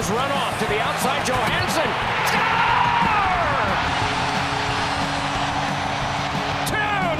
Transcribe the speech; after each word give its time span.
turns 0.00 0.08
there 0.08 0.18
and 0.18 0.32
is 0.32 0.32
run 0.32 0.32
off 0.32 0.58
to 0.58 0.66
the 0.66 0.80
outside. 0.80 1.26
Johansson. 1.26 1.90
Score! 2.26 2.46
Two 6.66 6.76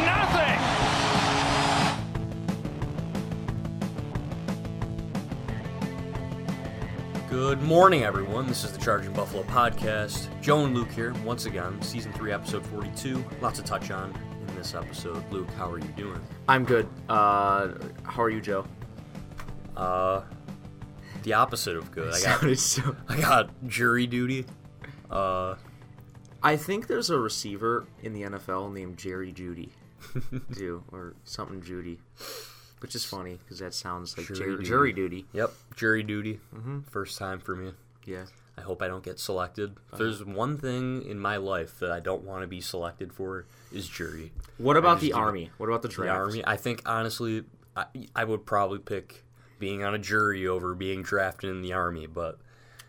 nothing. 0.06 0.58
Good 7.28 7.62
morning, 7.62 8.04
everyone. 8.04 8.46
This 8.46 8.64
is 8.64 8.72
the 8.72 8.78
Charging 8.78 9.12
Buffalo 9.12 9.42
podcast. 9.44 10.28
Joe 10.40 10.64
and 10.64 10.74
Luke 10.74 10.90
here, 10.90 11.12
once 11.24 11.46
again, 11.46 11.80
season 11.82 12.12
3, 12.12 12.32
episode 12.32 12.66
42. 12.66 13.24
Lots 13.40 13.58
to 13.58 13.64
touch 13.64 13.90
on 13.90 14.14
in 14.48 14.54
this 14.56 14.74
episode. 14.74 15.22
Luke, 15.30 15.50
how 15.56 15.70
are 15.70 15.78
you 15.78 15.92
doing? 15.96 16.20
I'm 16.48 16.64
good. 16.64 16.88
Uh, 17.08 17.72
how 18.04 18.22
are 18.22 18.30
you, 18.30 18.40
Joe? 18.40 18.64
Uh, 19.76 20.22
the 21.22 21.34
opposite 21.34 21.76
of 21.76 21.90
good. 21.92 22.12
I 22.14 22.20
got, 22.22 22.58
so- 22.58 22.96
I 23.08 23.20
got 23.20 23.50
jury 23.66 24.06
duty. 24.06 24.46
Uh, 25.10 25.56
I 26.42 26.56
think 26.56 26.86
there's 26.86 27.10
a 27.10 27.18
receiver 27.18 27.86
in 28.02 28.12
the 28.12 28.22
NFL 28.22 28.72
named 28.72 28.96
Jerry 28.96 29.32
Jeudy, 29.32 29.70
too, 30.56 30.82
or 30.92 31.14
something 31.24 31.60
Jeudy, 31.60 31.98
which 32.80 32.94
is 32.94 33.04
funny 33.04 33.38
because 33.44 33.58
that 33.58 33.74
sounds 33.74 34.16
like 34.16 34.26
Jury 34.26 34.38
jury, 34.38 34.56
duty. 34.56 34.64
jury 34.68 34.92
duty. 34.92 35.26
yep, 35.32 35.50
jury 35.76 36.02
duty. 36.02 36.40
First 36.90 37.18
time 37.18 37.40
for 37.40 37.54
me. 37.56 37.72
Yeah. 38.06 38.24
I 38.56 38.62
hope 38.62 38.82
I 38.82 38.88
don't 38.88 39.02
get 39.04 39.18
selected. 39.18 39.76
If 39.92 39.98
there's 39.98 40.22
one 40.24 40.58
thing 40.58 41.02
in 41.06 41.18
my 41.18 41.36
life 41.38 41.78
that 41.80 41.90
I 41.90 42.00
don't 42.00 42.24
want 42.24 42.42
to 42.42 42.46
be 42.46 42.60
selected 42.60 43.10
for 43.12 43.46
is 43.72 43.88
jury. 43.88 44.32
What 44.58 44.76
about 44.76 45.00
the 45.00 45.12
army? 45.14 45.50
What 45.56 45.68
about 45.68 45.80
the 45.82 45.88
The 45.88 45.94
draft? 45.94 46.16
army. 46.18 46.42
I 46.46 46.56
think 46.56 46.82
honestly, 46.84 47.44
I, 47.74 47.86
I 48.14 48.24
would 48.24 48.44
probably 48.44 48.78
pick 48.78 49.24
being 49.60 49.84
on 49.84 49.94
a 49.94 49.98
jury 49.98 50.48
over 50.48 50.74
being 50.74 51.02
drafted 51.02 51.50
in 51.50 51.62
the 51.62 51.72
army. 51.72 52.06
But 52.08 52.38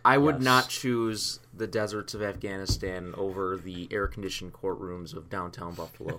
I 0.04 0.18
would 0.18 0.36
Yes. 0.36 0.44
not 0.44 0.68
choose 0.68 1.38
the 1.54 1.68
deserts 1.68 2.14
of 2.14 2.22
Afghanistan 2.22 3.14
over 3.16 3.56
the 3.56 3.86
air-conditioned 3.92 4.52
courtrooms 4.52 5.14
of 5.14 5.30
downtown 5.30 5.74
Buffalo. 5.74 6.18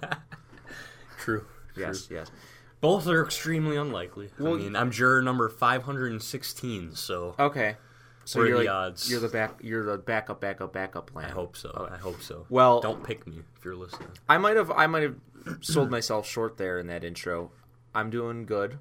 true. 1.19 1.45
yes, 1.75 2.07
yes. 2.09 2.31
Both 2.79 3.07
are 3.07 3.23
extremely 3.23 3.75
unlikely. 3.77 4.29
Well, 4.39 4.55
I 4.55 4.57
mean, 4.57 4.75
I'm 4.75 4.91
juror 4.91 5.21
number 5.21 5.49
516, 5.49 6.95
so 6.95 7.35
Okay. 7.39 7.77
So 8.25 8.39
What 8.39 8.47
you're 8.47 8.57
the 8.59 8.63
like, 8.65 8.73
odds? 8.73 9.11
You're 9.11 9.19
the 9.19 9.27
back. 9.27 9.55
You're 9.61 9.83
the 9.83 9.97
backup, 9.97 10.39
backup, 10.39 10.71
backup 10.71 11.07
plan. 11.11 11.25
I 11.25 11.33
hope 11.33 11.57
so. 11.57 11.89
I 11.91 11.97
hope 11.97 12.21
so. 12.21 12.45
Well- 12.49 12.79
don't 12.79 13.03
pick 13.03 13.27
me 13.27 13.41
if 13.57 13.65
you're 13.65 13.75
listening. 13.75 14.07
I 14.29 14.37
might 14.37 14.55
have 14.55 14.71
I 14.71 14.87
might 14.87 15.03
have 15.03 15.15
sold 15.59 15.91
myself 15.91 16.25
short 16.25 16.55
there 16.57 16.79
in 16.79 16.87
that 16.87 17.03
intro. 17.03 17.51
I'm 17.93 18.09
doing 18.09 18.45
good. 18.45 18.79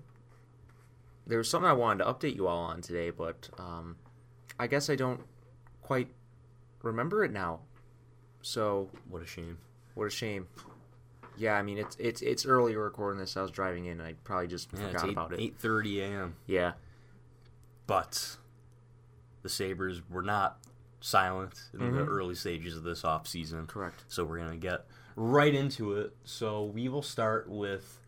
There 1.33 1.39
was 1.39 1.49
something 1.49 1.67
I 1.71 1.73
wanted 1.73 2.05
to 2.05 2.13
update 2.13 2.37
you 2.37 2.47
all 2.47 2.59
on 2.59 2.83
today, 2.83 3.09
but 3.09 3.49
um, 3.59 3.97
I 4.61 4.67
guess 4.67 4.91
I 4.91 4.97
don't 4.97 5.19
quite 5.81 6.09
remember 6.83 7.25
it 7.25 7.33
now. 7.33 7.61
So 8.43 8.91
What 9.09 9.23
a 9.23 9.27
shame. 9.27 9.57
what 9.95 10.05
a 10.05 10.11
shame. 10.11 10.47
Yeah, 11.39 11.55
I 11.55 11.63
mean 11.63 11.79
it's 11.79 11.97
it's 11.99 12.21
it's 12.21 12.45
early 12.45 12.77
recording 12.77 13.19
this. 13.19 13.35
I 13.39 13.41
was 13.41 13.51
driving 13.51 13.87
in. 13.87 13.99
I 13.99 14.13
probably 14.25 14.47
just 14.47 14.69
Yeah, 14.75 14.89
forgot 14.89 15.05
it's 15.05 15.13
about 15.13 15.33
it. 15.33 15.41
8, 15.41 15.59
8:30 15.59 16.01
a.m. 16.03 16.37
Yeah, 16.47 16.73
But 17.87 18.37
the 19.41 19.49
Sabres 19.49 20.03
were 20.11 20.21
not 20.21 20.59
silent 21.01 21.63
in 21.73 21.95
the 21.95 22.05
early 22.05 22.35
stages 22.35 22.77
of 22.77 22.83
this 22.83 23.07
off 23.07 23.27
season. 23.27 23.67
correct. 23.69 24.05
So 24.09 24.23
we're 24.27 24.37
gonna 24.37 24.59
get 24.59 24.85
right 25.17 25.55
into 25.55 25.95
it. 25.95 26.15
So 26.25 26.63
we 26.65 26.91
will 26.91 27.01
start 27.01 27.49
with 27.49 28.01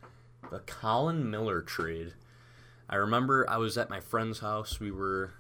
the 0.51 0.59
Colin 0.59 1.31
Miller 1.31 1.63
trade. 1.63 2.13
I 2.89 2.97
remember 2.97 3.49
I 3.49 3.57
was 3.57 3.79
at 3.79 3.91
my 3.91 4.01
friend's 4.01 4.41
house. 4.41 4.81
We 4.81 4.91
were 4.91 5.33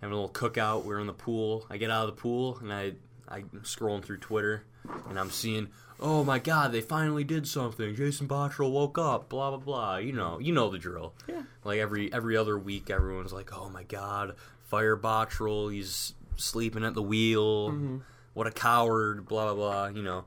having 0.00 0.12
a 0.16 0.20
little 0.20 0.32
cookout. 0.32 0.82
We 0.82 0.88
were 0.88 1.00
in 1.00 1.06
the 1.06 1.12
pool. 1.12 1.66
I 1.70 1.76
get 1.76 1.90
out 1.90 2.08
of 2.08 2.14
the 2.14 2.20
pool 2.20 2.58
and 2.60 2.72
I 2.72 2.92
I'm 3.28 3.48
scrolling 3.62 4.04
through 4.04 4.18
Twitter 4.18 4.64
and 5.08 5.18
I'm 5.18 5.30
seeing, 5.30 5.68
oh 6.00 6.24
my 6.24 6.38
God, 6.38 6.72
they 6.72 6.80
finally 6.80 7.24
did 7.24 7.46
something. 7.46 7.94
Jason 7.94 8.28
Botterill 8.28 8.70
woke 8.70 8.98
up. 8.98 9.28
Blah 9.28 9.50
blah 9.50 9.58
blah. 9.58 9.96
You 9.96 10.12
know, 10.12 10.38
you 10.38 10.52
know 10.52 10.70
the 10.70 10.78
drill. 10.78 11.14
Yeah. 11.26 11.42
Like 11.64 11.78
every 11.78 12.12
every 12.12 12.36
other 12.36 12.58
week, 12.58 12.90
everyone's 12.90 13.32
like, 13.32 13.50
oh 13.56 13.68
my 13.68 13.82
God, 13.82 14.34
fire 14.64 14.96
Botterill. 14.96 15.72
He's 15.72 16.14
sleeping 16.36 16.84
at 16.84 16.94
the 16.94 17.02
wheel. 17.02 17.70
Mm-hmm. 17.70 17.96
What 18.34 18.46
a 18.46 18.52
coward. 18.52 19.26
Blah 19.26 19.54
blah 19.54 19.54
blah. 19.54 19.86
You 19.88 20.02
know. 20.02 20.24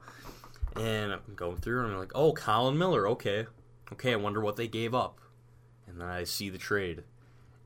And 0.75 1.11
I'm 1.11 1.21
going 1.35 1.57
through 1.57 1.83
and 1.83 1.91
I'm 1.91 1.99
like, 1.99 2.13
oh, 2.15 2.31
Colin 2.31 2.77
Miller, 2.77 3.05
okay. 3.09 3.45
Okay, 3.91 4.13
I 4.13 4.15
wonder 4.15 4.39
what 4.39 4.55
they 4.55 4.69
gave 4.69 4.95
up. 4.95 5.19
And 5.91 6.01
then 6.01 6.07
I 6.07 6.23
see 6.23 6.49
the 6.49 6.57
trade. 6.57 7.03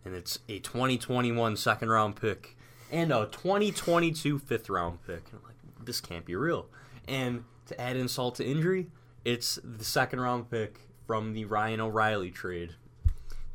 And 0.03 0.13
it's 0.13 0.40
a 0.50 0.59
2021 0.59 1.58
second 1.58 1.90
round 1.90 2.16
pick 2.16 2.56
and 2.91 3.12
a 3.12 3.28
2022 3.31 4.40
fifth 4.40 4.69
round 4.69 5.06
pick. 5.06 5.24
And 5.31 5.40
I'm 5.40 5.44
like, 5.44 5.86
this 5.86 6.02
can't 6.02 6.25
be 6.25 6.36
real. 6.36 6.68
And 7.08 7.44
to 7.68 7.80
add 7.80 7.96
insult 7.96 8.36
to 8.36 8.46
injury, 8.46 8.88
it's 9.24 9.59
the 9.63 9.84
second 9.84 10.19
round 10.19 10.50
pick 10.50 10.80
from 11.08 11.34
the 11.34 11.46
Ryan 11.46 11.81
O'Reilly 11.81 12.31
trade. 12.31 12.75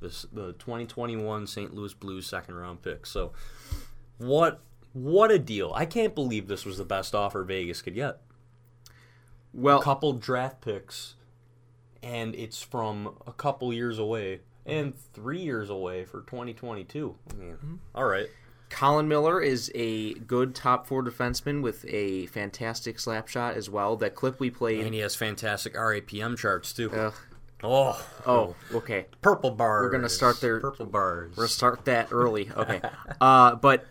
This 0.01 0.27
the 0.33 0.53
2021 0.55 1.47
St. 1.47 1.75
Louis 1.75 1.95
Blues 1.95 2.27
second 2.27 2.55
round 2.55 2.83
pick. 2.83 3.07
So 3.07 3.33
what 4.19 4.61
what 4.93 5.31
a 5.31 5.39
deal. 5.39 5.73
I 5.75 5.87
can't 5.87 6.15
believe 6.15 6.49
this 6.49 6.65
was 6.65 6.79
the 6.79 6.85
best 6.85 7.15
offer 7.15 7.45
Vegas 7.45 7.83
could 7.83 7.95
get 7.95 8.19
Well, 9.53 9.79
a 9.79 9.83
couple 9.83 10.15
draft 10.15 10.63
picks, 10.63 11.15
and 12.03 12.35
it's 12.35 12.63
from 12.63 13.17
a 13.27 13.33
couple 13.33 13.73
years 13.73 13.99
away 13.99 14.41
and 14.67 14.95
three 15.13 15.41
years 15.41 15.71
away 15.71 16.05
for 16.05 16.21
2022. 16.23 17.15
I 17.31 17.35
mean, 17.35 17.81
all 17.95 18.05
right. 18.05 18.27
Colin 18.69 19.09
Miller 19.09 19.41
is 19.41 19.71
a 19.75 20.15
good 20.15 20.55
top 20.55 20.87
four 20.87 21.03
defenseman 21.03 21.61
with 21.61 21.85
a 21.89 22.27
fantastic 22.27 23.01
slap 23.01 23.27
shot 23.27 23.57
as 23.57 23.69
well. 23.69 23.97
That 23.97 24.15
clip 24.15 24.39
we 24.39 24.49
played. 24.51 24.85
And 24.85 24.95
he 24.95 25.01
has 25.01 25.17
fantastic 25.17 25.75
RAPM 25.75 26.39
charts 26.39 26.73
too. 26.73 26.89
Ugh. 26.93 27.15
oh, 27.65 28.07
oh, 28.27 28.55
okay. 28.73 29.07
purple 29.23 29.51
bars. 29.51 29.83
We're 29.85 29.91
gonna 29.91 30.09
start 30.09 30.41
there- 30.41 30.61
Purple 30.61 30.87
bars. 30.87 31.31
We're 31.33 31.43
gonna 31.43 31.49
start 31.49 31.85
that 31.87 32.09
early. 32.13 32.49
Okay. 32.57 32.81
uh, 33.21 33.57
but 33.57 33.85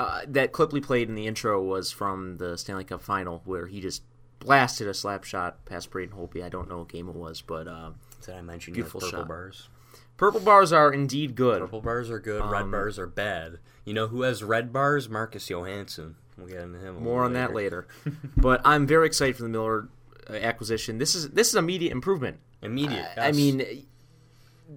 uh, 0.00 0.22
that 0.26 0.50
clip 0.50 0.72
we 0.72 0.80
played 0.80 1.08
in 1.08 1.14
the 1.14 1.28
intro 1.28 1.62
was 1.62 1.92
from 1.92 2.38
the 2.38 2.58
Stanley 2.58 2.82
Cup 2.84 3.02
final 3.02 3.40
where 3.44 3.68
he 3.68 3.80
just 3.80 4.02
blasted 4.40 4.88
a 4.88 4.94
slap 4.94 5.22
shot 5.22 5.64
past 5.64 5.90
Braden 5.92 6.16
Holtby. 6.16 6.42
I 6.42 6.48
don't 6.48 6.68
know 6.68 6.78
what 6.78 6.88
game 6.88 7.08
it 7.08 7.14
was, 7.14 7.40
but 7.40 7.68
uh, 7.68 7.90
Did 8.26 8.34
I 8.34 8.40
mention 8.42 8.74
Beautiful 8.74 9.00
you 9.00 9.06
have 9.06 9.12
purple 9.12 9.22
shot. 9.22 9.28
bars? 9.28 9.68
Purple 10.16 10.40
bars 10.40 10.72
are 10.72 10.92
indeed 10.92 11.34
good. 11.34 11.60
Purple 11.60 11.80
bars 11.80 12.10
are 12.10 12.18
good. 12.20 12.42
red 12.44 12.62
Um, 12.62 12.70
bars 12.70 12.98
are 12.98 13.06
bad. 13.06 13.58
You 13.84 13.94
know 13.94 14.06
who 14.08 14.22
has 14.22 14.42
red 14.42 14.72
bars? 14.72 15.08
Marcus 15.08 15.48
Johansson. 15.48 16.16
We'll 16.36 16.48
get 16.48 16.62
into 16.62 16.78
him. 16.78 16.96
a 16.96 17.00
More 17.00 17.14
little 17.22 17.24
on 17.26 17.32
that 17.34 17.54
later. 17.54 17.86
but 18.36 18.60
I'm 18.64 18.86
very 18.86 19.06
excited 19.06 19.36
for 19.36 19.42
the 19.44 19.48
Miller 19.48 19.88
uh, 20.28 20.32
acquisition. 20.34 20.98
This 20.98 21.14
is 21.14 21.30
this 21.30 21.48
is 21.48 21.54
immediate 21.54 21.92
improvement. 21.92 22.38
Immediate. 22.62 23.06
I 23.16 23.26
yes. 23.26 23.36
mean, 23.36 23.86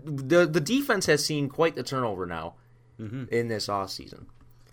the 0.06 0.46
the 0.46 0.60
defense 0.62 1.06
has 1.06 1.26
seen 1.26 1.50
quite 1.50 1.76
the 1.76 1.84
turnover 1.84 2.26
now 2.26 2.56
Mm-hmm. 3.00 3.26
in 3.32 3.48
this 3.48 3.70
off 3.70 3.92
season. 3.92 4.26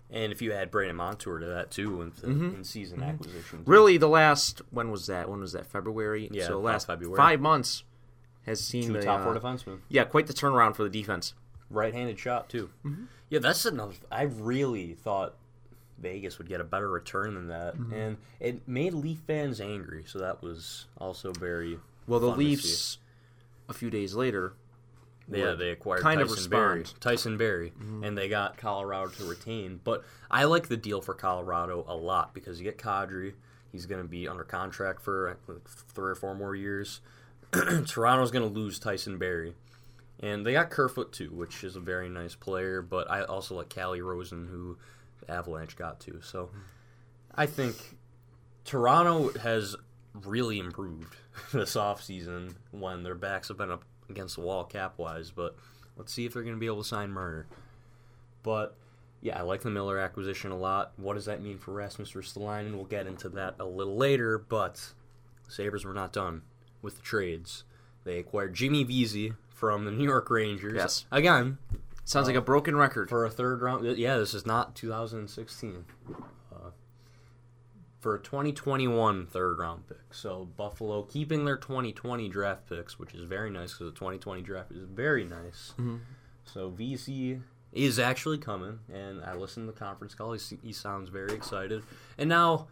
and 0.09 0.31
if 0.31 0.41
you 0.41 0.51
add 0.51 0.71
Brandon 0.71 0.95
Montour 0.95 1.37
to 1.37 1.45
that 1.45 1.69
too, 1.69 1.95
with 1.97 2.15
the 2.21 2.27
in-season 2.27 3.03
acquisition. 3.03 3.61
Really, 3.67 3.97
the 3.97 4.07
last 4.09 4.63
when 4.71 4.89
was 4.89 5.05
that? 5.05 5.29
When 5.29 5.41
was 5.41 5.51
that? 5.53 5.67
February. 5.67 6.27
Yeah, 6.31 6.47
so 6.47 6.59
last 6.59 6.87
February. 6.87 7.15
five 7.17 7.39
months 7.39 7.83
has 8.45 8.59
seen 8.63 8.87
two 8.87 8.93
the 8.93 9.01
top 9.01 9.21
uh, 9.21 9.23
four 9.23 9.35
defensemen. 9.35 9.79
Yeah, 9.89 10.03
quite 10.05 10.27
the 10.27 10.33
turnaround 10.33 10.75
for 10.75 10.83
the 10.83 10.89
defense. 10.89 11.33
right-handed 11.69 12.19
shot 12.19 12.49
too. 12.49 12.69
Mm-hmm. 12.85 13.03
Yeah, 13.29 13.39
that's 13.39 13.65
another. 13.65 13.93
I 14.11 14.23
really 14.23 14.93
thought 14.93 15.35
Vegas 15.97 16.37
would 16.37 16.47
get 16.47 16.61
a 16.61 16.63
better 16.63 16.89
return 16.89 17.33
than 17.35 17.47
that, 17.47 17.75
Mm-hmm. 17.77 17.93
and 17.93 18.17
it 18.39 18.67
made 18.67 18.93
Leaf 18.93 19.19
fans 19.25 19.59
angry. 19.59 20.03
So 20.07 20.19
that 20.19 20.41
was 20.43 20.85
also 20.97 21.31
very 21.33 21.79
Well, 22.07 22.19
the 22.19 22.29
fun 22.29 22.37
to 22.39 22.43
see. 22.43 22.49
Leafs 22.49 22.97
a 23.69 23.73
few 23.73 23.89
days 23.89 24.13
later. 24.13 24.53
Yeah, 25.27 25.53
they 25.53 25.71
acquired 25.71 26.01
kind 26.03 26.21
of 26.21 26.27
Tyson 26.29 26.49
Barrie. 26.51 26.83
Tyson 26.99 27.37
Barrie, 27.37 27.73
and 28.03 28.15
they 28.15 28.29
got 28.29 28.57
Colorado 28.57 29.09
to 29.09 29.23
retain. 29.25 29.79
But 29.83 30.03
I 30.29 30.43
like 30.43 30.67
the 30.67 30.77
deal 30.77 31.01
for 31.01 31.15
Colorado 31.15 31.83
a 31.87 31.95
lot 31.95 32.35
because 32.35 32.59
you 32.59 32.63
get 32.63 32.77
Kadri. 32.77 33.33
He's 33.71 33.87
going 33.87 34.03
to 34.03 34.07
be 34.07 34.27
under 34.27 34.43
contract 34.43 35.01
for 35.01 35.35
think, 35.47 35.67
three 35.67 36.11
or 36.11 36.15
four 36.15 36.35
more 36.35 36.55
years. 36.55 37.01
Toronto's 37.87 38.31
going 38.31 38.47
to 38.47 38.59
lose 38.59 38.79
Tyson 38.79 39.17
Barrie. 39.17 39.55
And 40.19 40.45
they 40.45 40.53
got 40.53 40.69
Kerfoot 40.69 41.11
too, 41.11 41.29
which 41.31 41.63
is 41.63 41.75
a 41.75 41.79
very 41.79 42.09
nice 42.09 42.35
player. 42.35 42.81
But 42.81 43.09
I 43.09 43.23
also 43.23 43.55
like 43.55 43.69
Calle 43.69 43.97
Rosén, 43.97 44.49
who 44.49 44.77
Avalanche 45.27 45.75
got 45.75 45.99
to. 46.01 46.21
So 46.21 46.49
I 47.33 47.45
think 47.45 47.75
Toronto 48.63 49.37
has 49.39 49.75
really 50.13 50.59
improved 50.59 51.15
this 51.53 51.75
offseason 51.75 52.55
when 52.71 53.03
their 53.03 53.15
backs 53.15 53.49
have 53.49 53.57
been 53.57 53.71
up 53.71 53.83
against 54.09 54.35
the 54.35 54.41
wall 54.41 54.63
cap 54.63 54.97
wise. 54.97 55.31
But 55.31 55.55
let's 55.97 56.13
see 56.13 56.25
if 56.25 56.33
they're 56.33 56.43
going 56.43 56.55
to 56.55 56.59
be 56.59 56.67
able 56.67 56.83
to 56.83 56.87
sign 56.87 57.11
Marner. 57.11 57.47
But 58.41 58.77
yeah, 59.21 59.39
I 59.39 59.41
like 59.41 59.61
the 59.61 59.71
Miller 59.71 59.99
acquisition 59.99 60.51
a 60.51 60.57
lot. 60.57 60.93
What 60.97 61.15
does 61.15 61.25
that 61.25 61.41
mean 61.41 61.57
for 61.57 61.73
Rasmus 61.73 62.13
Ristolainen? 62.13 62.75
We'll 62.75 62.85
get 62.85 63.07
into 63.07 63.29
that 63.29 63.55
a 63.59 63.65
little 63.65 63.97
later. 63.97 64.37
But 64.37 64.93
Sabres 65.49 65.83
were 65.83 65.93
not 65.93 66.13
done 66.13 66.43
with 66.85 66.95
the 66.97 67.01
trades. 67.01 67.65
They 68.05 68.19
acquired 68.19 68.53
Jimmy 68.53 68.83
Vesey 68.85 69.33
from 69.49 69.83
the 69.83 69.91
New 69.91 70.05
York 70.05 70.29
Rangers. 70.29 70.75
Yes. 70.75 71.05
Again, 71.11 71.57
Sounds 72.05 72.27
like 72.27 72.35
a 72.35 72.41
broken 72.41 72.75
record. 72.77 73.09
for 73.09 73.25
a 73.25 73.29
third 73.29 73.61
round. 73.61 73.97
Yeah, 73.97 74.17
this 74.17 74.33
is 74.35 74.45
not 74.45 74.75
2016. 74.75 75.85
Uh, 76.53 76.69
for 77.99 78.15
a 78.15 78.19
2021 78.19 79.25
third 79.25 79.57
round 79.57 79.87
pick. 79.87 80.13
So 80.13 80.47
Buffalo 80.55 81.01
keeping 81.03 81.45
their 81.45 81.57
2020 81.57 82.29
draft 82.29 82.69
picks, 82.69 82.99
which 82.99 83.13
is 83.15 83.23
very 83.23 83.49
nice 83.49 83.73
because 83.73 83.91
the 83.91 83.97
2020 83.99 84.43
draft 84.43 84.71
is 84.71 84.83
very 84.83 85.25
nice. 85.25 85.73
So 86.45 86.69
Vesey 86.69 87.41
is 87.73 87.97
actually 87.97 88.37
coming, 88.37 88.79
and 88.93 89.23
I 89.23 89.33
listened 89.33 89.67
to 89.67 89.73
the 89.73 89.79
conference 89.79 90.13
call. 90.13 90.33
He, 90.33 90.57
he 90.61 90.71
sounds 90.71 91.09
very 91.09 91.33
excited. 91.33 91.81
And 92.19 92.29
now 92.29 92.67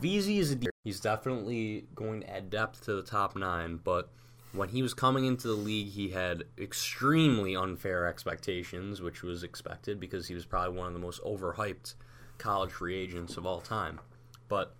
Vesey 0.00 0.38
is 0.38 0.52
a 0.52 0.56
he's 0.88 1.00
definitely 1.00 1.84
going 1.94 2.22
to 2.22 2.30
add 2.34 2.48
depth 2.48 2.82
to 2.82 2.94
the 2.94 3.02
top 3.02 3.36
nine, 3.36 3.78
but 3.84 4.08
when 4.52 4.70
he 4.70 4.80
was 4.80 4.94
coming 4.94 5.26
into 5.26 5.46
the 5.46 5.52
league, 5.52 5.88
he 5.88 6.08
had 6.08 6.44
extremely 6.56 7.54
unfair 7.54 8.06
expectations, 8.06 9.02
which 9.02 9.22
was 9.22 9.42
expected 9.42 10.00
because 10.00 10.28
he 10.28 10.34
was 10.34 10.46
probably 10.46 10.78
one 10.78 10.86
of 10.86 10.94
the 10.94 10.98
most 10.98 11.22
overhyped 11.22 11.92
college 12.38 12.70
free 12.70 12.96
agents 12.96 13.36
of 13.36 13.44
all 13.44 13.60
time. 13.60 14.00
But 14.48 14.74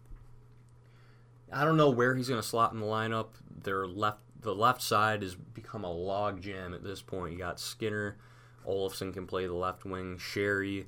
I 1.53 1.67
don't 1.67 1.77
know 1.77 1.91
where 1.91 2.15
he's 2.15 2.31
going 2.31 2.41
to 2.41 2.47
slot 2.47 2.73
in 2.73 2.81
the 2.81 2.87
lineup. 2.87 3.29
Their 3.63 3.87
left, 3.87 4.21
the 4.41 4.55
left 4.55 4.81
side 4.81 5.21
has 5.21 5.35
become 5.35 5.85
a 5.85 5.93
log 5.93 6.41
jam 6.41 6.73
at 6.73 6.83
this 6.83 7.03
point. 7.03 7.35
You 7.35 7.39
got 7.39 7.61
Skinner, 7.61 8.17
Olofsson 8.67 9.13
can 9.13 9.27
play 9.27 9.47
the 9.47 9.53
left 9.53 9.85
wing, 9.85 10.17
Sheary, 10.17 10.87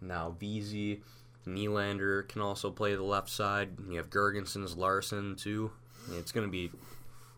now 0.00 0.36
Vesey, 0.38 1.02
Nylander 1.56 2.28
can 2.28 2.40
also 2.42 2.70
play 2.70 2.94
the 2.94 3.02
left 3.02 3.28
side. 3.28 3.70
You 3.88 3.96
have 3.98 4.10
Girgensons, 4.10 4.76
Larsson 4.76 5.36
too. 5.36 5.70
It's 6.12 6.32
going 6.32 6.46
to 6.46 6.50
be 6.50 6.70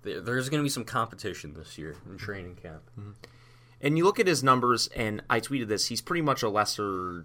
there's 0.04 0.48
going 0.48 0.60
to 0.60 0.64
be 0.64 0.68
some 0.68 0.84
competition 0.84 1.54
this 1.54 1.78
year 1.78 1.94
in 2.10 2.18
training 2.18 2.56
camp. 2.56 2.82
Mm-hmm. 2.98 3.10
And 3.80 3.96
you 3.98 4.04
look 4.04 4.18
at 4.20 4.26
his 4.26 4.42
numbers, 4.42 4.88
and 4.94 5.22
I 5.30 5.40
tweeted 5.40 5.68
this. 5.68 5.86
He's 5.86 6.00
pretty 6.00 6.22
much 6.22 6.42
a 6.42 6.48
lesser 6.48 7.24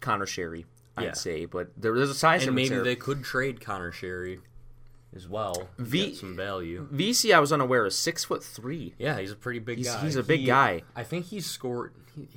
Conor 0.00 0.26
Sheary, 0.26 0.64
I'd 0.96 1.04
Yeah. 1.04 1.12
say. 1.12 1.44
But 1.46 1.70
there, 1.76 1.94
there's 1.94 2.10
a 2.10 2.14
size 2.14 2.46
And 2.46 2.54
maybe 2.54 2.68
there. 2.70 2.82
they 2.84 2.96
could 2.96 3.24
trade 3.24 3.60
Conor 3.60 3.90
Sheary 3.92 4.40
as 5.16 5.28
well. 5.28 5.68
V- 5.78 6.14
some 6.14 6.34
value. 6.36 6.86
Vesey, 6.90 7.32
I 7.32 7.38
was 7.40 7.52
unaware, 7.52 7.86
is 7.86 7.96
six 7.96 8.24
foot 8.24 8.42
three. 8.44 8.94
Yeah, 8.98 9.18
he's 9.18 9.30
a 9.32 9.36
pretty 9.36 9.60
big 9.60 9.78
He's- 9.78 9.94
guy. 9.94 10.02
he's 10.04 10.16
a 10.16 10.22
big 10.22 10.40
He- 10.40 10.46
guy. 10.46 10.82
I 10.96 11.04
think 11.04 11.26
he's 11.26 11.46
scored. 11.46 11.92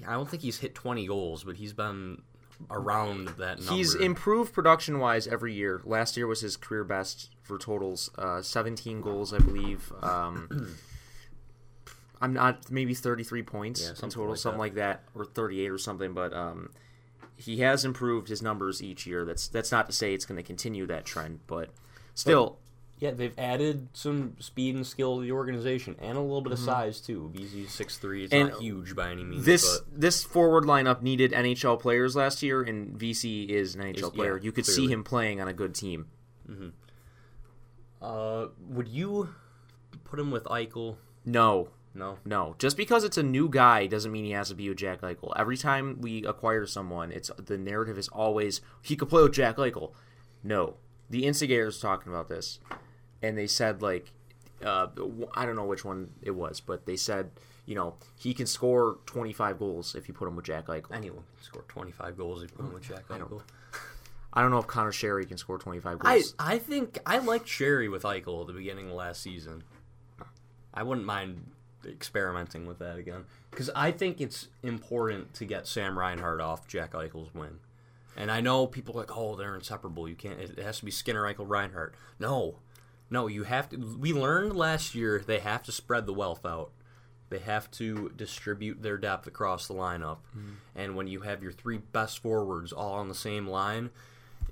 I 0.08 0.14
don't 0.14 0.30
think 0.30 0.44
he's 0.44 0.60
hit 0.60 0.74
20 0.76 1.06
goals, 1.08 1.44
but 1.44 1.58
he's 1.58 1.74
been 1.74 2.22
around 2.70 3.30
that 3.38 3.60
number. 3.60 3.74
He's 3.74 3.94
improved 3.96 4.54
production 4.54 5.00
wise 5.00 5.28
every 5.28 5.54
year. 5.54 5.82
Last 5.86 6.18
year 6.18 6.28
was 6.28 6.42
his 6.42 6.58
career 6.58 6.84
best 6.84 7.30
for 7.44 7.58
totals, 7.58 8.10
uh, 8.18 8.42
17 8.42 9.02
goals, 9.02 9.34
I 9.34 9.40
believe. 9.40 9.92
Um, 10.02 10.76
I'm 12.22 12.34
not 12.34 12.72
maybe 12.72 12.94
33 12.94 13.44
points 13.44 13.82
Yeah, 13.84 13.90
in 14.04 14.10
total, 14.10 14.30
like 14.30 14.38
something 14.40 14.58
that. 14.58 14.64
like 14.64 14.74
that, 14.76 15.04
or 15.14 15.24
38 15.26 15.70
or 15.70 15.78
something. 15.78 16.14
But 16.14 16.34
um, 16.34 16.72
he 17.36 17.60
has 17.60 17.86
improved 17.86 18.28
his 18.28 18.42
numbers 18.42 18.82
each 18.82 19.06
year. 19.06 19.24
That's 19.24 19.48
that's 19.48 19.72
not 19.72 19.86
to 19.88 19.94
say 19.94 20.14
it's 20.14 20.26
going 20.26 20.38
to 20.38 20.44
continue 20.44 20.88
that 20.88 21.06
trend, 21.06 21.42
but 21.46 21.70
still, 22.16 22.58
Yeah, 23.00 23.12
they've 23.12 23.38
added 23.38 23.90
some 23.94 24.36
speed 24.40 24.74
and 24.76 24.86
skill 24.86 25.18
to 25.18 25.22
the 25.22 25.32
organization, 25.32 25.96
and 26.02 26.18
a 26.18 26.22
little 26.22 26.42
bit 26.42 26.52
of 26.52 26.58
size 26.58 27.00
too. 27.00 27.32
Vesey's 27.34 27.72
six 27.72 27.98
three. 28.00 28.26
Mm-hmm. 28.28 28.36
And 28.36 28.50
not 28.50 28.60
huge 28.60 28.96
by 28.96 29.12
any 29.12 29.24
means. 29.24 29.46
this 29.46 29.82
this 29.92 30.24
forward 30.24 30.64
lineup 30.64 31.02
needed 31.04 31.32
NHL 31.32 31.80
players 31.80 32.16
last 32.16 32.42
year, 32.42 32.64
and 32.64 32.98
Vesey 32.98 33.44
is 33.44 33.76
an 33.76 33.82
NHL 33.82 33.96
Is- 33.98 34.10
player. 34.10 34.38
yeah, 34.38 34.44
you 34.44 34.52
could 34.52 34.66
see 34.66 34.88
him 34.88 35.04
playing 35.04 35.40
on 35.40 35.48
a 35.48 35.54
good 35.54 35.76
team. 35.76 36.08
uh, 38.02 38.48
would 38.68 38.88
you 38.88 39.30
put 40.04 40.20
him 40.20 40.32
with 40.32 40.44
Eichel? 40.46 40.98
No, 41.26 41.70
No. 41.94 42.18
No, 42.26 42.56
just 42.60 42.78
because 42.78 43.04
it's 43.04 43.18
a 43.18 43.24
new 43.24 43.50
guy 43.50 43.86
doesn't 43.88 44.12
mean 44.12 44.24
he 44.26 44.32
has 44.32 44.50
to 44.50 44.56
be 44.56 44.70
with 44.70 44.78
Jack 44.78 45.02
Eichel. 45.02 45.34
Every 45.36 45.58
time 45.58 46.00
we 46.02 46.24
acquire 46.26 46.66
someone, 46.66 47.12
it's 47.12 47.30
the 47.44 47.58
narrative 47.58 47.98
is 47.98 48.08
always 48.08 48.62
he 48.82 48.96
could 48.96 49.10
play 49.10 49.24
with 49.24 49.34
Jack 49.34 49.58
Eichel. 49.58 49.92
No, 50.44 50.76
the 51.10 51.26
instigators 51.26 51.80
talking 51.80 52.12
about 52.12 52.28
this, 52.30 52.60
and 53.22 53.38
they 53.38 53.48
said 53.48 53.82
like, 53.82 54.12
uh, 54.64 54.88
I 55.36 55.46
don't 55.46 55.56
know 55.56 55.66
which 55.66 55.86
one 55.86 56.12
it 56.22 56.32
was, 56.32 56.60
but 56.60 56.86
they 56.86 56.96
said 56.96 57.32
you 57.66 57.76
know 57.76 57.96
he 58.18 58.34
can 58.34 58.46
score 58.46 58.98
25 59.06 59.60
goals 59.60 59.96
if 59.96 60.08
you 60.08 60.14
put 60.14 60.28
him 60.28 60.36
with 60.36 60.46
Jack 60.46 60.68
Eichel. 60.68 60.92
Anyone 60.92 61.24
can 61.36 61.44
score 61.44 61.64
25 61.68 62.18
goals 62.18 62.44
if 62.44 62.52
you 62.52 62.58
put 62.58 62.66
him 62.66 62.74
with 62.74 62.84
Jack 62.84 63.08
Eichel. 63.10 63.42
I 64.34 64.42
don't 64.42 64.52
know 64.52 64.60
if 64.60 64.68
Conor 64.68 64.92
Sheary 64.92 65.28
can 65.28 65.38
score 65.38 65.58
25 65.58 66.00
goals. 66.00 66.36
I 66.38 66.60
think 66.60 67.00
I 67.06 67.18
liked 67.18 67.48
Sheary 67.48 67.90
with 67.90 68.04
Eichel 68.04 68.42
at 68.42 68.48
the 68.48 68.54
beginning 68.54 68.90
of 68.90 68.94
last 68.94 69.22
season. 69.22 69.64
I 70.74 70.84
wouldn't 70.84 71.08
mind 71.08 71.52
experimenting 71.88 72.68
with 72.68 72.80
that 72.80 72.98
again 72.98 73.26
because 73.50 73.70
I 73.76 73.92
think 73.92 74.22
it's 74.22 74.48
important 74.62 75.34
to 75.36 75.46
get 75.46 75.66
Sam 75.66 75.98
Reinhart 75.98 76.40
off 76.40 76.68
Jack 76.68 76.94
Eichel's 76.94 77.34
win. 77.34 77.60
And 78.16 78.32
I 78.32 78.42
know 78.42 78.68
people 78.68 78.96
are 78.96 79.00
like, 79.00 79.16
oh, 79.16 79.36
they're 79.36 79.56
inseparable. 79.56 80.08
You 80.08 80.16
can't. 80.16 80.40
It 80.40 80.60
has 80.60 80.80
to 80.80 80.86
be 80.86 80.92
Skinner, 80.92 81.24
Eichel, 81.24 81.48
Reinhart. 81.48 81.96
No, 82.20 82.58
no. 83.10 83.28
You 83.28 83.44
have 83.44 83.70
to. 83.70 83.78
We 83.78 84.14
learned 84.14 84.56
last 84.56 84.96
year 84.96 85.24
they 85.26 85.40
have 85.40 85.64
to 85.64 85.72
spread 85.72 86.06
the 86.06 86.14
wealth 86.14 86.46
out. 86.46 86.72
They 87.30 87.40
have 87.40 87.70
to 87.72 88.10
distribute 88.16 88.82
their 88.82 88.98
depth 88.98 89.28
across 89.28 89.68
the 89.68 89.74
lineup. 89.74 90.20
Mm-hmm. 90.38 90.54
And 90.76 90.96
when 90.96 91.08
you 91.08 91.22
have 91.22 91.44
your 91.44 91.52
three 91.52 91.78
best 91.78 92.20
forwards 92.20 92.72
all 92.72 92.94
on 92.94 93.10
the 93.10 93.16
same 93.16 93.48
line, 93.48 93.90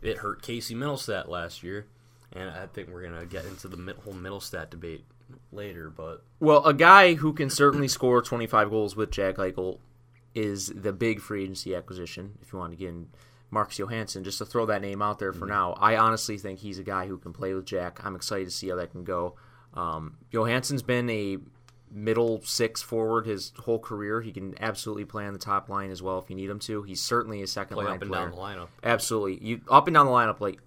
it 0.02 0.18
hurt 0.18 0.42
Casey 0.42 0.76
Mittelstadt 0.76 1.30
last 1.30 1.64
year. 1.64 1.88
And 2.34 2.50
I 2.50 2.66
think 2.66 2.90
we're 2.90 3.04
gonna 3.04 3.26
get 3.26 3.46
into 3.46 3.68
the 3.68 3.96
whole 4.04 4.14
Mittelstadt 4.14 4.70
debate 4.70 5.06
later. 5.52 5.90
But 5.90 6.24
Well, 6.40 6.66
a 6.66 6.74
guy 6.74 7.14
who 7.14 7.32
can 7.34 7.50
certainly 7.50 7.88
score 7.88 8.22
25 8.22 8.70
goals 8.70 8.96
with 8.96 9.12
Jack 9.12 9.36
Eichel 9.36 9.80
is 10.34 10.68
the 10.76 10.92
big 10.92 11.22
free 11.22 11.44
agency 11.44 11.74
acquisition. 11.74 12.38
If 12.42 12.52
you 12.52 12.60
want 12.60 12.74
to 12.74 12.78
get 12.78 12.90
in 12.90 13.08
Marcus 13.56 13.80
Johansson, 13.80 14.24
just 14.24 14.38
to 14.40 14.46
throw 14.46 14.66
that 14.68 14.82
name 14.82 15.02
out 15.02 15.18
there 15.18 15.32
for 15.34 15.46
now, 15.46 15.74
I 15.80 15.96
honestly 15.96 16.38
think 16.38 16.60
he's 16.60 16.78
a 16.78 16.84
guy 16.84 17.08
who 17.08 17.18
can 17.18 17.32
play 17.32 17.54
with 17.54 17.66
Jack. 17.66 18.00
I'm 18.04 18.16
excited 18.16 18.46
to 18.46 18.52
see 18.52 18.68
how 18.68 18.76
that 18.76 18.92
can 18.92 19.06
go. 19.06 19.36
Um, 19.74 20.18
Johansson's 20.30 20.84
been 20.84 21.10
a 21.10 21.38
middle 21.90 22.42
six 22.44 22.82
forward 22.82 23.26
his 23.26 23.54
whole 23.60 23.80
career. 23.80 24.22
He 24.22 24.34
can 24.34 24.56
absolutely 24.62 25.06
play 25.06 25.26
on 25.26 25.32
the 25.32 25.40
top 25.40 25.70
line 25.70 25.90
as 25.90 26.02
well 26.02 26.20
if 26.20 26.30
you 26.30 26.36
need 26.36 26.50
him 26.50 26.60
to. 26.60 26.84
He's 26.84 27.02
certainly 27.02 27.42
a 27.42 27.48
second 27.48 27.76
play 27.76 27.86
line 27.86 27.96
up 27.96 28.02
and 28.02 28.12
player. 28.12 28.30
down 28.30 28.32
the 28.32 28.38
lineup, 28.38 28.68
Absolutely, 28.84 29.46
you 29.48 29.62
up 29.72 29.88
and 29.88 29.94
down 29.94 30.06
the 30.06 30.12
lineup. 30.12 30.42
Like 30.42 30.60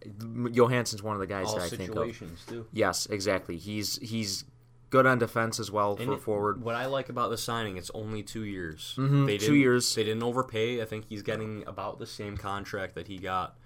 Johansson's 0.52 1.02
one 1.02 1.14
of 1.14 1.20
the 1.20 1.26
guys 1.26 1.48
all 1.48 1.56
that 1.56 1.64
I 1.64 1.68
think 1.68 1.90
of. 1.90 1.96
situations 1.96 2.44
too. 2.48 2.66
Yes, 2.72 3.06
exactly. 3.06 3.58
He's 3.58 3.98
he's 4.00 4.44
good 4.90 5.06
on 5.06 5.18
defense 5.18 5.60
as 5.60 5.70
well 5.70 5.96
And 5.96 6.06
for 6.06 6.12
it- 6.14 6.20
forward. 6.20 6.62
What 6.62 6.74
I 6.74 6.86
like 6.86 7.08
about 7.08 7.30
the 7.30 7.36
signing, 7.38 7.76
it's 7.76 7.90
only 7.94 8.22
two 8.22 8.44
years. 8.44 8.94
Mhm, 8.96 9.26
They 9.26 9.36
two 9.38 9.54
years. 9.54 9.94
They 9.94 10.04
didn't 10.04 10.22
overpay. 10.22 10.80
I 10.80 10.84
think 10.84 11.06
he's 11.08 11.22
getting 11.22 11.62
about 11.66 11.98
the 11.98 12.06
same 12.06 12.36
contract 12.36 12.94
that 12.94 13.06
he 13.08 13.18
got 13.18 13.56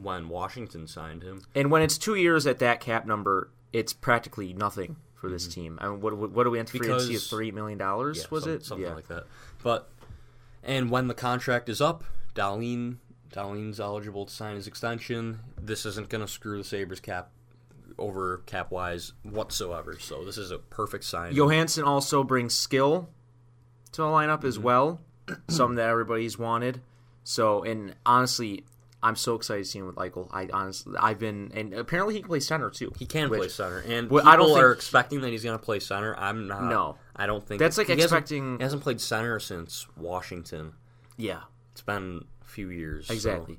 when 0.00 0.28
Washington 0.28 0.86
signed 0.86 1.22
him. 1.22 1.42
And 1.54 1.70
when 1.70 1.82
it's 1.82 1.96
two 1.98 2.14
years 2.16 2.46
at 2.46 2.58
that 2.58 2.80
cap 2.80 3.06
number, 3.06 3.50
it's 3.72 3.92
practically 3.92 4.52
nothing 4.52 4.96
for 5.14 5.30
this 5.30 5.46
team. 5.48 5.78
I 5.80 5.88
mean, 5.88 6.00
what 6.00 6.16
what 6.16 6.44
do 6.44 6.50
we 6.50 6.58
have 6.58 6.66
to 6.68 6.78
free 6.78 6.88
agency 6.88 7.04
Mm-hmm. 7.04 7.12
Because- 7.14 7.30
three 7.30 7.50
million 7.52 7.78
dollars? 7.78 8.18
Yeah, 8.18 8.24
was 8.30 8.44
some- 8.44 8.52
it 8.52 8.64
something 8.64 8.86
yeah. 8.86 8.94
like 8.94 9.08
that? 9.08 9.24
But 9.62 9.88
and 10.62 10.90
when 10.90 11.06
the 11.08 11.14
contract 11.14 11.68
is 11.68 11.80
up, 11.80 12.04
Dahlin 12.34 12.96
Dahlin's 13.32 13.78
eligible 13.80 14.26
to 14.26 14.32
sign 14.32 14.56
his 14.56 14.66
extension. 14.66 15.40
This 15.60 15.84
isn't 15.86 16.08
going 16.08 16.22
to 16.24 16.28
screw 16.28 16.58
the 16.58 16.64
Sabres 16.64 17.00
cap 17.00 17.30
over 17.98 18.38
cap 18.46 18.70
wise 18.70 19.12
whatsoever. 19.22 19.98
So 19.98 20.24
this 20.24 20.38
is 20.38 20.50
a 20.50 20.58
perfect 20.58 21.04
sign. 21.04 21.34
Johansson 21.34 21.84
also 21.84 22.22
brings 22.24 22.54
skill 22.54 23.08
to 23.92 24.02
the 24.02 24.08
lineup 24.08 24.38
Mm-hmm. 24.38 24.46
as 24.48 24.58
well, 24.58 25.00
something 25.48 25.76
that 25.76 25.88
everybody's 25.88 26.38
wanted. 26.38 26.80
So, 27.24 27.62
and 27.64 27.94
honestly, 28.04 28.64
I'm 29.02 29.16
so 29.16 29.34
excited 29.34 29.64
to 29.64 29.70
see 29.70 29.78
him 29.80 29.86
with 29.86 29.96
Eichel. 29.96 30.28
I 30.32 30.48
honestly, 30.52 30.94
I've 30.98 31.18
been, 31.18 31.50
and 31.54 31.74
apparently 31.74 32.14
he 32.14 32.20
can 32.20 32.28
play 32.28 32.40
center 32.40 32.70
too. 32.70 32.92
he 32.98 33.06
can 33.06 33.28
which- 33.30 33.38
play 33.40 33.48
center, 33.48 33.78
and 33.86 34.10
Well, 34.10 34.22
people 34.24 34.32
I 34.32 34.36
don't 34.36 34.58
are 34.60 34.72
expecting 34.72 35.20
that 35.22 35.30
he's 35.30 35.42
going 35.44 35.58
to 35.58 35.64
play 35.64 35.80
center. 35.80 36.16
I'm 36.18 36.46
not. 36.46 36.64
No. 36.64 36.96
I 37.14 37.26
don't 37.26 37.44
think 37.46 37.58
That's 37.58 37.78
like 37.78 37.86
he 37.88 37.92
hasn't- 37.94 38.04
expecting- 38.04 38.56
He 38.58 38.62
hasn't 38.62 38.82
played 38.82 39.00
center 39.00 39.38
since 39.40 39.86
Washington. 39.96 40.72
Yeah, 41.16 41.40
It's 41.72 41.82
been 41.82 42.24
a 42.42 42.44
few 42.46 42.68
years. 42.70 43.06
so 43.08 43.14
exactly. 43.14 43.58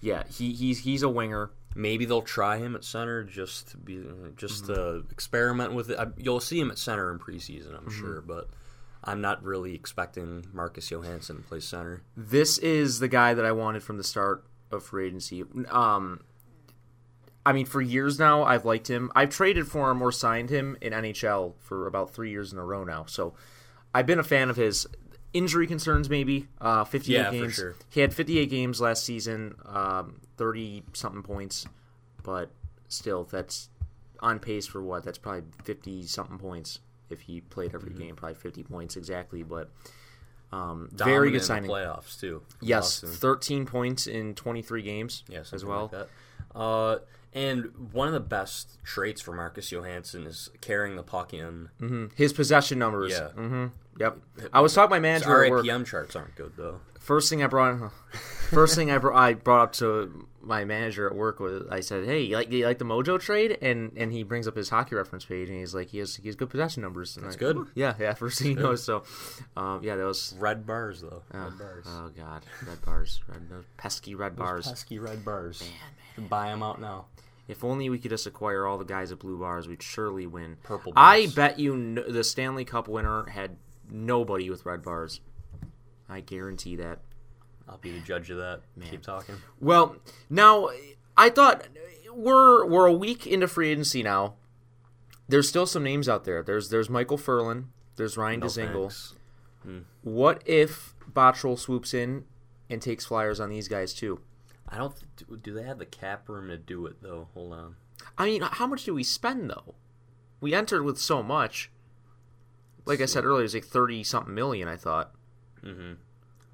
Yeah, 0.00 0.24
he 0.28 0.52
he's 0.52 0.80
he's 0.80 1.02
a 1.02 1.08
winger. 1.08 1.50
Maybe 1.76 2.04
they'll 2.06 2.22
try 2.22 2.56
him 2.58 2.74
at 2.74 2.82
center 2.84 3.22
just 3.22 3.68
to 3.72 3.76
be 3.76 4.02
just 4.36 4.64
Mm-hmm. 4.64 4.74
to 4.74 5.04
experiment 5.10 5.74
with 5.74 5.90
it. 5.90 5.98
I, 5.98 6.06
you'll 6.16 6.40
see 6.40 6.58
him 6.58 6.70
at 6.70 6.78
center 6.78 7.12
in 7.12 7.18
preseason, 7.18 7.68
Mm-hmm. 7.72 7.86
I'm 7.86 7.90
sure, 7.92 8.20
but 8.22 8.48
I'm 9.04 9.20
not 9.20 9.44
really 9.44 9.74
expecting 9.74 10.46
Marcus 10.52 10.90
Johansson 10.90 11.36
to 11.36 11.42
play 11.42 11.60
center. 11.60 12.02
This 12.16 12.58
is 12.58 12.98
the 12.98 13.08
guy 13.08 13.34
that 13.34 13.44
I 13.44 13.52
wanted 13.52 13.82
from 13.84 13.98
the 13.98 14.04
start 14.04 14.44
of 14.72 14.82
free 14.82 15.06
agency. 15.06 15.44
Um, 15.70 16.24
I 17.44 17.52
mean, 17.52 17.66
for 17.66 17.80
years 17.80 18.18
now, 18.18 18.42
I've 18.42 18.64
liked 18.64 18.88
him. 18.88 19.12
I've 19.14 19.30
traded 19.30 19.68
for 19.68 19.90
him 19.92 20.02
or 20.02 20.10
signed 20.10 20.50
him 20.50 20.76
in 20.80 20.92
NHL 20.92 21.54
for 21.60 21.86
about 21.86 22.10
three 22.12 22.30
years 22.30 22.52
in 22.52 22.58
a 22.58 22.64
row 22.64 22.82
now. 22.82 23.04
So 23.06 23.34
I've 23.94 24.06
been 24.06 24.18
a 24.18 24.24
fan 24.24 24.50
of 24.50 24.56
his. 24.56 24.86
Injury 25.32 25.66
concerns, 25.66 26.08
maybe. 26.08 26.48
Uh, 26.60 26.82
58 26.84 27.14
Yeah, 27.14 27.26
for 27.26 27.32
games. 27.32 27.54
sure. 27.54 27.74
He 27.90 28.00
had 28.00 28.14
58 28.14 28.48
games 28.48 28.80
last 28.80 29.04
season, 29.04 29.54
um, 29.66 30.22
30 30.36 30.82
something 30.92 31.22
points, 31.22 31.66
but 32.22 32.50
still, 32.88 33.24
that's 33.24 33.68
on 34.20 34.38
pace 34.38 34.66
for 34.66 34.82
what? 34.82 35.02
That's 35.04 35.18
probably 35.18 35.42
50 35.64 36.02
something 36.06 36.38
points 36.38 36.78
if 37.10 37.20
he 37.22 37.40
played 37.40 37.74
every 37.74 37.90
Mm-hmm. 37.90 37.98
game, 38.02 38.16
probably 38.16 38.34
50 38.34 38.62
points 38.64 38.96
exactly. 38.96 39.42
But 39.42 39.70
Um, 40.52 40.88
very 40.92 41.28
in 41.28 41.32
good 41.34 41.42
the 41.42 41.44
signing. 41.46 41.70
playoffs 41.70 42.18
too. 42.20 42.42
Yes, 42.60 43.00
Boston. 43.00 43.10
13 43.10 43.66
points 43.66 44.06
in 44.06 44.34
23 44.34 44.82
games 44.82 45.24
Yeah, 45.28 45.42
as 45.52 45.64
well. 45.64 45.90
Like. 45.92 46.08
Uh, 46.54 46.98
and 47.34 47.90
one 47.92 48.06
of 48.06 48.14
the 48.14 48.20
best 48.20 48.82
traits 48.82 49.20
for 49.20 49.32
Marcus 49.34 49.70
Johansson 49.70 50.24
is 50.26 50.48
carrying 50.62 50.96
the 50.96 51.02
puck 51.02 51.34
in. 51.34 51.68
hmm 51.78 52.06
His 52.14 52.32
possession 52.32 52.78
numbers. 52.78 53.12
Yeah. 53.12 53.28
hmm 53.30 53.66
Yep. 53.98 54.18
I 54.52 54.60
was 54.60 54.72
talking 54.74 54.88
to 54.88 54.96
my 54.96 55.00
manager 55.00 55.50
work. 55.50 55.64
RAPM 55.64 55.84
charts 55.86 56.14
aren't 56.16 56.34
good 56.36 56.52
though. 56.56 56.80
First 57.06 57.30
thing 57.30 57.40
I 57.40 57.46
brought, 57.46 57.92
first 58.50 58.74
thing 58.74 58.90
I 58.90 58.98
brought, 58.98 59.16
I 59.16 59.34
brought 59.34 59.62
up 59.62 59.72
to 59.74 60.26
my 60.40 60.64
manager 60.64 61.06
at 61.06 61.14
work 61.14 61.38
was 61.38 61.62
I 61.70 61.78
said, 61.78 62.04
"Hey, 62.04 62.22
you 62.22 62.34
like 62.34 62.50
you 62.50 62.66
like 62.66 62.78
the 62.78 62.84
Mojo 62.84 63.20
trade?" 63.20 63.58
And 63.62 63.92
and 63.96 64.12
he 64.12 64.24
brings 64.24 64.48
up 64.48 64.56
his 64.56 64.70
hockey 64.70 64.96
reference 64.96 65.24
page 65.24 65.48
and 65.48 65.56
he's 65.56 65.72
like, 65.72 65.90
"He 65.90 65.98
has 65.98 66.16
he 66.16 66.26
has 66.26 66.34
good 66.34 66.50
possession 66.50 66.82
numbers." 66.82 67.16
And 67.16 67.24
That's 67.24 67.36
good. 67.36 67.58
Yeah, 67.76 67.94
yeah. 68.00 68.14
First 68.22 68.40
thing 68.40 68.48
he 68.48 68.54
knows. 68.54 68.82
So, 68.82 69.04
um, 69.56 69.84
yeah, 69.84 69.94
that 69.94 70.04
was. 70.04 70.34
Red 70.36 70.66
bars 70.66 71.00
though. 71.00 71.22
Oh, 71.32 71.38
red 71.38 71.58
bars. 71.58 71.84
oh 71.88 72.10
God, 72.16 72.42
red 72.66 72.82
bars, 72.84 73.20
red 73.28 73.48
those 73.48 73.64
pesky 73.76 74.16
red 74.16 74.32
Those 74.32 74.38
bars. 74.38 74.66
pesky 74.66 74.98
red 74.98 75.24
bars. 75.24 75.60
Man, 75.60 75.70
man. 76.18 76.28
Buy 76.28 76.48
them 76.48 76.64
out 76.64 76.80
now. 76.80 77.06
If 77.46 77.62
only 77.62 77.88
we 77.88 78.00
could 78.00 78.10
just 78.10 78.26
acquire 78.26 78.66
all 78.66 78.78
the 78.78 78.84
guys 78.84 79.12
at 79.12 79.20
blue 79.20 79.38
bars, 79.38 79.68
we'd 79.68 79.80
surely 79.80 80.26
win. 80.26 80.56
Purple 80.64 80.92
I 80.96 81.28
bet 81.36 81.60
you 81.60 82.04
the 82.08 82.24
Stanley 82.24 82.64
Cup 82.64 82.88
winner 82.88 83.26
had 83.28 83.58
nobody 83.88 84.50
with 84.50 84.66
red 84.66 84.82
bars. 84.82 85.20
I 86.08 86.20
guarantee 86.20 86.76
that. 86.76 86.98
I'll 87.68 87.78
be 87.78 87.90
the 87.92 88.00
judge 88.00 88.30
of 88.30 88.38
that. 88.38 88.60
Keep 88.90 89.02
talking. 89.02 89.36
Well, 89.60 89.96
now 90.30 90.68
I 91.16 91.30
thought 91.30 91.66
we're 92.12 92.64
we're 92.66 92.86
a 92.86 92.92
week 92.92 93.26
into 93.26 93.48
free 93.48 93.70
agency 93.70 94.02
now. 94.02 94.34
There's 95.28 95.48
still 95.48 95.66
some 95.66 95.82
names 95.82 96.08
out 96.08 96.24
there. 96.24 96.42
There's 96.42 96.68
there's 96.70 96.88
Michael 96.88 97.18
Ferland. 97.18 97.66
There's 97.96 98.16
Ryan 98.16 98.40
No 98.40 98.46
Dzingel. 98.46 98.82
thanks. 98.82 99.14
Hmm. 99.64 99.78
What 100.02 100.42
if 100.46 100.94
Botterill 101.12 101.58
swoops 101.58 101.92
in 101.92 102.24
and 102.70 102.80
takes 102.80 103.04
flyers 103.06 103.40
on 103.40 103.50
these 103.50 103.66
guys 103.68 103.92
too? 103.92 104.20
I 104.68 104.78
don't. 104.78 104.94
Do, 105.16 105.36
do 105.36 105.52
they 105.54 105.64
have 105.64 105.78
the 105.78 105.86
cap 105.86 106.28
room 106.28 106.48
to 106.48 106.56
do 106.56 106.86
it 106.86 107.02
though? 107.02 107.28
Hold 107.34 107.52
on. 107.52 107.76
I 108.16 108.26
mean, 108.26 108.42
how 108.42 108.66
much 108.68 108.84
do 108.84 108.94
we 108.94 109.02
spend 109.02 109.50
though? 109.50 109.74
We 110.40 110.54
entered 110.54 110.84
with 110.84 110.98
so 110.98 111.22
much. 111.22 111.70
Like 112.84 113.00
I 113.00 113.06
said 113.06 113.24
earlier, 113.24 113.44
it's 113.44 113.54
like 113.54 113.64
thirty 113.64 114.04
something 114.04 114.34
million. 114.34 114.68
I 114.68 114.76
thought, 114.76 115.12
Mm-hmm. 115.66 115.92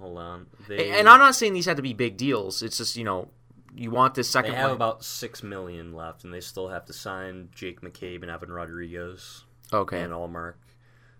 Hold 0.01 0.19
on. 0.19 0.47
They, 0.69 0.99
and 0.99 1.09
I'm 1.09 1.21
not 1.21 1.35
saying 1.35 1.53
these 1.53 1.67
had 1.67 1.77
to 1.77 1.83
be 1.83 1.93
big 1.93 2.17
deals. 2.17 2.63
It's 2.63 2.79
just 2.79 2.97
you 2.97 3.05
know, 3.05 3.29
you 3.75 3.91
want 3.91 4.15
this 4.15 4.29
second. 4.29 4.53
They 4.53 4.57
have 4.57 4.71
one. 4.71 4.77
about 4.77 5.05
six 5.05 5.43
million 5.43 5.95
left, 5.95 6.25
and 6.25 6.33
they 6.33 6.41
still 6.41 6.69
have 6.69 6.87
to 6.87 6.93
sign 6.93 7.51
Jake 7.55 7.81
McCabe 7.81 8.23
and 8.23 8.31
Evan 8.31 8.51
Rodrigues 8.51 9.45
okay, 9.73 10.03
and 10.03 10.13
Ullmark. 10.13 10.55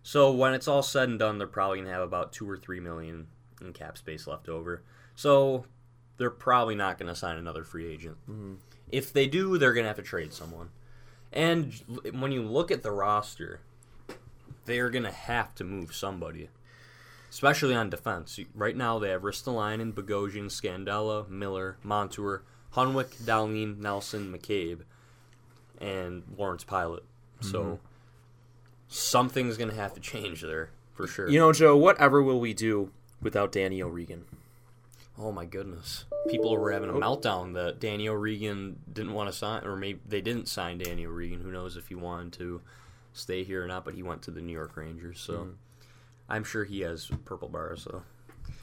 So 0.03 0.33
when 0.33 0.53
it's 0.53 0.67
all 0.67 0.83
said 0.83 1.09
and 1.09 1.19
done, 1.19 1.39
they're 1.39 1.47
probably 1.47 1.79
gonna 1.79 1.93
have 1.93 2.03
about 2.03 2.33
two 2.33 2.49
or 2.49 2.57
three 2.57 2.81
million 2.81 3.29
in 3.61 3.73
cap 3.73 3.97
space 3.97 4.27
left 4.27 4.49
over. 4.49 4.83
So 5.15 5.67
they're 6.17 6.31
probably 6.31 6.75
not 6.75 6.99
gonna 6.99 7.15
sign 7.15 7.39
another 7.39 7.65
free 7.65 7.93
agent. 7.93 8.17
Mm-hmm. 8.29 8.55
If 8.91 9.13
they 9.13 9.27
do, 9.27 9.59
they're 9.59 9.73
gonna 9.73 9.89
have 9.89 9.97
to 9.97 10.03
trade 10.03 10.33
someone. 10.33 10.71
And 11.33 11.73
when 12.13 12.33
you 12.33 12.43
look 12.43 12.71
at 12.71 12.83
the 12.83 12.91
roster, 12.91 13.61
they're 14.65 14.91
gonna 14.91 15.13
have 15.13 15.55
to 15.57 15.65
move 15.65 15.95
somebody, 15.95 16.51
especially 17.33 17.75
on 17.75 17.91
defense. 17.91 18.39
Right 18.55 18.77
now, 18.77 18.99
they 18.99 19.09
have 19.09 19.23
Ristolainen, 19.23 19.93
Bogosian, 19.93 20.47
Scandella, 20.47 21.29
Miller, 21.29 21.79
Montour, 21.83 22.43
Hunwick, 22.75 23.17
Dahlin, 23.25 23.79
Nelson, 23.79 24.33
McCabe, 24.33 24.83
and 25.81 26.23
Lawrence 26.37 26.65
Pilut. 26.65 27.03
So 27.41 27.63
mm-hmm. 27.63 27.75
something's 28.87 29.57
gonna 29.57 29.75
have 29.75 29.95
to 29.95 30.01
change 30.01 30.43
there 30.43 30.71
for 30.93 31.09
sure. 31.09 31.29
you 31.29 31.41
know, 31.41 31.53
Joe. 31.53 31.77
Whatever 31.77 32.23
will 32.23 32.39
we 32.39 32.55
do 32.55 32.93
without 33.21 33.51
Danny 33.51 33.83
O'Regan? 33.83 34.27
oh 35.19 35.33
my 35.33 35.45
goodness, 35.45 36.05
people 36.29 36.57
were 36.57 36.73
having 36.73 36.91
a 36.91 36.95
oh. 36.95 37.01
meltdown 37.01 37.55
that 37.55 37.81
Danny 37.81 38.09
O'Regan 38.09 38.79
didn't 38.93 39.13
want 39.13 39.31
to 39.31 39.37
sign, 39.37 39.65
or 39.65 39.77
maybe 39.77 40.01
they 40.07 40.21
didn't 40.21 40.49
sign 40.49 40.79
Danny 40.79 41.07
O'Regan. 41.07 41.41
Who 41.41 41.53
knows 41.53 41.77
if 41.77 41.89
he 41.89 41.95
wanted 41.95 42.33
to 42.35 42.61
stay 43.13 43.45
here 43.45 43.65
or 43.65 43.67
not? 43.67 43.85
But 43.85 43.95
he 43.95 44.03
went 44.03 44.23
to 44.23 44.31
the 44.31 44.41
New 44.41 44.53
York 44.53 44.77
Rangers, 44.77 45.21
so 45.21 45.33
mm-hmm. 45.33 45.51
I'm 46.33 46.43
sure 46.45 46.65
he 46.65 46.81
has 46.81 47.09
purple 47.25 47.49
bars. 47.49 47.83
So, 47.83 48.03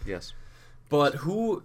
Yes. 0.06 0.34
but 0.90 1.16
who 1.16 1.64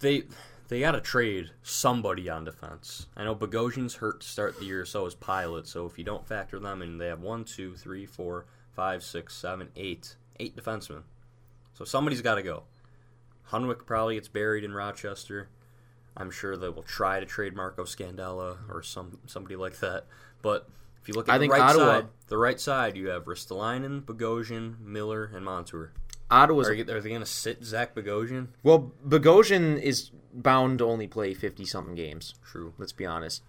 they 0.00 0.24
they 0.68 0.80
got 0.80 0.92
to 0.92 1.00
trade 1.00 1.50
somebody 1.62 2.30
on 2.30 2.44
defense. 2.44 3.06
I 3.16 3.24
know 3.24 3.34
Bogosian's 3.34 3.96
hurt 3.96 4.22
to 4.22 4.26
start 4.26 4.58
the 4.58 4.64
year, 4.64 4.86
so 4.86 5.04
is 5.04 5.14
Pilut. 5.14 5.66
So 5.66 5.84
if 5.84 5.98
you 5.98 6.04
don't 6.04 6.26
factor 6.26 6.58
them 6.58 6.80
in, 6.80 6.96
they 6.96 7.08
have 7.08 7.20
one, 7.20 7.44
two, 7.44 7.74
three, 7.76 8.06
four, 8.06 8.46
five, 8.72 9.02
six, 9.02 9.36
seven, 9.36 9.68
eight, 9.76 10.16
eight 10.40 10.56
defensemen. 10.56 11.02
So 11.74 11.84
somebody's 11.84 12.22
got 12.22 12.36
to 12.36 12.42
go. 12.42 12.62
Hunwick 13.50 13.84
probably 13.84 14.14
gets 14.14 14.28
buried 14.28 14.64
in 14.64 14.72
Rochester. 14.72 15.48
I'm 16.16 16.30
sure 16.30 16.56
they 16.56 16.70
will 16.70 16.82
try 16.82 17.20
to 17.20 17.26
trade 17.26 17.54
Marco 17.54 17.84
Scandella 17.84 18.56
or 18.70 18.82
some 18.82 19.18
somebody 19.26 19.56
like 19.56 19.78
that. 19.80 20.06
But 20.40 20.68
if 21.02 21.08
you 21.08 21.14
look 21.14 21.28
at 21.28 21.34
I 21.34 21.38
the 21.38 21.42
think 21.42 21.52
right 21.52 21.62
Ottawa- 21.62 21.84
side, 21.84 22.06
the 22.28 22.38
right 22.38 22.60
side, 22.60 22.96
you 22.96 23.08
have 23.08 23.24
Ristolainen, 23.24 24.02
Bogosian, 24.04 24.80
Miller, 24.80 25.30
and 25.34 25.44
Montour. 25.44 25.92
Ottawa's 26.30 26.68
Are, 26.68 26.72
are 26.72 27.00
they 27.00 27.08
going 27.10 27.20
to 27.20 27.26
sit 27.26 27.62
Zach 27.62 27.94
Bogosian? 27.94 28.48
well. 28.62 28.92
Bogosian 29.06 29.78
is 29.80 30.10
bound 30.32 30.78
to 30.78 30.86
only 30.86 31.06
play 31.06 31.34
fifty 31.34 31.66
something 31.66 31.94
games. 31.94 32.34
True. 32.42 32.72
Let's 32.78 32.92
be 32.92 33.04
honest. 33.04 33.42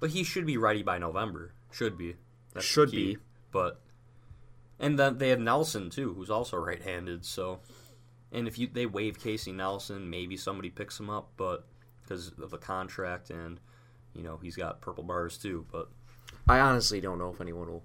But 0.00 0.10
he 0.10 0.24
should 0.24 0.44
be 0.46 0.56
ready 0.56 0.82
by 0.82 0.98
November. 0.98 1.52
Should 1.70 1.96
be. 1.96 2.16
That's 2.54 2.66
Should 2.66 2.90
be. 2.90 3.18
But 3.52 3.80
and 4.80 4.98
then 4.98 5.18
they 5.18 5.28
have 5.28 5.38
Nelson 5.40 5.90
too, 5.90 6.14
who's 6.14 6.30
also 6.30 6.56
right-handed. 6.56 7.24
So, 7.24 7.60
and 8.32 8.48
if 8.48 8.58
you 8.58 8.68
they 8.72 8.86
waive 8.86 9.20
Casey 9.20 9.52
Nelson, 9.52 10.10
maybe 10.10 10.36
somebody 10.36 10.70
picks 10.70 10.98
him 10.98 11.10
up, 11.10 11.30
but 11.36 11.66
because 12.02 12.32
of 12.40 12.50
the 12.50 12.58
contract 12.58 13.30
and 13.30 13.60
you 14.14 14.22
know 14.24 14.38
he's 14.42 14.56
got 14.56 14.80
purple 14.80 15.04
bars 15.04 15.38
too. 15.38 15.66
But 15.70 15.88
I 16.48 16.60
honestly 16.60 17.00
don't 17.00 17.18
know 17.18 17.30
if 17.30 17.40
anyone 17.40 17.68
will 17.68 17.84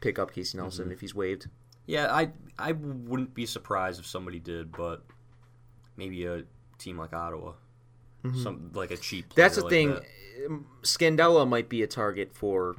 pick 0.00 0.18
up 0.18 0.32
Casey 0.32 0.58
Nelson 0.58 0.84
Mm-hmm. 0.86 0.92
if 0.92 1.00
he's 1.00 1.14
waived. 1.14 1.48
yeah, 1.86 2.06
I 2.10 2.30
I 2.58 2.72
wouldn't 2.72 3.34
be 3.34 3.46
surprised 3.46 4.00
if 4.00 4.06
somebody 4.06 4.38
did, 4.38 4.72
but 4.72 5.04
maybe 5.96 6.24
a 6.26 6.44
team 6.78 6.98
like 6.98 7.12
Ottawa, 7.12 7.52
some 8.42 8.70
like 8.74 8.90
a 8.90 8.96
cheap. 8.96 9.26
Mm-hmm. 9.26 9.34
That's 9.40 9.56
the 9.56 9.62
like 9.62 9.70
thing. 9.70 9.88
that, 9.90 10.04
Um, 10.46 10.66
Scandella 10.82 11.46
might 11.48 11.68
be 11.68 11.82
a 11.82 11.86
target 11.86 12.32
for 12.34 12.76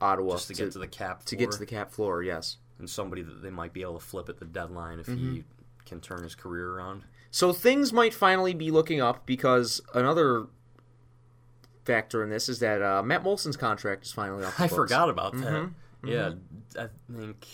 Ottawa 0.00 0.32
just 0.34 0.48
to 0.48 0.54
get 0.54 0.72
to 0.72 0.78
the 0.78 0.88
cap. 0.88 1.24
to 1.26 1.36
get 1.36 1.50
to 1.52 1.56
floor. 1.56 1.58
the 1.60 1.66
cap 1.66 1.92
floor. 1.92 2.22
Yes. 2.22 2.56
and 2.78 2.90
somebody 2.90 3.22
that 3.22 3.40
they 3.42 3.50
might 3.50 3.72
be 3.72 3.80
able 3.82 3.98
to 3.98 4.04
flip 4.04 4.28
at 4.28 4.38
the 4.38 4.44
deadline 4.44 4.98
if 5.00 5.06
Mm-hmm. 5.06 5.34
he 5.36 5.44
can 5.86 6.00
turn 6.00 6.22
his 6.24 6.34
career 6.34 6.72
around. 6.72 7.04
So 7.30 7.52
things 7.52 7.92
might 7.92 8.12
finally 8.12 8.54
be 8.54 8.70
looking 8.70 9.00
up 9.00 9.24
because 9.26 9.80
another 9.94 10.46
factor 11.86 12.22
in 12.22 12.30
this 12.30 12.48
is 12.48 12.58
that 12.58 12.82
uh, 12.82 13.02
Matt 13.02 13.22
Moulson's 13.22 13.56
contract 13.56 14.04
is 14.04 14.12
finally 14.12 14.44
off. 14.44 14.56
The 14.56 14.64
I 14.64 14.66
books. 14.66 14.76
forgot 14.76 15.08
about 15.08 15.32
that. 15.34 15.52
Mm-hmm. 15.52 16.08
Yeah, 16.08 16.30
mm-hmm. 16.30 16.80
I 16.80 16.88
think 17.16 17.46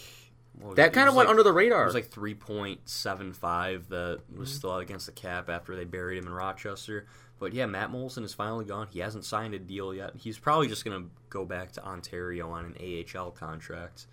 was 0.61 0.77
That 0.77 0.93
kind 0.93 1.09
of 1.09 1.15
went 1.15 1.29
like- 1.29 1.31
under 1.31 1.43
the 1.43 1.53
radar. 1.53 1.83
It 1.83 1.87
was 1.87 1.95
like 1.95 2.11
three 2.11 2.35
point 2.35 2.89
seven 2.89 3.33
five 3.33 3.89
that 3.89 4.21
was 4.37 4.49
mm-hmm. 4.49 4.57
still 4.57 4.73
out 4.73 4.83
against 4.83 5.07
the 5.07 5.13
cap 5.13 5.49
after 5.49 5.77
they 5.77 5.85
buried 5.85 6.19
him 6.19 6.27
in 6.27 6.33
Rochester. 6.33 7.07
But 7.39 7.53
yeah, 7.53 7.67
Matt 7.67 7.91
Moulson 7.91 8.23
is 8.25 8.35
finally 8.35 8.65
gone. 8.65 8.87
He 8.91 9.01
hasn't 9.01 9.25
signed 9.25 9.55
a 9.55 9.59
deal 9.59 9.93
yet. 9.93 10.13
He's 10.17 10.39
probably 10.39 10.69
just 10.69 10.85
gonna 10.85 11.07
go 11.29 11.45
back 11.45 11.73
to 11.73 11.85
Ontario 11.85 12.51
on 12.51 12.77
an 12.77 13.07
AHL 13.17 13.33
contract. 13.33 14.07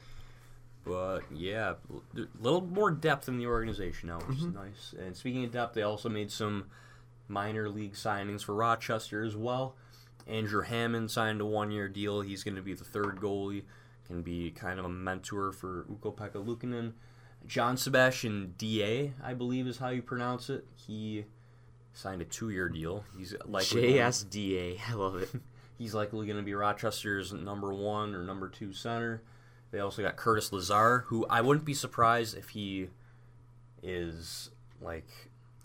But 0.86 1.22
yeah, 1.32 1.74
a 2.18 2.26
little 2.42 2.62
more 2.62 2.90
depth 2.90 3.28
in 3.28 3.38
the 3.38 3.46
organization 3.46 4.10
now, 4.10 4.20
which 4.20 4.40
is 4.40 4.46
nice. 4.46 4.96
And 4.98 5.16
speaking 5.16 5.44
of 5.44 5.52
depth, 5.52 5.76
they 5.76 5.84
also 5.84 6.10
made 6.10 6.32
some 6.32 6.66
minor 7.28 7.70
league 7.70 7.94
signings 7.94 8.44
for 8.44 8.56
Rochester 8.56 9.24
as 9.24 9.36
well. 9.36 9.76
Andrew 10.30 10.62
Hammond 10.62 11.12
signed 11.12 11.42
a 11.42 11.46
one-year 11.46 11.90
deal. 11.90 12.22
He's 12.22 12.44
going 12.44 12.56
to 12.56 12.62
be 12.62 12.74
the 12.74 12.84
third 12.84 13.18
goalie. 13.18 13.64
Can 14.08 14.22
be 14.22 14.52
kind 14.52 14.80
of 14.80 14.86
a 14.86 14.90
mentor 14.90 15.52
for 15.52 15.86
Ukko 15.92 16.12
Pekka. 16.12 16.94
Jean-Sébastien 17.46 18.58
Dea, 18.58 19.14
I 19.24 19.34
believe 19.34 19.68
is 19.68 19.78
how 19.78 19.90
you 19.90 20.02
pronounce 20.02 20.50
it. 20.50 20.66
He 20.76 21.26
signed 21.94 22.22
a 22.22 22.26
two-year 22.26 22.70
deal. 22.70 23.06
He's 23.18 23.36
likely 23.46 23.94
JSDA. 23.94 24.80
I 24.90 24.94
love 24.94 25.16
it. 25.16 25.30
He's 25.78 25.94
likely 25.94 26.26
going 26.28 26.38
to 26.38 26.44
be 26.44 26.54
Rochester's 26.54 27.32
number 27.32 27.74
one 27.74 28.14
or 28.14 28.22
number 28.24 28.50
two 28.50 28.74
center. 28.74 29.22
They 29.72 29.80
also 29.80 30.02
got 30.02 30.18
Curtis 30.18 30.52
Lazar, 30.52 31.06
who 31.08 31.26
I 31.30 31.40
wouldn't 31.40 31.66
be 31.66 31.74
surprised 31.74 32.36
if 32.36 32.50
he 32.50 32.90
is 33.82 34.52
like 34.82 35.08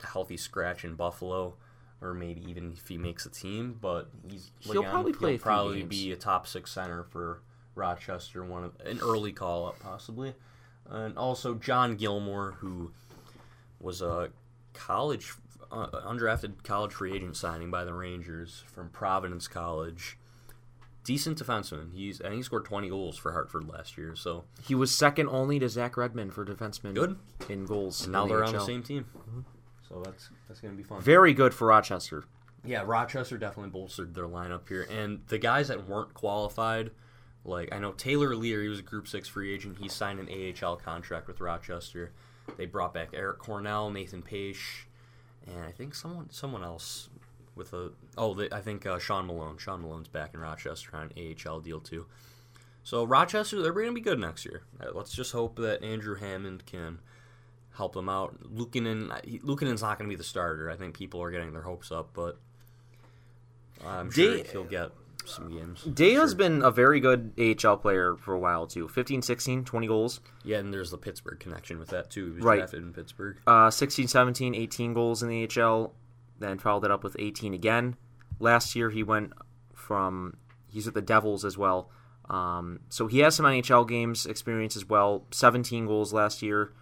a 0.02 0.06
healthy 0.06 0.37
scratch 0.37 0.85
in 0.85 0.94
Buffalo, 0.94 1.54
or 2.05 2.15
maybe 2.15 2.43
even 2.49 2.73
if 2.73 2.87
he 2.89 2.99
makes 2.99 3.27
a 3.27 3.31
team. 3.31 3.79
But 3.81 4.09
he's 4.29 4.51
He'll 4.61 4.81
again, 4.81 4.91
probably 4.91 5.13
play 5.13 5.31
he'll 5.33 5.41
probably 5.41 5.79
games. 5.81 5.89
be 5.89 6.13
a 6.13 6.17
top 6.17 6.47
six 6.47 6.71
center 6.71 7.05
for 7.05 7.43
Rochester, 7.75 8.45
one 8.45 8.65
of 8.65 8.73
an 8.85 9.01
early 9.03 9.33
call 9.33 9.67
up 9.67 9.79
possibly, 9.81 10.35
and 10.89 11.17
also 11.19 11.55
John 11.55 11.97
Gilmour, 11.97 12.55
who 12.59 12.93
was 13.81 14.01
a 14.03 14.31
college 14.75 15.33
uh, 15.73 15.87
undrafted 16.07 16.63
college 16.63 16.93
free 16.93 17.15
agent 17.17 17.37
signing 17.37 17.71
by 17.71 17.85
the 17.85 17.93
Rangers 17.95 18.63
from 18.73 18.91
Providence 18.91 19.49
College. 19.49 20.17
decent 21.05 21.39
defenseman. 21.43 21.93
He's 21.95 22.19
think 22.19 22.35
he 22.35 22.43
scored 22.43 22.65
20 22.65 22.89
goals 22.89 23.17
for 23.19 23.33
Hartford 23.33 23.69
last 23.69 23.99
year. 23.99 24.15
So 24.15 24.45
He 24.63 24.75
was 24.75 24.95
second 24.95 25.29
only 25.29 25.59
to 25.59 25.69
Zach 25.69 25.97
Redmond 25.97 26.33
for 26.33 26.45
defenseman. 26.45 26.95
Good. 26.95 27.17
in 27.49 27.67
goals. 27.67 28.05
and 28.05 28.13
now 28.13 28.23
in 28.23 28.29
they're 28.29 28.45
on 28.45 28.53
the 28.53 28.61
same 28.61 28.83
team. 28.83 29.07
So 29.95 30.03
that's 30.03 30.29
that's 30.49 30.61
gonna 30.61 30.75
be 30.75 30.83
fun. 30.83 31.01
Very 31.01 31.33
good 31.33 31.55
for 31.55 31.69
Rochester. 31.69 32.25
Yeah, 32.65 32.83
Rochester 32.85 33.39
definitely 33.39 33.71
bolstered 33.71 34.15
their 34.15 34.27
lineup 34.27 34.69
here, 34.69 34.89
and 34.91 35.21
the 35.29 35.39
guys 35.39 35.69
that 35.69 35.89
weren't 35.89 36.15
qualified, 36.15 36.91
like 37.45 37.73
I 37.73 37.79
know 37.79 37.93
Taylor 37.93 38.35
Leier, 38.35 38.63
he 38.63 38.69
was 38.69 38.81
a 38.81 38.83
Group 38.83 39.07
Six 39.07 39.29
free 39.29 39.55
agent. 39.55 39.79
He 39.79 39.89
signed 39.89 40.19
an 40.19 40.29
AHL 40.29 40.77
contract 40.77 41.29
with 41.29 41.41
Rochester. 41.41 42.11
They 42.57 42.67
brought 42.67 42.93
back 42.93 43.11
Eric 43.13 43.39
Cornel, 43.39 43.91
Nathan 43.91 44.23
Paetsch, 44.23 44.87
and 45.47 45.63
I 45.65 45.71
think 45.71 45.95
someone 45.95 46.29
someone 46.31 46.65
else 46.65 47.09
with 47.55 47.73
a 47.73 47.93
oh 48.19 48.35
they, 48.35 48.51
I 48.51 48.63
think 48.63 48.87
uh, 48.87 48.99
Sean 48.99 49.27
Malone. 49.27 49.59
Sean 49.59 49.83
Malone's 49.83 50.09
back 50.09 50.35
in 50.35 50.41
Rochester 50.41 50.91
on 50.97 51.13
an 51.17 51.37
AHL 51.47 51.61
deal 51.61 51.79
too. 51.79 52.07
So 52.83 53.05
Rochester, 53.05 53.63
they're 53.63 53.73
going 53.73 53.87
to 53.87 53.93
be 53.93 54.01
good 54.01 54.19
next 54.19 54.45
year. 54.45 54.63
Uh, 54.81 54.91
Let's 54.93 55.15
just 55.15 55.33
hope 55.33 55.57
that 55.57 55.85
Andrew 55.85 56.17
Hammond 56.17 56.67
can 56.67 56.99
help 57.75 57.93
them 57.95 58.09
out. 58.09 58.37
Luukkonen, 58.54 59.09
Luukkonen's 59.43 59.83
not 59.83 59.99
going 59.99 60.09
to 60.09 60.12
be 60.12 60.16
the 60.16 60.25
starter. 60.25 60.71
I 60.71 60.76
think 60.76 60.97
people 60.97 61.21
are 61.23 61.31
getting 61.31 61.52
their 61.52 61.62
hopes 61.62 61.90
up, 61.93 62.11
but 62.14 62.38
I'm 63.85 64.11
sure 64.11 64.37
Dea- 64.38 64.45
he'll 64.50 64.64
get 64.64 64.90
some 65.25 65.50
games. 65.50 65.83
Dea 65.85 66.14
has 66.14 66.31
Sure. 66.31 66.38
been 66.38 66.62
a 66.62 66.71
very 66.71 67.00
good 67.00 67.33
AHL 67.38 67.76
player 67.78 68.16
for 68.16 68.35
a 68.35 68.38
while 68.38 68.66
too. 68.66 68.88
15, 68.88 69.23
16, 69.23 69.64
20 69.64 69.87
goals. 69.87 70.21
yeah, 70.45 70.59
and 70.59 70.73
there's 70.73 70.90
the 70.90 70.99
Pittsburgh 70.99 71.40
connection 71.40 71.78
with 71.78 71.88
that 71.88 72.11
too. 72.11 72.26
He 72.26 72.31
was 72.37 72.45
Right. 72.45 72.57
drafted 72.59 72.83
in 72.83 72.93
Pittsburgh. 72.93 73.38
Uh, 73.47 73.71
16, 73.71 74.07
17, 74.09 74.54
18 74.54 74.93
goals 74.95 75.23
in 75.23 75.28
the 75.28 75.43
AHL. 75.43 75.95
Then 76.38 76.59
followed 76.59 76.85
it 76.85 76.90
up 76.90 77.02
with 77.04 77.16
18 77.19 77.54
again. 77.54 77.97
Last 78.38 78.75
year 78.76 78.90
he 78.90 79.02
went 79.02 79.33
from 79.73 80.37
he's 80.66 80.87
with 80.87 80.95
the 80.95 81.02
Devils 81.02 81.45
as 81.45 81.57
well. 81.57 81.90
Um, 82.28 82.81
so 82.88 83.07
he 83.07 83.21
has 83.21 83.35
some 83.35 83.47
NHL 83.47 83.85
games 83.87 84.26
experience 84.26 84.76
as 84.76 84.85
well. 84.88 85.26
17 85.31 85.87
goals 85.87 86.12
last 86.12 86.43
year. 86.43 86.73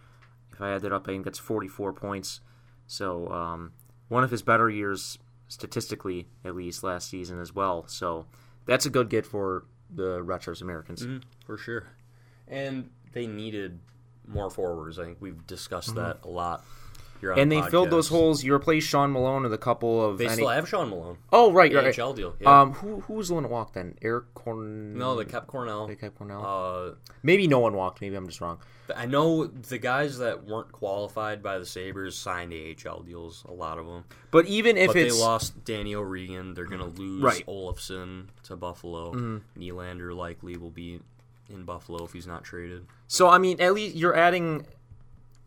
If 0.52 0.61
I 0.61 0.71
add 0.73 0.82
that 0.82 0.92
up, 0.92 1.09
I 1.09 1.12
think 1.12 1.25
that's 1.25 1.38
44 1.38 1.92
points. 1.92 2.40
So 2.87 3.28
um, 3.28 3.73
one 4.09 4.23
of 4.25 4.30
his 4.30 4.42
better 4.42 4.68
years 4.68 5.18
statistically, 5.49 6.28
at 6.44 6.54
least 6.54 6.82
last 6.82 7.09
season 7.09 7.40
as 7.40 7.54
well. 7.54 7.87
So 7.87 8.26
that's 8.66 8.87
a 8.87 8.90
good 8.90 9.09
get 9.09 9.26
for 9.26 9.64
the 9.94 10.23
Rochester 10.23 10.64
Americans. 10.64 11.06
Mhm, 11.06 11.23
for 11.44 11.56
sure. 11.56 11.85
And 12.49 12.90
they 13.12 13.26
needed 13.26 13.80
more 14.26 14.50
forwards. 14.50 14.99
I 14.99 15.04
think 15.04 15.18
we've 15.21 15.47
discussed 15.47 15.94
that 15.94 16.18
a 16.25 16.28
lot. 16.28 16.64
Here 17.23 17.33
on. 17.33 17.38
And 17.38 17.50
the 17.50 17.61
they 17.62 17.71
filled 17.71 17.88
those 17.91 18.09
holes. 18.09 18.43
You 18.45 18.52
replaced 18.52 18.88
Sean 18.88 19.12
Malone 19.12 19.45
with 19.45 19.55
a 19.55 19.59
couple 19.59 20.05
of. 20.05 20.19
They 20.19 20.26
NH 20.26 20.33
still 20.33 20.49
have 20.49 20.69
Sean 20.69 20.91
Malone. 20.91 21.17
oh 21.33 21.52
right, 21.52 21.73
right. 21.73 21.99
AHL 21.99 22.12
deal. 22.12 22.35
Yeah. 22.41 22.61
Um, 22.61 22.73
who 22.75 23.00
who 23.00 23.14
was 23.14 23.29
the 23.29 23.35
one 23.35 23.45
that 23.45 23.49
walked 23.50 23.75
then? 23.75 23.97
Eric 24.02 24.35
Corn. 24.35 24.99
no, 24.99 25.17
they 25.17 25.25
kept 25.25 25.47
Cornel. 25.47 25.87
They 25.87 25.95
kept 25.95 26.19
Cornel. 26.19 26.45
Uh, 26.45 26.95
Maybe 27.23 27.47
no 27.47 27.61
one 27.61 27.75
walked. 27.75 28.00
Maybe 28.02 28.17
I'm 28.17 28.26
just 28.26 28.41
wrong. 28.41 28.59
I 28.95 29.07
know 29.07 29.47
the 29.47 29.79
guys 29.79 30.19
that 30.19 30.45
weren't 30.45 30.73
qualified 30.73 31.43
by 31.43 31.59
the 31.59 31.64
Sabres 31.64 32.19
signed 32.19 32.52
AHL 32.52 33.02
deals. 33.05 33.45
A 33.49 33.52
lot 33.52 33.79
of 33.79 33.87
them. 33.87 34.05
But 34.33 34.47
even 34.47 34.76
if 34.76 34.88
but 34.88 34.97
it's 34.97 35.14
they 35.17 35.21
lost 35.23 35.64
Danny 35.64 35.95
O'Regan. 35.95 36.52
They're 36.55 36.67
going 36.67 36.81
to 36.81 37.00
lose 37.00 37.23
Right. 37.23 37.47
Olofsson 37.47 38.26
to 38.43 38.57
Buffalo. 38.57 39.12
Mm-hmm. 39.12 39.62
Nylander 39.62 40.14
likely 40.14 40.57
will 40.57 40.71
be 40.71 41.00
in 41.49 41.62
Buffalo 41.64 42.05
if 42.05 42.12
he's 42.12 42.26
not 42.26 42.45
traded. 42.45 42.85
so, 43.07 43.29
I 43.29 43.38
mean, 43.38 43.61
at 43.61 43.73
least 43.75 43.95
you're 43.97 44.17
adding. 44.17 44.67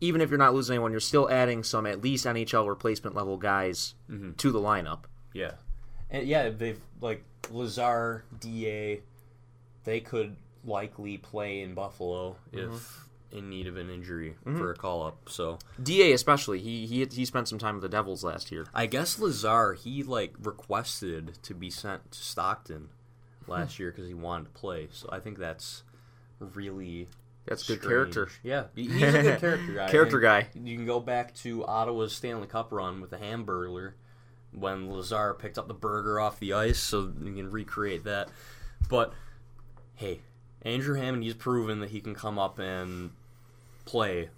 Even 0.00 0.20
if 0.20 0.28
you're 0.30 0.38
not 0.38 0.54
losing 0.54 0.74
anyone, 0.74 0.90
you're 0.90 1.00
still 1.00 1.30
adding 1.30 1.62
some 1.62 1.86
at 1.86 2.02
least 2.02 2.26
NHL 2.26 2.68
replacement 2.68 3.16
level 3.16 3.36
guys 3.36 3.94
Mm-hmm. 4.10 4.32
to 4.32 4.52
the 4.52 4.60
lineup. 4.60 5.04
Yeah, 5.32 5.52
and 6.10 6.26
yeah, 6.26 6.48
they've 6.50 6.80
like 7.00 7.24
Lazar, 7.50 8.24
Dea. 8.40 9.00
They 9.84 10.00
could 10.00 10.36
likely 10.64 11.16
play 11.18 11.60
in 11.62 11.74
Buffalo 11.74 12.36
Mm-hmm. 12.52 12.74
if 12.74 13.02
in 13.32 13.50
need 13.50 13.66
of 13.66 13.76
an 13.76 13.90
injury 13.90 14.36
for 14.44 14.70
a 14.70 14.74
call 14.76 15.04
up. 15.04 15.28
So 15.28 15.58
Dea 15.82 16.12
especially, 16.12 16.60
he 16.60 16.86
he 16.86 17.04
he 17.10 17.24
spent 17.24 17.48
some 17.48 17.58
time 17.58 17.74
with 17.74 17.82
the 17.82 17.88
Devils 17.88 18.22
last 18.24 18.52
year. 18.52 18.66
I 18.74 18.86
guess 18.86 19.18
Lazar 19.18 19.74
he 19.74 20.02
like 20.02 20.34
requested 20.38 21.38
to 21.42 21.54
be 21.54 21.70
sent 21.70 22.12
to 22.12 22.18
Stockton 22.18 22.88
Hmm. 23.44 23.50
last 23.52 23.78
year 23.78 23.90
because 23.90 24.08
he 24.08 24.14
wanted 24.14 24.44
to 24.44 24.50
play. 24.50 24.88
So 24.92 25.08
I 25.12 25.20
think 25.20 25.38
that's 25.38 25.82
really 26.40 27.08
That's 27.46 27.64
a 27.64 27.72
good 27.72 27.78
strange. 27.82 27.88
character. 28.14 28.28
Yeah, 28.42 28.64
he's 28.74 28.90
a 28.94 28.98
good 29.12 29.40
character 29.40 29.72
guy. 29.76 29.88
Character 29.90 30.20
guy. 30.20 30.48
You 30.54 30.76
can 30.76 30.86
go 30.86 31.00
back 31.00 31.34
to 31.36 31.64
Ottawa's 31.66 32.12
Stanley 32.14 32.46
Cup 32.46 32.72
run 32.72 33.00
with 33.00 33.10
the 33.10 33.16
Hamburglar 33.18 33.92
when 34.52 34.90
Lazar 34.90 35.34
picked 35.34 35.58
up 35.58 35.68
the 35.68 35.74
burger 35.74 36.18
off 36.20 36.38
the 36.40 36.52
ice, 36.52 36.78
so 36.78 37.12
you 37.22 37.34
can 37.34 37.50
recreate 37.50 38.04
that. 38.04 38.28
But 38.88 39.12
hey, 39.94 40.20
Andrew 40.62 40.96
Hammond, 40.98 41.22
he's 41.24 41.34
proven 41.34 41.80
that 41.80 41.90
he 41.90 42.00
can 42.00 42.14
come 42.14 42.38
up 42.38 42.58
and 42.58 43.10
play 43.84 44.30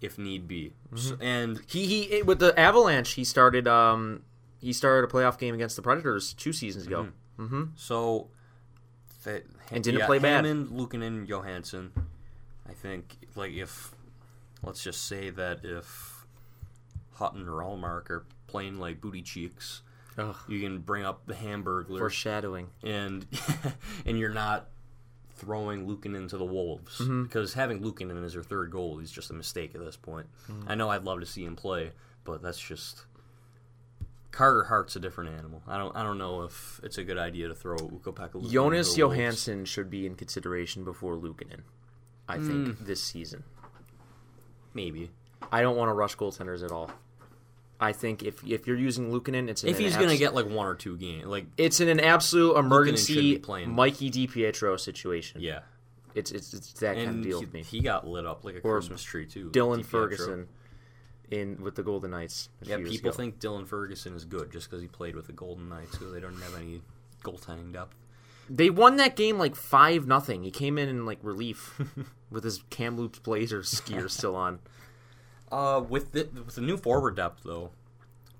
if 0.00 0.18
need 0.18 0.46
be. 0.48 0.72
So- 0.96 1.16
and 1.20 1.60
He 1.66 1.86
he 2.08 2.22
with 2.22 2.38
the 2.40 2.58
Avalanche, 2.58 3.12
he 3.12 3.24
started 3.24 3.66
um 3.68 4.22
he 4.60 4.72
started 4.72 5.08
a 5.08 5.12
playoff 5.12 5.38
game 5.38 5.54
against 5.54 5.76
the 5.76 5.82
Predators 5.82 6.34
two 6.34 6.52
seasons 6.52 6.86
ago. 6.86 7.08
Mm-hmm. 7.38 7.62
So, 7.74 8.28
that, 9.24 9.44
And 9.70 9.82
didn't 9.82 10.00
yeah, 10.00 10.06
play 10.06 10.18
bad. 10.18 10.44
Hammond, 10.44 10.68
Luukkonen, 10.68 11.26
Johansson. 11.26 11.92
Think, 12.80 13.16
like, 13.34 13.52
if 13.52 13.92
let's 14.62 14.82
just 14.82 15.06
say 15.06 15.30
that 15.30 15.60
if 15.64 16.24
Hutton 17.14 17.48
or 17.48 17.62
Ullmark 17.62 18.08
are 18.10 18.24
playing 18.46 18.78
like 18.78 19.00
booty 19.00 19.22
cheeks, 19.22 19.82
Ugh. 20.18 20.34
you 20.48 20.60
can 20.60 20.78
bring 20.78 21.04
up 21.04 21.26
the 21.26 21.34
Hamburglar, 21.34 21.98
Foreshadowing. 21.98 22.68
and 22.82 23.26
and 24.06 24.18
you're 24.18 24.30
not 24.32 24.68
throwing 25.36 25.86
Luukkonen 25.86 26.16
into 26.16 26.36
the 26.36 26.44
wolves 26.44 26.98
Mm-hmm. 26.98 27.22
because 27.24 27.54
having 27.54 27.80
Luukkonen 27.80 28.22
as 28.24 28.34
your 28.34 28.42
third 28.42 28.70
goal 28.70 28.98
is 28.98 29.10
just 29.10 29.30
a 29.30 29.34
mistake 29.34 29.74
at 29.74 29.80
this 29.84 29.96
point. 29.96 30.26
Mm-hmm. 30.50 30.68
I 30.70 30.74
know 30.74 30.88
I'd 30.90 31.04
love 31.04 31.20
to 31.20 31.26
see 31.26 31.44
him 31.44 31.56
play, 31.56 31.92
but 32.24 32.42
that's 32.42 32.60
just 32.60 33.04
Carter 34.30 34.64
Hart's 34.64 34.96
a 34.96 35.00
different 35.00 35.36
animal. 35.38 35.62
I 35.66 35.76
don't 35.78 35.94
I 35.96 36.02
don't 36.02 36.18
know 36.18 36.42
if 36.42 36.80
it's 36.82 36.98
a 36.98 37.04
good 37.04 37.18
idea 37.18 37.48
to 37.48 37.54
throw 37.54 37.76
Luukkonen 37.76 38.50
Jonas 38.50 38.88
to 38.90 38.96
the 38.96 39.02
Wolves. 39.06 39.16
Johansson 39.18 39.64
should 39.64 39.90
be 39.90 40.06
in 40.06 40.14
consideration 40.14 40.84
before 40.84 41.16
Luukkonen. 41.16 41.60
I 42.30 42.38
think 42.38 42.68
mm. 42.68 42.78
this 42.86 43.02
season. 43.02 43.44
maybe 44.74 45.10
I 45.52 45.62
don't 45.62 45.76
want 45.76 45.88
to 45.88 45.94
rush 45.94 46.16
goaltenders 46.16 46.64
at 46.64 46.70
all. 46.70 46.90
I 47.80 47.92
think 47.92 48.22
if 48.22 48.44
if 48.46 48.66
you're 48.66 48.76
using 48.76 49.10
Luukkonen, 49.10 49.48
it's 49.48 49.64
if 49.64 49.78
he's 49.78 49.94
abs- 49.94 50.04
gonna 50.04 50.18
get 50.18 50.34
like 50.34 50.46
one 50.46 50.66
or 50.66 50.74
two 50.74 50.96
games, 50.98 51.24
like 51.24 51.46
it's 51.56 51.80
in 51.80 51.88
an 51.88 51.98
absolute 51.98 52.56
emergency. 52.56 53.42
Mikey 53.66 54.10
DiPietro 54.10 54.78
situation. 54.78 55.40
yeah, 55.40 55.60
It's 56.14 56.30
it's, 56.30 56.52
it's 56.52 56.72
that 56.74 56.96
kind 56.96 57.08
of 57.08 57.22
deal 57.22 57.38
he, 57.38 57.44
with 57.46 57.54
me. 57.54 57.62
he 57.62 57.80
got 57.80 58.06
lit 58.06 58.26
up 58.26 58.44
like 58.44 58.56
a 58.56 58.58
Or 58.58 58.74
Christmas 58.74 59.02
tree 59.02 59.24
too. 59.24 59.50
Dylan 59.50 59.84
Ferguson 59.84 60.48
in 61.30 61.62
with 61.62 61.74
the 61.74 61.82
Golden 61.82 62.10
Knights. 62.10 62.50
Yeah, 62.62 62.76
people 62.76 63.10
ago. 63.10 63.12
think 63.12 63.40
Dylan 63.40 63.66
Ferguson 63.66 64.14
is 64.14 64.26
good 64.26 64.52
just 64.52 64.68
because 64.68 64.82
he 64.82 64.88
played 64.88 65.16
with 65.16 65.26
the 65.26 65.32
Golden 65.32 65.68
Knights 65.70 65.92
because 65.92 66.12
they 66.12 66.20
don't 66.20 66.40
have 66.40 66.56
any 66.56 66.82
goaltending 67.24 67.72
depth. 67.72 67.96
They 68.50 68.68
won 68.68 68.96
that 68.96 69.14
game 69.16 69.38
like 69.38 69.54
five 69.54 70.06
nothing. 70.06 70.42
He 70.42 70.50
came 70.50 70.76
in 70.76 70.88
in 70.88 71.06
like 71.06 71.18
relief 71.22 71.80
with 72.30 72.44
his 72.44 72.62
Kamloops 72.68 73.20
Blazers 73.20 73.80
gear 73.82 74.08
still 74.08 74.34
on. 74.34 74.58
Uh, 75.50 75.82
with 75.88 76.12
the 76.12 76.28
with 76.34 76.56
the 76.56 76.60
new 76.60 76.76
forward 76.76 77.16
depth 77.16 77.42
though, 77.44 77.70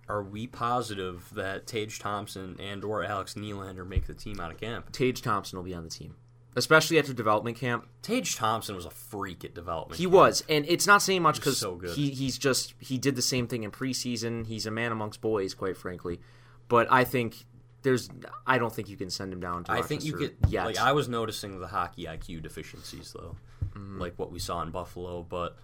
are 0.08 0.22
we 0.22 0.46
positive 0.46 1.30
that 1.32 1.66
Tage 1.66 2.00
Thompson 2.00 2.56
and 2.60 2.84
or 2.84 3.04
Alex 3.04 3.34
Nylander 3.34 3.86
make 3.86 4.06
the 4.06 4.14
team 4.14 4.40
out 4.40 4.50
of 4.50 4.60
camp? 4.60 4.92
Tage 4.92 5.22
Thompson 5.22 5.56
will 5.56 5.64
be 5.64 5.74
on 5.74 5.84
the 5.84 5.90
team, 5.90 6.16
especially 6.56 6.98
after 6.98 7.12
development 7.12 7.56
camp. 7.56 7.86
Tage 8.02 8.34
Thompson 8.34 8.74
was 8.74 8.86
a 8.86 8.90
freak 8.90 9.44
at 9.44 9.54
development. 9.54 9.98
He 9.98 10.04
camp. 10.04 10.14
was, 10.14 10.44
and 10.48 10.64
it's 10.68 10.86
not 10.86 11.02
saying 11.02 11.22
much 11.22 11.36
because 11.36 11.58
so 11.58 11.78
he 11.78 12.10
he's 12.10 12.36
just 12.36 12.74
he 12.80 12.98
did 12.98 13.14
the 13.14 13.22
same 13.22 13.46
thing 13.46 13.62
in 13.62 13.70
preseason. 13.70 14.46
He's 14.46 14.66
a 14.66 14.72
man 14.72 14.90
amongst 14.90 15.20
boys, 15.20 15.54
quite 15.54 15.76
frankly. 15.76 16.20
But 16.68 16.86
I 16.92 17.02
think 17.02 17.44
there's 17.82 18.08
I 18.46 18.58
don't 18.58 18.74
think 18.74 18.88
you 18.88 18.96
can 18.96 19.10
send 19.10 19.32
him 19.32 19.40
down 19.40 19.64
to. 19.64 19.72
I 19.72 19.82
think 19.82 20.04
you 20.04 20.12
could. 20.14 20.36
yet. 20.48 20.66
Like 20.66 20.78
I 20.78 20.92
was 20.92 21.08
noticing 21.08 21.58
the 21.60 21.66
hockey 21.66 22.04
IQ 22.04 22.42
deficiencies 22.42 23.12
though, 23.12 23.36
Mm-hmm. 23.74 24.00
like 24.00 24.14
what 24.18 24.32
we 24.32 24.38
saw 24.38 24.62
in 24.62 24.70
Buffalo. 24.70 25.22
But 25.22 25.56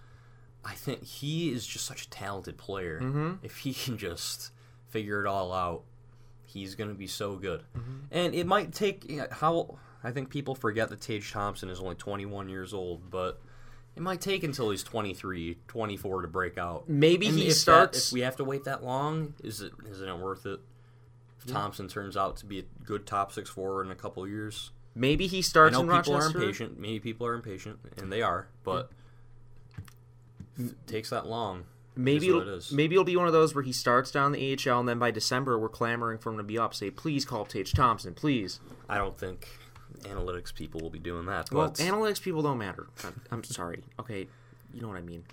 I 0.65 0.73
think 0.73 1.03
he 1.03 1.51
is 1.51 1.65
just 1.67 1.85
such 1.85 2.03
a 2.05 2.09
talented 2.09 2.57
player. 2.57 2.99
Mm-hmm. 3.01 3.31
If 3.43 3.57
he 3.57 3.73
can 3.85 3.97
just 3.97 4.51
figure 4.89 5.23
it 5.23 5.27
all 5.27 5.51
out, 5.53 5.83
he's 6.45 6.75
going 6.75 6.89
to 6.89 6.95
be 6.95 7.07
so 7.07 7.35
good. 7.35 7.63
Mm-hmm. 7.77 7.95
And 8.11 8.33
it 8.35 8.47
might 8.47 8.73
take 8.73 9.09
you 9.09 9.17
know, 9.17 9.27
how 9.31 9.77
I 10.03 10.11
think 10.11 10.29
people 10.29 10.55
forget 10.55 10.89
that 10.89 11.01
Tage 11.01 11.31
Thompson 11.31 11.69
is 11.69 11.79
only 11.79 11.95
21 11.95 12.49
years 12.49 12.73
old, 12.73 13.09
but. 13.09 13.41
It 13.95 14.03
might 14.03 14.21
take 14.21 14.43
until 14.43 14.69
he's 14.69 14.83
23, 14.83 15.57
24 15.67 16.21
to 16.21 16.27
break 16.27 16.59
out. 16.59 16.87
Maybe 16.87 17.29
And 17.29 17.35
he 17.35 17.45
if 17.45 17.47
that- 17.47 17.55
starts- 17.55 18.07
if 18.09 18.13
we 18.13 18.19
have 18.19 18.35
to 18.35 18.43
wait 18.43 18.65
that 18.65 18.83
long, 18.83 19.33
is 19.43 19.61
it 19.61 19.71
isn't 19.89 20.07
it 20.07 20.17
worth 20.19 20.45
it? 20.45 20.59
Thompson 21.47 21.87
turns 21.87 22.15
out 22.17 22.37
to 22.37 22.45
be 22.45 22.59
a 22.59 22.63
good 22.85 23.05
top 23.05 23.31
six 23.31 23.49
forward 23.49 23.85
in 23.85 23.91
a 23.91 23.95
couple 23.95 24.23
of 24.23 24.29
years, 24.29 24.71
maybe 24.95 25.27
he 25.27 25.41
starts. 25.41 25.75
I 25.75 25.81
know 25.81 25.89
in 25.91 25.97
people 26.01 26.13
Rochester. 26.15 26.37
are 26.39 26.41
impatient. 26.43 26.79
Maybe 26.79 26.99
people 26.99 27.25
are 27.27 27.33
impatient, 27.33 27.79
and 27.97 28.11
they 28.11 28.21
are. 28.21 28.47
But 28.63 28.91
it 30.59 30.75
takes 30.87 31.09
that 31.09 31.25
long. 31.27 31.65
Maybe 31.95 32.27
it'll, 32.29 32.47
it 32.47 32.71
maybe 32.71 32.93
it'll 32.93 33.03
be 33.05 33.15
one 33.15 33.25
of 33.25 33.33
those 33.33 33.55
where 33.55 33.63
he 33.63 33.71
starts 33.73 34.11
down 34.11 34.31
the 34.31 34.53
AHL 34.67 34.79
and 34.81 34.87
then 34.87 34.99
by 34.99 35.09
December 35.09 35.57
we're 35.57 35.67
clamoring 35.67 36.19
for 36.19 36.29
him 36.31 36.37
to 36.37 36.43
be 36.43 36.57
up. 36.57 36.75
Say, 36.75 36.91
please 36.91 37.25
call 37.25 37.41
up 37.41 37.47
Tage 37.47 37.73
Thompson, 37.73 38.13
please. 38.13 38.59
I 38.87 38.99
don't 38.99 39.17
think. 39.17 39.47
analytics 40.03 40.53
people 40.53 40.79
will 40.79 40.91
be 40.91 40.99
doing 40.99 41.25
that. 41.25 41.51
Well, 41.51 41.69
But 41.69 41.77
analytics 41.77 42.21
people 42.21 42.43
don't 42.43 42.59
matter. 42.59 42.85
I'm, 43.03 43.21
I'm 43.31 43.43
sorry. 43.43 43.83
Okay, 43.99 44.27
you 44.71 44.81
know 44.81 44.87
what 44.89 44.97
I 44.97 45.01
mean. 45.01 45.23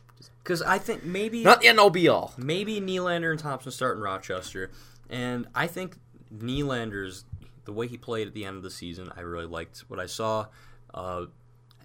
because 0.43 0.63
I 0.63 0.79
think 0.79 1.05
maybe 1.05 1.43
Not 1.43 1.61
the 1.61 1.69
end 1.69 1.79
all 1.79 1.91
be 1.91 2.09
all. 2.09 2.33
maybe 2.39 2.81
Nylander 2.81 3.31
and 3.31 3.39
Thompson 3.39 3.71
start 3.71 3.99
in 3.99 4.03
Rochester, 4.03 4.71
and 5.11 5.47
I 5.55 5.67
think 5.67 5.97
Nylander's 6.33 7.25
the 7.65 7.73
way 7.73 7.87
he 7.87 7.97
played 7.97 8.27
at 8.27 8.35
the 8.35 8.45
end 8.45 8.57
of 8.57 8.63
the 8.63 8.71
season, 8.71 9.11
I 9.17 9.21
really 9.21 9.47
liked 9.47 9.85
what 9.89 9.99
I 9.99 10.07
saw. 10.07 10.47
Uh, 10.93 11.27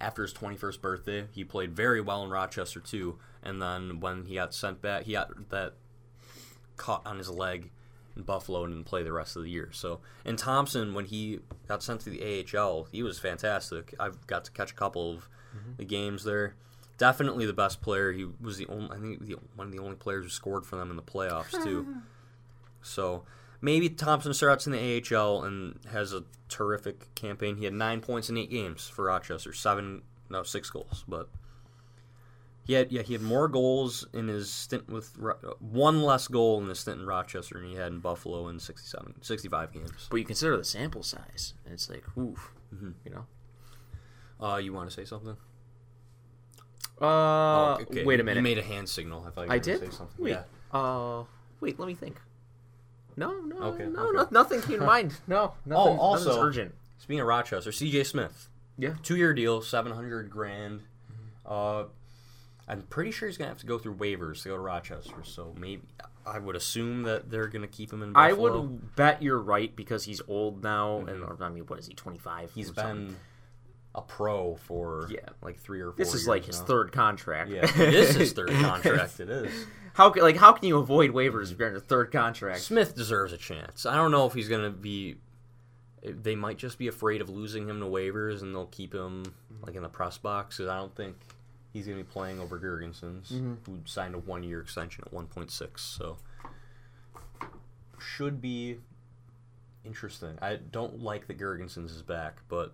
after 0.02 0.22
his 0.22 0.34
21st 0.34 0.82
birthday, 0.82 1.28
he 1.32 1.44
played 1.44 1.76
very 1.76 2.02
well 2.02 2.24
in 2.24 2.30
Rochester 2.30 2.80
too, 2.80 3.18
and 3.44 3.62
then 3.62 4.00
when 4.00 4.26
he 4.26 4.36
got 4.36 4.54
sent 4.54 4.82
back, 4.82 5.04
he 5.04 5.14
got 5.14 5.50
that 5.50 5.74
caught 6.78 7.06
on 7.06 7.18
his 7.18 7.30
leg 7.30 7.72
in 8.16 8.24
Buffalo 8.24 8.64
and 8.64 8.74
didn't 8.74 8.86
play 8.86 9.04
the 9.04 9.12
rest 9.12 9.36
of 9.36 9.44
the 9.44 9.50
year. 9.50 9.70
So, 9.72 10.00
and 10.26 10.38
Thompson, 10.38 10.94
when 10.94 11.06
he 11.06 11.40
got 11.68 11.84
sent 11.84 12.02
to 12.02 12.10
the 12.10 12.46
AHL, 12.56 12.88
he 12.92 13.04
was 13.04 13.20
fantastic. 13.20 13.94
I've 14.00 14.26
got 14.28 14.46
to 14.46 14.52
catch 14.52 14.72
a 14.72 14.76
couple 14.76 15.12
of 15.12 15.30
the 15.78 15.86
games 15.86 16.24
there. 16.24 16.56
Definitely 16.98 17.46
the 17.46 17.54
best 17.54 17.82
player. 17.82 18.12
He 18.12 18.28
was 18.42 18.58
the 18.58 18.68
only, 18.68 18.96
I 18.96 19.00
think, 19.00 19.26
the, 19.26 19.38
one 19.56 19.68
of 19.68 19.74
the 19.74 19.80
only 19.80 19.96
players 19.96 20.26
who 20.26 20.30
scored 20.30 20.66
for 20.66 20.76
them 20.76 20.90
in 20.90 20.96
the 20.96 21.02
playoffs 21.02 21.52
too. 21.64 21.88
so 22.82 23.24
maybe 23.62 23.90
Thompson 23.90 24.34
starts 24.34 24.66
in 24.68 24.74
the 24.74 25.04
AHL 25.16 25.44
and 25.44 25.80
has 25.92 26.14
a 26.14 26.24
terrific 26.50 27.14
campaign. 27.16 27.58
He 27.58 27.66
had 27.66 27.74
nine 27.74 28.02
points 28.02 28.30
in 28.30 28.38
eight 28.38 28.50
games 28.50 28.88
for 28.88 29.06
Rochester, 29.06 29.54
seven, 29.54 30.02
no, 30.30 30.44
six 30.44 30.70
goals, 30.70 31.04
but. 31.08 31.30
He 32.66 32.76
had, 32.76 32.92
yeah, 32.92 33.02
he 33.02 33.14
had 33.14 33.24
more 33.24 33.48
goals 33.48 34.06
in 34.14 34.28
his 34.28 34.54
stint 34.54 34.88
with 34.90 35.18
one 35.60 36.04
less 36.04 36.28
goal 36.28 36.62
in 36.62 36.70
his 36.70 36.80
stint 36.80 37.00
in 37.00 37.08
Rochester 37.08 37.56
than 37.60 37.68
he 37.68 37.74
had 37.76 37.92
in 37.92 37.98
Buffalo 38.00 38.48
in 38.48 38.60
67, 38.60 39.16
65 39.24 39.74
games. 39.74 40.08
But 40.12 40.18
you 40.18 40.24
consider 40.26 40.56
the 40.56 40.64
sample 40.64 41.02
size, 41.02 41.56
and 41.66 41.74
it's 41.74 41.90
like, 41.90 42.04
oof, 42.16 42.52
Mm-hmm. 42.76 42.92
you 43.06 43.10
know. 43.12 43.26
Uh, 44.48 44.58
you 44.58 44.72
want 44.72 44.88
to 44.88 44.96
say 44.96 45.04
something? 45.04 45.36
Uh, 47.02 47.06
Oh, 47.06 47.78
okay. 47.82 48.04
wait 48.06 48.20
a 48.20 48.24
minute. 48.24 48.38
You 48.42 48.44
made 48.44 48.60
a 48.60 48.64
hand 48.64 48.88
signal. 48.88 49.24
I 49.26 49.32
thought 49.32 49.42
you 49.44 49.48
were 49.48 49.54
I 49.56 49.60
did. 49.60 49.80
say 49.80 49.90
something. 49.90 50.24
Wait. 50.24 50.32
Yeah. 50.32 50.44
Uh, 50.72 51.24
wait. 51.62 51.80
Let 51.80 51.88
me 51.88 51.96
think. 51.96 52.22
No, 53.20 53.34
no, 53.42 53.58
Okay, 53.58 53.86
no, 53.86 54.00
okay. 54.08 54.18
no, 54.18 54.28
nothing 54.32 54.62
came 54.62 54.80
to 54.80 54.86
mind. 54.86 55.14
No, 55.28 55.54
nothing. 55.66 55.94
Oh, 55.94 56.00
also- 56.00 56.42
urgent. 56.42 56.74
Speaking 56.98 57.20
of 57.22 57.28
Rochester, 57.28 57.72
C.J. 57.72 58.04
Smith, 58.06 58.50
Yeah. 58.78 58.94
two-year 59.04 59.34
deal, 59.34 59.62
seven 59.62 59.92
hundred 59.94 60.30
grand. 60.30 60.82
Uh, 61.46 61.86
I'm 62.68 62.84
pretty 62.84 63.12
sure 63.12 63.28
he's 63.28 63.38
gonna 63.38 63.50
have 63.50 63.58
to 63.60 63.66
go 63.66 63.78
through 63.80 63.96
waivers 63.96 64.44
to 64.44 64.50
go 64.50 64.56
to 64.56 64.62
Rochester. 64.62 65.24
So 65.24 65.56
maybe 65.58 65.82
I 66.26 66.38
would 66.40 66.56
assume 66.56 67.04
that 67.04 67.32
they're 67.32 67.48
gonna 67.48 67.68
keep 67.68 67.92
him 67.92 68.04
in. 68.04 68.12
I 68.16 68.34
would 68.34 68.96
bet 68.96 69.24
you're 69.24 69.40
right 69.40 69.76
because 69.76 70.04
he's 70.04 70.22
old 70.28 70.62
now, 70.64 71.00
and 71.00 71.24
or, 71.24 71.36
I 71.42 71.50
mean, 71.50 71.64
what 71.66 71.80
is 71.80 71.88
he? 71.88 71.94
Twenty 71.94 72.20
five. 72.20 72.52
He's 72.54 72.70
been 72.72 73.16
a 73.96 74.02
pro 74.02 74.56
for 74.56 75.08
Yeah. 75.10 75.22
like 75.42 75.58
three 75.58 75.80
or 75.82 75.88
four. 75.92 75.96
This 75.98 76.14
is 76.14 76.28
like 76.28 76.46
his 76.46 76.60
now. 76.60 76.66
third 76.68 76.92
contract. 76.92 77.50
Yeah, 77.50 77.64
it 77.64 77.94
is 77.94 78.16
his 78.16 78.34
third 78.34 78.50
contract. 78.62 79.20
It 79.20 79.30
is. 79.30 79.66
How 79.94 80.14
like 80.16 80.38
how 80.38 80.54
can 80.54 80.68
you 80.68 80.78
avoid 80.78 81.12
waivers 81.12 81.52
if 81.52 81.60
you're 81.60 81.70
in 81.70 81.76
a 81.76 81.80
third 81.80 82.12
contract? 82.12 82.62
Smith 82.62 82.96
deserves 82.96 83.34
a 83.34 83.38
chance. 83.38 83.86
I 83.86 83.96
don't 83.96 84.12
know 84.12 84.26
if 84.26 84.34
he's 84.34 84.50
going 84.50 84.64
to 84.64 84.70
be. 84.70 85.16
They 86.02 86.36
might 86.36 86.58
just 86.58 86.78
be 86.78 86.88
afraid 86.88 87.20
of 87.22 87.30
losing 87.30 87.68
him 87.68 87.80
to 87.82 87.86
waivers, 87.86 88.42
and 88.42 88.56
they'll 88.56 88.68
keep 88.68 88.94
him 88.94 89.34
like 89.62 89.76
in 89.76 89.84
the 89.84 89.90
press 89.90 90.18
box. 90.18 90.58
Because 90.58 90.70
I 90.70 90.78
don't 90.78 90.96
think 90.96 91.16
he's 91.74 91.86
going 91.86 91.98
to 91.98 92.04
be 92.04 92.10
playing 92.10 92.40
over 92.40 92.58
Girgensons, 92.60 93.32
mm-hmm. 93.32 93.56
who 93.66 93.80
signed 93.86 94.16
a 94.16 94.20
one-year 94.20 94.62
extension 94.62 95.04
at 95.06 95.14
1.6. 95.14 95.80
So 95.80 96.18
should 98.00 98.42
be 98.42 98.78
interesting. 99.86 100.38
I 100.42 100.56
don't 100.56 101.02
like 101.02 101.28
that 101.28 101.38
Gergensen's 101.38 101.92
is 101.92 102.02
back, 102.02 102.42
but 102.48 102.74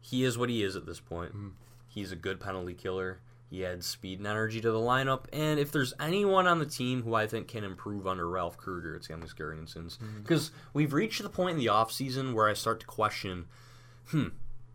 he 0.00 0.24
is 0.24 0.38
what 0.38 0.48
he 0.48 0.62
is 0.62 0.76
at 0.76 0.86
this 0.86 1.00
point. 1.00 1.32
Mm-hmm. 1.32 1.48
He's 1.88 2.12
a 2.12 2.16
good 2.16 2.40
penalty 2.40 2.74
killer. 2.74 3.20
He 3.50 3.66
adds 3.66 3.84
speed 3.84 4.20
and 4.20 4.28
energy 4.28 4.60
to 4.60 4.70
the 4.70 4.78
lineup, 4.78 5.24
and 5.32 5.58
if 5.58 5.72
there's 5.72 5.92
anyone 5.98 6.46
on 6.46 6.60
the 6.60 6.66
team 6.66 7.02
who 7.02 7.14
I 7.14 7.26
think 7.26 7.48
can 7.48 7.64
improve 7.64 8.06
under 8.06 8.28
Ralph 8.28 8.56
Krueger, 8.56 8.94
it's 8.94 9.08
Young's 9.08 9.34
Girgensons. 9.34 9.98
Because 10.22 10.52
we've 10.72 10.92
reached 10.92 11.20
the 11.20 11.28
point 11.28 11.54
in 11.54 11.58
the 11.58 11.66
offseason 11.66 12.32
where 12.32 12.48
I 12.48 12.54
start 12.54 12.78
to 12.80 12.86
question, 12.86 13.46
hmm, 14.10 14.28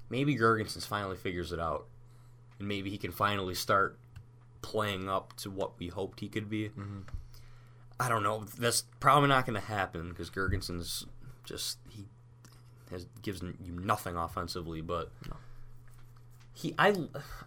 maybe 0.10 0.36
Girgensons 0.36 0.86
finally 0.86 1.16
figures 1.16 1.54
it 1.54 1.60
out, 1.60 1.86
and 2.60 2.68
maybe 2.68 2.90
he 2.90 2.98
can 2.98 3.14
finally 3.14 3.56
start 3.56 3.98
playing 4.62 5.08
up 5.08 5.38
to 5.38 5.50
what 5.50 5.80
we 5.80 5.88
hoped 5.88 6.20
he 6.20 6.28
could 6.28 6.50
be. 6.50 6.70
I 7.98 8.10
don't 8.10 8.24
know. 8.24 8.44
That's 8.58 8.84
probably 9.00 9.30
not 9.30 9.46
going 9.46 9.60
to 9.60 9.66
happen 9.66 10.10
because 10.10 10.30
Girgensons 10.30 11.06
just 11.46 11.78
he 11.90 12.08
has 12.92 13.06
gives 13.22 13.42
you 13.42 13.72
nothing 13.72 14.18
offensively, 14.18 14.82
but 14.82 15.12
he 16.66 16.76
I 16.80 16.96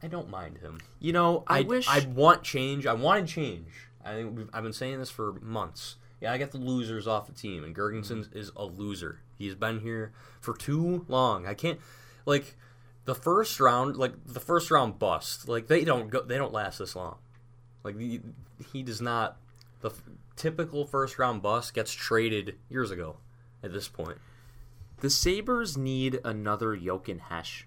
I 0.02 0.06
don't 0.06 0.30
mind 0.30 0.58
him. 0.58 0.78
You 1.00 1.12
know, 1.12 1.44
I, 1.46 1.62
wish 1.62 1.88
I 1.88 2.06
want 2.06 2.42
change. 2.42 2.86
I 2.86 2.94
wanted 2.94 3.26
change. 3.26 3.88
I 4.04 4.14
think 4.14 4.36
we've, 4.36 4.48
I've 4.52 4.62
been 4.62 4.72
saying 4.72 4.98
this 4.98 5.10
for 5.10 5.32
months. 5.42 5.96
Yeah, 6.20 6.32
I 6.32 6.38
got 6.38 6.52
the 6.52 6.58
losers 6.58 7.06
off 7.06 7.26
the 7.26 7.32
team, 7.32 7.64
and 7.64 7.74
Gergensen 7.74 8.24
mm-hmm. 8.24 8.38
is 8.38 8.50
a 8.56 8.64
loser. 8.64 9.20
He's 9.36 9.54
been 9.54 9.80
here 9.80 10.12
for 10.40 10.56
too 10.56 11.04
long. 11.08 11.46
I 11.46 11.54
can't 11.54 11.80
like 12.26 12.56
the 13.04 13.14
first 13.14 13.58
round, 13.60 13.96
like 13.96 14.12
the 14.24 14.40
first 14.40 14.70
round 14.70 14.98
bust. 14.98 15.48
Like 15.48 15.66
they 15.66 15.84
don't 15.84 16.10
go, 16.10 16.22
they 16.22 16.36
don't 16.36 16.52
last 16.52 16.78
this 16.78 16.94
long. 16.94 17.16
Like 17.82 17.96
the, 17.96 18.20
he 18.72 18.82
does 18.82 19.00
not. 19.00 19.36
The 19.80 19.90
f- 19.90 20.02
typical 20.36 20.86
first 20.86 21.18
round 21.18 21.42
bust 21.42 21.74
gets 21.74 21.92
traded 21.92 22.56
years 22.68 22.90
ago. 22.90 23.16
At 23.62 23.72
this 23.72 23.88
point, 23.88 24.18
the 25.00 25.10
Sabres 25.10 25.76
need 25.76 26.20
another 26.24 26.76
Jochen 26.76 27.18
Hecht 27.18 27.64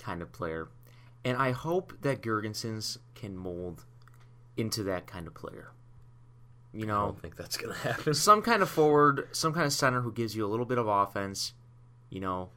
kind 0.00 0.22
of 0.22 0.32
player, 0.32 0.68
and 1.24 1.36
I 1.36 1.52
hope 1.52 1.92
that 2.02 2.22
Girgensons 2.22 2.98
can 3.14 3.36
mold 3.36 3.84
into 4.56 4.82
that 4.84 5.06
kind 5.06 5.26
of 5.26 5.34
player. 5.34 5.70
You 6.72 6.84
I 6.84 6.88
know, 6.88 7.04
don't 7.06 7.22
think 7.22 7.36
that's 7.36 7.56
gonna 7.56 7.74
happen. 7.74 8.14
some 8.14 8.42
kind 8.42 8.62
of 8.62 8.68
forward, 8.68 9.28
some 9.32 9.52
kind 9.52 9.66
of 9.66 9.72
center 9.72 10.00
who 10.00 10.12
gives 10.12 10.34
you 10.34 10.44
a 10.46 10.48
little 10.48 10.66
bit 10.66 10.78
of 10.78 10.86
offense. 10.88 11.52
You 12.10 12.20
know, 12.20 12.48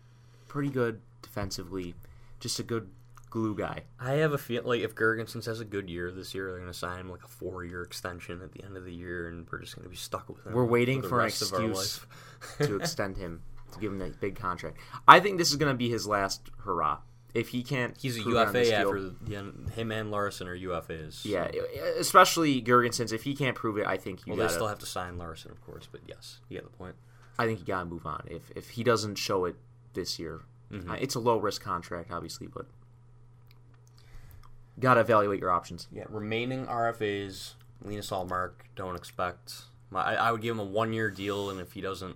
pretty 0.47 0.69
good 0.69 1.01
defensively, 1.21 1.93
just 2.39 2.59
a 2.59 2.63
good 2.63 2.89
glue 3.33 3.55
guy. 3.55 3.81
I 3.99 4.13
have 4.13 4.33
a 4.33 4.37
feel 4.37 4.61
like 4.63 4.81
if 4.81 4.93
Girgensons 4.93 5.45
has 5.45 5.59
a 5.59 5.65
good 5.65 5.89
year 5.89 6.11
this 6.11 6.35
year, 6.35 6.49
they're 6.51 6.59
going 6.59 6.71
to 6.71 6.77
sign 6.77 6.99
him 6.99 7.09
like 7.09 7.23
a 7.23 7.27
four-year 7.27 7.81
extension 7.81 8.41
at 8.43 8.51
the 8.51 8.63
end 8.63 8.77
of 8.77 8.85
the 8.85 8.93
year, 8.93 9.27
and 9.27 9.47
we're 9.51 9.59
just 9.59 9.75
going 9.75 9.85
to 9.85 9.89
be 9.89 9.95
stuck 9.95 10.29
with 10.29 10.45
him. 10.45 10.53
We're 10.53 10.65
waiting 10.65 11.01
the 11.01 11.07
for 11.07 11.17
an 11.19 11.25
rest 11.25 11.41
of 11.41 11.53
our 11.53 11.71
excuse 11.71 12.05
to 12.59 12.75
extend 12.79 13.17
him 13.17 13.41
to 13.71 13.79
give 13.79 13.91
him 13.91 13.97
that 13.99 14.21
big 14.21 14.35
contract. 14.35 14.77
I 15.07 15.19
think 15.19 15.39
this 15.39 15.49
is 15.49 15.55
going 15.55 15.71
to 15.71 15.77
be 15.77 15.89
his 15.89 16.05
last 16.05 16.51
hurrah. 16.63 16.99
If 17.33 17.49
he 17.49 17.63
can't, 17.63 17.95
He's 17.99 18.17
a 18.19 18.21
prove 18.21 18.35
it 18.35 18.47
on 18.47 18.53
this 18.53 18.69
UFA 18.69 18.77
after 18.79 18.99
the, 19.21 19.71
him 19.75 19.91
and 19.91 20.11
Larsson 20.11 20.47
are 20.47 20.55
UFAs. 20.57 21.25
Yeah, 21.25 21.49
especially 21.97 22.61
Girgensons. 22.61 23.11
If 23.11 23.23
he 23.23 23.33
can't 23.35 23.55
prove 23.55 23.77
it, 23.79 23.87
I 23.87 23.97
think 23.97 24.19
you 24.25 24.31
Well, 24.31 24.37
they 24.37 24.43
gotta. 24.43 24.53
still 24.53 24.67
have 24.67 24.77
to 24.79 24.85
sign 24.85 25.17
Larsson, 25.17 25.49
of 25.51 25.59
course, 25.65 25.87
but 25.91 26.01
yes, 26.07 26.39
you 26.49 26.57
get 26.59 26.63
the 26.71 26.77
point. 26.77 26.95
I 27.39 27.47
think 27.47 27.59
you 27.59 27.65
gotta 27.65 27.85
move 27.85 28.05
on. 28.05 28.23
If 28.29 28.51
if 28.55 28.69
he 28.71 28.83
doesn't 28.83 29.15
show 29.15 29.45
it 29.45 29.55
this 29.93 30.19
year, 30.19 30.41
Mm-hmm. 30.71 30.89
uh, 30.89 30.95
it's 30.95 31.13
a 31.15 31.19
low 31.19 31.37
risk 31.37 31.61
contract, 31.61 32.09
obviously, 32.11 32.47
but 32.47 32.65
gotta 34.79 35.01
evaluate 35.01 35.39
your 35.39 35.51
options. 35.51 35.87
Yeah, 35.91 36.05
remaining 36.09 36.65
RFAs, 36.65 37.53
Linus 37.81 38.09
Ullmark, 38.09 38.51
don't 38.75 38.95
expect. 38.95 39.53
My, 39.91 40.01
I, 40.01 40.13
I 40.15 40.31
would 40.31 40.41
give 40.41 40.51
him 40.55 40.59
a 40.59 40.63
one-year 40.65 41.11
deal, 41.11 41.49
and 41.49 41.59
if 41.59 41.73
he 41.73 41.81
doesn't 41.81 42.15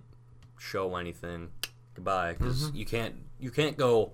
show 0.59 0.95
anything, 0.95 1.49
goodbye. 1.93 2.33
Because 2.33 2.71
you 2.71 2.85
can't 2.85 3.15
you 3.39 3.51
can't 3.51 3.77
go. 3.77 4.13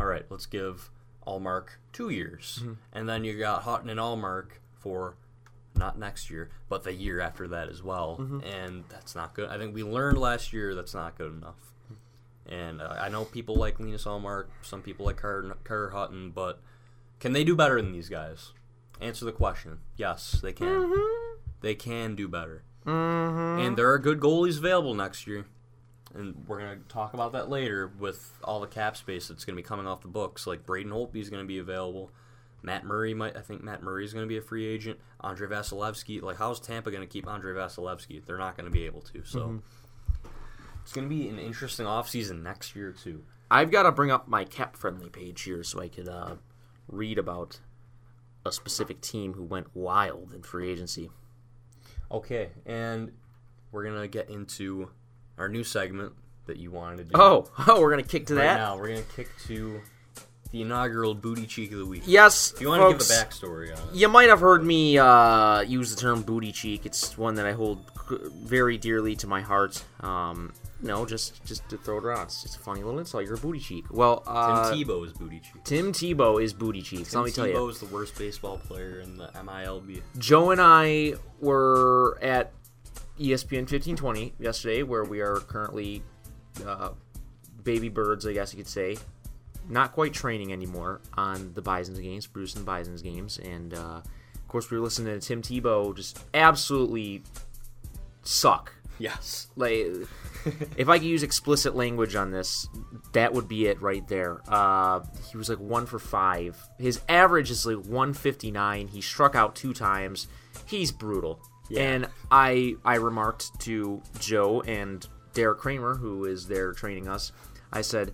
All 0.00 0.06
right, 0.06 0.24
let's 0.30 0.46
give 0.46 0.90
Ullmark 1.26 1.66
two 1.92 2.08
years, 2.08 2.60
mm-hmm. 2.62 2.72
and 2.94 3.06
then 3.06 3.22
you 3.22 3.38
got 3.38 3.64
Hutton 3.64 3.90
and 3.90 4.00
Ullmark 4.00 4.52
for 4.72 5.16
not 5.76 5.98
next 5.98 6.30
year, 6.30 6.50
but 6.70 6.84
the 6.84 6.94
year 6.94 7.20
after 7.20 7.46
that 7.48 7.68
as 7.68 7.82
well, 7.82 8.16
mm-hmm. 8.18 8.40
and 8.40 8.84
that's 8.88 9.14
not 9.14 9.34
good. 9.34 9.50
I 9.50 9.58
think 9.58 9.74
we 9.74 9.82
learned 9.84 10.16
last 10.16 10.54
year 10.54 10.74
that's 10.74 10.94
not 10.94 11.18
good 11.18 11.32
enough. 11.32 11.74
And 12.48 12.80
uh, 12.80 12.96
I 12.98 13.10
know 13.10 13.24
people 13.24 13.54
like 13.54 13.78
Linus 13.78 14.06
Ullmark, 14.06 14.46
some 14.62 14.82
people 14.82 15.04
like 15.04 15.18
Carter, 15.18 15.54
Carter 15.62 15.90
Hutton, 15.90 16.30
but 16.30 16.60
can 17.20 17.32
they 17.32 17.44
do 17.44 17.54
better 17.54 17.80
than 17.80 17.92
these 17.92 18.08
guys? 18.08 18.52
Answer 19.00 19.26
the 19.26 19.32
question. 19.32 19.80
Yes, 19.96 20.40
they 20.42 20.52
can. 20.52 20.66
Mm-hmm. 20.66 21.36
They 21.60 21.74
can 21.74 22.16
do 22.16 22.26
better. 22.26 22.64
And 22.86 23.76
there 23.76 23.90
are 23.92 23.98
good 23.98 24.18
goalies 24.18 24.58
available 24.58 24.94
next 24.94 25.26
year. 25.26 25.44
And 26.14 26.44
we're 26.46 26.58
going 26.60 26.78
to 26.78 26.84
talk 26.88 27.14
about 27.14 27.32
that 27.32 27.48
later 27.48 27.92
with 27.98 28.38
all 28.42 28.60
the 28.60 28.66
cap 28.66 28.96
space 28.96 29.28
that's 29.28 29.44
going 29.44 29.56
to 29.56 29.62
be 29.62 29.66
coming 29.66 29.86
off 29.86 30.02
the 30.02 30.08
books. 30.08 30.46
Like 30.46 30.66
Braden 30.66 30.90
Holtby 30.90 31.16
is 31.16 31.30
going 31.30 31.42
to 31.42 31.46
be 31.46 31.58
available. 31.58 32.10
Matt 32.62 32.84
Murray 32.84 33.14
might. 33.14 33.36
I 33.36 33.40
think 33.40 33.62
Matt 33.62 33.82
Murray 33.82 34.04
is 34.04 34.12
going 34.12 34.24
to 34.24 34.28
be 34.28 34.36
a 34.36 34.42
free 34.42 34.66
agent. 34.66 34.98
Andrei 35.22 35.48
Vasilevskiy. 35.48 36.20
Like, 36.20 36.36
how's 36.36 36.60
Tampa 36.60 36.90
going 36.90 37.02
to 37.02 37.06
keep 37.06 37.28
Andrei 37.28 37.54
Vasilevskiy? 37.54 38.26
They're 38.26 38.38
not 38.38 38.56
going 38.56 38.66
to 38.66 38.72
be 38.72 38.84
able 38.86 39.02
to. 39.02 39.22
So 39.24 39.62
it's 40.82 40.92
going 40.92 41.08
to 41.08 41.14
be 41.14 41.28
an 41.28 41.38
interesting 41.38 41.86
offseason 41.86 42.42
next 42.42 42.74
year 42.74 42.92
too. 42.92 43.22
I've 43.50 43.70
got 43.70 43.84
to 43.84 43.92
bring 43.92 44.10
up 44.10 44.28
my 44.28 44.44
cap 44.44 44.76
friendly 44.76 45.08
page 45.08 45.42
here 45.42 45.62
so 45.62 45.80
I 45.80 45.88
could 45.88 46.08
uh, 46.08 46.36
read 46.88 47.18
about 47.18 47.60
a 48.44 48.52
specific 48.52 49.00
team 49.00 49.34
who 49.34 49.44
went 49.44 49.74
wild 49.74 50.32
in 50.34 50.42
free 50.42 50.70
agency. 50.70 51.10
Okay, 52.10 52.50
and 52.66 53.12
we're 53.70 53.84
gonna 53.84 54.08
get 54.08 54.30
into 54.30 54.90
our 55.40 55.48
new 55.48 55.64
segment 55.64 56.12
that 56.46 56.58
you 56.58 56.70
wanted 56.70 56.98
to 56.98 57.04
do. 57.04 57.10
Oh, 57.14 57.50
oh, 57.66 57.80
we're 57.80 57.90
gonna 57.90 58.02
kick 58.02 58.26
to 58.26 58.34
right 58.36 58.42
that. 58.42 58.56
now 58.58 58.76
we're 58.76 58.88
gonna 58.88 59.02
kick 59.16 59.28
to 59.46 59.80
the 60.52 60.62
inaugural 60.62 61.14
booty 61.14 61.46
cheek 61.46 61.72
of 61.72 61.78
the 61.78 61.86
week. 61.86 62.02
Yes, 62.06 62.52
If 62.52 62.60
you 62.60 62.68
want 62.68 62.82
to 62.82 62.90
folks, 62.90 63.08
give 63.08 63.16
a 63.16 63.20
backstory 63.24 63.76
on 63.76 63.88
it, 63.88 63.94
You 63.94 64.08
might 64.08 64.28
have 64.28 64.40
heard 64.40 64.64
me 64.64 64.98
uh, 64.98 65.60
use 65.60 65.94
the 65.94 66.00
term 66.00 66.22
booty 66.22 66.52
cheek. 66.52 66.84
It's 66.86 67.16
one 67.16 67.36
that 67.36 67.46
I 67.46 67.52
hold 67.52 67.84
very 68.42 68.76
dearly 68.76 69.14
to 69.16 69.26
my 69.26 69.40
heart. 69.40 69.84
Um, 70.00 70.52
no, 70.82 71.06
just 71.06 71.44
just 71.44 71.68
to 71.68 71.76
throw 71.76 71.98
it 71.98 72.04
around. 72.04 72.24
It's 72.24 72.42
just 72.42 72.56
a 72.56 72.58
funny 72.58 72.82
little 72.82 72.98
insult. 72.98 73.24
You're 73.24 73.34
a 73.34 73.38
booty 73.38 73.60
cheek. 73.60 73.84
Well, 73.90 74.20
Tim 74.20 74.34
uh, 74.34 74.72
Tebow 74.72 75.06
is 75.06 75.12
booty 75.12 75.40
cheek. 75.40 75.62
Tim 75.64 75.92
Tebow 75.92 76.42
is 76.42 76.52
booty 76.52 76.82
cheek. 76.82 77.08
Tim 77.08 77.20
Let 77.20 77.26
me 77.26 77.32
tell 77.32 77.46
you. 77.46 77.54
Tebow 77.54 77.70
is 77.70 77.78
the 77.80 77.86
worst 77.86 78.18
baseball 78.18 78.58
player 78.58 79.00
in 79.00 79.16
the 79.16 79.28
MILB. 79.28 80.02
Joe 80.18 80.50
and 80.50 80.60
I 80.60 81.14
were 81.40 82.18
at 82.22 82.52
ESPN 83.20 83.68
1520 83.68 84.34
yesterday, 84.38 84.82
where 84.82 85.04
we 85.04 85.20
are 85.20 85.36
currently 85.36 86.02
uh, 86.66 86.90
baby 87.62 87.88
birds, 87.88 88.26
I 88.26 88.32
guess 88.32 88.52
you 88.52 88.56
could 88.56 88.68
say. 88.68 88.96
Not 89.68 89.92
quite 89.92 90.12
training 90.12 90.52
anymore 90.52 91.00
on 91.14 91.52
the 91.54 91.62
Bison's 91.62 92.00
games, 92.00 92.26
Bruce 92.26 92.54
and 92.54 92.66
the 92.66 92.70
Bison's 92.70 93.02
games, 93.02 93.38
and 93.38 93.74
uh, 93.74 94.00
of 94.34 94.48
course 94.48 94.70
we 94.70 94.78
were 94.78 94.82
listening 94.82 95.18
to 95.18 95.26
Tim 95.26 95.42
Tebow 95.42 95.94
just 95.94 96.18
absolutely 96.34 97.22
suck. 98.22 98.72
Yes. 98.98 99.48
Like, 99.56 99.86
if 100.76 100.88
I 100.88 100.98
could 100.98 101.06
use 101.06 101.22
explicit 101.22 101.74
language 101.74 102.14
on 102.14 102.30
this, 102.30 102.68
that 103.12 103.32
would 103.32 103.48
be 103.48 103.66
it 103.66 103.80
right 103.80 104.06
there. 104.08 104.40
Uh, 104.46 105.00
he 105.30 105.36
was 105.36 105.48
like 105.48 105.58
one 105.58 105.86
for 105.86 105.98
five. 105.98 106.58
His 106.78 107.00
average 107.08 107.50
is 107.50 107.64
like 107.64 107.76
159. 107.76 108.88
He 108.88 109.00
struck 109.00 109.34
out 109.34 109.56
two 109.56 109.72
times. 109.72 110.28
He's 110.66 110.92
brutal. 110.92 111.40
And 111.76 112.08
I 112.30 112.76
I 112.84 112.96
remarked 112.96 113.60
to 113.60 114.02
Joe 114.18 114.62
and 114.62 115.06
Derek 115.34 115.58
Kramer, 115.58 115.94
who 115.94 116.24
is 116.24 116.46
there 116.46 116.72
training 116.72 117.08
us. 117.08 117.32
I 117.72 117.82
said, 117.82 118.12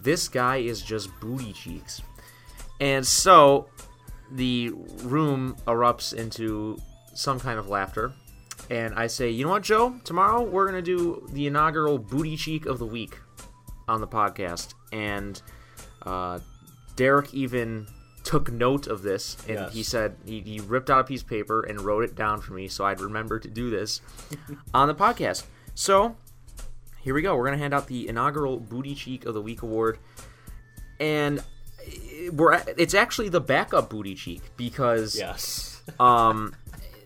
"This 0.00 0.28
guy 0.28 0.58
is 0.58 0.82
just 0.82 1.10
booty 1.20 1.52
cheeks." 1.52 2.02
And 2.80 3.06
so 3.06 3.68
the 4.30 4.70
room 5.02 5.56
erupts 5.66 6.12
into 6.12 6.78
some 7.14 7.38
kind 7.40 7.58
of 7.58 7.68
laughter. 7.68 8.12
And 8.70 8.94
I 8.94 9.06
say, 9.08 9.30
you 9.30 9.44
know 9.44 9.50
what, 9.50 9.62
Joe? 9.62 9.94
Tomorrow 10.04 10.42
we're 10.42 10.68
going 10.70 10.82
to 10.82 10.96
do 10.96 11.26
the 11.32 11.46
inaugural 11.46 11.98
Booty 11.98 12.36
Cheek 12.36 12.66
of 12.66 12.78
the 12.78 12.86
Week 12.86 13.18
on 13.86 14.00
the 14.00 14.06
podcast. 14.06 14.74
And 14.92 15.40
uh, 16.02 16.40
Derek 16.96 17.32
even 17.34 17.86
took 18.24 18.50
note 18.50 18.86
of 18.86 19.02
this. 19.02 19.36
And 19.48 19.58
Yes. 19.58 19.72
he 19.72 19.82
said 19.82 20.16
he, 20.24 20.40
he 20.40 20.58
ripped 20.60 20.90
out 20.90 21.00
a 21.00 21.04
piece 21.04 21.22
of 21.22 21.28
paper 21.28 21.62
and 21.62 21.80
wrote 21.80 22.04
it 22.04 22.14
down 22.16 22.40
for 22.40 22.54
me 22.54 22.66
so 22.68 22.84
I'd 22.84 23.00
remember 23.00 23.38
to 23.38 23.48
do 23.48 23.70
this 23.70 24.00
on 24.74 24.88
the 24.88 24.94
podcast. 24.94 25.44
So 25.74 26.16
here 27.02 27.14
we 27.14 27.22
go. 27.22 27.36
We're 27.36 27.44
going 27.46 27.58
to 27.58 27.62
hand 27.62 27.74
out 27.74 27.86
the 27.86 28.08
inaugural 28.08 28.58
Booty 28.58 28.94
Cheek 28.94 29.24
of 29.26 29.34
the 29.34 29.42
Week 29.42 29.62
award. 29.62 29.98
And 30.98 31.42
we're 32.32 32.62
it's 32.78 32.94
actually 32.94 33.28
the 33.28 33.40
backup 33.42 33.90
booty 33.90 34.14
cheek 34.14 34.40
because 34.56 35.14
Yes. 35.16 35.82
um, 36.00 36.54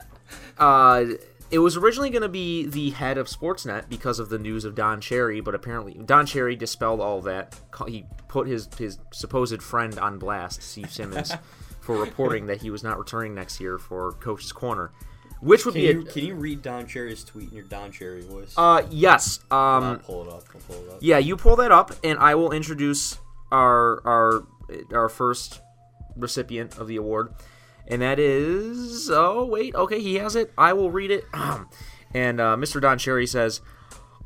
uh, 0.58 1.04
it 1.50 1.58
was 1.60 1.76
originally 1.76 2.10
going 2.10 2.22
to 2.22 2.28
be 2.28 2.66
the 2.66 2.90
head 2.90 3.16
of 3.18 3.26
Sportsnet 3.26 3.88
because 3.88 4.18
of 4.18 4.28
the 4.28 4.38
news 4.38 4.64
of 4.64 4.74
Don 4.74 5.00
Cherry, 5.00 5.40
but 5.40 5.54
apparently 5.54 5.94
Don 5.94 6.26
Cherry 6.26 6.56
dispelled 6.56 7.00
all 7.00 7.20
that. 7.22 7.58
He 7.86 8.04
put 8.28 8.46
his 8.46 8.68
his 8.78 8.98
supposed 9.12 9.62
friend 9.62 9.98
on 9.98 10.18
blast, 10.18 10.62
Steve 10.62 10.92
Simmons, 10.92 11.32
for 11.80 11.96
reporting 11.96 12.46
that 12.46 12.60
he 12.62 12.70
was 12.70 12.82
not 12.82 12.98
returning 12.98 13.34
next 13.34 13.60
year 13.60 13.78
for 13.78 14.12
Coach's 14.12 14.52
Corner, 14.52 14.90
which 15.40 15.64
would 15.64 15.72
Can 15.74 15.82
be 15.82 15.88
you, 15.88 16.00
a, 16.02 16.04
can 16.04 16.24
you 16.24 16.34
read 16.34 16.62
Don 16.62 16.86
Cherry's 16.86 17.24
tweet 17.24 17.48
in 17.50 17.56
your 17.56 17.64
Don 17.66 17.92
Cherry 17.92 18.20
voice? 18.22 18.52
uh 18.56 18.82
yes 18.90 19.40
I'll 19.50 19.82
um 19.84 19.98
pull 20.00 20.22
it 20.26 20.28
up. 20.28 20.42
I'll 20.54 20.60
pull 20.60 20.84
it 20.84 20.90
up. 20.92 20.98
yeah 21.00 21.18
you 21.18 21.36
pull 21.36 21.56
that 21.56 21.72
up 21.72 21.92
and 22.04 22.18
I 22.18 22.34
will 22.34 22.52
introduce 22.52 23.18
our 23.50 24.06
our 24.06 24.44
our 24.92 25.08
first 25.08 25.62
recipient 26.16 26.76
of 26.76 26.88
the 26.88 26.96
award, 26.96 27.32
and 27.88 28.02
that 28.02 28.18
is 28.18 29.10
oh 29.10 29.44
wait 29.44 29.74
okay 29.74 30.00
he 30.00 30.16
has 30.16 30.36
it 30.36 30.52
I 30.56 30.72
will 30.74 30.90
read 30.90 31.10
it, 31.10 31.24
and 32.14 32.40
uh, 32.40 32.56
Mr. 32.56 32.80
Don 32.80 32.98
Cherry 32.98 33.26
says, 33.26 33.60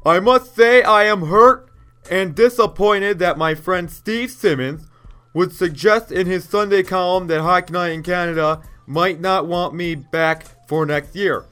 I 0.05 0.21
must 0.21 0.55
say 0.55 0.83
I 0.83 1.05
am 1.05 1.23
hurt 1.23 1.69
and 2.11 2.35
disappointed 2.35 3.19
that 3.21 3.39
my 3.39 3.55
friend 3.55 3.91
Steve 3.91 4.31
Simmons 4.31 4.89
would 5.35 5.53
suggest 5.53 6.13
in 6.13 6.27
his 6.27 6.45
Sunday 6.45 6.83
column 6.83 7.29
that 7.29 7.41
Hockey 7.41 7.73
Night 7.73 7.91
in 7.93 8.03
Canada 8.03 8.61
might 8.87 9.21
not 9.21 9.47
want 9.47 9.75
me 9.75 9.95
back 9.95 10.45
for 10.69 10.85
next 10.85 11.15
year. 11.15 11.45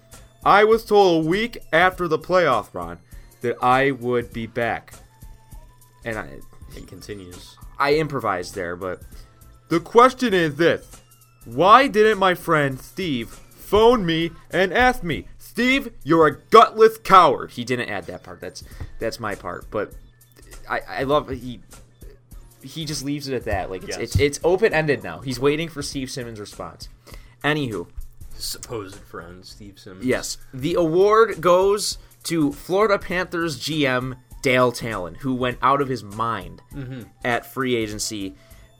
I 0.44 0.64
was 0.64 0.84
told 0.84 1.24
a 1.24 1.28
week 1.28 1.58
after 1.72 2.08
the 2.08 2.18
playoff 2.18 2.74
run 2.74 2.98
that 3.40 3.56
I 3.62 3.92
would 3.92 4.32
be 4.32 4.46
back. 4.46 4.94
and 6.04 6.18
I 6.18 6.40
It 6.76 6.86
continues. 6.86 7.56
I 7.78 7.94
improvised 7.94 8.54
there, 8.54 8.76
but 8.76 9.00
The 9.68 9.80
question 9.80 10.34
is 10.34 10.56
this 10.56 11.00
Why 11.54 11.86
didn't 11.88 12.18
my 12.18 12.34
friend 12.34 12.80
Steve 12.80 13.28
phone 13.28 14.04
me 14.04 14.30
and 14.50 14.72
ask 14.72 15.02
me, 15.02 15.26
Steve, 15.38 15.92
you're 16.04 16.26
a 16.26 16.36
gutless 16.50 16.98
coward? 16.98 17.52
he 17.52 17.64
didn't 17.64 17.88
add 17.88 18.04
that 18.06 18.22
part. 18.22 18.40
That's 18.40 18.62
that's 18.98 19.18
my 19.20 19.34
part, 19.34 19.66
but 19.70 19.92
I 20.68 20.80
I 20.88 21.02
love 21.04 21.28
he. 21.28 21.60
He 22.62 22.84
just 22.84 23.02
leaves 23.02 23.26
it 23.26 23.34
at 23.34 23.44
that. 23.44 23.70
Like 23.70 23.82
it's 23.84 23.96
Yes. 23.96 24.00
it's, 24.00 24.18
it's 24.18 24.40
open 24.44 24.74
ended 24.74 25.02
now. 25.02 25.20
He's 25.20 25.40
waiting 25.40 25.68
for 25.68 25.82
Steve 25.82 26.10
Simmons' 26.10 26.38
response. 26.38 26.88
Anywho, 27.42 27.86
His 28.34 28.44
supposed 28.44 28.96
friend, 28.96 29.44
Steve 29.44 29.78
Simmons. 29.78 30.04
Yes. 30.04 30.36
The 30.52 30.74
award 30.74 31.40
goes 31.40 31.96
to 32.24 32.52
Florida 32.52 32.98
Panthers 32.98 33.58
GM 33.58 34.16
Dale 34.42 34.72
Tallon, 34.72 35.16
who 35.16 35.34
went 35.34 35.58
out 35.62 35.80
of 35.80 35.88
his 35.88 36.02
mind 36.02 36.62
mm-hmm. 36.72 37.02
at 37.24 37.46
free 37.46 37.76
agency 37.76 38.34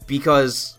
because 0.07 0.77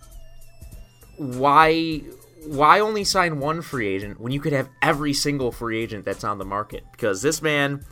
why 1.22 2.02
why 2.46 2.80
only 2.80 3.04
sign 3.04 3.40
one 3.40 3.62
free 3.62 3.88
agent 3.88 4.20
when 4.20 4.32
you 4.32 4.40
could 4.40 4.54
have 4.54 4.70
every 4.82 5.14
single 5.14 5.52
free 5.52 5.82
agent 5.82 6.06
that's 6.06 6.24
on 6.24 6.40
the 6.40 6.46
market? 6.46 6.84
Because 6.92 7.22
this 7.22 7.42
man 7.42 7.86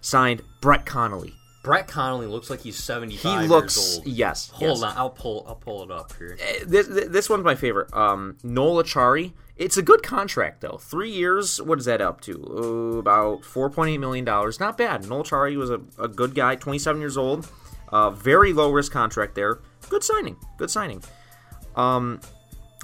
signed 0.00 0.42
Brett 0.60 0.86
Connolly. 0.86 1.34
Brett 1.64 1.88
Connolly 1.88 2.28
looks 2.28 2.48
like 2.48 2.60
he's 2.60 2.76
seventy. 2.76 3.16
He 3.16 3.36
looks 3.46 4.00
yes. 4.04 4.48
Hold 4.50 4.78
yes. 4.78 4.82
on, 4.82 4.96
I'll 4.96 5.10
pull 5.10 5.44
I'll 5.48 5.56
pull 5.56 5.82
it 5.82 5.90
up 5.90 6.12
here. 6.16 6.38
this, 6.64 6.86
this 6.86 7.28
one's 7.28 7.44
my 7.44 7.56
favorite. 7.56 7.92
Um, 7.92 8.38
Noel 8.42 8.82
Acciari. 8.82 9.32
It's 9.56 9.76
a 9.76 9.82
good 9.82 10.04
contract 10.04 10.60
though. 10.60 10.78
Three 10.80 11.10
years. 11.10 11.60
What 11.60 11.80
is 11.80 11.84
that 11.86 12.00
up 12.00 12.20
to? 12.22 12.32
Uh, 12.34 12.98
about 12.98 13.44
four 13.44 13.68
point 13.68 13.90
eight 13.90 13.98
million 13.98 14.24
dollars. 14.24 14.60
Not 14.60 14.78
bad. 14.78 15.08
Noel 15.08 15.24
Acciari 15.24 15.56
was 15.56 15.70
a, 15.70 15.80
a 15.98 16.06
good 16.06 16.34
guy. 16.34 16.54
Twenty 16.54 16.78
seven 16.78 17.00
years 17.00 17.16
old. 17.16 17.48
Uh, 17.88 18.10
very 18.10 18.52
low 18.52 18.70
risk 18.70 18.92
contract 18.92 19.34
there. 19.34 19.58
Good 19.88 20.04
signing. 20.04 20.36
Good 20.58 20.70
signing. 20.70 21.02
Um, 21.74 22.20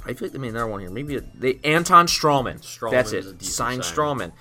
I 0.04 0.12
feel 0.12 0.26
like 0.26 0.32
they 0.32 0.38
made 0.38 0.50
another 0.50 0.66
one 0.66 0.80
here. 0.80 0.90
Maybe 0.90 1.18
they 1.18 1.58
Anton 1.64 2.06
Stralman. 2.06 2.60
Stralman 2.60 2.90
That's 2.90 3.12
it. 3.12 3.42
signing. 3.42 3.80
Stralman. 3.80 4.32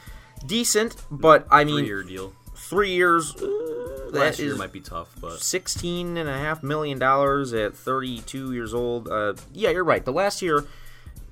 Decent, 0.45 0.95
but 1.09 1.47
I 1.49 1.63
mean, 1.63 1.77
Three 1.79 1.87
year 1.87 2.03
deal. 2.03 2.33
three 2.55 2.91
years. 2.91 3.35
Uh, 3.35 4.09
that 4.11 4.19
Last 4.19 4.39
year 4.39 4.55
might 4.55 4.71
be 4.73 4.81
tough, 4.81 5.09
but 5.19 5.39
sixteen 5.39 6.17
and 6.17 6.29
a 6.29 6.37
half 6.37 6.61
million 6.61 6.99
dollars 6.99 7.51
at 7.53 7.75
32 7.75 8.53
years 8.53 8.73
old. 8.73 9.07
Uh, 9.09 9.33
yeah, 9.53 9.69
you're 9.71 9.83
right. 9.83 10.03
The 10.05 10.11
last 10.13 10.41
year 10.41 10.65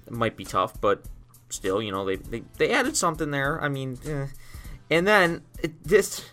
might 0.09 0.35
be 0.35 0.45
tough, 0.45 0.79
but 0.81 1.03
still, 1.49 1.81
you 1.81 1.91
know, 1.91 2.05
they 2.05 2.15
they, 2.15 2.43
they 2.57 2.71
added 2.71 2.95
something 2.97 3.29
there. 3.31 3.61
I 3.61 3.67
mean, 3.69 3.99
eh. 4.05 4.27
and 4.89 5.05
then 5.07 5.41
it, 5.61 5.83
this 5.83 6.25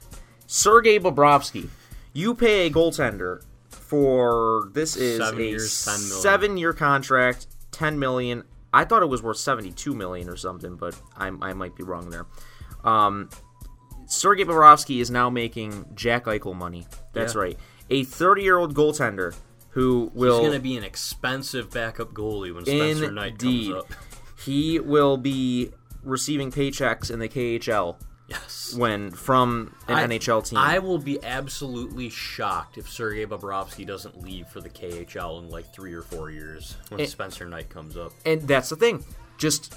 Sergei 0.46 0.98
Bobrovsky, 0.98 1.68
you 2.14 2.34
pay 2.34 2.66
a 2.66 2.70
goaltender 2.70 3.42
for 3.68 4.70
this 4.72 4.96
is 4.96 5.18
Seven 5.18 5.40
a 5.40 5.44
years, 5.44 5.72
seven-year 5.72 6.72
contract, 6.72 7.46
ten 7.72 7.98
million. 7.98 8.44
I 8.72 8.84
thought 8.84 9.02
it 9.02 9.08
was 9.08 9.22
worth 9.22 9.38
72 9.38 9.94
million 9.94 10.28
or 10.28 10.36
something, 10.36 10.76
but 10.76 10.94
I, 11.16 11.28
I 11.40 11.54
might 11.54 11.74
be 11.74 11.84
wrong 11.84 12.10
there. 12.10 12.26
Um, 12.84 13.30
Sergei 14.06 14.44
Bobrovsky 14.44 15.00
is 15.00 15.10
now 15.10 15.30
making 15.30 15.86
Jack 15.94 16.24
Eichel 16.26 16.54
money. 16.54 16.86
That's 17.14 17.34
Yeah. 17.34 17.40
right. 17.40 17.58
A 17.90 18.04
30 18.04 18.42
year 18.42 18.58
old 18.58 18.74
goaltender 18.74 19.34
who 19.70 20.10
he's 20.12 20.20
will 20.20 20.40
going 20.40 20.52
to 20.52 20.58
be 20.60 20.76
an 20.76 20.84
expensive 20.84 21.70
backup 21.70 22.12
goalie 22.12 22.54
when 22.54 22.64
Spencer 22.66 23.10
Knight 23.10 23.38
comes 23.38 23.42
indeed 23.54 23.72
up. 23.72 23.86
he 24.44 24.78
will 24.80 25.16
be 25.16 25.70
receiving 26.02 26.50
paychecks 26.52 27.10
in 27.10 27.18
the 27.20 27.28
KHL 27.28 27.96
Yes. 28.28 28.74
when 28.76 29.10
from 29.10 29.74
an 29.88 29.94
I- 29.96 30.06
NHL 30.06 30.42
team. 30.46 30.58
I 30.58 30.78
will 30.80 30.98
be 30.98 31.22
absolutely 31.24 32.10
shocked 32.10 32.76
if 32.76 32.88
Sergei 32.88 33.24
Bobrovsky 33.24 33.86
doesn't 33.86 34.22
leave 34.22 34.46
for 34.48 34.60
the 34.60 34.68
KHL 34.68 35.38
in 35.38 35.48
like 35.48 35.72
three 35.74 35.94
or 35.94 36.02
four 36.02 36.30
years 36.30 36.76
when 36.90 37.00
It- 37.00 37.08
Spencer 37.08 37.46
Knight 37.48 37.70
comes 37.70 37.96
up. 37.96 38.12
and 38.26 38.42
that's 38.46 38.68
the 38.68 38.76
thing. 38.76 39.04
Just 39.38 39.74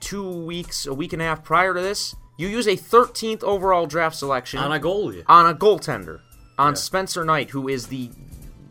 two 0.00 0.26
weeks, 0.28 0.86
a 0.86 0.94
week 0.94 1.12
and 1.12 1.20
a 1.20 1.26
half 1.26 1.44
prior 1.44 1.74
to 1.74 1.80
this, 1.82 2.14
you 2.38 2.48
use 2.48 2.66
a 2.66 2.76
13th 2.76 3.42
overall 3.44 3.84
draft 3.86 4.16
selection 4.16 4.60
On 4.60 4.72
a 4.72 4.80
goalie. 4.80 5.22
on 5.26 5.46
a 5.46 5.54
goaltender, 5.54 6.20
on 6.58 6.72
Yeah. 6.72 6.76
Spencer 6.76 7.22
Knight, 7.24 7.50
who 7.50 7.68
is 7.68 7.88
the 7.88 8.10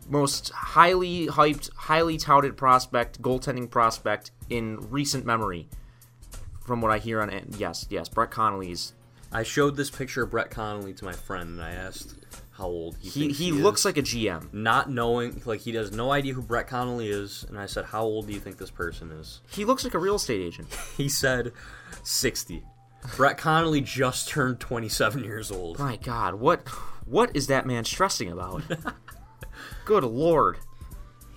most 0.08 0.50
highly 0.50 1.28
hyped, 1.28 1.70
highly 1.76 2.18
touted 2.18 2.56
prospect, 2.56 3.22
goaltending 3.22 3.70
prospect 3.70 4.32
in 4.48 4.90
recent 4.90 5.24
memory. 5.24 5.68
From 6.64 6.80
what 6.80 6.90
I 6.90 6.98
hear 6.98 7.20
on, 7.20 7.30
yes, 7.56 7.86
yes, 7.90 8.08
Brett 8.08 8.32
Connolly's. 8.32 8.92
I 9.32 9.42
showed 9.44 9.76
this 9.76 9.90
picture 9.90 10.22
of 10.24 10.30
Brett 10.30 10.50
Connolly 10.50 10.92
to 10.94 11.04
my 11.04 11.12
friend, 11.12 11.50
and 11.50 11.62
I 11.62 11.70
asked, 11.70 12.14
how 12.52 12.66
old 12.66 12.96
he 13.00 13.08
He 13.08 13.28
he 13.28 13.44
he 13.46 13.52
looks 13.52 13.82
is. 13.82 13.84
like 13.86 13.96
a 13.96 14.02
GM. 14.02 14.52
not 14.52 14.90
knowing, 14.90 15.40
like 15.46 15.60
he 15.60 15.72
has 15.76 15.92
no 15.92 16.10
idea 16.12 16.34
who 16.34 16.42
Brett 16.42 16.66
Connolly 16.66 17.08
is, 17.08 17.44
and 17.48 17.58
I 17.58 17.66
said, 17.66 17.86
"How 17.86 18.02
old 18.02 18.26
do 18.26 18.32
you 18.34 18.40
think 18.40 18.58
this 18.58 18.70
person 18.70 19.10
is?" 19.12 19.40
He 19.50 19.64
looks 19.64 19.82
like 19.84 19.94
a 19.94 19.98
real 19.98 20.16
estate 20.16 20.40
agent. 20.42 20.68
He 20.96 21.08
said, 21.08 21.52
60. 22.02 22.62
Brett 23.16 23.38
Connolly 23.38 23.80
just 23.80 24.28
turned 24.28 24.60
27 24.60 25.24
years 25.24 25.50
old. 25.50 25.78
My 25.78 25.96
God, 25.96 26.34
what 26.34 26.68
what 27.06 27.34
is 27.34 27.46
that 27.46 27.64
man 27.66 27.84
stressing 27.84 28.30
about? 28.30 28.62
Good 29.86 30.04
lord. 30.04 30.58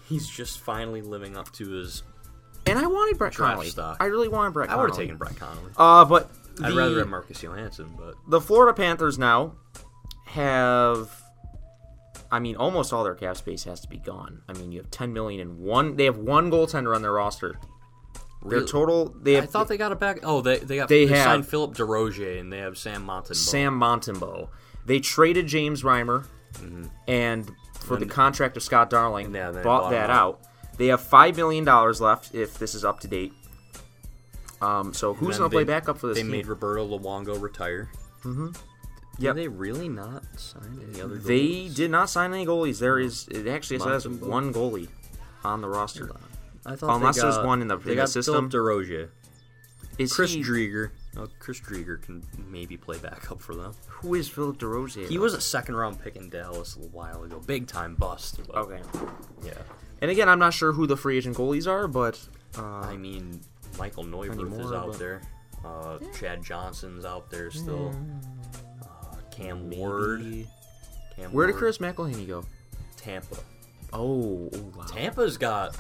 He's 0.10 0.28
just 0.28 0.60
finally 0.60 1.02
living 1.02 1.38
up 1.38 1.52
to 1.54 1.70
his. 1.70 2.04
And 2.66 2.78
I 2.78 2.86
wanted 2.88 3.18
Brett 3.18 3.34
Connolly. 3.36 3.70
stock. 3.70 3.98
I 4.02 4.06
really 4.06 4.28
wanted 4.28 4.52
Brett 4.54 4.68
Connolly. 4.70 4.80
I 4.80 4.84
would 4.84 4.90
have 4.92 4.98
taken 5.00 5.18
Brett 5.18 5.36
Connolly. 5.38 5.72
Uh, 5.78 6.04
but 6.06 6.30
the, 6.56 6.66
I'd 6.68 6.74
rather 6.74 7.00
have 7.00 7.08
Marcus 7.10 7.42
Johansson, 7.42 7.94
but 7.98 8.16
the 8.28 8.40
Florida 8.42 8.74
Panthers 8.76 9.18
now 9.20 9.56
have. 10.28 11.10
I 12.32 12.40
mean, 12.40 12.56
almost 12.56 12.92
all 12.92 13.04
their 13.04 13.14
cap 13.16 13.38
space 13.38 13.64
has 13.66 13.80
to 13.82 13.88
be 13.88 13.98
gone. 13.98 14.42
I 14.50 14.54
mean, 14.54 14.72
you 14.72 14.80
have 14.80 14.90
ten 14.90 15.14
million 15.14 15.40
and 15.42 15.60
one. 15.60 15.96
They 15.96 16.06
have 16.06 16.18
one 16.18 16.50
goaltender 16.50 16.96
on 16.96 17.02
their 17.02 17.12
roster. 17.14 17.60
Their 18.46 18.60
Really? 18.60 18.68
total. 18.68 19.16
They 19.22 19.34
have 19.34 19.44
I 19.46 19.48
thought 19.48 19.68
they 19.68 19.78
got 19.78 19.92
it 19.92 20.00
back. 20.00 20.20
Oh, 20.24 20.42
they 20.42 20.58
they 20.58 20.76
got 20.78 20.90
They 20.90 21.06
they, 21.06 21.14
have- 21.16 21.24
signed 21.26 21.48
Philip 21.48 21.76
Desrosiers 21.76 22.40
and 22.42 22.52
they 22.52 22.58
have 22.58 22.78
Sam 22.78 23.06
Montembeault. 23.06 23.36
Sam 23.36 23.80
Montembeault. 23.80 24.50
They 24.86 25.00
traded 25.00 25.48
James 25.48 25.84
Reimer, 25.84 26.26
and 27.08 27.50
for 27.80 27.96
the 27.98 28.06
contract 28.06 28.58
of 28.58 28.64
Scott 28.64 28.90
Darling, 28.90 29.28
Mm-hmm. 29.28 29.36
Yeah, 29.36 29.52
they 29.52 29.64
bought 29.64 29.84
bought 29.84 29.92
that 29.92 30.10
out. 30.10 30.40
out. 30.42 30.48
They 30.78 30.88
have 30.88 31.00
five 31.02 31.38
million 31.38 31.64
dollars 31.64 32.02
left 32.02 32.34
if 32.36 32.58
this 32.58 32.74
is 32.76 32.84
up 32.84 33.00
to 33.02 33.08
date. 33.08 33.32
Um, 34.64 34.94
so 34.94 35.14
who's 35.14 35.38
going 35.38 35.50
to 35.50 35.54
play 35.54 35.64
backup 35.64 35.98
for 35.98 36.08
this 36.08 36.16
They 36.18 36.22
team? 36.24 36.32
made 36.32 36.48
Roberto 36.48 36.88
Luongo 36.88 37.40
retire. 37.42 37.90
Mm-hmm. 38.24 38.50
Yep. 39.20 39.36
They 39.36 39.48
really 39.48 39.90
not 39.90 40.24
sign 40.40 40.80
any 40.90 41.02
other? 41.02 41.16
They 41.16 41.68
did 41.70 41.92
not 41.92 42.10
sign 42.10 42.34
any 42.34 42.46
goalies. 42.46 42.80
There 42.80 42.98
is 43.00 43.28
it 43.28 43.48
actually 43.48 43.80
says 43.80 44.06
Montembeault. 44.06 44.28
one 44.28 44.54
goalie 44.54 44.88
on 45.44 45.62
the 45.62 45.68
roster. 45.70 46.10
I 46.66 46.76
thought 46.76 46.96
unless 46.96 47.22
there's 47.22 47.38
one 47.40 47.62
in 47.62 47.68
the- 47.68 47.78
they 47.78 47.92
in 47.92 47.98
the 47.98 48.04
got 48.04 48.10
system. 48.10 48.50
Philip 48.50 48.52
Desrosiers, 48.52 49.10
Is 50.00 50.14
Chris 50.14 50.32
he, 50.34 50.42
Driedger. 50.42 50.92
Oh, 51.16 51.28
Chris 51.40 51.60
Driedger 51.60 52.02
can 52.02 52.24
maybe 52.50 52.76
play 52.78 52.98
backup 52.98 53.40
for 53.40 53.54
them. 53.54 53.74
who 53.88 54.16
is 54.16 54.28
Philip 54.30 54.58
Desrosiers? 54.58 55.10
He 55.10 55.18
was 55.20 55.34
a 55.36 55.42
second 55.42 55.76
round 55.76 56.02
pick 56.02 56.16
in 56.16 56.30
Dallas 56.30 56.76
a 56.76 56.80
little 56.80 56.94
while 56.98 57.24
ago. 57.24 57.40
Big 57.46 57.68
time 57.68 57.94
bust. 57.96 58.40
But, 58.48 58.56
okay. 58.56 58.82
Yeah. 59.46 59.52
And 60.02 60.10
again, 60.10 60.28
I'm 60.28 60.40
not 60.40 60.54
sure 60.56 60.72
who 60.74 60.88
the 60.88 60.98
free 60.98 61.18
agent 61.18 61.38
goalies 61.38 61.68
are, 61.68 61.88
but 61.88 62.20
uh, 62.58 62.62
I 62.64 62.98
mean, 62.98 63.42
Michal 63.80 64.04
Neuvirth 64.04 64.60
is 64.60 64.72
out 64.72 64.88
but- 64.92 65.00
there. 65.00 65.22
Uh, 65.66 65.98
Chad 66.20 66.44
Johnson's 66.44 67.06
out 67.06 67.30
there 67.30 67.50
still. 67.50 67.96
Uh, 68.82 69.16
Cam 69.32 69.70
Ward. 69.70 70.46
Cam 71.16 71.32
where 71.32 71.48
did 71.48 71.56
Chris 71.56 71.78
McElhinney 71.78 72.28
go? 72.28 72.44
Tampa. 72.98 73.38
Oh, 73.94 74.50
oh 74.54 74.72
wow. 74.76 74.84
Tampa's 74.86 75.38
got. 75.38 75.78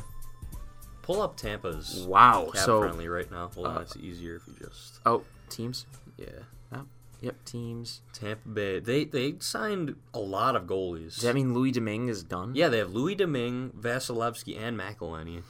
Pull 1.01 1.21
up 1.21 1.35
Tampa's 1.35 2.05
Wow. 2.07 2.49
cap 2.53 2.63
So 2.63 2.79
friendly 2.79 3.09
right 3.09 3.29
now. 3.29 3.51
Well, 3.57 3.71
uh, 3.71 3.79
that's 3.79 3.97
easier 3.97 4.35
if 4.37 4.43
you 4.47 4.53
just. 4.65 5.01
oh, 5.05 5.23
teams. 5.49 5.85
Yeah. 6.17 6.27
Oh, 6.73 6.85
yep, 7.19 7.43
teams. 7.43 8.03
Tampa 8.13 8.47
Bay. 8.47 8.79
They 8.79 9.03
they 9.03 9.35
signed 9.39 9.95
a 10.13 10.19
lot 10.19 10.55
of 10.55 10.63
goalies. 10.63 11.15
Does 11.15 11.23
that 11.23 11.35
mean 11.35 11.53
Louis 11.53 11.71
Domingue 11.71 12.07
is 12.07 12.23
done? 12.23 12.55
yeah, 12.55 12.69
they 12.69 12.77
have 12.77 12.93
Louis 12.93 13.15
Domingue, 13.15 13.71
Vasilevskiy, 13.77 14.57
and 14.57 14.79
McElhinney. 14.79 15.43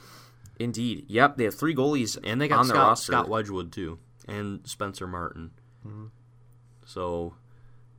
Indeed. 0.59 1.05
Yep, 1.07 1.37
they 1.37 1.45
have 1.45 1.55
three 1.55 1.75
goalies 1.75 2.17
And 2.23 2.39
they 2.39 2.47
got 2.47 2.59
on 2.59 2.67
their 2.67 2.75
Scott, 2.75 2.87
roster. 2.87 3.11
Scott 3.11 3.29
Wedgewood, 3.29 3.71
too. 3.71 3.99
And 4.27 4.65
Spencer 4.65 5.07
Martin. 5.07 5.51
Mm-hmm. 5.85 6.05
So, 6.85 7.33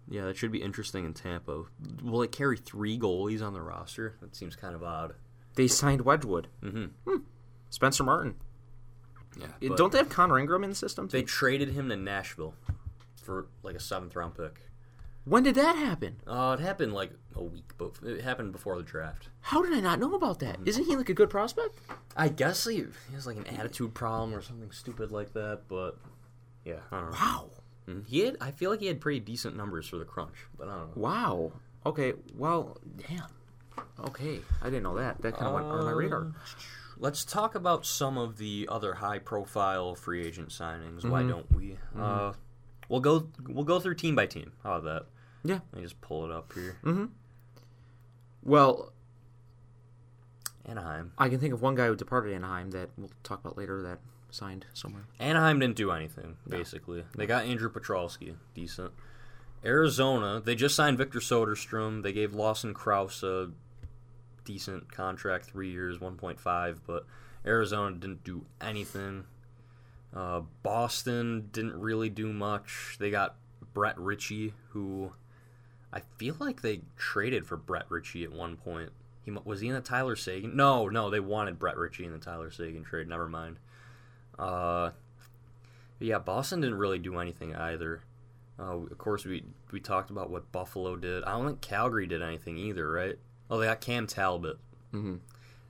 yeah, 0.09 0.25
that 0.25 0.37
should 0.37 0.53
be 0.53 0.63
interesting 0.63 1.05
in 1.05 1.15
Tampa. 1.15 1.65
Will 2.03 2.23
it 2.23 2.33
carry 2.33 2.57
three 2.57 2.99
goalies 2.99 3.43
on 3.43 3.53
the 3.55 3.61
roster? 3.63 4.17
That 4.21 4.37
seems 4.37 4.57
kind 4.57 4.75
of 4.75 4.83
odd. 4.83 5.15
They 5.57 5.69
signed 5.69 6.03
Wedgewood. 6.03 6.49
Mm-hmm. 6.63 7.17
Spencer 7.71 8.05
Martin. 8.05 8.35
Yeah. 9.39 9.71
Don't 9.77 9.91
they 9.91 9.99
have 9.99 10.09
Connor 10.09 10.39
Ingram 10.39 10.65
in 10.65 10.71
the 10.71 10.77
system? 10.77 11.09
They 11.09 11.23
traded 11.23 11.71
him 11.71 11.89
to 11.89 11.97
Nashville 11.97 12.55
for 13.17 13.47
like 13.63 13.75
a 13.75 13.81
seventh 13.81 14.15
round 14.15 14.37
pick. 14.37 14.61
When 15.25 15.43
did 15.43 15.55
that 15.55 15.77
happen? 15.77 16.17
Uh, 16.27 16.57
it 16.59 16.63
happened 16.63 16.93
like 16.93 17.11
a 17.35 17.43
week, 17.43 17.73
but 17.79 17.93
it 18.05 18.21
happened 18.21 18.53
before 18.53 18.77
the 18.77 18.83
draft. 18.83 19.29
How 19.41 19.63
did 19.63 19.73
I 19.73 19.81
not 19.81 19.99
know 19.99 20.15
about 20.15 20.41
that? 20.41 20.59
Isn't 20.67 20.85
he 20.85 20.97
like 20.97 21.09
a 21.09 21.15
good 21.15 21.31
prospect? 21.31 21.79
I 22.17 22.29
guess 22.29 22.65
he, 22.67 22.77
he 22.77 23.15
has 23.15 23.27
like 23.27 23.37
an 23.39 23.47
attitude 23.47 23.95
problem 23.95 24.35
or 24.35 24.43
something 24.43 24.71
stupid 24.71 25.11
like 25.11 25.33
that, 25.33 25.63
but 25.69 25.99
yeah, 26.65 26.81
I 26.93 26.97
don't 27.01 27.07
know. 27.07 27.17
Wow. 27.17 27.51
Mhm. 27.89 28.07
He 28.07 28.21
had, 28.21 28.37
I 28.41 28.51
feel 28.51 28.71
like 28.71 28.81
he 28.81 28.87
had 28.87 29.01
pretty 29.01 29.21
decent 29.21 29.57
numbers 29.57 29.89
for 29.89 29.97
the 29.97 30.05
crunch, 30.05 30.37
but 30.59 30.69
I 30.69 30.77
don't 30.77 30.97
know. 30.97 31.03
Wow. 31.03 31.53
Okay. 31.87 32.13
Well, 32.37 32.79
damn. 33.09 33.29
Okay, 34.07 34.41
I 34.63 34.67
didn't 34.67 34.83
know 34.85 34.97
that. 34.97 35.21
That 35.23 35.35
kind 35.35 35.49
of 35.49 35.55
went 35.55 35.67
under 35.67 35.85
my 35.85 35.91
radar. 35.91 36.21
Um, 36.21 36.35
Let's 36.97 37.25
talk 37.25 37.55
about 37.57 37.85
some 37.85 38.17
of 38.17 38.37
the 38.39 38.69
other 38.71 38.95
high-profile 38.95 39.97
free 39.97 40.25
agent 40.25 40.51
signings. 40.51 41.05
Why 41.05 41.21
Mm-hmm. 41.23 41.29
don't 41.29 41.53
we? 41.53 41.77
Uh, 41.99 42.33
we'll 42.89 43.01
go. 43.01 43.29
We'll 43.49 43.65
go 43.65 43.81
through 43.81 43.97
team 43.97 44.15
by 44.15 44.27
team. 44.27 44.53
How 44.63 44.75
about 44.77 44.85
that? 44.85 45.07
Yeah. 45.45 45.61
Let 45.73 45.75
me 45.75 45.83
just 45.83 46.01
pull 46.01 46.25
it 46.25 46.31
up 46.31 46.53
here. 46.55 46.77
Well, 48.43 48.93
Anaheim. 50.67 51.13
I 51.19 51.29
can 51.29 51.39
think 51.39 51.53
of 51.53 51.63
one 51.63 51.75
guy 51.75 51.87
who 51.87 51.97
departed 51.97 52.35
Anaheim 52.35 52.71
that 52.71 52.91
we'll 52.97 53.11
talk 53.23 53.41
about 53.41 53.57
later 53.57 53.83
that 53.83 53.99
signed 54.31 54.67
somewhere. 54.75 55.05
Anaheim 55.21 55.59
didn't 55.59 55.77
do 55.77 55.91
anything. 55.91 56.37
Basically, 56.49 57.05
they 57.15 57.27
got 57.27 57.45
Andrew 57.45 57.71
Poturalski, 57.71 58.35
decent. 58.55 58.93
Arizona, 59.65 60.43
they 60.45 60.55
just 60.55 60.75
signed 60.75 60.99
Victor 60.99 61.21
Soderstrom. 61.21 62.03
They 62.03 62.13
gave 62.13 62.35
Lawson 62.35 62.75
Crouse 62.75 63.23
a 63.23 63.51
decent 64.45 64.93
contract, 64.93 65.47
three 65.47 65.71
years, 65.71 66.01
one 66.01 66.17
point 66.17 66.41
five. 66.41 66.81
But 66.87 67.07
Arizona 67.47 67.97
didn't 67.97 68.25
do 68.25 68.45
anything. 68.61 69.25
Uh, 70.15 70.43
Boston 70.63 71.49
didn't 71.53 71.79
really 71.81 72.09
do 72.09 72.33
much. 72.33 72.97
They 72.99 73.11
got 73.11 73.37
Brett 73.73 73.99
Ritchie, 73.99 74.55
who 74.71 75.13
I 75.95 76.03
feel 76.19 76.37
like 76.41 76.61
they 76.61 76.81
traded 76.97 77.47
for 77.47 77.57
Brett 77.57 77.87
Ritchie 77.89 78.25
at 78.25 78.33
one 78.33 78.57
point. 78.57 78.91
He 79.23 79.31
was 79.31 79.61
he 79.61 79.69
in 79.69 79.75
the 79.75 79.81
Tyler 79.81 80.17
Seguin? 80.17 80.55
No, 80.57 80.89
no, 80.89 81.09
they 81.09 81.21
wanted 81.21 81.59
Brett 81.59 81.77
Ritchie 81.79 82.05
in 82.05 82.13
the 82.13 82.19
Tyler 82.19 82.51
Seguin 82.51 82.83
trade. 82.85 83.09
Never 83.09 83.29
mind. 83.29 83.59
Uh, 84.39 84.91
yeah, 86.01 86.19
Boston 86.19 86.61
didn't 86.61 86.79
really 86.79 86.99
do 86.99 87.19
anything 87.19 87.55
either. 87.55 88.03
Uh, 88.59 88.77
of 88.79 88.99
course, 88.99 89.25
we 89.25 89.45
we 89.71 89.81
talked 89.81 90.11
about 90.11 90.31
what 90.31 90.51
Buffalo 90.53 90.97
did. 90.97 91.25
I 91.25 91.33
don't 91.33 91.47
think 91.47 91.61
Calgary 91.61 92.07
did 92.07 92.23
anything 92.23 92.59
either, 92.59 92.91
right? 92.91 93.17
Oh, 93.51 93.59
they 93.59 93.67
got 93.67 93.81
Cam 93.81 94.07
Talbot. 94.07 94.59
Mhm. 94.93 95.21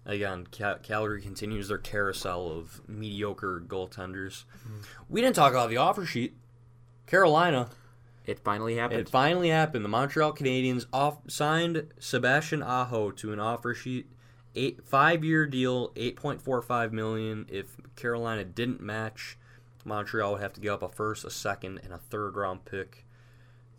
Again, 0.06 0.46
Cal- 0.50 0.78
Calgary 0.78 1.22
continues 1.22 1.68
their 1.68 1.78
carousel 1.78 2.50
of 2.50 2.82
mediocre 2.88 3.62
goaltenders. 3.66 4.44
We 5.08 5.20
didn't 5.22 5.36
talk 5.36 5.52
about 5.52 5.70
the 5.70 5.76
offer 5.78 6.04
sheet. 6.04 6.34
Carolina, 7.06 7.68
It 8.26 8.38
finally 8.38 8.76
happened. 8.76 9.00
it 9.00 9.08
finally 9.08 9.50
happened. 9.50 9.84
The 9.84 9.88
Montreal 9.90 10.32
Canadiens 10.32 10.86
off 10.92 11.18
signed 11.28 11.88
Sebastian 11.98 12.62
Aho 12.62 13.10
to 13.12 13.32
an 13.32 13.40
offer 13.40 13.74
sheet, 13.74 14.06
eight 14.54 14.80
five 14.84 15.22
year 15.22 15.46
deal, 15.46 15.92
eight 15.94 16.16
point 16.16 16.40
four 16.40 16.60
five 16.62 16.92
million. 16.92 17.46
If 17.50 17.76
Carolina 17.96 18.44
didn't 18.44 18.80
match, 18.80 19.36
Montreal 19.84 20.32
would 20.32 20.42
have 20.42 20.54
to 20.54 20.60
give 20.60 20.72
up 20.72 20.82
a 20.82 20.88
first, 20.88 21.24
a 21.24 21.30
second, 21.30 21.80
and 21.84 21.92
a 21.92 21.98
third 21.98 22.36
round 22.36 22.64
pick. 22.64 23.04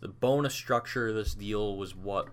The 0.00 0.08
bonus 0.08 0.54
structure 0.54 1.08
of 1.08 1.16
this 1.16 1.34
deal 1.34 1.76
was 1.76 1.96
what 1.96 2.28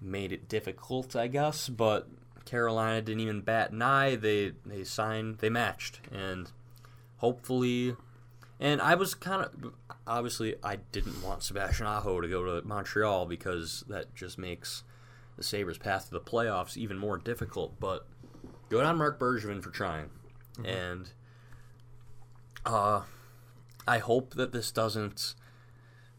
made 0.00 0.32
it 0.32 0.48
difficult, 0.48 1.14
I 1.14 1.26
guess. 1.26 1.68
But 1.68 2.08
Carolina 2.46 3.02
didn't 3.02 3.20
even 3.20 3.42
bat 3.42 3.70
an 3.70 3.82
eye. 3.82 4.16
They 4.16 4.52
they 4.64 4.84
signed, 4.84 5.38
they 5.38 5.50
matched, 5.50 6.00
and 6.10 6.50
hopefully 7.18 7.96
and 8.58 8.80
I 8.80 8.94
was 8.94 9.14
kind 9.14 9.44
of 9.44 9.72
obviously 10.06 10.54
I 10.62 10.76
didn't 10.92 11.22
want 11.22 11.42
Sebastian 11.42 11.86
Aho 11.86 12.20
to 12.20 12.28
go 12.28 12.44
to 12.44 12.66
Montreal 12.66 13.26
because 13.26 13.84
that 13.88 14.14
just 14.14 14.38
makes 14.38 14.84
the 15.36 15.42
Sabres' 15.42 15.78
path 15.78 16.06
to 16.06 16.12
the 16.12 16.20
playoffs 16.20 16.76
even 16.76 16.98
more 16.98 17.18
difficult. 17.18 17.78
But 17.80 18.06
good 18.68 18.84
on 18.84 18.96
Marc 18.98 19.18
Bergevin 19.18 19.62
for 19.62 19.70
trying, 19.70 20.10
and 20.64 21.10
uh, 22.64 23.02
I 23.86 23.98
hope 23.98 24.34
that 24.34 24.52
this 24.52 24.70
doesn't 24.70 25.34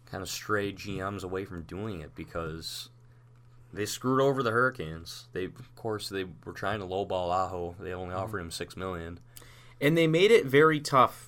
kind 0.06 0.22
of 0.22 0.30
stray 0.30 0.72
GMs 0.72 1.24
away 1.24 1.46
from 1.46 1.64
doing 1.64 2.02
it 2.02 2.16
because 2.16 2.90
they 3.74 3.86
screwed 3.86 4.22
over 4.22 4.42
the 4.42 4.52
Hurricanes. 4.52 5.28
They, 5.34 5.46
of 5.46 5.76
course, 5.76 6.08
they 6.10 6.26
were 6.46 6.54
trying 6.54 6.80
to 6.80 6.86
lowball 6.86 7.30
Aho. 7.32 7.76
They 7.80 7.94
only 7.94 8.16
offered 8.16 8.40
him 8.40 8.52
six 8.52 8.78
million. 8.78 9.20
and 9.82 9.98
they 9.98 10.08
made 10.08 10.32
it 10.32 10.46
very 10.46 10.80
tough 10.80 11.27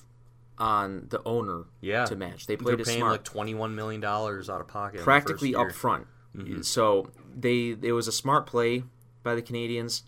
on 0.60 1.06
the 1.08 1.20
owner 1.24 1.64
Yeah, 1.80 2.04
to 2.06 2.14
match. 2.14 2.46
They 2.46 2.56
played 2.56 2.78
They're 2.78 2.84
paying 2.84 2.98
smart. 2.98 3.12
like 3.12 3.24
twenty-one 3.24 3.74
million 3.74 4.00
dollars 4.00 4.48
out 4.50 4.60
of 4.60 4.68
pocket, 4.68 5.00
practically 5.00 5.54
up 5.54 5.72
front. 5.72 6.06
Mm-hmm. 6.36 6.62
So 6.62 7.10
they 7.36 7.76
it 7.82 7.92
was 7.92 8.06
a 8.06 8.12
smart 8.12 8.46
play 8.46 8.84
by 9.22 9.34
the 9.34 9.42
Canadiens. 9.42 10.02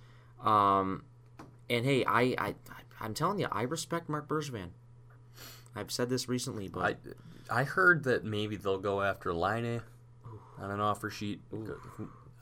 Um, 0.44 1.04
and 1.70 1.84
hey, 1.84 2.04
I, 2.04 2.34
I 2.38 2.54
I'm 3.00 3.14
telling 3.14 3.38
you, 3.40 3.48
I 3.50 3.62
respect 3.62 4.08
Marc 4.08 4.28
Bergevin. 4.28 4.68
I've 5.74 5.90
said 5.90 6.08
this 6.10 6.28
recently, 6.28 6.68
but 6.68 6.80
I 7.50 7.60
I 7.60 7.64
heard 7.64 8.04
that 8.04 8.24
maybe 8.24 8.56
they'll 8.56 8.78
go 8.78 9.02
after 9.02 9.32
Laine. 9.32 9.80
on 10.58 10.70
an 10.70 10.80
offer 10.80 11.10
sheet. 11.10 11.40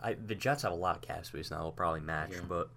I, 0.02 0.14
the 0.14 0.34
Jets 0.34 0.62
have 0.62 0.72
a 0.72 0.76
lot 0.76 0.96
of 0.96 1.02
cap 1.02 1.24
space 1.26 1.50
now. 1.50 1.58
They'll 1.60 1.72
probably 1.72 2.00
match, 2.00 2.32
Yeah. 2.32 2.40
but 2.48 2.70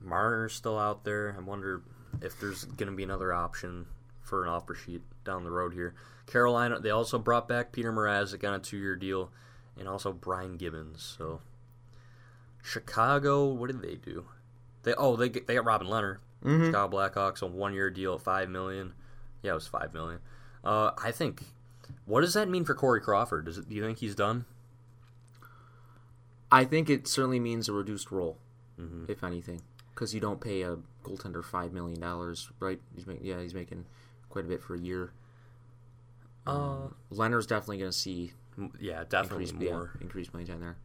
Marner's 0.00 0.52
still 0.54 0.78
out 0.78 1.04
there. 1.04 1.34
I 1.36 1.42
wonder 1.42 1.82
if 2.22 2.38
there's 2.40 2.64
going 2.64 2.90
to 2.90 2.94
be 2.96 3.02
another 3.02 3.32
option 3.32 3.86
for 4.28 4.42
an 4.44 4.48
offer 4.50 4.74
sheet 4.74 5.02
down 5.24 5.44
the 5.44 5.50
road 5.50 5.72
here. 5.74 5.94
Carolina, 6.26 6.78
they 6.78 6.90
also 6.90 7.18
brought 7.18 7.48
back 7.48 7.72
Petr 7.72 7.86
Mrazek 7.92 8.46
on 8.46 8.54
a 8.54 8.58
two-year 8.58 8.94
deal, 8.96 9.30
and 9.78 9.88
also 9.88 10.12
Brian 10.12 10.56
Gibbons. 10.56 11.14
So 11.18 11.40
Chicago, 12.62 13.46
what 13.46 13.68
did 13.68 13.82
they 13.82 13.94
do? 13.96 14.26
They 14.82 14.94
oh 14.94 15.16
they 15.16 15.28
they 15.28 15.54
got 15.54 15.64
Robin 15.64 15.88
Lehner, 15.88 16.18
Mm-hmm. 16.44 16.66
Chicago 16.66 16.96
Blackhawks, 16.96 17.42
a 17.42 17.46
one-year 17.46 17.90
deal 17.90 18.14
at 18.14 18.20
five 18.22 18.48
million. 18.48 18.92
Yeah, 19.42 19.52
it 19.52 19.54
was 19.54 19.66
five 19.66 19.92
million. 19.94 20.20
Uh, 20.64 20.90
I 21.02 21.10
think. 21.10 21.42
What 22.04 22.20
does 22.20 22.34
that 22.34 22.48
mean 22.48 22.64
for 22.64 22.74
Corey 22.74 23.00
Crawford? 23.00 23.46
Does 23.46 23.56
it, 23.58 23.68
do 23.68 23.74
you 23.74 23.82
think 23.84 23.98
he's 23.98 24.14
done? 24.14 24.44
I 26.52 26.64
think 26.64 26.88
it 26.90 27.06
certainly 27.06 27.40
means 27.40 27.68
a 27.68 27.72
reduced 27.72 28.10
role, 28.10 28.38
Mm-hmm. 28.80 29.10
if 29.10 29.24
anything, 29.24 29.60
because 29.94 30.14
you 30.14 30.20
don't 30.20 30.40
pay 30.40 30.62
a 30.62 30.76
goaltender 31.04 31.44
five 31.44 31.72
million 31.72 31.98
dollars, 32.00 32.50
right? 32.60 32.78
He's 32.94 33.06
making 33.06 33.26
yeah, 33.26 33.40
he's 33.40 33.54
making 33.54 33.86
quite 34.28 34.44
a 34.44 34.48
bit 34.48 34.62
for 34.62 34.74
a 34.74 34.78
year. 34.78 35.12
Uh, 36.46 36.88
Lehner's 37.12 37.46
definitely 37.46 37.78
going 37.78 37.90
to 37.90 37.96
see 37.96 38.32
yeah, 38.80 39.04
definitely 39.08 39.44
increased 39.48 39.54
more. 39.72 39.90
yeah, 39.94 40.00
increased 40.02 40.32
playing 40.32 40.46
time 40.46 40.60
there. 40.60 40.76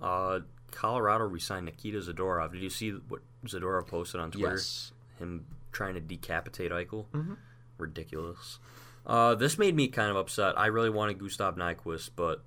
Uh, 0.00 0.40
Colorado 0.70 1.24
re-signed 1.24 1.66
Nikita 1.66 1.98
Zadorov. 1.98 2.52
Did 2.52 2.62
you 2.62 2.70
see 2.70 2.90
what 2.90 3.20
Zadorov 3.46 3.86
posted 3.86 4.20
on 4.20 4.30
Twitter? 4.30 4.52
Yes, 4.54 4.92
Him 5.18 5.44
trying 5.72 5.94
to 5.94 6.00
decapitate 6.00 6.70
Eichel. 6.70 7.06
Mhm. 7.12 7.36
Ridiculous. 7.78 8.58
Uh, 9.06 9.34
this 9.34 9.58
made 9.58 9.74
me 9.74 9.88
kind 9.88 10.10
of 10.10 10.16
upset. 10.16 10.58
I 10.58 10.66
really 10.66 10.90
wanted 10.90 11.18
Gustav 11.18 11.56
Nyquist, 11.56 12.10
but 12.14 12.42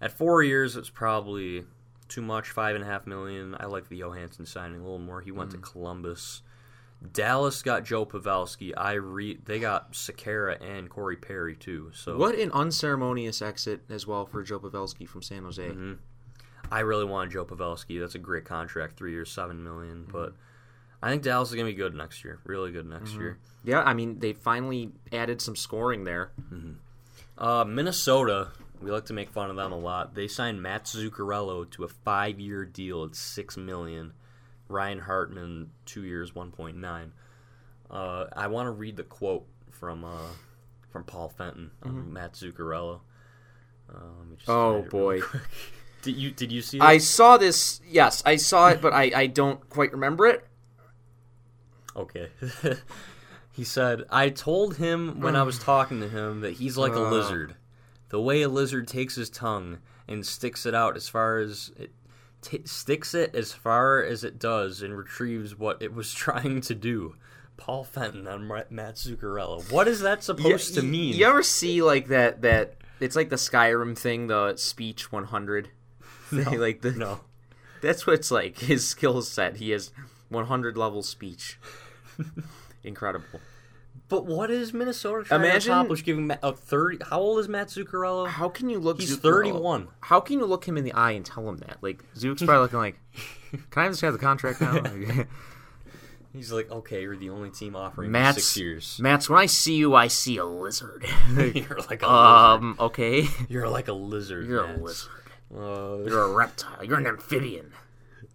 at 0.00 0.12
four 0.12 0.42
years, 0.42 0.76
it's 0.76 0.90
probably 0.90 1.64
too 2.08 2.22
much. 2.22 2.50
Five 2.50 2.74
and 2.74 2.82
a 2.84 2.86
half 2.86 3.06
million. 3.06 3.54
I 3.60 3.66
like 3.66 3.88
the 3.88 3.98
Johansson 3.98 4.46
signing 4.46 4.80
a 4.80 4.82
little 4.82 4.98
more. 4.98 5.20
He 5.20 5.30
went 5.30 5.50
to 5.50 5.58
Columbus. 5.58 6.42
Dallas 7.12 7.62
got 7.62 7.84
Joe 7.84 8.04
Pavelski. 8.04 8.72
I 8.76 8.92
re 8.92 9.38
they 9.44 9.58
got 9.58 9.92
Sekera 9.92 10.60
and 10.60 10.90
Corey 10.90 11.16
Perry 11.16 11.56
too. 11.56 11.90
So 11.94 12.16
what 12.16 12.34
an 12.34 12.50
unceremonious 12.52 13.40
exit 13.40 13.80
as 13.88 14.06
well 14.06 14.26
for 14.26 14.42
Joe 14.42 14.60
Pavelski 14.60 15.08
from 15.08 15.22
San 15.22 15.44
Jose. 15.44 15.62
Mm-hmm. 15.62 15.94
I 16.70 16.80
really 16.80 17.06
want 17.06 17.32
Joe 17.32 17.44
Pavelski. 17.44 17.98
That's 17.98 18.14
a 18.14 18.18
great 18.18 18.44
contract, 18.44 18.96
three 18.96 19.12
years, 19.12 19.30
seven 19.30 19.64
million. 19.64 20.02
Mm-hmm. 20.02 20.12
But 20.12 20.34
I 21.02 21.08
think 21.08 21.22
Dallas 21.22 21.48
is 21.48 21.54
gonna 21.54 21.68
be 21.68 21.74
good 21.74 21.94
next 21.94 22.22
year. 22.22 22.38
Really 22.44 22.70
good 22.70 22.86
next 22.86 23.14
year. 23.14 23.38
Yeah, 23.64 23.82
I 23.82 23.94
mean 23.94 24.18
they 24.18 24.34
finally 24.34 24.92
added 25.10 25.40
some 25.40 25.56
scoring 25.56 26.04
there. 26.04 26.32
Uh, 27.38 27.64
Minnesota, 27.64 28.48
we 28.82 28.90
like 28.90 29.06
to 29.06 29.14
make 29.14 29.30
fun 29.30 29.48
of 29.48 29.56
them 29.56 29.72
a 29.72 29.78
lot. 29.78 30.14
They 30.14 30.28
signed 30.28 30.62
Matt 30.62 30.84
Zuccarello 30.84 31.68
to 31.70 31.84
a 31.84 31.88
five-year 31.88 32.66
deal 32.66 33.04
at 33.04 33.14
six 33.14 33.56
million. 33.56 34.12
Ryan 34.70 35.00
Hartman, 35.00 35.70
two 35.84 36.04
years, 36.04 36.34
one 36.34 36.50
point 36.50 36.76
nine. 36.76 37.12
Uh, 37.90 38.26
I 38.36 38.46
want 38.46 38.66
to 38.66 38.70
read 38.70 38.96
the 38.96 39.02
quote 39.02 39.46
from 39.70 40.04
uh, 40.04 40.28
from 40.90 41.04
Paul 41.04 41.28
Fenton 41.28 41.70
on 41.82 42.12
Matt 42.12 42.34
Zuccarello. 42.34 43.00
Uh, 43.92 43.98
let 44.18 44.28
me 44.28 44.36
just 44.36 44.48
Mm-hmm. 44.48 44.52
Oh, 44.52 44.82
boy. 44.88 45.20
Did 46.02 46.16
you 46.16 46.30
did 46.30 46.50
you 46.50 46.62
see? 46.62 46.80
I 46.80 46.96
saw 46.96 47.36
this. 47.36 47.82
Yes, 47.86 48.22
I 48.24 48.36
saw 48.36 48.68
it, 48.68 48.80
but 48.80 48.94
I, 48.94 49.10
I 49.14 49.26
don't 49.26 49.68
quite 49.68 49.92
remember 49.92 50.26
it. 50.26 50.46
Okay. 51.94 52.28
he 53.52 53.64
said, 53.64 54.04
I 54.10 54.30
told 54.30 54.76
him 54.76 55.20
when 55.20 55.36
I 55.36 55.42
was 55.42 55.58
talking 55.62 56.00
to 56.00 56.08
him 56.08 56.40
that 56.40 56.54
he's 56.54 56.78
like 56.78 56.92
a 56.92 57.04
Uh. 57.04 57.10
lizard. 57.10 57.54
The 58.08 58.20
way 58.20 58.40
a 58.42 58.48
lizard 58.48 58.88
takes 58.88 59.14
his 59.16 59.28
tongue 59.28 59.78
and 60.08 60.24
sticks 60.26 60.64
it 60.64 60.74
out 60.74 60.96
as 60.96 61.08
far 61.08 61.36
as 61.38 61.70
it 61.76 61.92
t- 62.42 62.62
sticks 62.64 63.14
it 63.14 63.34
as 63.34 63.52
far 63.52 64.02
as 64.02 64.24
it 64.24 64.38
does 64.38 64.82
and 64.82 64.96
retrieves 64.96 65.56
what 65.58 65.80
it 65.82 65.94
was 65.94 66.12
trying 66.14 66.60
to 66.62 66.74
do. 66.74 67.16
Paul 67.56 67.84
Fenton 67.84 68.26
on 68.26 68.46
Matt 68.70 68.94
Zuccarello. 68.96 69.70
What 69.70 69.86
is 69.86 70.00
that 70.00 70.24
supposed 70.24 70.74
to 70.74 70.80
Y- 70.80 70.86
mean? 70.86 71.14
You 71.14 71.26
ever 71.26 71.42
see 71.42 71.82
like 71.82 72.08
that? 72.08 72.40
That 72.42 72.76
it's 73.00 73.14
like 73.16 73.28
the 73.28 73.36
Skyrim 73.36 73.98
thing, 73.98 74.28
the 74.28 74.56
speech 74.56 75.12
100. 75.12 75.68
like 76.32 76.80
the, 76.80 76.92
No. 76.92 77.20
That's 77.82 78.06
what 78.06 78.14
it's 78.14 78.30
like. 78.30 78.58
His 78.58 78.86
skill 78.86 79.20
set. 79.22 79.56
He 79.56 79.70
has 79.70 79.90
100 80.30 80.76
level 80.78 81.02
speech. 81.02 81.58
Incredible. 82.82 83.40
But 84.10 84.26
what 84.26 84.50
is 84.50 84.74
Minnesota 84.74 85.24
trying 85.24 85.40
Imagine- 85.40 85.60
to 85.60 85.72
accomplish 85.72 86.04
giving 86.04 86.26
Matt 86.26 86.40
a 86.42 86.52
30? 86.52 86.98
How 87.08 87.20
old 87.20 87.38
is 87.38 87.48
Matt 87.48 87.68
Zuccarello? 87.68 88.28
How 88.28 88.48
can 88.50 88.68
you 88.68 88.78
look? 88.78 89.00
He's 89.00 89.16
Zuccarello- 89.16 89.22
31. 89.22 89.88
How 90.00 90.20
can 90.20 90.38
you 90.38 90.44
look 90.46 90.66
him 90.66 90.76
in 90.76 90.84
the 90.84 90.92
eye 90.92 91.12
and 91.12 91.24
tell 91.24 91.48
him 91.48 91.56
that? 91.58 91.78
Like 91.80 92.04
Zook's 92.14 92.42
probably 92.42 92.58
looking 92.62 92.78
like, 92.80 93.00
"Can 93.70 93.84
I 93.84 93.88
just 93.88 94.02
have 94.02 94.12
the 94.12 94.18
contract 94.18 94.60
now?" 94.60 94.82
He's 96.32 96.52
like, 96.52 96.70
okay, 96.70 97.02
you're 97.02 97.16
the 97.16 97.30
only 97.30 97.50
team 97.50 97.74
offering 97.74 98.12
Matt's 98.12 98.36
six 98.36 98.56
years. 98.56 98.98
Matt's. 99.00 99.28
When 99.28 99.38
I 99.40 99.46
see 99.46 99.74
you, 99.74 99.94
I 99.96 100.06
see 100.06 100.36
a 100.36 100.44
lizard. 100.44 101.04
you're 101.36 101.80
like 101.88 102.02
a 102.02 102.06
lizard. 102.06 102.08
um. 102.08 102.76
Okay. 102.78 103.26
You're 103.48 103.68
like 103.68 103.88
a 103.88 103.92
lizard. 103.92 104.46
You're 104.46 104.64
a 104.64 104.76
lizard. 104.76 105.10
Uh, 105.52 105.98
You're 106.06 106.22
a 106.22 106.32
reptile. 106.32 106.84
You're 106.84 106.98
an 106.98 107.08
amphibian. 107.08 107.72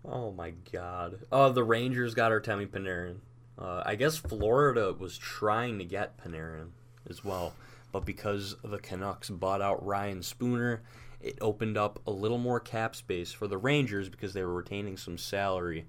oh 0.04 0.32
my 0.32 0.52
god. 0.74 1.20
Uh, 1.32 1.48
the 1.50 1.64
Rangers 1.64 2.14
got 2.14 2.34
our 2.34 2.42
Artemi 2.42 2.68
Panarin. 2.68 3.20
Uh, 3.58 3.84
I 3.86 3.96
guess 3.96 4.18
Florida 4.18 4.94
was 4.98 5.18
trying 5.18 5.80
to 5.80 5.86
get 5.86 6.18
Panarin 6.18 6.70
as 7.10 7.24
well, 7.24 7.54
but 7.92 8.06
because 8.06 8.56
the 8.64 8.80
Canucks 8.80 9.30
bought 9.30 9.62
out 9.62 9.86
Ryan 9.86 10.22
Spooner, 10.22 10.82
it 11.22 11.38
opened 11.40 11.78
up 11.78 12.00
a 12.06 12.12
little 12.12 12.38
more 12.38 12.60
cap 12.60 12.96
space 12.96 13.32
for 13.32 13.48
the 13.48 13.58
Rangers 13.58 14.10
because 14.10 14.34
they 14.34 14.44
were 14.44 14.54
retaining 14.54 14.98
some 14.98 15.18
salary 15.18 15.86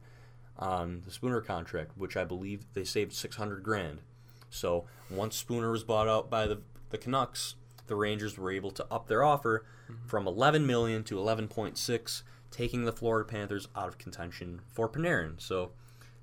on 0.59 1.03
the 1.05 1.11
Spooner 1.11 1.41
contract, 1.41 1.93
which 1.97 2.17
I 2.17 2.25
believe 2.25 2.65
they 2.73 2.85
saved 2.85 3.13
six 3.13 3.37
hundred 3.37 3.63
grand. 3.63 4.01
So 4.49 4.85
once 5.11 5.37
Spooner 5.37 5.71
was 5.71 5.85
bought 5.85 6.09
out 6.09 6.31
by 6.31 6.47
the 6.47 6.61
the 6.91 6.99
Canucks, 6.99 7.57
the 7.89 7.97
Rangers 7.97 8.39
were 8.39 8.51
able 8.51 8.71
to 8.73 8.87
up 8.91 9.09
their 9.09 9.25
offer 9.25 9.65
from 10.07 10.27
11 10.27 10.67
million 10.67 11.05
to 11.05 11.17
11.6, 11.17 12.23
taking 12.51 12.85
the 12.85 12.93
Florida 12.93 13.29
Panthers 13.29 13.69
out 13.77 13.89
of 13.89 13.99
contention 13.99 14.61
for 14.73 14.89
Panarin. 14.89 15.41
So 15.41 15.73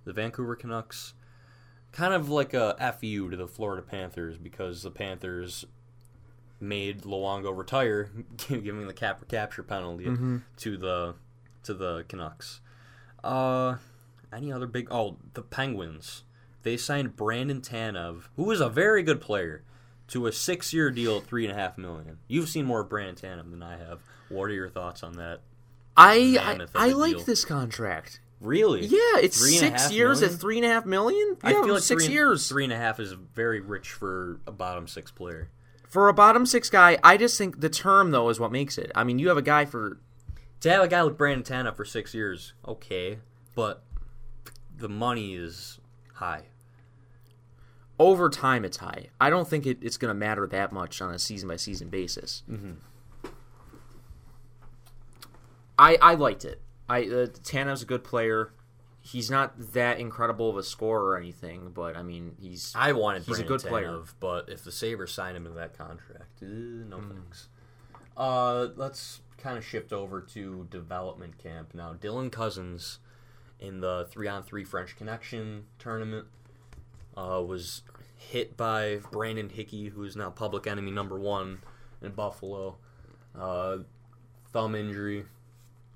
the 0.05 0.13
Vancouver 0.13 0.55
Canucks 0.55 1.13
kind 1.93 2.13
of 2.13 2.29
like 2.29 2.53
a 2.53 2.95
fu 2.99 3.29
to 3.29 3.37
the 3.37 3.47
Florida 3.47 3.81
Panthers 3.81 4.37
because 4.37 4.83
the 4.83 4.91
Panthers 4.91 5.65
made 6.59 7.03
Luongo 7.03 7.55
retire, 7.55 8.09
giving 8.47 8.87
the 8.87 8.93
cap 8.93 9.25
capture 9.29 9.63
penalty 9.63 10.05
to 10.57 10.77
the 10.77 11.15
to 11.63 11.73
the 11.73 12.03
Canucks. 12.09 12.59
Uh, 13.23 13.77
any 14.33 14.51
other 14.51 14.67
big? 14.67 14.87
Oh, 14.91 15.17
the 15.33 15.41
Penguins. 15.41 16.23
They 16.63 16.77
signed 16.77 17.15
Brandon 17.15 17.61
Tanev, 17.61 18.23
who 18.35 18.49
is 18.51 18.61
a 18.61 18.69
very 18.69 19.03
good 19.03 19.19
player, 19.19 19.63
to 20.07 20.27
a 20.27 20.31
six-year 20.31 20.91
deal 20.91 21.17
at 21.17 21.23
three 21.25 21.45
and 21.45 21.57
a 21.57 21.59
half 21.59 21.77
million. 21.77 22.19
You've 22.27 22.49
seen 22.49 22.65
more 22.65 22.81
of 22.81 22.89
Brandon 22.89 23.15
Tanev 23.15 23.51
than 23.51 23.61
I 23.61 23.77
have. 23.77 23.99
What 24.29 24.45
are 24.49 24.53
your 24.53 24.69
thoughts 24.69 25.03
on 25.03 25.13
that? 25.13 25.41
I 25.95 26.67
I, 26.75 26.87
I 26.87 26.91
like 26.93 27.17
deal. 27.17 27.25
this 27.25 27.45
contract. 27.45 28.19
Really? 28.43 28.85
Yeah, 28.85 29.19
it's 29.21 29.39
Three 29.39 29.57
six 29.57 29.89
years 29.91 30.19
million? 30.19 30.35
at 30.35 30.41
three 30.41 30.57
and 30.57 30.65
a 30.65 30.69
half 30.69 30.85
million. 30.85 31.37
Yeah, 31.43 31.49
I 31.49 31.53
feel 31.53 31.73
like 31.75 31.81
six 31.83 32.05
three, 32.05 32.13
years 32.13 32.47
Three 32.49 32.65
and 32.65 32.73
a 32.73 32.77
half 32.77 32.99
is 32.99 33.13
very 33.13 33.61
rich 33.61 33.91
for 33.93 34.41
a 34.45 34.51
bottom 34.51 34.85
six 34.87 35.11
player. 35.11 35.49
for 35.87 36.09
a 36.09 36.13
bottom 36.13 36.45
six 36.45 36.69
guy. 36.69 36.97
I 37.03 37.15
just 37.17 37.37
think 37.37 37.61
the 37.61 37.69
term 37.69 38.11
though 38.11 38.27
is 38.29 38.39
what 38.39 38.51
makes 38.51 38.77
it. 38.77 38.91
I 38.95 39.03
mean, 39.05 39.17
you 39.17 39.29
have 39.29 39.37
a 39.37 39.41
guy 39.41 39.63
for 39.65 39.97
To 40.61 40.69
have 40.69 40.83
a 40.83 40.87
guy 40.89 41.01
like 41.01 41.17
Brandon 41.17 41.43
Tanev 41.65 41.75
for 41.75 41.85
six 41.85 42.13
years, 42.13 42.53
okay, 42.67 43.19
but 43.55 43.83
the 44.75 44.89
money 44.89 45.35
is 45.35 45.79
high. 46.15 46.43
over 47.97 48.29
time. 48.29 48.65
It's 48.65 48.77
high. 48.77 49.07
I 49.21 49.29
don't 49.29 49.47
think 49.47 49.65
it, 49.65 49.77
it's 49.81 49.95
going 49.97 50.09
to 50.09 50.15
matter 50.19 50.45
that 50.47 50.73
much 50.73 51.01
on 51.01 51.13
a 51.13 51.19
season 51.19 51.47
by 51.47 51.55
season 51.55 51.87
basis. 51.89 52.43
Mm-hmm. 52.51 52.71
I 55.79 55.97
I 56.01 56.13
liked 56.15 56.45
it. 56.45 56.59
I 56.89 57.05
uh, 57.05 57.27
a 57.81 57.85
good 57.85 58.03
player. 58.03 58.53
He's 59.01 59.29
not 59.29 59.73
that 59.73 59.99
incredible 59.99 60.49
of 60.49 60.55
a 60.55 60.63
scorer 60.63 61.09
or 61.09 61.17
anything, 61.17 61.71
but 61.73 61.97
I 61.97 62.03
mean, 62.03 62.35
he's 62.39 62.73
I 62.75 62.93
wanted 62.93 63.23
He's 63.23 63.39
a 63.39 63.43
Brandon 63.43 63.57
good 63.57 63.69
player. 63.69 63.87
Tanev, 63.89 64.13
but 64.19 64.49
if 64.49 64.63
the 64.63 64.71
Sabres 64.71 65.13
sign 65.13 65.35
him 65.35 65.43
to 65.43 65.51
that 65.51 65.77
contract, 65.77 66.41
eh, 66.41 66.45
no 66.45 67.01
thanks. 67.01 67.49
Uh, 68.15 68.67
let's 68.75 69.21
kind 69.37 69.57
of 69.57 69.65
shift 69.65 69.91
over 69.91 70.21
to 70.21 70.67
development 70.69 71.37
camp 71.37 71.73
now. 71.73 71.93
Dylan 71.93 72.31
Cozens 72.31 72.99
in 73.59 73.81
the 73.81 74.07
three 74.09 74.27
on 74.27 74.43
three 74.43 74.63
French 74.63 74.95
Connection 74.95 75.65
tournament 75.79 76.27
uh, 77.17 77.43
was 77.45 77.81
hit 78.15 78.55
by 78.55 78.99
Brandon 79.11 79.49
Hickey, 79.49 79.89
who 79.89 80.03
is 80.03 80.15
now 80.15 80.29
public 80.29 80.65
enemy 80.67 80.91
number 80.91 81.19
one 81.19 81.59
in 82.01 82.11
Buffalo. 82.11 82.77
Uh, 83.37 83.79
thumb 84.51 84.75
injury. 84.75 85.25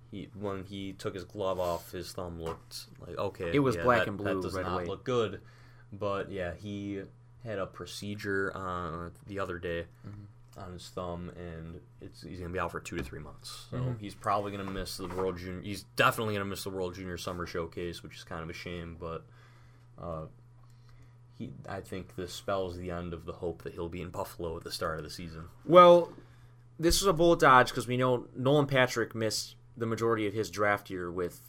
He, 0.09 0.29
when 0.39 0.63
he 0.63 0.93
took 0.93 1.13
his 1.13 1.25
glove 1.25 1.59
off, 1.59 1.91
his 1.91 2.11
thumb 2.13 2.41
looked 2.41 2.85
like 3.05 3.17
okay. 3.17 3.51
It 3.53 3.59
was 3.59 3.75
yeah, 3.75 3.83
black 3.83 3.99
that- 3.99 4.07
and 4.07 4.17
blue 4.17 4.35
That 4.35 4.41
does 4.41 4.53
right 4.53 4.65
not 4.65 4.75
away. 4.75 4.85
look 4.85 5.03
good. 5.03 5.41
But 5.91 6.31
yeah, 6.31 6.53
he 6.55 7.01
had 7.45 7.59
a 7.59 7.65
procedure 7.65 8.51
uh, 8.55 9.09
the 9.27 9.39
other 9.39 9.57
day, 9.59 9.85
Mm-hmm. 10.07 10.59
on 10.61 10.73
his 10.73 10.89
thumb, 10.89 11.31
and 11.37 11.79
it's 12.01 12.21
he's 12.23 12.39
gonna 12.39 12.51
be 12.53 12.59
out 12.59 12.71
for 12.71 12.79
two 12.79 12.97
to 12.97 13.03
three 13.03 13.19
months. 13.19 13.65
So 13.71 13.77
Mm-hmm. 13.77 13.99
he's 13.99 14.15
probably 14.15 14.51
gonna 14.51 14.69
miss 14.71 14.97
the 14.97 15.07
World 15.07 15.37
Junior. 15.37 15.61
He's 15.61 15.83
definitely 15.95 16.33
gonna 16.35 16.45
miss 16.45 16.63
the 16.63 16.69
World 16.69 16.95
Junior 16.95 17.17
Summer 17.17 17.45
Showcase, 17.45 18.01
which 18.03 18.15
is 18.17 18.23
kind 18.23 18.41
of 18.43 18.49
a 18.49 18.53
shame. 18.53 18.97
But 18.99 19.25
uh, 20.01 20.25
he, 21.37 21.51
I 21.69 21.81
think 21.81 22.15
this 22.15 22.33
spells 22.33 22.77
the 22.77 22.91
end 22.91 23.13
of 23.13 23.25
the 23.25 23.33
hope 23.33 23.63
that 23.63 23.73
he'll 23.73 23.89
be 23.89 24.01
in 24.01 24.09
Buffalo 24.09 24.55
at 24.57 24.63
the 24.63 24.71
start 24.71 24.97
of 24.97 25.03
the 25.03 25.09
season. 25.11 25.45
Well, 25.65 26.11
this 26.79 27.01
was 27.01 27.07
a 27.07 27.13
bullet 27.13 27.39
dodge 27.39 27.69
because 27.69 27.87
we 27.87 27.97
know 27.97 28.27
Nolan 28.35 28.65
Patrick 28.67 29.13
missed 29.15 29.55
the 29.77 29.85
majority 29.85 30.27
of 30.27 30.33
his 30.33 30.49
draft 30.49 30.89
year 30.89 31.11
with 31.11 31.39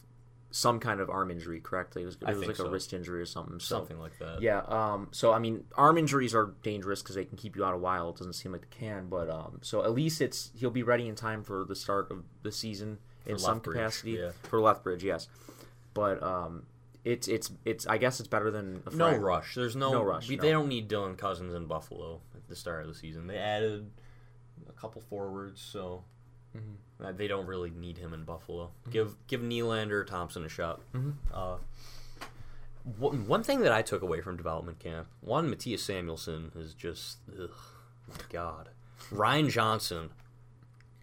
some 0.51 0.81
kind 0.81 1.01
of 1.01 1.11
arm 1.11 1.31
injury. 1.31 1.61
Correct? 1.61 1.97
It 1.97 2.05
was, 2.05 2.17
it 2.17 2.27
was 2.27 2.47
like 2.47 2.57
so. 2.57 2.67
a 2.67 2.71
wrist 2.71 2.93
injury 2.93 3.21
or 3.21 3.27
something. 3.27 3.59
So, 3.61 3.77
Something 3.77 3.99
like 3.99 4.19
that. 4.19 4.41
Yeah. 4.41 4.61
Um. 4.69 5.09
So 5.11 5.33
I 5.33 5.39
mean, 5.39 5.65
arm 5.77 5.99
injuries 5.99 6.35
are 6.35 6.55
dangerous 6.63 7.03
because 7.03 7.15
they 7.15 7.25
can 7.25 7.37
keep 7.37 7.57
you 7.57 7.65
out 7.65 7.75
a 7.75 7.79
while. 7.79 8.11
It 8.11 8.17
doesn't 8.17 8.35
seem 8.35 8.53
like 8.53 8.63
they 8.63 8.87
can, 8.87 9.09
but 9.09 9.29
um. 9.31 9.61
So 9.63 9.85
at 9.85 9.93
least 9.93 10.21
it's 10.21 10.51
he'll 10.55 10.71
be 10.71 10.83
ready 10.83 11.09
in 11.09 11.15
time 11.15 11.43
for 11.43 11.65
the 11.65 11.75
start 11.75 12.11
of 12.11 12.25
the 12.43 12.53
season 12.53 12.99
in 13.27 13.35
For 13.37 13.39
some 13.41 13.61
capacity 13.61 14.13
yeah. 14.13 14.31
for 14.45 14.61
Lethbridge. 14.61 15.05
Yes. 15.05 15.29
But 15.95 16.23
um, 16.23 16.65
it's 17.05 17.29
it's 17.29 17.51
it's 17.65 17.87
I 17.87 17.99
guess 17.99 18.21
it's 18.21 18.29
better 18.29 18.51
than 18.51 18.83
a 18.87 18.95
No 18.95 19.17
rush. 19.17 19.55
There's 19.55 19.77
no, 19.77 19.93
No 19.93 20.03
rush, 20.03 20.29
we- 20.29 20.37
no. 20.37 20.43
They 20.43 20.51
don't 20.51 20.69
need 20.69 20.89
Dylan 20.89 21.17
Cozens 21.19 21.55
in 21.55 21.67
Buffalo 21.67 22.21
at 22.35 22.49
the 22.49 22.57
start 22.57 22.83
of 22.83 22.89
the 22.89 22.95
season. 22.95 23.27
They 23.27 23.37
added 23.39 23.91
a 24.69 24.73
couple 24.73 25.01
forwards, 25.03 25.61
so 25.61 26.05
Mm-hmm. 26.57 26.75
Uh, 27.03 27.13
they 27.13 27.29
don't 27.29 27.47
really 27.47 27.71
need 27.71 27.99
him 27.99 28.13
in 28.13 28.25
Buffalo. 28.25 28.71
Give 28.91 29.15
give 29.27 29.41
Nylander 29.41 29.93
or 29.93 30.05
Thompson 30.05 30.45
a 30.45 30.49
shot. 30.49 30.81
Mm-hmm. 30.95 31.11
Uh, 31.33 31.57
one, 32.99 33.27
one 33.27 33.43
thing 33.43 33.61
that 33.61 33.73
I 33.73 33.83
took 33.83 34.03
away 34.03 34.21
from 34.21 34.37
development 34.37 34.79
camp, 34.79 35.09
one 35.21 35.51
Matthias 35.51 35.83
Samuelsson 35.83 36.51
is 36.57 36.75
just, 36.75 37.19
ugh, 37.41 37.51
my 38.09 38.17
God. 38.31 38.71
Ryan 39.11 39.51
Johnson, 39.51 40.11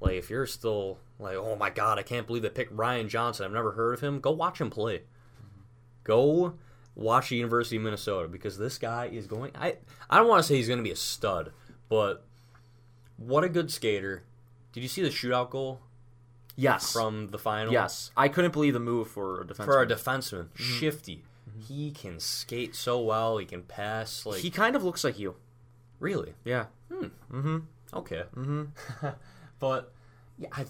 like 0.01 0.15
if 0.15 0.29
you're 0.29 0.47
still 0.47 0.97
like, 1.19 1.35
oh 1.35 1.55
my 1.55 1.69
God, 1.69 1.97
I 1.97 2.03
can't 2.03 2.27
believe 2.27 2.43
they 2.43 2.49
picked 2.49 2.73
Ryan 2.73 3.07
Johnson. 3.07 3.45
I've 3.45 3.51
never 3.51 3.71
heard 3.71 3.93
of 3.93 4.01
him. 4.01 4.19
Go 4.19 4.31
watch 4.31 4.59
him 4.59 4.69
play. 4.69 5.03
Go 6.03 6.55
watch 6.95 7.29
the 7.29 7.35
University 7.35 7.77
of 7.77 7.83
Minnesota 7.83 8.27
because 8.27 8.57
this 8.57 8.77
guy 8.77 9.05
is 9.07 9.27
going. 9.27 9.51
I 9.55 9.77
I 10.09 10.17
don't 10.17 10.27
want 10.27 10.43
to 10.43 10.47
say 10.47 10.55
he's 10.55 10.67
going 10.67 10.79
to 10.79 10.83
be 10.83 10.91
a 10.91 10.95
stud, 10.95 11.51
but 11.89 12.25
what 13.17 13.43
a 13.43 13.49
good 13.49 13.71
skater. 13.71 14.23
Did 14.73 14.83
you 14.83 14.89
see 14.89 15.01
the 15.01 15.09
shootout 15.09 15.49
goal 15.49 15.79
Yes. 16.55 16.91
from 16.91 17.27
the 17.27 17.37
final? 17.37 17.73
yes. 17.73 18.11
I 18.15 18.27
couldn't 18.27 18.51
believe 18.51 18.73
the 18.73 18.79
move 18.79 19.09
for 19.09 19.41
a 19.41 19.45
defenseman. 19.45 19.65
For 19.65 19.81
a 19.81 19.87
defenseman, 19.87 20.47
shifty. 20.55 21.23
He 21.67 21.91
can 21.91 22.19
skate 22.19 22.75
so 22.75 22.99
well. 22.99 23.37
He 23.37 23.45
can 23.45 23.63
pass. 23.63 24.25
Like 24.25 24.39
he 24.41 24.49
kind 24.49 24.75
of 24.75 24.83
looks 24.83 25.03
like 25.03 25.17
you. 25.19 25.35
really, 25.99 26.33
Yeah. 26.43 26.65
Hmm. 26.91 27.57
Okay. 27.93 28.23
Mm-hmm. 28.35 28.63
but 29.59 29.93
yeah, 30.37 30.49
I 30.51 30.65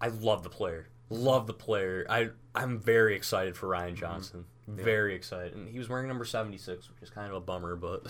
I 0.00 0.08
love 0.08 0.42
the 0.42 0.50
player. 0.50 0.88
Love 1.08 1.46
the 1.46 1.54
player. 1.54 2.06
I 2.08 2.30
I'm 2.54 2.78
very 2.78 3.14
excited 3.14 3.56
for 3.56 3.68
Ryan 3.68 3.96
Johnson. 3.96 4.44
Very 4.68 5.14
excited. 5.14 5.54
And 5.54 5.68
he 5.68 5.78
was 5.78 5.88
wearing 5.88 6.08
number 6.08 6.24
76, 6.24 6.90
which 6.90 7.00
is 7.02 7.08
kind 7.10 7.28
of 7.28 7.34
a 7.36 7.40
bummer, 7.40 7.76
but 7.76 8.04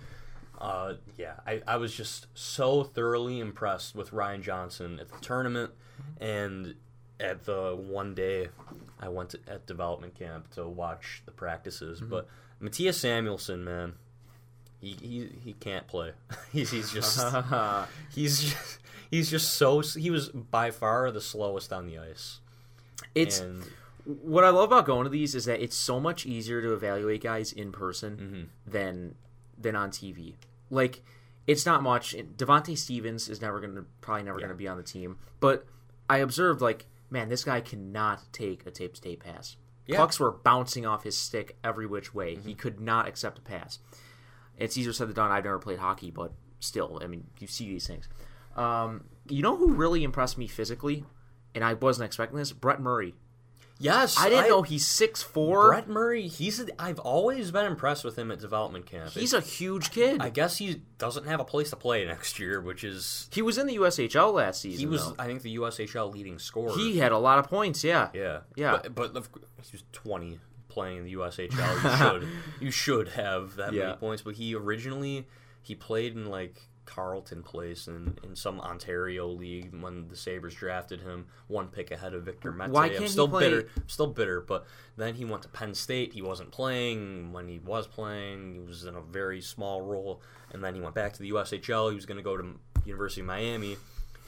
uh, 0.60 0.94
yeah, 1.16 1.34
I, 1.46 1.62
I 1.68 1.76
was 1.76 1.94
just 1.94 2.26
so 2.34 2.82
thoroughly 2.82 3.38
impressed 3.38 3.94
with 3.94 4.12
Ryan 4.12 4.42
Johnson 4.42 4.98
at 4.98 5.08
the 5.08 5.18
tournament 5.18 5.70
and 6.20 6.74
at 7.18 7.44
the 7.44 7.76
one 7.76 8.14
day 8.14 8.48
I 8.98 9.08
went 9.08 9.30
to, 9.30 9.40
at 9.46 9.66
development 9.66 10.14
camp 10.18 10.50
to 10.54 10.66
watch 10.66 11.22
the 11.26 11.32
practices. 11.32 12.00
But 12.00 12.26
Matthias 12.60 12.98
Samuelsson, 12.98 13.64
man, 13.64 13.94
he 14.80 14.96
he, 15.00 15.28
he 15.44 15.52
can't 15.54 15.86
play. 15.86 16.12
he's 16.52 16.70
he's 16.70 16.92
just 16.92 17.18
he's 18.14 18.42
just, 18.42 18.78
he's 19.10 19.30
just 19.30 19.54
so 19.54 19.80
he 19.80 20.10
was 20.10 20.28
by 20.30 20.70
far 20.70 21.10
the 21.10 21.20
slowest 21.20 21.72
on 21.72 21.86
the 21.86 21.98
ice. 21.98 22.40
It's 23.14 23.40
and 23.40 23.64
what 24.04 24.44
I 24.44 24.48
love 24.50 24.64
about 24.70 24.86
going 24.86 25.04
to 25.04 25.10
these 25.10 25.34
is 25.34 25.44
that 25.44 25.60
it's 25.62 25.76
so 25.76 26.00
much 26.00 26.24
easier 26.26 26.60
to 26.62 26.72
evaluate 26.72 27.22
guys 27.22 27.52
in 27.52 27.70
person 27.72 28.16
Mm-hmm. 28.16 28.70
than 28.72 29.14
than 29.58 29.76
on 29.76 29.90
TV. 29.90 30.34
Like 30.70 31.02
it's 31.46 31.66
not 31.66 31.82
much. 31.82 32.14
Devonte 32.36 32.76
Stephens 32.78 33.28
is 33.28 33.40
never 33.42 33.60
going 33.60 33.74
to 33.74 33.84
probably 34.00 34.22
never 34.24 34.38
Yeah. 34.38 34.46
going 34.46 34.56
to 34.56 34.58
be 34.58 34.68
on 34.68 34.76
the 34.76 34.82
team, 34.82 35.18
but 35.40 35.66
I 36.10 36.18
observed 36.18 36.60
like 36.60 36.86
man, 37.10 37.28
this 37.28 37.44
guy 37.44 37.60
cannot 37.60 38.32
take 38.32 38.66
a 38.66 38.70
tape 38.70 38.94
to 38.94 39.00
tape 39.00 39.24
pass. 39.24 39.56
Yeah. 39.86 39.94
Mm-hmm. 39.94 40.02
Pucks 40.02 40.20
were 40.20 40.30
bouncing 40.30 40.86
off 40.86 41.02
his 41.04 41.16
stick 41.16 41.56
every 41.64 41.86
which 41.86 42.14
way. 42.14 42.36
He 42.36 42.54
could 42.54 42.80
not 42.80 43.08
accept 43.08 43.38
a 43.38 43.42
pass. 43.42 43.78
It's 44.56 44.76
easier 44.76 44.92
said 44.92 45.08
than 45.08 45.16
done. 45.16 45.30
I've 45.30 45.44
never 45.44 45.58
played 45.58 45.78
hockey, 45.78 46.10
but 46.10 46.32
still, 46.60 47.00
I 47.02 47.06
mean, 47.06 47.26
you 47.38 47.46
see 47.46 47.68
these 47.68 47.86
things. 47.86 48.08
Um, 48.56 49.04
you 49.28 49.42
know 49.42 49.56
who 49.56 49.72
really 49.72 50.04
impressed 50.04 50.36
me 50.36 50.46
physically, 50.46 51.04
and 51.54 51.64
I 51.64 51.74
wasn't 51.74 52.06
expecting 52.06 52.38
this? 52.38 52.52
Brett 52.52 52.80
Murray. 52.80 53.14
Yes, 53.80 54.16
I 54.18 54.28
didn't 54.28 54.48
know 54.48 54.62
he's 54.62 54.86
six 54.86 55.22
four. 55.22 55.68
Brett 55.68 55.88
Murray. 55.88 56.28
He's 56.28 56.60
a, 56.60 56.66
I've 56.80 57.00
always 57.00 57.50
been 57.50 57.66
impressed 57.66 58.04
with 58.04 58.16
him 58.16 58.30
at 58.30 58.38
development 58.38 58.86
camp. 58.86 59.10
He's 59.10 59.32
a 59.34 59.40
huge 59.40 59.90
kid. 59.90 60.20
I 60.20 60.30
guess 60.30 60.58
he 60.58 60.82
doesn't 60.98 61.26
have 61.26 61.40
a 61.40 61.44
place 61.44 61.70
to 61.70 61.76
play 61.76 62.04
next 62.04 62.38
year, 62.38 62.60
which 62.60 62.84
is 62.84 63.28
he 63.32 63.42
was 63.42 63.58
in 63.58 63.66
the 63.66 63.76
USHL 63.76 64.32
last 64.32 64.60
season. 64.60 64.78
he 64.80 64.86
was 64.86 65.04
though. 65.08 65.14
I 65.18 65.26
think 65.26 65.42
the 65.42 65.56
USHL 65.56 66.12
leading 66.12 66.38
scorer. 66.38 66.76
He 66.76 66.98
had 66.98 67.10
a 67.10 67.18
lot 67.18 67.38
of 67.40 67.48
points. 67.48 67.82
Yeah. 67.82 68.10
yeah 68.14 68.40
Yeah. 68.54 68.78
but, 68.94 68.94
but 68.94 69.24
he 69.62 69.72
was 69.72 69.82
twenty 69.92 70.38
playing 70.68 70.98
in 70.98 71.04
the 71.04 71.14
USHL. 71.14 71.50
You 72.20 72.20
should 72.20 72.28
you 72.60 72.70
should 72.70 73.08
have 73.08 73.56
that 73.56 73.72
Yeah. 73.72 73.86
many 73.86 73.96
points. 73.96 74.22
But 74.22 74.34
he 74.34 74.54
originally 74.54 75.26
he 75.62 75.74
played 75.74 76.14
in 76.14 76.26
like 76.30 76.60
Carleton 76.90 77.42
Place 77.42 77.86
in, 77.86 78.18
in 78.24 78.34
some 78.34 78.60
Ontario 78.60 79.28
league 79.28 79.72
when 79.80 80.08
the 80.08 80.16
Sabres 80.16 80.54
drafted 80.54 81.00
him 81.00 81.26
one 81.46 81.68
pick 81.68 81.90
ahead 81.92 82.14
of 82.14 82.24
Victor 82.24 82.50
Mete. 82.52 82.70
Why 82.70 82.84
I'm 82.86 82.90
can't 82.90 83.02
he 83.02 83.08
still 83.08 83.28
play- 83.28 83.48
bitter. 83.48 83.68
I'm 83.76 83.88
still 83.88 84.08
bitter, 84.08 84.40
but 84.40 84.66
then 84.96 85.14
he 85.14 85.24
went 85.24 85.42
to 85.42 85.48
Penn 85.48 85.74
State. 85.74 86.12
He 86.12 86.22
wasn't 86.22 86.50
playing. 86.50 87.32
When 87.32 87.46
he 87.48 87.58
was 87.60 87.86
playing, 87.86 88.54
he 88.54 88.60
was 88.60 88.84
in 88.84 88.96
a 88.96 89.00
very 89.00 89.40
small 89.40 89.82
role. 89.82 90.20
And 90.52 90.62
then 90.64 90.74
he 90.74 90.80
went 90.80 90.94
back 90.96 91.12
to 91.12 91.20
the 91.22 91.30
USHL. 91.30 91.90
He 91.90 91.94
was 91.94 92.06
going 92.06 92.18
to 92.18 92.24
go 92.24 92.36
to 92.36 92.58
University 92.84 93.20
of 93.20 93.26
Miami, 93.28 93.76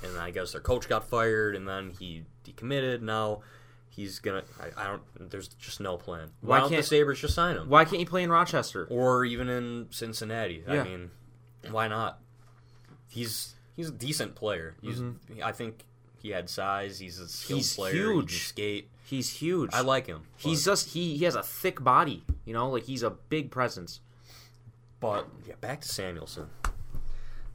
and 0.04 0.16
I 0.18 0.30
guess 0.30 0.52
their 0.52 0.60
coach 0.60 0.88
got 0.88 1.08
fired, 1.08 1.56
and 1.56 1.66
then 1.68 1.92
he 1.98 2.22
decommitted. 2.46 3.00
Now 3.02 3.40
he's 3.88 4.20
gonna. 4.20 4.44
I, 4.60 4.82
I 4.82 4.86
don't. 4.86 5.30
There's 5.30 5.48
just 5.48 5.80
no 5.80 5.96
plan. 5.96 6.30
Why, 6.40 6.48
Why 6.48 6.60
don't 6.60 6.70
the 6.70 6.76
can't- 6.76 6.86
Sabres 6.86 7.20
just 7.20 7.34
sign 7.34 7.56
him? 7.56 7.68
Why 7.68 7.84
can't 7.84 7.98
you 7.98 8.06
play 8.06 8.22
in 8.22 8.30
Rochester? 8.30 8.86
Or 8.88 9.24
even 9.24 9.48
in 9.48 9.88
Cincinnati? 9.90 10.62
Yeah. 10.68 10.82
I 10.82 10.84
mean, 10.84 11.10
why 11.70 11.88
not? 11.88 12.20
He's 13.12 13.54
he's 13.76 13.88
a 13.90 13.92
decent 13.92 14.34
player. 14.34 14.74
He's, 14.80 15.02
I 15.44 15.52
think 15.52 15.84
he 16.18 16.30
had 16.30 16.48
size. 16.48 16.98
He's 16.98 17.18
a 17.18 17.28
skilled 17.28 17.60
Mm-hmm. 17.60 17.66
He's 17.66 17.74
player. 17.76 17.92
He 17.92 17.98
huge. 17.98 18.28
can 18.28 18.38
skate. 18.38 18.88
He's 19.04 19.30
huge. 19.30 19.70
I 19.74 19.80
like 19.80 20.06
him. 20.06 20.22
He's 20.36 20.64
just 20.64 20.90
he 20.90 21.16
he 21.16 21.24
has 21.26 21.34
a 21.34 21.42
thick 21.42 21.82
body. 21.84 22.24
You 22.46 22.54
know, 22.54 22.70
like 22.70 22.84
he's 22.84 23.02
a 23.02 23.10
big 23.10 23.50
presence. 23.50 24.00
But 24.98 25.28
yeah, 25.46 25.54
back 25.60 25.80
to 25.82 25.88
Samuelsson. 25.88 26.46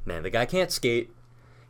Man, 0.05 0.23
the 0.23 0.29
guy 0.29 0.45
can't 0.45 0.71
skate. 0.71 1.09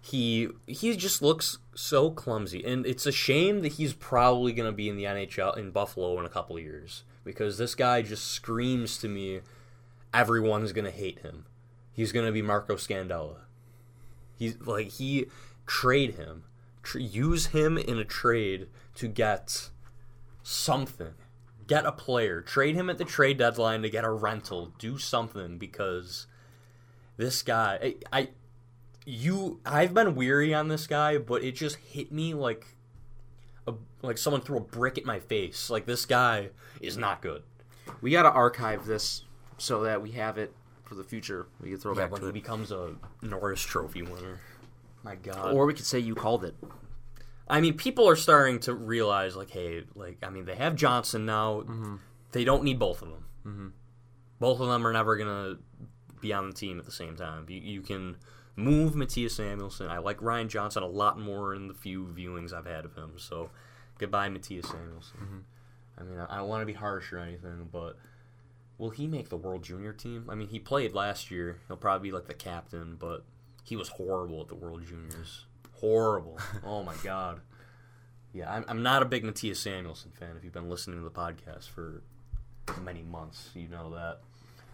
He 0.01 0.49
he 0.65 0.95
just 0.97 1.21
looks 1.21 1.59
so 1.75 2.11
clumsy, 2.11 2.63
and 2.65 2.85
it's 2.85 3.05
a 3.05 3.11
shame 3.11 3.61
that 3.61 3.73
he's 3.73 3.93
probably 3.93 4.53
going 4.53 4.69
to 4.69 4.75
be 4.75 4.89
in 4.89 4.97
the 4.97 5.03
NHL 5.03 5.57
in 5.57 5.71
Buffalo 5.71 6.19
in 6.19 6.25
a 6.25 6.29
couple 6.29 6.57
of 6.57 6.63
years 6.63 7.03
because 7.23 7.57
this 7.57 7.75
guy 7.75 8.01
just 8.01 8.27
screams 8.27 8.97
to 8.99 9.07
me, 9.07 9.41
everyone's 10.13 10.71
going 10.71 10.85
to 10.85 10.91
hate 10.91 11.19
him. 11.19 11.45
He's 11.91 12.11
going 12.11 12.25
to 12.25 12.31
be 12.31 12.41
Marco 12.41 12.75
Scandella. 12.75 13.37
He's 14.37 14.59
like 14.61 14.91
he 14.91 15.25
trade 15.65 16.15
him, 16.15 16.43
tr- 16.83 16.99
use 16.99 17.47
him 17.47 17.77
in 17.77 17.97
a 17.97 18.05
trade 18.05 18.67
to 18.95 19.07
get 19.07 19.69
something. 20.43 21.13
Get 21.65 21.85
a 21.85 21.91
player. 21.91 22.41
Trade 22.41 22.75
him 22.75 22.89
at 22.89 22.97
the 22.97 23.03
trade 23.03 23.37
deadline 23.37 23.81
to 23.81 23.89
get 23.89 24.05
a 24.05 24.09
rental. 24.09 24.73
Do 24.77 24.97
something 24.97 25.57
because 25.57 26.27
this 27.17 27.41
guy 27.41 27.95
I, 28.11 28.21
I 28.21 28.29
you 29.05 29.59
I've 29.65 29.93
been 29.93 30.15
weary 30.15 30.53
on 30.53 30.67
this 30.67 30.87
guy, 30.87 31.17
but 31.17 31.43
it 31.43 31.55
just 31.55 31.77
hit 31.77 32.11
me 32.11 32.33
like 32.33 32.65
a, 33.67 33.73
like 34.01 34.17
someone 34.17 34.41
threw 34.41 34.57
a 34.57 34.61
brick 34.61 34.97
at 34.97 35.05
my 35.05 35.19
face. 35.19 35.69
Like 35.69 35.85
this 35.85 36.05
guy 36.05 36.49
is 36.81 36.97
not 36.97 37.21
good. 37.21 37.43
We 38.01 38.11
got 38.11 38.23
to 38.23 38.31
archive 38.31 38.85
this 38.85 39.23
so 39.57 39.83
that 39.83 40.01
we 40.01 40.11
have 40.11 40.37
it 40.37 40.53
for 40.87 40.95
the 40.95 41.03
future. 41.03 41.47
We 41.61 41.71
could 41.71 41.81
throw 41.81 41.93
Yeah, 41.93 42.03
back 42.03 42.11
when 42.11 42.21
to 42.21 42.27
he 42.27 42.29
it, 42.29 42.33
becomes 42.33 42.71
a 42.71 42.95
Norris 43.21 43.61
Trophy 43.61 44.01
winner. 44.01 44.39
My 45.03 45.15
God. 45.15 45.53
or 45.53 45.65
we 45.65 45.73
could 45.73 45.85
say 45.85 45.99
you 45.99 46.15
called 46.15 46.43
it. 46.43 46.55
I 47.49 47.61
mean, 47.61 47.75
people 47.75 48.09
are 48.09 48.15
starting 48.15 48.59
to 48.61 48.73
realize, 48.73 49.35
like, 49.35 49.51
hey, 49.51 49.83
like, 49.95 50.17
I 50.21 50.29
mean, 50.29 50.45
they 50.45 50.55
have 50.55 50.75
Johnson 50.75 51.25
now. 51.25 51.63
They 52.33 52.43
don't 52.43 52.63
need 52.63 52.77
both 52.79 53.01
of 53.01 53.09
them. 53.09 53.25
Mm-hmm. 53.45 53.67
Both 54.39 54.59
of 54.59 54.67
them 54.67 54.85
are 54.85 54.91
never 54.93 55.15
gonna 55.17 55.57
be 56.19 56.33
on 56.33 56.47
the 56.49 56.53
team 56.53 56.77
at 56.79 56.85
the 56.85 56.91
same 56.91 57.15
time. 57.15 57.45
You, 57.47 57.59
you 57.61 57.81
can 57.81 58.17
move 58.55 58.95
Matthias 58.95 59.37
Samuelsson. 59.37 59.87
I 59.87 59.99
like 59.99 60.21
Ryan 60.21 60.49
Johnson 60.49 60.83
a 60.83 60.87
lot 60.87 61.19
more 61.19 61.55
in 61.55 61.67
the 61.67 61.73
few 61.73 62.05
viewings 62.07 62.53
I've 62.53 62.65
had 62.65 62.83
of 62.85 62.95
him. 62.95 63.13
So, 63.17 63.49
goodbye, 63.97 64.27
Matthias 64.29 64.65
Samuelsson. 64.65 65.43
I 65.97 66.03
mean, 66.03 66.19
I, 66.19 66.35
I 66.35 66.37
don't 66.37 66.49
want 66.49 66.61
to 66.63 66.65
be 66.65 66.73
harsh 66.73 67.13
or 67.13 67.19
anything, 67.19 67.69
but 67.71 67.97
will 68.77 68.89
he 68.91 69.07
make 69.07 69.29
the 69.29 69.37
World 69.37 69.63
Junior 69.63 69.93
team? 69.93 70.25
I 70.29 70.35
mean, 70.35 70.49
he 70.49 70.59
played 70.59 70.93
last 70.93 71.31
year. 71.31 71.59
He'll 71.67 71.77
probably 71.77 72.09
be 72.09 72.13
like 72.13 72.25
the 72.25 72.33
captain, 72.33 72.95
but 72.99 73.23
he 73.63 73.75
was 73.75 73.89
horrible 73.89 74.41
at 74.41 74.47
the 74.47 74.55
World 74.55 74.85
Juniors. 74.85 75.45
Horrible. 75.73 76.39
oh 76.65 76.83
my 76.83 76.95
god. 77.03 77.41
Yeah, 78.33 78.53
I'm, 78.53 78.65
I'm 78.67 78.83
not 78.83 79.01
a 79.01 79.05
big 79.05 79.23
Matthias 79.23 79.59
Samuelsson 79.59 80.11
fan. 80.11 80.35
If 80.37 80.43
you've 80.43 80.53
been 80.53 80.69
listening 80.69 80.97
to 80.97 81.03
the 81.03 81.09
podcast 81.09 81.69
for 81.69 82.03
many 82.81 83.03
months, 83.03 83.49
you 83.55 83.67
know 83.67 83.91
that. 83.91 84.19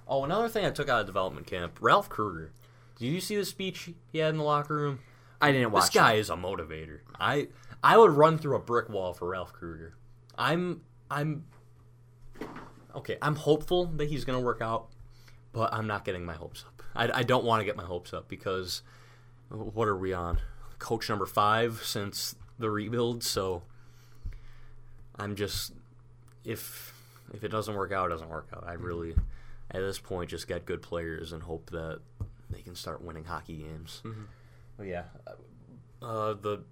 Oh, 0.08 0.24
another 0.26 0.50
thing 0.50 0.66
I 0.66 0.70
took 0.70 0.90
out 0.90 1.02
of 1.02 1.06
development 1.06 1.48
camp: 1.48 1.78
Ralph 1.80 2.10
Krueger. 2.10 2.52
Did 2.98 3.06
you 3.06 3.22
see 3.22 3.36
the 3.36 3.46
speech 3.46 3.90
he 4.12 4.20
had 4.20 4.32
in 4.32 4.38
the 4.38 4.44
locker 4.44 4.76
room? 4.76 5.00
I 5.42 5.52
didn't 5.52 5.72
watch. 5.72 5.84
This 5.84 5.90
guy 5.92 6.14
is 6.14 6.30
a 6.30 6.36
motivator. 6.36 7.00
I 7.20 7.48
I 7.84 7.98
would 7.98 8.12
run 8.12 8.38
through 8.38 8.56
a 8.56 8.60
brick 8.60 8.90
wall 8.90 9.14
for 9.14 9.30
Ralph 9.30 9.54
Krueger. 9.54 9.96
I'm 10.38 10.82
I'm 11.10 11.46
okay. 12.96 13.18
I'm 13.22 13.36
hopeful 13.36 13.86
that 13.86 14.10
he's 14.10 14.26
going 14.26 14.40
to 14.40 14.46
work 14.46 14.62
out, 14.62 14.88
but 15.52 15.74
I'm 15.74 15.88
not 15.88 16.06
getting 16.06 16.26
my 16.26 16.34
hopes 16.34 16.64
up. 16.68 16.84
I, 16.96 17.20
I 17.20 17.24
don't 17.24 17.44
want 17.44 17.62
to 17.62 17.66
get 17.66 17.76
my 17.76 17.84
hopes 17.84 18.14
up 18.14 18.28
because 18.28 18.82
what 19.50 19.88
are 19.88 19.98
we 19.98 20.14
on? 20.14 20.40
Coach 20.80 21.10
number 21.10 21.26
five 21.26 21.82
since 21.84 22.36
the 22.60 22.70
rebuild, 22.70 23.24
so 23.24 23.64
I'm 25.16 25.36
just 25.36 25.74
if 26.44 26.94
if 27.34 27.44
it 27.44 27.50
doesn't 27.50 27.76
work 27.76 27.92
out, 27.92 28.08
it 28.08 28.10
doesn't 28.10 28.30
work 28.30 28.50
out. 28.56 28.64
I 28.68 28.74
mm-hmm. 28.74 28.84
really 28.84 29.16
at 29.72 29.80
this 29.80 30.00
point 30.00 30.30
just 30.30 30.48
get 30.48 30.66
good 30.66 30.82
players 30.82 31.32
and 31.32 31.44
hope 31.44 31.70
that 31.72 32.00
they 32.50 32.62
can 32.62 32.76
start 32.76 33.04
winning 33.04 33.24
hockey 33.24 33.58
games. 33.58 34.02
Mm-hmm. 34.04 34.24
But 34.78 34.88
yeah, 34.88 35.04
uh, 35.26 36.06
uh, 36.06 36.34
the 36.34 36.64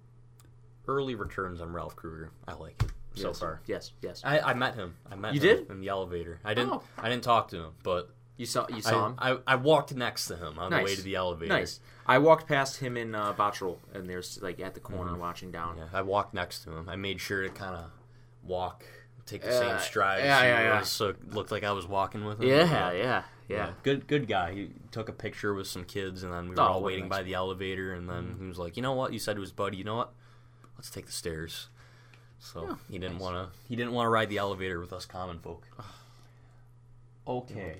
early 0.86 1.14
returns 1.14 1.60
on 1.60 1.72
Ralph 1.72 1.96
Krueger, 1.96 2.30
I 2.46 2.54
like 2.54 2.82
it 2.82 2.92
so 3.14 3.28
Yes. 3.28 3.38
far. 3.40 3.60
Yes, 3.66 3.92
yes. 4.00 4.22
I, 4.24 4.40
I 4.40 4.54
met 4.54 4.74
him. 4.74 4.94
I 5.10 5.14
met 5.16 5.34
You 5.34 5.40
him 5.40 5.56
did? 5.58 5.70
in 5.70 5.80
the 5.80 5.88
elevator. 5.88 6.40
I 6.44 6.54
didn't. 6.54 6.72
Oh. 6.72 6.82
I 6.98 7.08
didn't 7.08 7.24
talk 7.24 7.48
to 7.48 7.56
him, 7.58 7.72
but 7.82 8.10
you 8.36 8.46
saw 8.46 8.66
you 8.68 8.76
I, 8.76 8.80
saw 8.80 9.06
him. 9.06 9.14
I, 9.18 9.38
I 9.46 9.56
walked 9.56 9.94
next 9.94 10.26
to 10.28 10.36
him 10.36 10.58
on 10.58 10.70
the 10.70 10.82
way 10.82 10.94
to 10.96 11.02
the 11.02 11.14
elevator. 11.16 11.52
Nice. 11.52 11.80
I 12.06 12.18
walked 12.18 12.48
past 12.48 12.78
him 12.78 12.96
in 12.96 13.14
uh, 13.14 13.32
Bottrell, 13.34 13.78
and 13.94 14.08
there's 14.08 14.40
like 14.42 14.58
at 14.60 14.74
the 14.74 14.80
corner 14.80 15.14
watching 15.16 15.50
down. 15.50 15.76
Yeah, 15.78 15.84
I 15.92 16.02
walked 16.02 16.34
next 16.34 16.64
to 16.64 16.70
him. 16.72 16.88
I 16.88 16.96
made 16.96 17.20
sure 17.20 17.42
to 17.42 17.48
kind 17.50 17.76
of 17.76 17.90
walk, 18.42 18.84
take 19.26 19.42
the 19.42 19.48
Uh, 19.50 19.60
same 19.60 19.78
strides, 19.78 20.24
yeah, 20.24 20.42
yeah, 20.42 20.60
yeah. 20.62 20.80
so 20.82 21.10
it 21.10 21.32
looked 21.32 21.52
like 21.52 21.62
I 21.64 21.72
was 21.72 21.86
walking 21.86 22.24
with 22.24 22.40
him. 22.42 22.48
Yeah, 22.48 22.90
yeah, 22.92 23.22
yeah. 23.48 23.70
Good, 23.84 24.08
good 24.08 24.26
guy. 24.26 24.52
He 24.54 24.70
took 24.90 25.08
a 25.08 25.12
picture 25.12 25.54
with 25.54 25.66
some 25.68 25.84
kids, 25.84 26.22
and 26.24 26.32
then 26.32 26.48
we 26.48 26.54
were 26.56 26.60
Oh, 26.62 26.64
all 26.64 26.82
waiting 26.82 27.04
nice. 27.08 27.18
by 27.18 27.22
the 27.22 27.34
elevator. 27.34 27.92
And 27.92 28.08
then 28.08 28.36
he 28.40 28.46
was 28.46 28.58
like, 28.58 28.76
"You 28.76 28.82
know 28.82 28.94
what?" 28.94 29.12
You 29.12 29.18
said 29.20 29.36
to 29.36 29.40
his 29.42 29.52
buddy, 29.52 29.76
"You 29.76 29.84
know 29.84 29.96
what? 29.96 30.12
Let's 30.76 30.90
take 30.90 31.06
the 31.06 31.12
stairs." 31.12 31.68
So 32.42 32.66
Yeah, 32.68 32.74
he 32.90 32.98
didn't 32.98 33.14
nice. 33.14 33.22
want 33.22 33.52
to. 33.52 33.58
He 33.68 33.76
didn't 33.76 33.92
want 33.92 34.06
to 34.06 34.10
ride 34.10 34.28
the 34.28 34.38
elevator 34.38 34.80
with 34.80 34.92
us 34.92 35.06
common 35.06 35.38
folk. 35.38 35.64
Okay. 37.26 37.76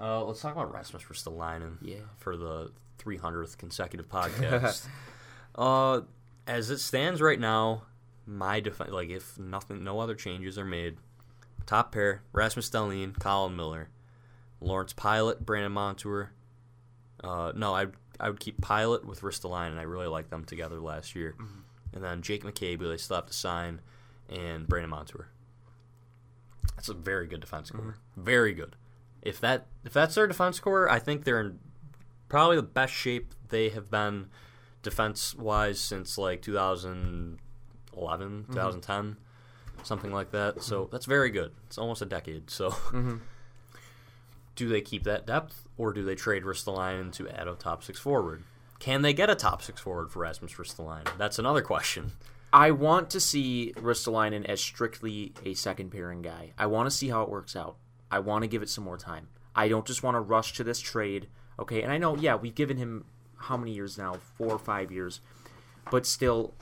Uh, 0.00 0.24
let's 0.24 0.40
talk 0.40 0.52
about 0.52 0.72
Rasmus 0.72 1.02
Ristolainen. 1.04 1.76
Yeah. 1.82 1.96
For 2.16 2.36
the 2.36 2.72
300th 2.98 3.58
consecutive 3.58 4.08
podcast. 4.08 4.86
uh, 5.54 6.00
as 6.46 6.70
it 6.70 6.78
stands 6.78 7.20
right 7.20 7.38
now, 7.38 7.82
my 8.24 8.60
defense, 8.60 8.90
like 8.90 9.10
if 9.10 9.38
nothing, 9.38 9.84
no 9.84 10.00
other 10.00 10.14
changes 10.14 10.58
are 10.58 10.64
made, 10.64 10.96
top 11.66 11.92
pair: 11.92 12.22
Rasmus 12.32 12.70
Dahlin, 12.70 13.18
Colin 13.18 13.54
Miller, 13.54 13.90
Lawrence 14.60 14.94
Pilut, 14.94 15.40
Brandon 15.40 15.72
Montour. 15.72 16.30
Uh, 17.22 17.52
no, 17.54 17.74
I 17.74 17.86
I 18.18 18.30
would 18.30 18.40
keep 18.40 18.62
Pilut 18.62 19.04
with 19.04 19.20
Ristolainen. 19.20 19.78
I 19.78 19.82
really 19.82 20.06
liked 20.06 20.30
them 20.30 20.44
together 20.44 20.80
last 20.80 21.14
year. 21.14 21.34
And 21.92 22.02
then 22.02 22.22
Jake 22.22 22.44
McCabe, 22.44 22.78
who 22.78 22.88
they 22.88 22.96
still 22.96 23.16
have 23.16 23.26
to 23.26 23.32
sign, 23.34 23.80
and 24.28 24.66
Brandon 24.66 24.90
Montour. 24.90 25.28
That's 26.74 26.88
a 26.88 26.94
very 26.94 27.26
good 27.26 27.40
defense 27.40 27.70
core. 27.70 27.96
Mm-hmm. 28.16 28.24
Very 28.24 28.52
good. 28.52 28.76
If 29.22 29.40
that 29.40 29.66
if 29.84 29.92
that's 29.92 30.14
their 30.14 30.26
defense 30.26 30.60
core, 30.60 30.88
I 30.90 30.98
think 30.98 31.24
they're 31.24 31.40
in 31.40 31.58
probably 32.28 32.56
the 32.56 32.62
best 32.62 32.92
shape 32.92 33.34
they 33.48 33.70
have 33.70 33.90
been 33.90 34.26
defense 34.82 35.34
wise 35.34 35.80
since 35.80 36.16
like 36.18 36.42
2011, 36.42 37.38
mm-hmm. 37.92 38.52
2010, 38.52 39.16
something 39.82 40.12
like 40.12 40.30
that. 40.30 40.62
So 40.62 40.82
mm-hmm. 40.82 40.92
that's 40.92 41.06
very 41.06 41.30
good. 41.30 41.52
It's 41.66 41.78
almost 41.78 42.02
a 42.02 42.06
decade. 42.06 42.50
So 42.50 42.74
do 44.56 44.68
they 44.68 44.80
keep 44.80 45.04
that 45.04 45.26
depth 45.26 45.66
or 45.76 45.92
do 45.92 46.04
they 46.04 46.14
trade 46.14 46.44
Ristolainen 46.44 47.12
to 47.14 47.28
add 47.28 47.48
a 47.48 47.54
top 47.54 47.82
six 47.82 47.98
forward? 47.98 48.42
Can 48.78 49.02
they 49.02 49.14
get 49.14 49.30
a 49.30 49.34
top 49.34 49.62
six 49.62 49.80
forward 49.80 50.10
for 50.10 50.20
Rasmus 50.20 50.52
Ristolainen? 50.54 51.16
That's 51.16 51.38
another 51.38 51.62
question. 51.62 52.12
I 52.52 52.70
want 52.70 53.10
to 53.10 53.20
see 53.20 53.72
Ristolainen 53.76 54.44
as 54.46 54.60
strictly 54.60 55.32
a 55.44 55.54
second 55.54 55.90
pairing 55.90 56.22
guy. 56.22 56.52
I 56.56 56.66
want 56.66 56.88
to 56.88 56.96
see 56.96 57.08
how 57.08 57.22
it 57.22 57.28
works 57.28 57.56
out. 57.56 57.76
I 58.10 58.20
want 58.20 58.42
to 58.42 58.48
give 58.48 58.62
it 58.62 58.68
some 58.68 58.84
more 58.84 58.96
time. 58.96 59.28
I 59.54 59.68
don't 59.68 59.86
just 59.86 60.02
want 60.02 60.14
to 60.14 60.20
rush 60.20 60.52
to 60.54 60.64
this 60.64 60.80
trade. 60.80 61.28
Okay, 61.58 61.82
and 61.82 61.92
I 61.92 61.98
know, 61.98 62.16
yeah, 62.16 62.36
we've 62.36 62.54
given 62.54 62.76
him 62.76 63.04
how 63.36 63.56
many 63.56 63.72
years 63.72 63.98
now? 63.98 64.14
Four 64.36 64.52
or 64.52 64.58
five 64.58 64.92
years. 64.92 65.20
But 65.90 66.06
still, 66.06 66.54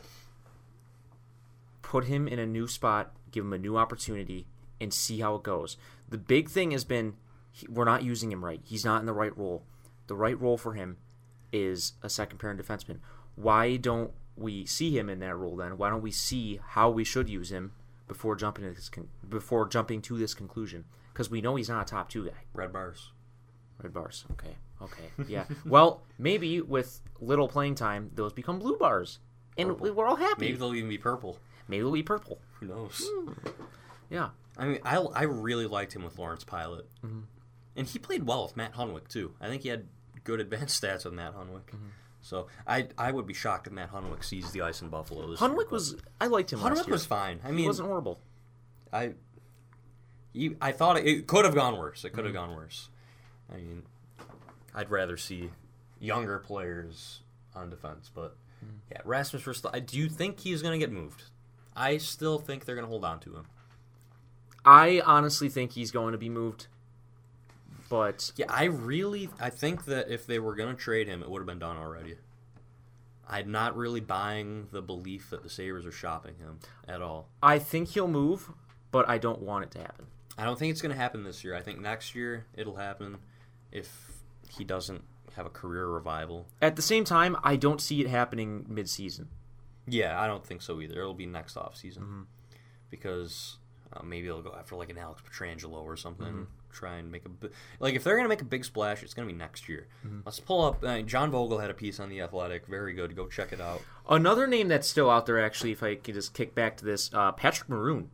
put 1.82 2.04
him 2.04 2.26
in 2.26 2.38
a 2.38 2.46
new 2.46 2.66
spot, 2.66 3.14
give 3.30 3.44
him 3.44 3.52
a 3.52 3.58
new 3.58 3.76
opportunity, 3.76 4.46
and 4.80 4.92
see 4.92 5.20
how 5.20 5.36
it 5.36 5.42
goes. 5.42 5.76
The 6.08 6.18
big 6.18 6.48
thing 6.48 6.70
has 6.72 6.84
been 6.84 7.14
he, 7.50 7.66
we're 7.68 7.84
not 7.84 8.02
using 8.02 8.32
him 8.32 8.44
right. 8.44 8.60
He's 8.64 8.84
not 8.84 9.00
in 9.00 9.06
the 9.06 9.12
right 9.12 9.36
role. 9.36 9.64
The 10.06 10.16
right 10.16 10.38
role 10.40 10.58
for 10.58 10.74
him 10.74 10.96
is 11.52 11.92
a 12.02 12.10
second 12.10 12.38
pairing 12.38 12.58
defenseman. 12.58 12.98
Why 13.36 13.76
don't 13.76 14.12
we 14.36 14.66
see 14.66 14.96
him 14.96 15.08
in 15.08 15.18
that 15.20 15.34
role 15.36 15.56
then? 15.56 15.76
Why 15.78 15.90
don't 15.90 16.02
we 16.02 16.10
see 16.10 16.60
how 16.70 16.90
we 16.90 17.04
should 17.04 17.28
use 17.28 17.50
him 17.50 17.72
before 18.08 18.36
jumping 18.36 18.64
to 18.64 18.70
this 18.72 18.88
con- 18.88 19.08
before 19.28 19.68
jumping 19.68 20.02
to 20.02 20.18
this 20.18 20.34
conclusion? 20.34 20.84
Because 21.12 21.30
we 21.30 21.40
know 21.40 21.56
he's 21.56 21.68
not 21.68 21.82
a 21.82 21.90
top 21.90 22.08
two 22.08 22.26
guy. 22.26 22.44
Red 22.52 22.72
bars. 22.72 23.12
Red 23.82 23.92
bars. 23.92 24.24
Okay. 24.32 24.56
Okay. 24.82 25.10
Yeah. 25.28 25.44
well, 25.64 26.02
maybe 26.18 26.60
with 26.60 27.00
little 27.20 27.48
playing 27.48 27.76
time, 27.76 28.10
those 28.14 28.32
become 28.32 28.58
blue 28.58 28.76
bars, 28.76 29.18
and 29.56 29.68
Purple. 29.70 29.92
we're 29.94 30.06
all 30.06 30.16
happy. 30.16 30.46
Maybe 30.46 30.58
they'll 30.58 30.74
even 30.74 30.90
be 30.90 30.98
purple. 30.98 31.38
Maybe 31.68 31.82
they'll 31.82 31.92
be 31.92 32.02
purple. 32.02 32.40
Who 32.60 32.66
knows? 32.66 33.00
Hmm. 33.04 33.32
Yeah. 34.10 34.30
I 34.56 34.66
mean, 34.66 34.78
I, 34.84 34.96
I 34.96 35.22
really 35.22 35.66
liked 35.66 35.94
him 35.94 36.04
with 36.04 36.18
Lawrence 36.18 36.44
Pilut. 36.44 36.84
Mm-hmm. 37.04 37.20
And 37.76 37.86
he 37.88 37.98
played 37.98 38.24
well 38.26 38.44
with 38.44 38.56
Matt 38.56 38.74
Hunwick, 38.74 39.08
too. 39.08 39.34
I 39.40 39.48
think 39.48 39.62
he 39.62 39.68
had 39.68 39.86
good 40.24 40.40
advanced 40.40 40.80
stats 40.82 41.04
with 41.04 41.14
Matt 41.14 41.34
Hunwick. 41.34 41.70
Mm-hmm. 41.74 41.86
So 42.24 42.46
I 42.66 42.88
I 42.98 43.12
would 43.12 43.26
be 43.26 43.34
shocked 43.34 43.66
if 43.66 43.72
Matt 43.72 43.92
Hunwick 43.92 44.24
sees 44.24 44.50
the 44.50 44.62
ice 44.62 44.80
in 44.82 44.88
Buffalo 44.88 45.30
this 45.30 45.40
Hunwick 45.40 45.56
but- 45.66 45.72
was. 45.72 45.96
I 46.20 46.26
liked 46.26 46.52
him. 46.52 46.58
Hunwick 46.60 46.86
year. 46.86 46.92
was 46.94 47.04
fine. 47.06 47.38
I 47.44 47.48
He 47.48 47.52
mean, 47.54 47.66
wasn't 47.66 47.88
horrible. 47.88 48.18
I 48.92 49.12
you, 50.32 50.56
I 50.60 50.72
thought 50.72 50.96
it, 50.96 51.06
it 51.06 51.26
could 51.26 51.44
have 51.44 51.54
gone 51.54 51.76
worse. 51.78 52.04
It 52.04 52.10
could 52.14 52.24
have 52.24 52.34
Mm-hmm. 52.34 52.46
gone 52.46 52.56
worse. 52.56 52.88
I 53.52 53.56
mean, 53.58 53.82
I'd 54.74 54.90
rather 54.90 55.16
see 55.16 55.50
younger 56.00 56.38
players 56.38 57.20
on 57.54 57.70
defense, 57.70 58.10
but 58.12 58.36
Mm. 58.64 58.78
yeah, 58.90 59.00
Rasmus 59.04 59.42
Ristol. 59.42 59.70
I 59.74 59.80
do 59.80 59.98
you 59.98 60.08
think 60.08 60.40
he's 60.40 60.62
going 60.62 60.72
to 60.72 60.84
get 60.84 60.90
moved? 60.92 61.24
I 61.76 61.98
still 61.98 62.38
think 62.38 62.64
they're 62.64 62.74
going 62.76 62.86
to 62.86 62.90
hold 62.90 63.04
on 63.04 63.20
to 63.20 63.36
him. 63.36 63.46
I 64.64 65.02
honestly 65.04 65.48
think 65.50 65.72
he's 65.72 65.90
going 65.90 66.12
to 66.12 66.18
be 66.18 66.30
moved, 66.30 66.68
but 67.94 68.32
Yeah, 68.36 68.46
I 68.48 68.64
really 68.64 69.28
I 69.40 69.50
think 69.50 69.84
that 69.84 70.08
if 70.08 70.26
they 70.26 70.38
were 70.40 70.54
going 70.56 70.74
to 70.74 70.80
trade 70.82 71.06
him, 71.06 71.22
it 71.22 71.30
would 71.30 71.38
have 71.38 71.46
been 71.46 71.60
done 71.60 71.76
already. 71.76 72.16
I'm 73.28 73.50
not 73.52 73.76
really 73.76 74.00
buying 74.00 74.66
the 74.72 74.82
belief 74.82 75.30
that 75.30 75.42
the 75.44 75.48
Sabres 75.48 75.86
are 75.86 75.92
shopping 75.92 76.34
him 76.36 76.58
at 76.88 77.00
all. 77.00 77.28
I 77.42 77.58
think 77.58 77.90
he'll 77.90 78.08
move. 78.08 78.50
But 78.90 79.08
I 79.08 79.18
don't 79.18 79.42
want 79.42 79.64
it 79.64 79.70
to 79.72 79.78
happen. 79.78 80.06
I 80.38 80.44
don't 80.44 80.56
think 80.58 80.70
it's 80.70 80.80
going 80.82 80.94
to 80.94 81.00
happen 81.00 81.24
this 81.24 81.42
year. 81.42 81.54
I 81.56 81.62
think 81.62 81.80
next 81.80 82.14
year 82.14 82.46
it'll 82.54 82.76
happen 82.76 83.18
if 83.72 83.88
he 84.48 84.62
doesn't 84.62 85.02
have 85.36 85.46
a 85.46 85.50
career 85.50 85.86
revival. 85.88 86.46
At 86.62 86.76
the 86.76 86.82
same 86.82 87.04
time, 87.04 87.36
I 87.42 87.56
don't 87.56 87.80
see 87.80 88.00
it 88.00 88.08
happening 88.08 88.64
mid-season. 88.68 89.28
Yeah, 89.88 90.20
I 90.20 90.26
don't 90.28 90.44
think 90.46 90.62
so 90.62 90.80
either. 90.80 91.00
It'll 91.00 91.12
be 91.14 91.26
next 91.26 91.56
off 91.56 91.76
season 91.76 92.02
Mm-hmm. 92.02 92.22
because 92.90 93.56
uh, 93.92 94.02
maybe 94.04 94.26
they'll 94.28 94.42
go 94.42 94.54
after 94.56 94.76
like 94.76 94.90
an 94.90 94.98
Alex 94.98 95.22
Pietrangelo 95.28 95.82
or 95.82 95.96
something. 95.96 96.26
Mm-hmm. 96.26 96.42
Try 96.74 96.96
and 96.96 97.10
make 97.10 97.24
a 97.24 97.28
bi- 97.30 97.48
like 97.80 97.94
if 97.94 98.04
they're 98.04 98.16
gonna 98.16 98.28
make 98.28 98.42
a 98.42 98.44
big 98.44 98.64
splash, 98.64 99.02
it's 99.02 99.14
gonna 99.14 99.26
be 99.28 99.32
next 99.32 99.68
year. 99.68 99.86
Mm-hmm. 100.04 100.20
Let's 100.26 100.40
pull 100.40 100.62
up. 100.64 100.84
Uh, 100.84 101.00
John 101.02 101.30
Vogl 101.32 101.60
had 101.60 101.70
a 101.70 101.74
piece 101.74 101.98
on 102.00 102.08
the 102.10 102.20
Athletic. 102.20 102.66
Very 102.66 102.92
good. 102.92 103.14
Go 103.16 103.26
check 103.28 103.52
it 103.52 103.60
out. 103.60 103.80
Another 104.08 104.46
name 104.46 104.68
that's 104.68 104.86
still 104.88 105.08
out 105.08 105.24
there, 105.26 105.42
actually, 105.42 105.72
if 105.72 105.82
I 105.82 105.94
could 105.94 106.14
just 106.14 106.34
kick 106.34 106.54
back 106.54 106.76
to 106.78 106.84
this, 106.84 107.10
uh, 107.14 107.32
Patrick 107.32 107.68
Maroon 107.70 108.10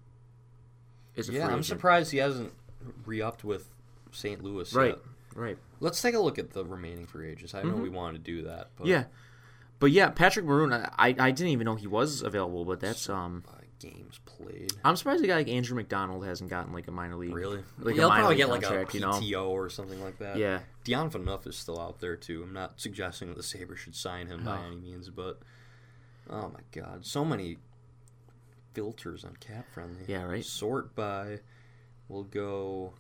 is 1.17 1.29
a 1.29 1.33
Yeah, 1.33 1.45
I'm 1.47 1.51
agent. 1.55 1.65
surprised 1.67 2.13
he 2.13 2.19
hasn't 2.19 2.53
re-upped 3.05 3.43
with 3.45 3.69
St. 4.13 4.43
Louis. 4.43 4.73
Right, 4.73 4.89
Yet. 4.91 4.99
right. 5.35 5.59
Let's 5.81 6.01
take 6.01 6.15
a 6.15 6.21
look 6.21 6.39
at 6.39 6.51
the 6.53 6.65
remaining 6.65 7.07
free 7.07 7.31
agents. 7.31 7.55
I 7.55 7.63
know 7.63 7.75
we 7.75 7.89
wanted 7.89 8.25
to 8.25 8.31
do 8.31 8.43
that. 8.45 8.69
But, 8.77 8.85
Mm-hmm. 8.85 8.91
Yeah, 8.91 9.05
but 9.79 9.91
yeah, 9.91 10.11
Patrick 10.11 10.45
Maroon. 10.45 10.73
I, 10.73 10.91
I 10.99 11.09
I 11.19 11.31
didn't 11.31 11.49
even 11.49 11.65
know 11.65 11.75
he 11.77 11.87
was 11.87 12.23
available, 12.23 12.65
but 12.65 12.81
that's 12.81 13.09
um. 13.09 13.45
Games 13.81 14.20
played. 14.26 14.72
I'm 14.85 14.95
surprised 14.95 15.24
a 15.24 15.26
guy 15.26 15.37
like 15.37 15.49
Andrew 15.49 15.74
MacDonald 15.74 16.24
hasn't 16.26 16.51
gotten 16.51 16.72
like 16.74 16.87
a 16.87 16.91
minor 16.91 17.16
league. 17.16 17.33
Really? 17.35 17.62
Like 17.78 17.95
He'll 17.95 18.11
probably 18.11 18.37
get 18.37 18.51
like 18.51 18.62
contract, 18.62 18.93
a 18.93 18.97
you 18.99 19.01
know? 19.01 19.12
PTO 19.12 19.49
or 19.49 19.70
something 19.70 20.03
like 20.05 20.18
that. 20.18 20.37
Yeah. 20.37 20.61
Dion 20.85 21.11
Phaneuf 21.11 21.47
is 21.47 21.57
still 21.57 21.81
out 21.81 21.99
there 21.99 22.14
too. 22.14 22.43
I'm 22.43 22.53
not 22.53 22.78
suggesting 22.78 23.28
that 23.28 23.39
the 23.39 23.43
Sabres 23.43 23.78
should 23.81 23.97
sign 23.97 24.26
him 24.26 24.45
by 24.45 24.59
any 24.66 24.76
means, 24.76 25.09
but 25.09 25.41
oh 26.28 26.51
my 26.53 26.61
god, 26.72 27.07
so 27.07 27.24
many 27.24 27.57
filters 28.74 29.24
on 29.24 29.37
cap 29.37 29.66
friendly. 29.72 30.05
Yeah, 30.07 30.24
right. 30.24 30.45
Sort 30.45 30.95
by. 30.95 31.39
We'll 32.09 32.24
go. 32.24 32.93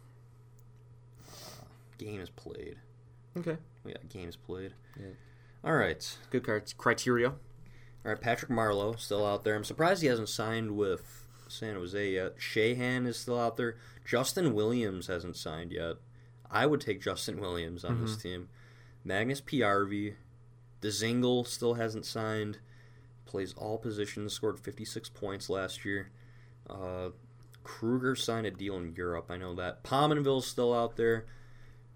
Uh, 1.28 1.64
game 1.98 2.20
is 2.20 2.30
played. 2.30 2.76
Okay. 3.36 3.58
Yeah, 3.84 3.96
games 4.08 4.36
played. 4.36 4.72
Yeah. 4.98 5.08
All 5.62 5.74
right. 5.74 6.16
Good 6.30 6.42
cri- 6.44 6.62
criteria. 6.78 7.34
All 8.04 8.12
right, 8.12 8.20
Patrick 8.20 8.50
Marleau 8.50 8.98
still 8.98 9.26
out 9.26 9.44
there. 9.44 9.54
I'm 9.54 9.64
surprised 9.64 10.02
he 10.02 10.08
hasn't 10.08 10.28
signed 10.28 10.76
with 10.76 11.26
San 11.48 11.74
Jose 11.74 12.12
yet. 12.12 12.38
Sheahan 12.38 13.06
is 13.06 13.18
still 13.18 13.38
out 13.38 13.56
there. 13.56 13.76
Justin 14.06 14.54
Williams 14.54 15.08
hasn't 15.08 15.36
signed 15.36 15.72
yet. 15.72 15.96
I 16.50 16.66
would 16.66 16.80
take 16.80 17.00
Justin 17.00 17.40
Williams 17.40 17.84
on 17.84 18.00
this 18.00 18.16
team. 18.16 18.48
Magnus 19.04 19.40
Pääjärvi. 19.40 20.14
Dzingel 20.80 21.46
still 21.46 21.74
hasn't 21.74 22.06
signed. 22.06 22.58
Plays 23.26 23.52
all 23.54 23.78
positions. 23.78 24.32
Scored 24.32 24.58
56 24.58 25.10
points 25.10 25.48
last 25.48 25.84
year. 25.84 26.10
Uh, 26.68 27.10
Kruger 27.62 28.16
signed 28.16 28.46
a 28.46 28.50
deal 28.50 28.76
in 28.76 28.94
Europe. 28.96 29.26
I 29.28 29.36
know 29.36 29.54
that. 29.54 29.84
Pominville's 29.84 30.46
still 30.46 30.74
out 30.74 30.96
there. 30.96 31.26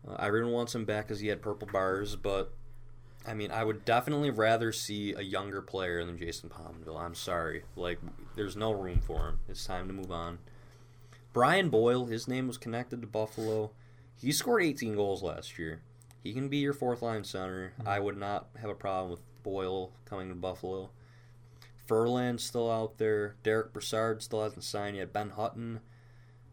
Uh, 0.07 0.17
Irene 0.21 0.53
wants 0.53 0.75
him 0.75 0.85
back 0.85 1.07
because 1.09 1.21
he 1.21 1.29
had 1.29 1.43
purple 1.43 1.69
bars, 1.73 2.15
but 2.15 2.53
I 3.27 3.35
mean, 3.35 3.51
I 3.51 3.65
would 3.65 3.85
definitely 3.85 4.31
rather 4.31 4.71
see 4.73 5.15
a 5.15 5.23
younger 5.23 5.63
player 5.63 6.05
than 6.05 6.19
Jason 6.19 6.51
Pominville. 6.51 7.01
I'm 7.01 7.15
sorry. 7.15 7.63
Like, 7.75 7.99
there's 8.37 8.57
no 8.57 8.73
room 8.73 9.01
for 9.01 9.29
him. 9.29 9.39
It's 9.49 9.65
time 9.65 9.87
to 9.89 9.95
move 9.95 10.13
on. 10.13 10.39
Brian 11.33 11.71
Boyle, 11.71 12.07
his 12.07 12.29
name 12.29 12.47
was 12.47 12.59
connected 12.59 13.01
to 13.01 13.07
Buffalo. 13.07 13.73
He 14.17 14.31
scored 14.31 14.63
18 14.63 14.95
goals 14.95 15.23
last 15.23 15.59
year. 15.59 15.81
He 16.23 16.33
can 16.33 16.49
be 16.49 16.59
your 16.59 16.73
fourth 16.73 17.03
line 17.03 17.25
center. 17.25 17.73
Mm-hmm. 17.79 17.89
I 17.89 17.99
would 17.99 18.17
not 18.17 18.49
have 18.61 18.71
a 18.71 18.75
problem 18.75 19.11
with 19.11 19.21
Boyle 19.43 19.93
coming 20.05 20.29
to 20.29 20.35
Buffalo. 20.35 20.91
Ferland's 21.87 22.45
still 22.45 22.71
out 22.71 22.99
there. 22.99 23.37
Derek 23.43 23.73
Brassard 23.73 24.23
still 24.23 24.43
hasn't 24.43 24.65
signed 24.65 24.97
yet. 24.97 25.13
Ben 25.13 25.31
Hutton. 25.31 25.81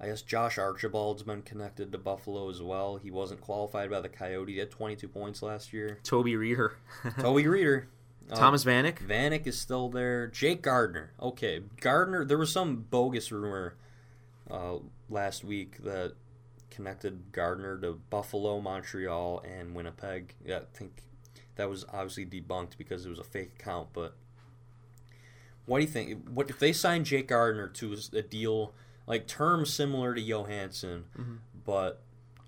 I 0.01 0.07
guess 0.07 0.23
Josh 0.23 0.57
Archibald's 0.57 1.21
been 1.21 1.43
connected 1.43 1.91
to 1.91 1.97
Buffalo 1.99 2.49
as 2.49 2.59
well. 2.59 2.97
He 2.97 3.11
wasn't 3.11 3.39
qualified 3.39 3.91
by 3.91 4.01
the 4.01 4.09
Coyote. 4.09 4.53
He 4.53 4.57
had 4.57 4.71
22 4.71 5.07
points 5.07 5.43
last 5.43 5.71
year. 5.71 5.99
Toby 6.01 6.33
Rieder. 6.33 6.71
Toby 7.19 7.43
Rieder. 7.43 7.85
Uh, 8.31 8.35
Thomas 8.35 8.65
Vanek. 8.65 8.97
Vanek 8.97 9.45
is 9.45 9.59
still 9.61 9.89
there. 9.89 10.25
Jake 10.25 10.63
Gardiner. 10.63 11.11
Okay, 11.21 11.61
Gardiner. 11.79 12.25
There 12.25 12.39
was 12.39 12.51
some 12.51 12.77
bogus 12.89 13.31
rumor 13.31 13.75
uh, 14.49 14.77
last 15.07 15.43
week 15.43 15.83
that 15.83 16.13
connected 16.71 17.31
Gardiner 17.31 17.77
to 17.81 17.99
Buffalo, 18.09 18.59
Montreal, 18.59 19.43
and 19.47 19.75
Winnipeg. 19.75 20.33
Yeah, 20.43 20.57
I 20.57 20.77
think 20.77 21.03
that 21.57 21.69
was 21.69 21.85
obviously 21.93 22.25
debunked 22.25 22.75
because 22.75 23.05
it 23.05 23.09
was 23.09 23.19
a 23.19 23.23
fake 23.23 23.51
account. 23.59 23.89
But 23.93 24.15
what 25.67 25.77
do 25.77 25.85
you 25.85 25.91
think? 25.91 26.27
What 26.27 26.49
if 26.49 26.57
they 26.57 26.73
signed 26.73 27.05
Jake 27.05 27.27
Gardiner 27.27 27.67
to 27.67 27.95
a 28.13 28.23
deal 28.23 28.73
like 29.11 29.27
terms 29.27 29.73
similar 29.73 30.15
to 30.15 30.21
Johansson, 30.21 31.03
mm-hmm. 31.19 31.35
but 31.65 32.01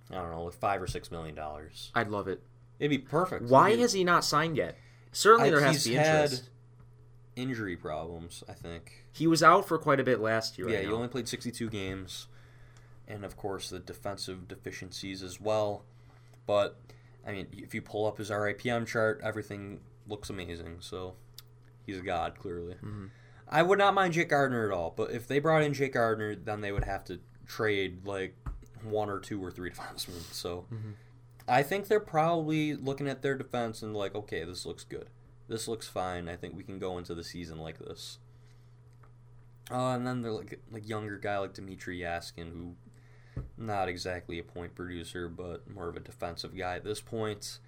I 0.09 0.15
don't 0.15 0.31
know, 0.31 0.45
like 0.45 0.53
five 0.53 0.81
or 0.81 0.87
six 0.87 1.11
million 1.11 1.35
dollars? 1.35 1.91
I'd 1.93 2.07
love 2.07 2.29
it. 2.29 2.41
It'd 2.79 2.89
be 2.89 2.99
perfect. 2.99 3.43
Why 3.43 3.67
It'd 3.67 3.79
be- 3.79 3.81
has 3.81 3.91
he 3.91 4.05
not 4.05 4.23
signed 4.23 4.55
yet? 4.55 4.77
Certainly, 5.11 5.49
I- 5.49 5.51
there 5.51 5.59
has 5.59 5.83
to 5.83 5.89
be 5.89 5.95
had 5.95 6.23
interest. 6.23 6.49
injury 7.35 7.75
problems? 7.75 8.45
I 8.47 8.53
think. 8.53 9.03
He 9.11 9.27
was 9.27 9.43
out 9.43 9.67
for 9.67 9.77
quite 9.77 9.99
a 9.99 10.05
bit 10.05 10.21
last 10.21 10.57
year. 10.57 10.69
Yeah, 10.69 10.77
I 10.77 10.81
he 10.83 10.87
know. 10.87 10.95
only 10.95 11.09
played 11.09 11.27
62 11.27 11.69
games, 11.69 12.27
and 13.09 13.25
of 13.25 13.35
course 13.35 13.69
the 13.69 13.79
defensive 13.79 14.47
deficiencies 14.47 15.21
as 15.21 15.41
well. 15.41 15.83
But 16.45 16.79
I 17.27 17.33
mean, 17.33 17.47
if 17.51 17.75
you 17.75 17.81
pull 17.81 18.07
up 18.07 18.19
his 18.19 18.29
RAPM 18.29 18.87
chart, 18.87 19.19
everything 19.21 19.81
looks 20.07 20.29
amazing. 20.29 20.77
So 20.79 21.15
he's 21.85 21.97
a 21.97 22.01
god, 22.01 22.39
clearly. 22.39 22.75
Mm-hmm. 22.75 23.07
I 23.53 23.61
would 23.61 23.77
not 23.77 23.93
mind 23.93 24.13
Jake 24.13 24.29
Gardiner 24.29 24.65
at 24.65 24.75
all, 24.75 24.91
but 24.97 25.11
if 25.11 25.27
they 25.27 25.37
brought 25.37 25.61
in 25.61 25.75
Jake 25.75 25.93
Gardiner, 25.93 26.35
then 26.35 26.61
they 26.61 26.71
would 26.71 26.85
have 26.85 27.05
to 27.05 27.19
trade 27.45 28.03
like 28.03 28.35
one 28.83 29.11
or 29.11 29.19
two 29.19 29.41
or 29.43 29.51
three 29.51 29.69
defensemen. 29.71 30.23
So 30.33 30.65
I 31.47 31.61
think 31.61 31.87
they're 31.87 31.99
probably 31.99 32.73
looking 32.73 33.07
at 33.07 33.21
their 33.21 33.35
defense 33.35 33.83
and 33.83 33.95
like, 33.95 34.15
okay, 34.15 34.43
this 34.43 34.65
looks 34.65 34.83
good. 34.83 35.11
This 35.47 35.67
looks 35.67 35.87
fine. 35.87 36.27
I 36.27 36.35
think 36.35 36.55
we 36.55 36.63
can 36.63 36.79
go 36.79 36.97
into 36.97 37.13
the 37.13 37.23
season 37.23 37.59
like 37.59 37.77
this. 37.77 38.17
Uh, 39.69 39.89
and 39.89 40.05
then 40.05 40.23
they're 40.23 40.31
like 40.31 40.59
like 40.71 40.89
younger 40.89 41.19
guy 41.19 41.37
like 41.37 41.53
Dimitri 41.53 41.99
Jaskin, 41.99 42.51
who 42.51 42.75
not 43.55 43.87
exactly 43.87 44.39
a 44.39 44.43
point 44.43 44.73
producer, 44.73 45.29
but 45.29 45.69
more 45.69 45.89
of 45.89 45.95
a 45.95 45.99
defensive 45.99 46.57
guy 46.57 46.77
at 46.77 46.83
this 46.83 47.01
point. 47.01 47.59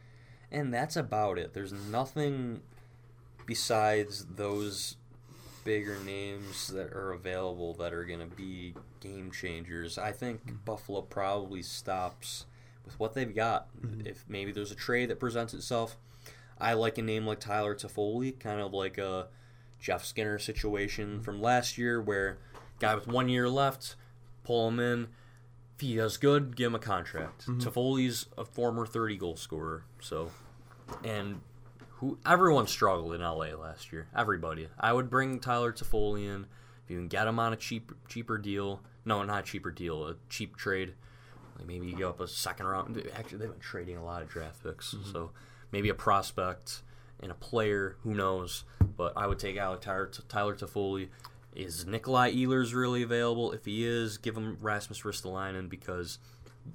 And 0.52 0.74
that's 0.74 0.96
about 0.96 1.38
it. 1.38 1.54
There's 1.54 1.74
nothing 1.74 2.62
besides 3.46 4.26
those 4.26 4.98
bigger 5.66 5.98
names 6.06 6.68
that 6.68 6.94
are 6.94 7.12
available 7.12 7.74
that 7.74 7.92
are 7.92 8.06
going 8.06 8.22
to 8.22 8.36
be 8.38 8.74
game 9.02 9.32
changers. 9.32 9.98
I 9.98 10.14
think 10.14 10.46
mm. 10.46 10.64
Buffalo 10.64 11.02
probably 11.02 11.62
stops 11.62 12.46
with 12.86 12.98
what 12.98 13.14
they've 13.14 13.36
got. 13.36 13.68
Mm-hmm. 13.82 14.08
If 14.08 14.24
maybe 14.30 14.54
there's 14.54 14.72
a 14.72 14.76
trade 14.76 15.10
that 15.10 15.20
presents 15.20 15.54
itself, 15.54 15.98
I 16.58 16.74
like 16.74 16.98
a 16.98 17.02
name 17.02 17.26
like 17.26 17.42
Tyler 17.42 17.76
Toffoli, 17.76 18.40
kind 18.40 18.62
of 18.62 18.74
like 18.74 18.98
a 18.98 19.28
Jeff 19.80 20.06
Skinner 20.06 20.40
situation 20.40 21.20
mm. 21.20 21.26
from 21.26 21.42
last 21.42 21.78
year, 21.78 22.02
where 22.02 22.38
guy 22.80 22.96
with 22.96 23.08
one 23.08 23.28
year 23.28 23.50
left, 23.50 23.96
pull 24.46 24.70
him 24.70 24.80
in. 24.80 25.08
If 25.76 25.82
he 25.82 25.96
does 25.98 26.16
good, 26.16 26.56
give 26.56 26.68
him 26.68 26.76
a 26.76 26.80
contract. 26.80 27.48
Mm-hmm. 27.48 27.60
Toffoli's 27.60 28.28
a 28.38 28.46
former 28.46 28.86
30 28.86 29.18
goal 29.18 29.36
scorer, 29.36 29.84
so 30.00 30.32
and 31.04 31.42
who 32.06 32.20
everyone 32.24 32.68
struggled 32.68 33.16
in 33.16 33.22
LA 33.22 33.56
last 33.60 33.92
year. 33.92 34.08
Everybody. 34.16 34.68
I 34.80 34.94
would 34.94 35.10
bring 35.10 35.40
Tyler 35.40 35.74
Toffoli 35.74 36.26
in 36.26 36.46
if 36.84 36.92
you 36.92 36.98
can 36.98 37.08
get 37.08 37.28
him 37.28 37.40
on 37.40 37.52
a 37.52 37.56
cheap 37.56 37.92
cheaper 38.08 38.38
deal. 38.38 38.82
No, 39.06 39.24
not 39.24 39.40
a 39.40 39.44
cheaper 39.44 39.72
deal, 39.72 40.08
a 40.08 40.16
cheap 40.30 40.56
trade. 40.56 40.94
Like 41.58 41.68
maybe 41.68 41.88
you 41.88 41.98
go 41.98 42.10
up 42.10 42.20
a 42.20 42.28
second 42.28 42.68
round. 42.68 43.02
Actually, 43.16 43.40
they've 43.40 43.50
been 43.50 43.60
trading 43.60 43.98
a 43.98 44.06
lot 44.06 44.22
of 44.22 44.30
draft 44.30 44.64
picks, 44.64 44.94
mm-hmm. 44.94 45.12
so 45.12 45.32
maybe 45.72 45.90
a 45.90 45.96
prospect 45.96 46.84
and 47.22 47.32
a 47.32 47.36
player. 47.36 47.96
Who 48.04 48.14
knows? 48.14 48.66
But 48.96 49.14
I 49.16 49.26
would 49.26 49.40
take 49.40 49.58
Alec 49.58 49.82
Tyler, 49.82 50.12
Tyler 50.30 50.56
Toffoli. 50.56 51.10
Is 51.56 51.88
Nikolai 51.88 52.34
Ehlers 52.34 52.76
really 52.76 53.02
available? 53.02 53.52
If 53.52 53.66
he 53.66 53.86
is, 53.86 54.18
give 54.18 54.36
him 54.36 54.58
Rasmus 54.62 55.02
Ristolainen 55.02 55.70
because 55.70 56.20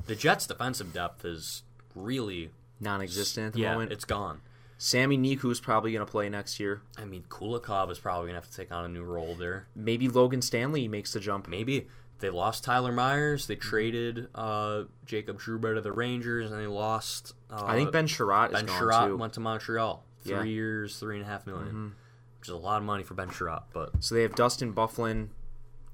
the 0.07 0.17
Jets' 0.17 0.47
defensive 0.47 0.93
depth 0.93 1.25
is 1.25 1.63
really 1.95 2.51
non-existent 2.81 3.49
at 3.49 3.53
the 3.53 3.61
yeah, 3.61 3.73
moment. 3.73 3.93
it's 3.93 4.07
gone. 4.07 4.41
Sami 4.83 5.19
Niku 5.19 5.53
is 5.53 5.61
probably 5.61 5.93
going 5.93 6.05
to 6.07 6.11
play 6.11 6.31
next 6.31 6.59
year. 6.59 6.81
I 6.97 7.05
mean, 7.05 7.23
Kulikov 7.29 7.91
is 7.91 7.99
probably 7.99 8.29
gonna 8.29 8.39
have 8.41 8.49
to 8.49 8.57
take 8.57 8.73
on 8.73 8.87
a 8.87 8.89
new 8.89 9.03
role 9.05 9.35
there. 9.35 9.67
Maybe 9.77 10.09
Logan 10.09 10.41
Stanley 10.41 10.89
makes 10.89 11.13
the 11.13 11.21
jump. 11.21 11.49
Maybe 11.49 11.87
they 12.21 12.31
lost 12.31 12.65
Tyler 12.65 12.91
Myers. 12.91 13.47
They 13.47 13.57
traded 13.57 14.29
uh, 14.35 14.85
Jacob 15.05 15.39
Trouba 15.39 15.75
to 15.75 15.83
the 15.83 15.93
Rangers, 15.93 16.51
and 16.51 16.59
they 16.59 16.67
lost. 16.67 17.35
Uh, 17.51 17.63
I 17.63 17.77
think 17.77 17.93
Ben 17.93 18.07
Chiarot 18.07 18.47
is 18.49 18.53
Ben 18.55 18.67
Chiarot 18.69 19.19
went 19.19 19.35
to 19.35 19.41
Montreal. 19.41 20.03
Three 20.23 20.33
Yeah. 20.33 20.39
Mm-hmm. 20.39 20.47
years, 20.49 20.99
three 20.99 21.17
and 21.17 21.27
a 21.27 21.29
half 21.29 21.47
million, 21.47 21.95
which 22.39 22.49
is 22.49 22.55
a 22.55 22.57
lot 22.57 22.79
of 22.79 22.85
money 22.85 23.03
for 23.03 23.13
Ben 23.13 23.29
Chiarot. 23.29 23.65
But 23.75 24.03
So 24.03 24.15
they 24.15 24.23
have 24.23 24.35
Dustin 24.35 24.73
Byfuglien, 24.73 25.29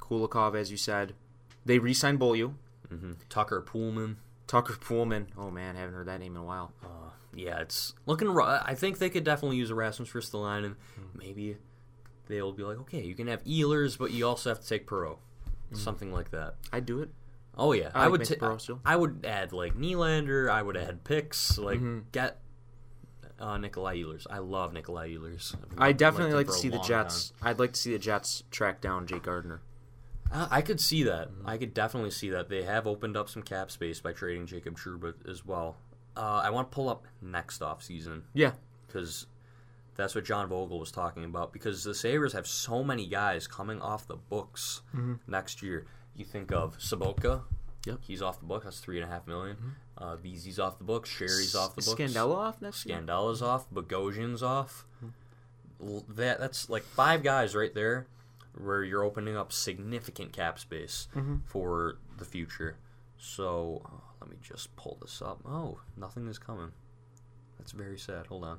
Kulikov, 0.01 0.55
as 0.55 0.70
you 0.70 0.76
said. 0.76 1.14
They 1.64 1.80
re-signed 1.80 2.20
Beaulieu, 2.20 2.53
mhm. 2.89 3.16
Tucker 3.28 3.61
Poolman. 3.62 4.14
Tucker 4.47 4.74
Poolman. 4.74 5.26
Oh 5.37 5.51
man, 5.51 5.74
haven't 5.74 5.97
heard 5.97 6.07
that 6.07 6.20
name 6.20 6.37
in 6.37 6.43
a 6.43 6.45
while. 6.45 6.72
Uh, 6.84 7.05
yeah, 7.37 7.61
it's 7.61 7.95
looking. 8.07 8.28
ru- 8.28 8.43
I 8.45 8.74
think 8.74 8.99
they 8.99 9.11
could 9.11 9.24
definitely 9.24 9.57
use 9.59 9.70
Erasmus 9.70 10.09
for 10.09 10.18
Rasmus 10.18 10.32
Ristolainen. 10.34 10.74
Hmm. 10.95 11.18
Maybe 11.18 11.57
they'll 12.28 12.53
be 12.53 12.62
like, 12.64 12.78
okay, 12.80 13.03
you 13.03 13.14
can 13.14 13.26
have 13.28 13.45
Ehlers, 13.45 13.97
but 13.99 14.11
you 14.11 14.26
also 14.26 14.51
have 14.51 14.61
to 14.61 14.66
take 14.68 14.87
Perreault, 14.87 15.18
something 15.72 16.12
like 16.12 16.30
that. 16.32 16.55
I'd 16.72 16.87
do 16.87 17.01
it. 17.01 17.11
Oh 17.59 17.72
yeah, 17.72 17.91
I 17.95 18.05
I, 18.05 18.09
would. 18.09 18.24
Ta- 18.24 18.57
still. 18.59 18.80
I 18.84 18.97
would 18.97 19.24
add 19.24 19.53
like 19.53 19.74
Nylander. 19.76 20.51
I 20.51 20.62
would 20.62 20.76
add 20.76 21.05
picks. 21.05 21.57
Like 21.59 21.78
Mm-hmm. 21.78 21.99
get 22.12 22.39
uh, 23.39 23.57
Nikolai 23.59 23.97
Ehlers. 23.99 24.26
I 24.28 24.39
love 24.39 24.72
Nikolai 24.72 25.11
Ehlers. 25.11 25.55
I've 25.72 25.80
I 25.80 25.93
definitely 25.93 26.34
like 26.34 26.47
to 26.49 26.53
see 26.53 26.68
the 26.68 26.78
Jets. 26.80 27.32
I'd 27.43 27.59
like 27.59 27.72
to 27.72 27.80
see 27.80 27.93
the 27.93 27.99
Jets 27.99 28.43
track 28.51 28.80
down 28.80 29.07
Jake 29.07 29.22
Gardiner. 29.22 29.61
time. 30.32 30.49
I, 30.51 30.61
could 30.62 30.80
see 30.80 31.03
that. 31.05 31.30
Mm-hmm. 31.30 31.49
I 31.49 31.57
could 31.57 31.72
definitely 31.72 32.11
see 32.11 32.30
that. 32.30 32.49
They 32.49 32.64
have 32.64 32.87
opened 32.87 33.16
up 33.16 33.28
some 33.28 33.43
cap 33.43 33.70
space 33.70 34.01
by 34.01 34.12
trading 34.12 34.47
Jacob 34.47 34.76
Trouba 34.76 35.14
as 35.30 35.47
well. 35.47 35.76
Uh, 36.17 36.41
I 36.45 36.51
want 36.51 36.71
to 36.71 36.75
pull 36.75 36.89
up 36.89 37.05
next 37.21 37.61
off 37.62 37.83
season 37.83 38.23
Yeah, 38.33 38.53
because 38.87 39.27
that's 39.97 40.14
what 40.14 40.25
John 40.25 40.49
Vogl 40.49 40.79
was 40.81 40.91
talking 40.91 41.25
about. 41.25 41.53
Because 41.53 41.85
the 41.85 41.95
Sabres 41.95 42.33
have 42.33 42.47
so 42.47 42.83
many 42.83 43.07
guys 43.07 43.47
coming 43.47 43.81
off 43.81 44.07
the 44.09 44.17
books 44.17 44.83
next 45.27 45.62
year. 45.62 45.87
You 46.14 46.25
think 46.25 46.53
of 46.53 46.79
Sobotka. 46.79 47.43
Yep. 47.87 47.99
He's 48.01 48.21
off 48.23 48.41
the 48.41 48.47
book. 48.47 48.64
That's 48.64 48.81
three 48.81 49.01
and 49.01 49.09
a 49.09 49.12
half 49.12 49.27
million. 49.27 49.57
Uh, 49.97 50.17
Vesey's 50.17 50.59
off 50.59 50.79
the 50.79 50.85
book. 50.85 51.07
Sheary's 51.07 51.55
off 51.55 51.75
the 51.75 51.81
Is 51.81 51.87
books. 51.89 52.01
Scandella 52.03 52.35
off 52.37 52.61
next 52.61 52.85
year? 52.87 52.99
Scandella's 52.99 53.43
off. 53.43 53.71
Bogosian's 53.71 54.43
off. 54.43 54.87
L- 55.83 56.05
That 56.09 56.41
that's 56.41 56.69
like 56.71 56.83
five 56.85 57.23
guys 57.23 57.55
right 57.55 57.73
there, 57.75 58.07
where 58.59 58.83
you're 58.83 59.05
opening 59.05 59.37
up 59.37 59.53
significant 59.53 60.33
cap 60.33 60.59
space 60.59 61.07
for 61.45 61.99
the 62.19 62.25
future. 62.25 62.77
So 63.19 63.83
uh, 63.85 63.91
let 64.21 64.31
me 64.31 64.37
just 64.43 64.75
pull 64.77 64.99
this 65.01 65.21
up. 65.23 65.41
Oh, 65.47 65.81
nothing 65.97 66.27
is 66.29 66.39
coming. 66.39 66.73
That's 67.59 67.73
very 67.73 67.99
sad. 67.99 68.27
Hold 68.27 68.45
on. 68.45 68.59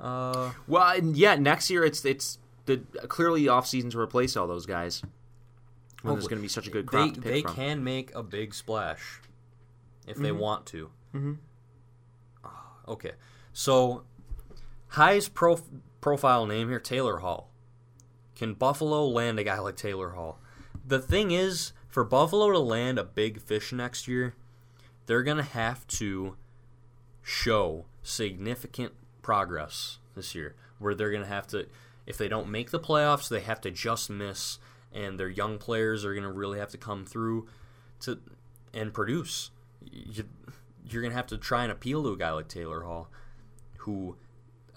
Uh, 0.00 0.52
Well, 0.66 0.98
yeah, 1.02 1.34
next 1.36 1.70
year 1.70 1.84
it's 1.84 2.04
it's 2.04 2.38
the 2.66 2.78
clearly 3.08 3.48
off 3.48 3.66
season 3.66 3.90
to 3.90 3.98
replace 4.00 4.36
all 4.36 4.46
those 4.46 4.66
guys. 4.66 5.02
When 6.02 6.14
there's 6.14 6.28
going 6.28 6.38
to 6.38 6.42
be 6.42 6.48
such 6.48 6.68
a 6.68 6.70
good 6.70 6.86
they 6.86 6.90
crop 6.90 7.14
pick 7.14 7.22
they 7.24 7.42
from. 7.42 7.54
can 7.54 7.82
make 7.84 8.14
a 8.14 8.22
big 8.22 8.54
splash 8.54 9.20
if 10.06 10.16
they 10.16 10.30
want 10.30 10.64
to. 10.66 10.90
Mhm. 11.14 11.38
Ah, 12.44 12.66
Okay, 12.86 13.12
so 13.52 14.04
highest 14.88 15.34
prof- 15.34 15.64
profile 16.00 16.46
name 16.46 16.68
here, 16.68 16.78
Taylor 16.78 17.18
Hall. 17.18 17.50
Can 18.36 18.54
Buffalo 18.54 19.06
land 19.08 19.40
a 19.40 19.44
guy 19.44 19.58
like 19.58 19.74
Taylor 19.74 20.10
Hall? 20.10 20.38
The 20.86 21.00
thing 21.00 21.32
is, 21.32 21.72
for 21.98 22.04
Buffalo 22.04 22.52
to 22.52 22.60
land 22.60 22.96
a 22.96 23.02
big 23.02 23.40
fish 23.40 23.72
next 23.72 24.06
year, 24.06 24.36
they're 25.06 25.24
going 25.24 25.36
to 25.36 25.42
have 25.42 25.84
to 25.88 26.36
show 27.24 27.86
significant 28.04 28.92
progress 29.20 29.98
this 30.14 30.32
year, 30.32 30.54
where 30.78 30.94
they're 30.94 31.10
going 31.10 31.24
to 31.24 31.28
have 31.28 31.48
to, 31.48 31.66
if 32.06 32.16
they 32.16 32.28
don't 32.28 32.48
make 32.48 32.70
the 32.70 32.78
playoffs, 32.78 33.28
they 33.28 33.40
have 33.40 33.60
to 33.62 33.72
just 33.72 34.10
miss, 34.10 34.60
and 34.92 35.18
their 35.18 35.28
young 35.28 35.58
players 35.58 36.04
are 36.04 36.14
going 36.14 36.22
to 36.22 36.30
really 36.30 36.60
have 36.60 36.70
to 36.70 36.78
come 36.78 37.04
through 37.04 37.48
to 37.98 38.20
and 38.72 38.94
produce. 38.94 39.50
You, 39.82 40.22
you're 40.88 41.02
going 41.02 41.10
to 41.10 41.16
have 41.16 41.26
to 41.26 41.36
try 41.36 41.64
and 41.64 41.72
appeal 41.72 42.04
to 42.04 42.12
a 42.12 42.16
guy 42.16 42.30
like 42.30 42.46
Taylor 42.46 42.82
Hall, 42.84 43.08
who 43.78 44.16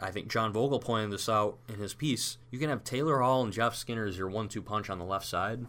I 0.02 0.10
think 0.10 0.28
John 0.28 0.54
Vogl 0.54 0.82
pointed 0.82 1.12
this 1.12 1.30
out 1.30 1.60
in 1.70 1.76
his 1.76 1.94
piece. 1.94 2.40
You 2.50 2.58
can 2.58 2.72
have 2.72 2.84
Taylor 2.84 3.20
Hall 3.20 3.44
and 3.44 3.54
Jeff 3.54 3.76
Skinner 3.76 4.08
as 4.08 4.18
your 4.18 4.28
one-two 4.28 4.64
punch 4.64 4.90
on 4.90 4.98
the 4.98 5.06
left 5.06 5.28
side. 5.28 5.68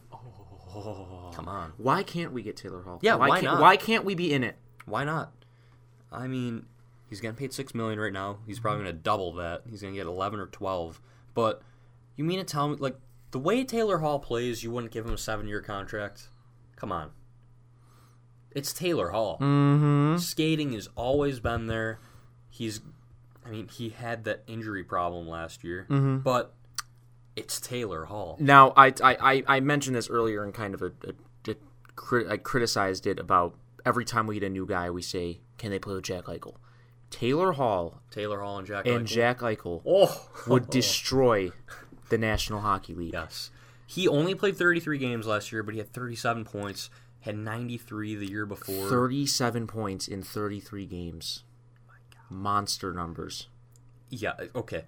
Oh, 0.74 1.30
come 1.34 1.48
on, 1.48 1.72
Why 1.76 2.02
can't 2.02 2.32
we 2.32 2.42
get 2.42 2.56
Taylor 2.56 2.82
Hall? 2.82 2.98
Yeah, 3.02 3.14
why, 3.16 3.28
why 3.28 3.40
can't, 3.40 3.52
not? 3.54 3.60
Why 3.60 3.76
can't 3.76 4.04
we 4.04 4.14
be 4.14 4.32
in 4.32 4.42
it? 4.44 4.56
why 4.86 5.04
not? 5.04 5.32
I 6.10 6.26
mean, 6.26 6.66
he's 7.08 7.20
getting 7.20 7.36
paid 7.36 7.52
six 7.52 7.74
million 7.74 7.98
right 8.00 8.12
now. 8.12 8.38
He's 8.46 8.58
probably 8.60 8.82
going 8.84 8.96
to 8.96 9.02
double 9.02 9.32
that. 9.34 9.62
He's 9.70 9.80
going 9.82 9.94
to 9.94 9.98
get 9.98 10.06
eleven 10.06 10.40
or 10.40 10.46
twelve. 10.46 11.00
But 11.34 11.62
you 12.16 12.24
mean 12.24 12.38
to 12.38 12.44
tell 12.44 12.68
me, 12.68 12.76
like 12.78 12.96
the 13.30 13.38
way 13.38 13.64
Taylor 13.64 13.98
Hall 13.98 14.18
plays, 14.18 14.62
you 14.62 14.70
wouldn't 14.70 14.92
give 14.92 15.06
him 15.06 15.12
a 15.14 15.18
seven-year 15.18 15.60
contract? 15.62 16.28
Come 16.76 16.92
on. 16.92 17.10
It's 18.50 18.72
Taylor 18.72 19.10
Hall. 19.10 19.38
Mm-hmm. 19.40 20.18
Skating 20.18 20.72
has 20.72 20.88
always 20.96 21.40
been 21.40 21.66
there. 21.68 21.98
He's, 22.50 22.80
I 23.46 23.48
mean, 23.50 23.68
he 23.68 23.88
had 23.90 24.24
that 24.24 24.42
injury 24.46 24.84
problem 24.84 25.26
last 25.26 25.64
year, 25.64 25.86
Mm-hmm. 25.88 26.18
but 26.18 26.52
it's 27.36 27.60
Taylor 27.60 28.04
Hall. 28.06 28.36
Now, 28.40 28.72
I, 28.76 28.92
I, 29.02 29.42
I- 29.46 29.60
mentioned 29.60 29.96
this 29.96 30.08
earlier 30.10 30.44
and 30.44 30.52
kind 30.52 30.74
of 30.74 30.82
a, 30.82 30.92
a, 31.06 31.50
a 31.50 32.30
I 32.32 32.36
criticized 32.36 33.06
it 33.06 33.18
about 33.18 33.54
every 33.84 34.04
time 34.04 34.26
we 34.26 34.34
get 34.38 34.46
a 34.46 34.50
new 34.50 34.66
guy, 34.66 34.90
we 34.90 35.02
say, 35.02 35.40
can 35.58 35.70
they 35.70 35.78
play 35.78 35.94
with 35.94 36.04
Jack 36.04 36.24
Eichel? 36.24 36.56
Taylor 37.10 37.52
Hall 37.52 38.00
Taylor 38.10 38.40
Hall 38.40 38.58
and 38.58 38.66
Jack. 38.66 38.86
and 38.86 39.06
Eichel. 39.06 39.08
Jack 39.08 39.38
Eichel 39.40 39.82
Oh, 39.86 40.28
would 40.46 40.70
destroy 40.70 41.52
the 42.08 42.16
National 42.18 42.60
Hockey 42.60 42.94
League. 42.94 43.12
Yes. 43.12 43.50
He 43.86 44.08
only 44.08 44.34
played 44.34 44.56
33 44.56 44.96
games 44.98 45.26
last 45.26 45.52
year, 45.52 45.62
but 45.62 45.74
he 45.74 45.78
had 45.78 45.92
37 45.92 46.44
points, 46.46 46.88
had 47.20 47.36
93 47.36 48.14
the 48.14 48.30
year 48.30 48.46
before. 48.46 48.88
37 48.88 49.66
points 49.66 50.08
in 50.08 50.22
33 50.22 50.86
games. 50.86 51.44
Monster 52.30 52.92
numbers. 52.94 53.48
Yeah, 54.08 54.32
okay. 54.54 54.84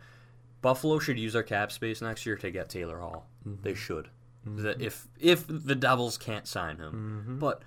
Buffalo 0.64 0.98
should 0.98 1.18
use 1.18 1.34
their 1.34 1.42
cap 1.42 1.70
space 1.70 2.00
next 2.00 2.24
year 2.24 2.36
to 2.36 2.50
get 2.50 2.70
Taylor 2.70 2.98
Hall. 2.98 3.26
Mm-hmm. 3.46 3.62
They 3.62 3.74
should. 3.74 4.08
The- 4.46 4.82
if 4.82 5.06
if 5.20 5.44
the 5.46 5.74
Devils 5.74 6.16
can't 6.16 6.46
sign 6.48 6.78
him. 6.78 7.22
Mm-hmm. 7.26 7.38
But 7.38 7.60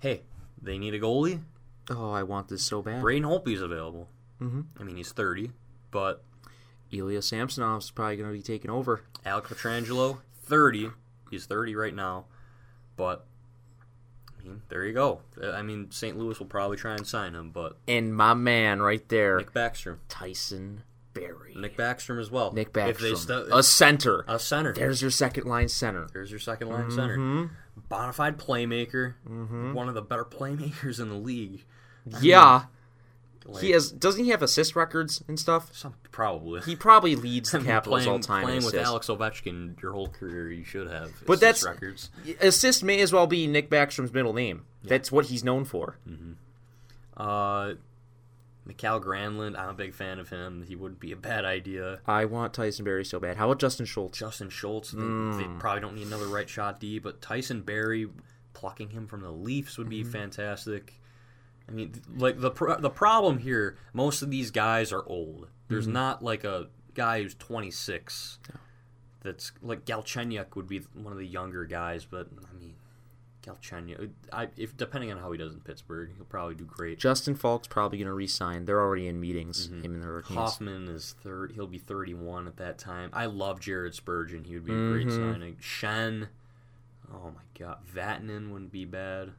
hey, 0.00 0.20
they 0.60 0.76
need 0.76 0.92
a 0.92 1.00
goalie. 1.00 1.40
Oh, 1.88 2.12
I 2.12 2.22
want 2.22 2.48
this 2.48 2.62
so 2.62 2.82
bad. 2.82 3.00
Braden 3.00 3.26
Holtby's 3.26 3.62
available. 3.62 4.10
Mm-hmm. 4.38 4.60
I 4.78 4.82
mean, 4.82 4.96
he's 4.96 5.12
30, 5.12 5.52
but 5.90 6.22
Ilya 6.92 7.20
Samsonov's 7.20 7.90
probably 7.90 8.16
going 8.16 8.28
to 8.28 8.36
be 8.36 8.42
taking 8.42 8.70
over. 8.70 9.00
Alex 9.24 9.50
Pietrangelo, 9.50 10.18
30. 10.42 10.90
He's 11.30 11.46
30 11.46 11.74
right 11.74 11.94
now. 11.94 12.26
But 12.96 13.24
I 14.38 14.46
mean, 14.46 14.60
there 14.68 14.84
you 14.84 14.92
go. 14.92 15.20
I 15.42 15.62
mean, 15.62 15.90
St. 15.90 16.18
Louis 16.18 16.38
will 16.38 16.46
probably 16.46 16.76
try 16.76 16.92
and 16.92 17.06
sign 17.06 17.34
him, 17.34 17.50
but 17.50 17.78
And 17.88 18.14
my 18.14 18.34
man 18.34 18.82
right 18.82 19.08
there, 19.08 19.38
Nick 19.38 19.54
Backstrom. 19.54 19.98
Tyson 20.08 20.82
Barrie. 21.14 21.54
Nick 21.56 21.76
Backstrom 21.76 22.20
as 22.20 22.30
well. 22.30 22.52
Nick 22.52 22.68
If 22.76 22.98
they 22.98 23.12
Backstrom. 23.12 23.16
stu- 23.16 23.48
a 23.52 23.62
center. 23.62 24.24
a 24.28 24.38
center. 24.38 24.72
There's 24.74 25.00
your 25.00 25.10
second 25.10 25.44
line 25.46 25.68
center. 25.68 26.08
There's 26.12 26.30
your 26.30 26.40
second 26.40 26.68
line 26.68 26.90
center. 26.90 27.16
Mm-hmm. 27.16 27.54
Bonafide 27.92 28.36
playmaker. 28.36 29.14
Mm-hmm. 29.28 29.72
One 29.72 29.88
of 29.88 29.94
the 29.94 30.02
better 30.02 30.24
playmakers 30.24 31.00
in 31.00 31.08
the 31.08 31.14
league. 31.16 31.64
Yeah. 32.20 32.64
Like, 33.46 33.62
He 33.62 33.70
has 33.72 33.92
doesn't 33.92 34.24
he 34.24 34.30
have 34.30 34.42
assist 34.42 34.74
records 34.74 35.22
and 35.28 35.38
stuff? 35.38 35.68
some 35.74 35.94
probably. 36.10 36.62
He 36.62 36.74
probably 36.76 37.14
leads 37.14 37.50
the 37.50 37.58
I 37.58 37.60
mean, 37.62 37.66
Capitals 37.70 38.02
playing, 38.04 38.08
all 38.10 38.18
time 38.20 38.44
Playing 38.44 38.64
with. 38.64 38.74
Alex 38.74 39.08
Ovechkin 39.08 39.80
your 39.82 39.92
whole 39.92 40.08
career, 40.08 40.50
you 40.50 40.64
should 40.64 40.90
have. 40.90 41.12
But 41.26 41.34
assist 41.34 41.62
that's- 41.62 41.64
records. 41.64 42.10
Assist 42.40 42.82
may 42.82 43.00
as 43.00 43.12
well 43.12 43.26
be 43.26 43.46
Nick 43.46 43.68
Backstrom's 43.68 44.12
middle 44.14 44.32
name. 44.32 44.64
That's 44.82 45.12
what 45.12 45.26
he's 45.26 45.44
known 45.44 45.64
for. 45.66 45.98
Mm-hmm. 46.08 46.32
Uh, 47.16 47.74
Mikael 48.66 49.00
Granlund, 49.00 49.58
I'm 49.58 49.68
a 49.68 49.74
big 49.74 49.94
fan 49.94 50.18
of 50.18 50.30
him. 50.30 50.64
He 50.66 50.74
wouldn't 50.74 51.00
be 51.00 51.12
a 51.12 51.16
bad 51.16 51.44
idea. 51.44 52.00
I 52.06 52.24
want 52.24 52.54
Tyson 52.54 52.84
Barrie 52.84 53.04
so 53.04 53.20
bad. 53.20 53.36
How 53.36 53.46
about 53.46 53.58
Justin 53.60 53.84
Schultz? 53.86 54.18
Justin 54.18 54.48
Schultz, 54.48 54.90
they, 54.92 55.02
they 55.02 55.46
probably 55.58 55.80
don't 55.82 55.94
need 55.94 56.06
another 56.06 56.26
right 56.28 56.48
shot 56.48 56.80
D, 56.80 56.98
but 56.98 57.20
Tyson 57.20 57.60
Barrie 57.62 58.08
plucking 58.54 58.90
him 58.90 59.06
from 59.06 59.20
the 59.20 59.30
Leafs 59.30 59.76
would 59.76 59.88
be 59.90 60.02
Mm-hmm. 60.02 60.12
fantastic. 60.12 60.94
I 61.68 61.72
mean, 61.72 61.92
like 62.16 62.40
the 62.40 62.50
pro- 62.50 62.78
the 62.80 62.90
problem 62.90 63.38
here, 63.38 63.76
most 63.92 64.22
of 64.22 64.30
these 64.30 64.50
guys 64.50 64.92
are 64.92 65.04
old. 65.06 65.48
There's 65.68 65.84
Mm-hmm. 65.84 65.92
not 65.94 66.22
like 66.24 66.44
a 66.44 66.68
guy 66.94 67.22
who's 67.22 67.34
26. 67.34 68.38
That's 69.22 69.52
like 69.62 69.84
Galchenyuk 69.86 70.54
would 70.56 70.68
be 70.68 70.80
one 70.94 71.12
of 71.12 71.18
the 71.18 71.26
younger 71.26 71.64
guys, 71.64 72.04
but 72.04 72.28
I 72.50 72.58
mean, 72.58 72.74
Galchenyuk, 73.44 74.10
I 74.32 74.48
if 74.56 74.76
depending 74.76 75.10
on 75.12 75.18
how 75.18 75.30
he 75.32 75.38
does 75.38 75.52
in 75.52 75.60
Pittsburgh, 75.60 76.10
he'll 76.16 76.24
probably 76.24 76.54
do 76.54 76.64
great. 76.64 76.98
Justin 76.98 77.34
Faulk's 77.34 77.68
probably 77.68 77.98
going 77.98 78.08
to 78.08 78.14
re-sign. 78.14 78.64
They're 78.64 78.80
already 78.80 79.06
in 79.06 79.20
meetings. 79.20 79.68
Mm-hmm. 79.68 79.82
Him 79.82 79.94
and 79.94 80.02
the 80.02 80.06
Hurricanes. 80.06 80.38
Hoffman 80.38 80.88
is 80.88 81.14
third. 81.22 81.52
He'll 81.52 81.66
be 81.66 81.78
31 81.78 82.46
at 82.46 82.56
that 82.56 82.78
time. 82.78 83.10
I 83.12 83.26
love 83.26 83.60
Jared 83.60 83.94
Spurgeon. 83.94 84.44
He 84.44 84.54
would 84.54 84.64
be 84.64 84.72
a 84.72 84.74
great 84.90 85.06
Mm-hmm. 85.08 85.32
signing. 85.32 85.56
Shen. 85.60 86.28
Oh 87.12 87.32
my 87.34 87.42
God, 87.58 87.78
Vatanen 87.94 88.50
wouldn't 88.50 88.72
be 88.72 88.84
bad. 88.86 89.32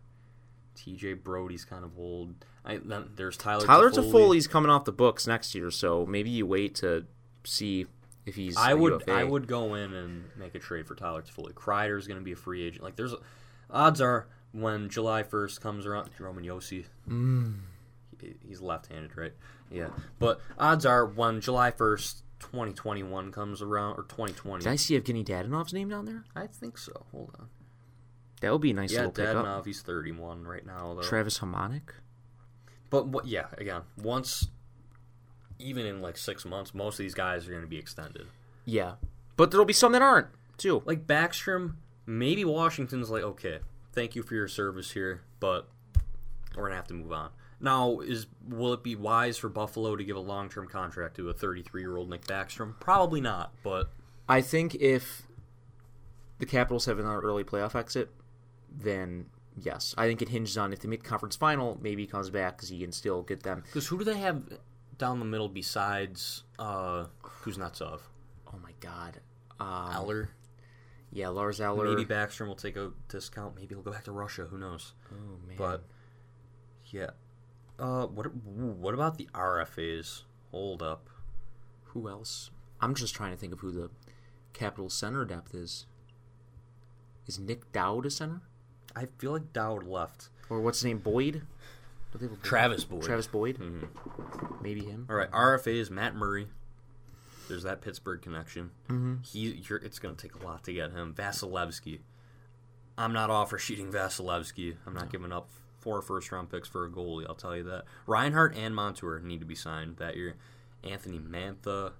T.J. 0.75 1.15
Brodie's 1.15 1.65
kind 1.65 1.83
of 1.83 1.97
old. 1.97 2.35
I, 2.65 2.77
then 2.77 3.09
there's 3.15 3.37
Tyler. 3.37 3.65
Tyler 3.65 3.89
Toffoli. 3.89 4.11
Toffoli's 4.11 4.47
coming 4.47 4.69
off 4.69 4.85
the 4.85 4.91
books 4.91 5.25
next 5.25 5.55
year, 5.55 5.71
so 5.71 6.05
maybe 6.05 6.29
you 6.29 6.45
wait 6.45 6.75
to 6.75 7.05
see 7.43 7.85
if 8.25 8.35
he's. 8.35 8.57
I 8.57 8.71
a 8.71 8.77
would. 8.77 8.93
UFA. 8.93 9.11
I 9.13 9.23
would 9.23 9.47
go 9.47 9.73
in 9.75 9.93
and 9.93 10.25
make 10.35 10.53
a 10.53 10.59
trade 10.59 10.85
for 10.85 10.93
Tyler 10.95 11.21
Toffoli. 11.21 11.53
Kreider's 11.53 12.07
going 12.07 12.19
to 12.19 12.23
be 12.23 12.33
a 12.33 12.35
free 12.35 12.63
agent. 12.67 12.83
Like 12.83 12.95
there's, 12.97 13.13
odds 13.75 14.01
are 14.01 14.27
when 14.51 14.89
July 14.89 15.21
1st 15.23 15.59
comes 15.61 15.85
around, 15.85 16.09
Roman 16.19 16.43
Josi. 16.45 16.85
Mm. 17.09 17.59
He, 18.21 18.33
he's 18.47 18.61
left-handed, 18.61 19.17
right? 19.17 19.33
Yeah, 19.69 19.89
but 20.19 20.39
odds 20.57 20.85
are 20.85 21.05
when 21.05 21.41
July 21.41 21.71
1st, 21.71 22.21
2021 22.39 23.31
comes 23.31 23.61
around 23.61 23.93
or 23.97 24.03
2020. 24.03 24.63
Did 24.63 24.71
I 24.71 24.75
see 24.75 24.99
Evgeny 24.99 25.25
Dadonov's 25.25 25.73
name 25.73 25.89
down 25.89 26.05
there? 26.05 26.23
I 26.35 26.47
think 26.47 26.77
so. 26.77 27.05
Hold 27.11 27.35
on. 27.39 27.47
That 28.41 28.51
would 28.51 28.61
be 28.61 28.71
a 28.71 28.73
nice 28.73 28.91
Yeah, 28.91 28.99
little 29.07 29.11
pickup. 29.13 29.45
Dadonov, 29.45 29.65
he's 29.65 29.81
31 29.81 30.43
right 30.45 30.65
now, 30.65 30.93
though. 30.93 31.01
Travis 31.01 31.39
Hamonic. 31.39 31.81
but 32.89 33.07
what? 33.07 33.25
Yeah, 33.27 33.45
again, 33.57 33.81
once, 33.97 34.49
even 35.59 35.85
in 35.85 36.01
like 36.01 36.17
six 36.17 36.45
months, 36.45 36.73
most 36.73 36.95
of 36.95 37.03
these 37.03 37.13
guys 37.15 37.47
are 37.47 37.51
going 37.51 37.63
to 37.63 37.67
be 37.67 37.77
extended. 37.77 38.27
Yeah, 38.65 38.93
but 39.35 39.51
there'll 39.51 39.65
be 39.65 39.73
some 39.73 39.91
that 39.93 40.01
aren't 40.01 40.27
too. 40.57 40.83
Like 40.85 41.07
Backstrom, 41.07 41.75
maybe 42.05 42.45
Washington's 42.45 43.09
like, 43.09 43.23
okay, 43.23 43.59
thank 43.93 44.15
you 44.15 44.23
for 44.23 44.35
your 44.35 44.47
service 44.47 44.91
here, 44.91 45.21
but 45.39 45.67
we're 46.55 46.63
gonna 46.63 46.75
have 46.75 46.87
to 46.87 46.93
move 46.93 47.11
on. 47.11 47.31
Now, 47.59 47.99
is 47.99 48.27
will 48.47 48.73
it 48.73 48.83
be 48.83 48.95
wise 48.95 49.37
for 49.37 49.49
Buffalo 49.49 49.95
to 49.95 50.03
give 50.03 50.15
a 50.17 50.21
long-term 50.21 50.67
contract 50.67 51.15
to 51.15 51.29
a 51.29 51.33
33-year-old 51.33 52.09
Nick 52.09 52.25
Backstrom? 52.25 52.79
Probably 52.79 53.21
not, 53.21 53.53
but 53.63 53.89
I 54.27 54.41
think 54.41 54.75
if 54.75 55.23
the 56.39 56.45
Capitals 56.45 56.85
have 56.85 56.99
an 56.99 57.05
early 57.05 57.43
playoff 57.43 57.75
exit, 57.75 58.09
then 58.69 59.27
yes, 59.57 59.95
I 59.97 60.07
think 60.07 60.21
it 60.21 60.29
hinges 60.29 60.57
on 60.57 60.73
if 60.73 60.79
they 60.79 60.89
make 60.89 61.03
the 61.03 61.09
conference 61.09 61.35
final. 61.35 61.77
Maybe 61.81 62.03
he 62.03 62.07
comes 62.07 62.29
back 62.29 62.57
because 62.57 62.69
he 62.69 62.79
can 62.79 62.91
still 62.91 63.21
get 63.21 63.43
them. 63.43 63.63
because 63.65 63.87
who 63.87 63.97
do 63.97 64.03
they 64.03 64.17
have 64.17 64.43
down 64.97 65.19
the 65.19 65.25
middle 65.25 65.49
besides 65.49 66.43
uh, 66.59 67.05
Kuznetsov? 67.23 68.01
Oh 68.53 68.59
my 68.61 68.71
God, 68.79 69.21
um, 69.59 69.91
Eller. 69.93 70.29
Yeah, 71.15 71.29
Lars 71.29 71.61
Eller. 71.61 71.85
Maybe 71.85 72.03
Backstrom 72.05 72.47
will 72.47 72.55
take 72.55 72.75
a 72.75 72.91
discount. 73.07 73.55
Maybe 73.55 73.73
he'll 73.73 73.81
go 73.81 73.91
back 73.91 74.03
to 74.03 74.11
Russia. 74.11 74.45
Who 74.45 74.57
knows? 74.57 74.93
oh 75.11 75.37
man, 75.47 75.55
But 75.57 75.83
yeah, 76.87 77.11
uh, 77.79 78.05
what 78.07 78.25
what 78.35 78.93
about 78.93 79.17
the 79.17 79.29
RFAs? 79.33 80.23
Hold 80.51 80.83
up. 80.83 81.09
who 81.85 82.09
else? 82.09 82.51
I'm 82.81 82.93
just 82.93 83.15
trying 83.15 83.31
to 83.31 83.37
think 83.37 83.53
of 83.53 83.61
who 83.61 83.71
the 83.71 83.89
capital 84.53 84.89
center 84.89 85.23
depth 85.25 85.55
is. 85.55 85.85
Is 87.27 87.39
Nic 87.39 87.71
Dowd 87.71 88.05
a 88.05 88.09
center, 88.11 88.41
I 88.95 89.07
feel 89.17 89.31
like 89.31 89.53
Dowd 89.53 89.87
left. 89.87 90.29
or 90.49 90.59
what's 90.61 90.79
his 90.79 90.85
name? 90.85 90.99
Boyd. 90.99 91.43
Do 92.11 92.17
they 92.19 92.25
have 92.25 92.33
a 92.33 92.35
Boyd? 92.35 92.43
Travis 92.43 92.83
Boyd. 92.83 93.03
Travis 93.03 93.27
Boyd. 93.27 93.57
Mhm. 93.57 94.61
Maybe 94.61 94.83
him. 94.85 95.07
All 95.09 95.15
right, 95.15 95.31
RFAs. 95.31 95.89
Matt 95.89 96.13
Murray. 96.15 96.47
There's 97.47 97.63
that 97.63 97.81
Pittsburgh 97.81 98.21
connection. 98.21 98.71
Mm-hmm. 98.89 99.15
He, 99.23 99.63
you're, 99.67 99.79
it's 99.79 99.99
going 99.99 100.15
to 100.15 100.21
take 100.27 100.41
a 100.41 100.45
lot 100.45 100.63
to 100.65 100.73
get 100.73 100.91
him. 100.91 101.13
Vasilevskiy. 101.13 101.99
I'm 102.97 103.13
not 103.13 103.29
offer 103.29 103.57
sheeting 103.57 103.91
Vasilevskiy. 103.91 104.75
I'm 104.87 104.93
not 104.93 105.11
giving 105.11 105.31
up 105.31 105.49
four 105.79 106.01
first 106.01 106.31
round 106.31 106.49
picks 106.49 106.67
for 106.67 106.85
a 106.85 106.89
goalie. 106.89 107.25
I'll 107.27 107.35
tell 107.35 107.55
you 107.55 107.63
that. 107.63 107.83
Reinhart 108.07 108.55
and 108.55 108.75
Montour 108.75 109.19
need 109.19 109.39
to 109.41 109.45
be 109.45 109.55
signed 109.55 109.97
that 109.97 110.15
year, 110.15 110.35
Anthony 110.83 111.19
Mantha. 111.19 111.93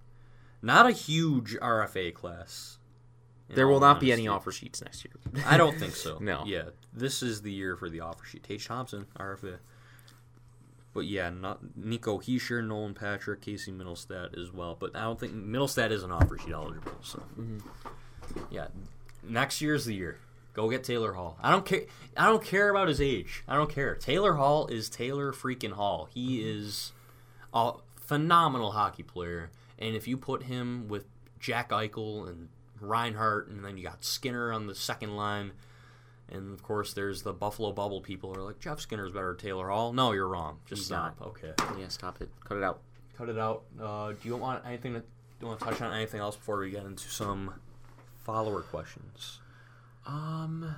Not 0.61 0.87
a 0.87 0.91
huge 0.91 1.55
RFA 1.61 2.13
class. 2.13 2.79
There 3.49 3.67
will 3.67 3.79
not 3.79 3.99
be 3.99 4.11
any 4.11 4.27
offer 4.27 4.51
sheets 4.51 4.81
next 4.81 5.05
year. 5.05 5.13
I 5.45 5.57
don't 5.57 5.77
think 5.77 5.95
so. 5.95 6.17
No. 6.21 6.43
Yeah, 6.47 6.69
this 6.91 7.21
is 7.21 7.43
the 7.43 7.51
year 7.51 7.75
for 7.75 7.89
the 7.89 7.99
offer 7.99 8.25
sheet. 8.25 8.43
Tage 8.43 8.65
Thompson, 8.65 9.05
RFA. 9.19 9.59
But 10.95 11.07
yeah, 11.07 11.29
not 11.29 11.59
Nico 11.75 12.19
Hischier, 12.19 12.65
Nolan 12.65 12.93
Patrick, 12.93 13.41
Casey 13.41 13.69
Mittelstadt 13.69 14.41
as 14.41 14.53
well. 14.53 14.77
But 14.79 14.95
I 14.95 15.01
don't 15.01 15.19
think 15.19 15.33
Mittelstadt 15.33 15.91
is 15.91 16.03
an 16.03 16.11
offer 16.11 16.37
sheet 16.37 16.53
eligible. 16.53 16.93
So 17.03 17.21
mm-hmm. 17.37 17.59
yeah, 18.49 18.67
next 19.21 19.59
year's 19.61 19.83
the 19.83 19.93
year. 19.93 20.19
Go 20.53 20.69
get 20.69 20.85
Taylor 20.85 21.11
Hall. 21.11 21.37
I 21.43 21.51
don't 21.51 21.65
care. 21.65 21.81
I 22.15 22.27
don't 22.27 22.41
care 22.41 22.69
about 22.69 22.87
his 22.87 23.01
age. 23.01 23.43
I 23.45 23.57
don't 23.57 23.69
care. 23.69 23.95
Taylor 23.95 24.35
Hall 24.35 24.67
is 24.67 24.87
Taylor 24.87 25.33
freaking 25.33 25.73
Hall. 25.73 26.07
He 26.13 26.39
mm-hmm. 26.39 26.59
is 26.61 26.93
a 27.53 27.73
phenomenal 27.99 28.71
hockey 28.71 29.03
player. 29.03 29.51
And 29.77 29.97
if 29.97 30.07
you 30.07 30.15
put 30.15 30.43
him 30.43 30.87
with 30.87 31.07
Jack 31.41 31.71
Eichel 31.71 32.29
and 32.29 32.47
Reinhart, 32.79 33.49
and 33.49 33.65
then 33.65 33.75
you 33.75 33.83
got 33.83 34.05
Skinner 34.05 34.53
on 34.53 34.67
the 34.67 34.75
second 34.75 35.17
line, 35.17 35.51
and 36.31 36.53
of 36.53 36.63
course 36.63 36.93
there's 36.93 37.21
the 37.21 37.33
Buffalo 37.33 37.71
Bubble 37.71 38.01
people 38.01 38.33
who 38.33 38.39
are 38.41 38.43
like 38.43 38.59
Jeff 38.59 38.79
Skinner's 38.79 39.11
better 39.11 39.29
than 39.33 39.37
Taylor 39.37 39.69
Hall. 39.69 39.93
No, 39.93 40.11
you're 40.11 40.27
wrong. 40.27 40.59
Just 40.65 40.79
He's 40.81 40.85
stop. 40.87 41.17
Okay, 41.21 41.51
yeah, 41.77 41.87
stop 41.87 42.21
it. 42.21 42.29
Cut 42.43 42.57
it 42.57 42.63
out. 42.63 42.81
cut 43.17 43.29
it 43.29 43.37
out. 43.37 43.63
Uh, 43.81 44.09
do 44.11 44.17
you 44.23 44.35
want 44.37 44.65
anything 44.65 44.93
to? 44.93 44.99
Do 44.99 45.05
you 45.41 45.47
want 45.47 45.59
to 45.59 45.65
touch 45.65 45.81
on 45.81 45.93
anything 45.93 46.21
else 46.21 46.35
before 46.35 46.59
we 46.59 46.71
get 46.71 46.85
into 46.85 47.09
some 47.09 47.53
follower 48.23 48.61
questions? 48.61 49.39
Um, 50.07 50.75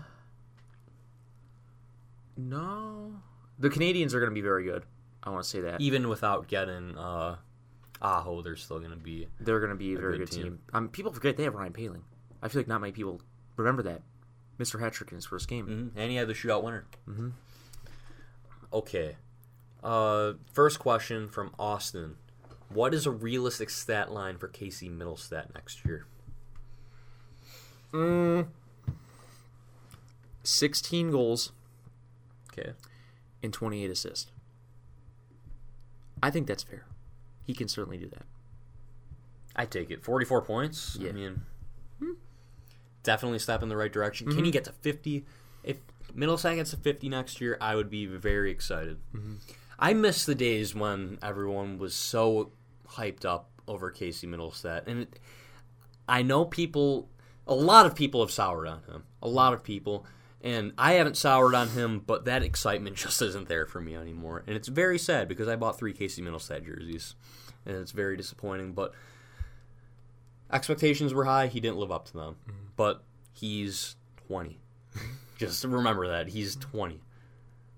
no. 2.36 3.14
The 3.60 3.70
Canadiens 3.70 4.14
are 4.14 4.20
going 4.20 4.32
to 4.32 4.36
be 4.36 4.42
very 4.42 4.64
good. 4.64 4.84
I 5.24 5.30
want 5.30 5.44
to 5.44 5.50
say 5.50 5.62
that 5.62 5.82
Even 5.82 6.08
without 6.10 6.48
getting 6.48 6.98
uh, 6.98 7.38
Aho, 8.02 8.42
they're 8.42 8.56
still 8.56 8.80
going 8.80 8.92
to 8.92 8.98
be. 8.98 9.28
they're 9.40 9.60
going 9.60 9.72
to 9.72 9.76
be 9.76 9.94
a 9.94 9.98
very 9.98 10.18
good 10.18 10.30
good 10.30 10.36
team. 10.36 10.44
team. 10.44 10.60
Um, 10.74 10.90
people 10.90 11.12
forget 11.12 11.38
they 11.38 11.44
have 11.44 11.56
Ryan 11.56 11.74
Poehling. 11.74 12.02
I 12.42 12.48
feel 12.48 12.62
like 12.62 12.68
not 12.68 12.82
many 12.82 12.94
people 12.94 13.22
remember 13.58 13.84
that. 13.84 14.02
Mr. 14.60 14.80
Hattrick 14.80 15.10
in 15.10 15.16
his 15.16 15.26
first 15.26 15.48
game. 15.48 15.68
Mhm, 15.68 16.00
And 16.00 16.10
he 16.10 16.18
had 16.18 16.28
the 16.28 16.34
shootout 16.34 16.64
winner. 16.64 16.86
Mm-hmm. 17.08 17.30
Okay. 18.74 19.18
Uh, 19.84 20.34
first 20.52 20.80
question 20.80 21.28
from 21.30 21.54
Austin. 21.60 22.16
What 22.70 22.94
is 22.94 23.06
a 23.06 23.12
realistic 23.12 23.70
stat 23.70 24.12
line 24.12 24.38
for 24.38 24.48
Casey 24.48 24.90
Mittelstadt 24.90 25.54
next 25.54 25.86
year? 25.86 26.06
Mm, 27.94 28.48
16 30.44 31.12
goals 31.12 31.52
Okay. 32.52 32.74
and 33.44 33.54
28 33.54 33.90
assists. 33.90 34.32
I 36.22 36.32
think 36.32 36.48
that's 36.48 36.64
fair. 36.64 36.86
He 37.46 37.54
can 37.54 37.68
certainly 37.68 37.98
do 37.98 38.08
that. 38.10 38.26
I 39.56 39.66
take 39.66 39.90
it. 39.92 40.04
44 40.04 40.42
points. 40.42 40.98
I 41.00 41.04
Yeah. 41.04 41.12
mean, 41.14 41.46
definitely 43.08 43.38
a 43.38 43.40
step 43.40 43.64
in 43.64 43.70
the 43.70 43.78
right 43.78 43.92
direction. 43.92 44.28
Can 44.28 44.36
he 44.36 44.44
mm-hmm. 44.44 44.52
get 44.52 44.66
to 44.66 44.74
50? 44.74 45.26
If 45.64 45.78
Mittelstadt 46.14 46.56
gets 46.56 46.72
to 46.72 46.78
50 46.78 47.08
next 47.08 47.40
year, 47.40 47.58
I 47.62 47.74
would 47.74 47.90
be 47.90 48.06
very 48.06 48.52
excited. 48.52 48.98
Mm-hmm. 49.16 49.36
I 49.80 49.94
miss 49.94 50.26
the 50.26 50.36
days 50.36 50.76
when 50.76 51.18
everyone 51.24 51.80
was 51.80 51.96
so 51.96 52.52
hyped 52.90 53.24
up 53.24 53.50
over 53.66 53.90
Casey 53.92 54.28
Mittelstadt. 54.28 54.88
And 54.88 55.04
it, 55.04 55.20
I 56.08 56.22
know 56.22 56.44
people, 56.44 57.10
a 57.48 57.56
lot 57.56 57.86
of 57.86 57.96
people 57.96 58.20
have 58.20 58.32
soured 58.32 58.68
on 58.68 58.84
him. 58.84 59.04
A 59.22 59.30
lot 59.30 59.54
of 59.54 59.64
people. 59.64 60.06
And 60.42 60.74
I 60.78 60.94
haven't 60.94 61.16
soured 61.16 61.56
on 61.56 61.70
him, 61.70 62.04
but 62.06 62.26
that 62.26 62.44
excitement 62.44 62.96
just 62.98 63.22
isn't 63.22 63.48
there 63.48 63.66
for 63.66 63.80
me 63.80 63.96
anymore. 63.96 64.44
And 64.48 64.58
it's 64.58 64.68
very 64.68 65.00
sad 65.00 65.30
because 65.30 65.48
I 65.48 65.56
bought 65.56 65.80
three 65.80 65.94
Casey 65.94 66.22
Mittelstadt 66.22 66.66
jerseys. 66.66 67.16
And 67.66 67.78
it's 67.78 67.92
very 67.92 68.18
disappointing. 68.18 68.74
But 68.74 68.94
expectations 70.52 71.14
were 71.14 71.26
high. 71.26 71.48
He 71.48 71.60
didn't 71.60 71.78
live 71.78 71.92
up 71.92 72.06
to 72.06 72.14
them. 72.14 72.36
But 72.76 73.04
he's 73.34 73.96
20. 74.28 74.60
Just 75.38 75.64
remember 75.64 76.08
that. 76.08 76.30
He's 76.30 76.56
20. 76.56 77.02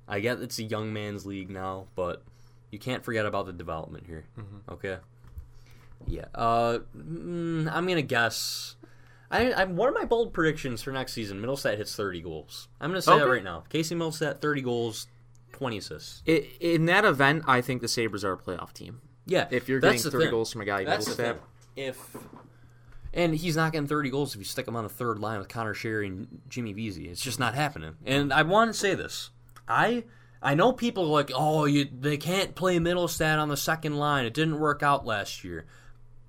I 0.08 0.20
get 0.20 0.40
it's 0.42 0.58
a 0.60 0.64
young 0.64 0.92
man's 0.92 1.26
league 1.26 1.50
now, 1.50 1.88
but 1.96 2.24
you 2.72 2.80
can't 2.80 3.04
forget 3.04 3.26
about 3.26 3.46
the 3.46 3.54
development 3.54 4.06
here. 4.08 4.26
Okay? 4.70 4.98
Yeah. 6.08 6.26
Uh, 6.34 6.80
mm, 6.98 7.70
I'm 7.72 7.86
going 7.86 7.98
to 7.98 8.02
guess. 8.02 8.76
I, 9.32 9.52
I, 9.52 9.66
one 9.66 9.90
of 9.90 9.94
my 9.94 10.06
bold 10.06 10.34
predictions 10.34 10.82
for 10.82 10.92
next 10.92 11.14
season, 11.14 11.40
Mittelstadt 11.40 11.78
hits 11.78 11.96
30 11.96 12.22
goals. 12.22 12.68
I'm 12.82 12.90
going 12.90 12.98
to 12.98 13.02
say 13.02 13.18
that 13.20 13.28
right 13.28 13.44
now. 13.44 13.64
Casey 13.70 13.94
Mittelstadt, 13.94 14.42
30 14.42 14.62
goals, 14.62 15.08
20 15.52 15.78
assists. 15.78 16.24
I 16.28 16.48
in 16.60 16.86
that 16.86 17.06
event, 17.06 17.44
I 17.48 17.62
think 17.62 17.82
the 17.82 17.88
Sabres 17.88 18.24
are 18.24 18.34
a 18.34 18.38
playoff 18.38 18.74
team. 18.74 19.02
Yeah, 19.28 19.48
If 19.52 19.70
you're 19.70 19.80
getting 19.80 20.02
the 20.02 20.10
30 20.10 20.26
thing. 20.26 20.32
goals 20.32 20.52
from 20.52 20.62
a 20.62 20.66
guy 20.66 20.86
thing. 20.86 21.36
If 21.76 22.18
and 23.14 23.36
he's 23.36 23.56
not 23.56 23.72
getting 23.72 23.88
30 23.88 24.10
goals 24.10 24.34
if 24.34 24.40
you 24.40 24.46
stick 24.46 24.68
him 24.68 24.76
on 24.76 24.84
the 24.84 24.90
third 24.90 25.20
line 25.20 25.40
with 25.40 25.48
Conor 25.48 25.74
Sheary 25.74 26.08
and 26.08 26.42
Jimmy 26.50 26.74
Vesey. 26.74 27.08
It's 27.08 27.22
just 27.22 27.40
not 27.40 27.56
happening. 27.56 27.96
And 28.06 28.32
I 28.32 28.44
want 28.44 28.72
to 28.72 28.78
say 28.78 28.96
this. 28.96 29.32
I 29.68 30.04
I 30.42 30.56
know 30.56 30.72
people 30.72 31.04
are 31.04 31.08
like, 31.08 31.32
"Oh, 31.34 31.66
you 31.66 31.86
they 31.86 32.18
can't 32.18 32.56
play 32.56 32.78
Mittelstadt 32.78 33.40
on 33.40 33.50
the 33.50 33.58
second 33.58 33.98
line. 33.98 34.26
It 34.26 34.34
didn't 34.34 34.60
work 34.60 34.82
out 34.84 35.06
last 35.06 35.44
year." 35.44 35.66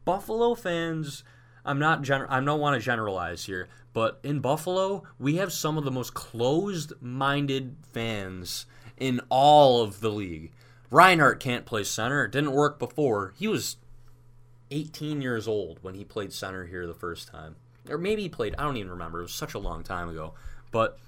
Buffalo 0.04 0.54
fans, 0.54 1.22
I'm 1.64 1.78
not 1.78 2.02
gen- 2.02 2.26
I 2.28 2.40
don't 2.40 2.60
want 2.60 2.80
to 2.80 2.84
generalize 2.84 3.44
here, 3.44 3.68
but 3.92 4.18
in 4.22 4.40
Buffalo, 4.40 5.04
we 5.18 5.36
have 5.36 5.52
some 5.52 5.78
of 5.78 5.84
the 5.84 5.90
most 5.90 6.14
closed-minded 6.14 7.76
fans 7.92 8.66
in 8.96 9.20
all 9.28 9.82
of 9.82 10.00
the 10.00 10.10
league. 10.10 10.52
Reinhart 10.90 11.38
can't 11.38 11.66
play 11.66 11.84
center. 11.84 12.24
It 12.24 12.32
didn't 12.32 12.52
work 12.52 12.78
before. 12.78 13.34
He 13.38 13.46
was 13.46 13.76
18 14.70 15.20
years 15.20 15.48
old 15.48 15.78
when 15.82 15.94
he 15.94 16.04
played 16.04 16.32
center 16.32 16.66
here 16.66 16.86
the 16.86 16.94
first 16.94 17.28
time. 17.28 17.56
Or 17.88 17.98
maybe 17.98 18.22
he 18.22 18.28
played, 18.28 18.54
I 18.58 18.64
don't 18.64 18.76
even 18.76 18.90
remember. 18.90 19.20
It 19.20 19.22
was 19.22 19.34
such 19.34 19.54
a 19.54 19.58
long 19.58 19.82
time 19.82 20.08
ago. 20.08 20.34
But 20.70 20.98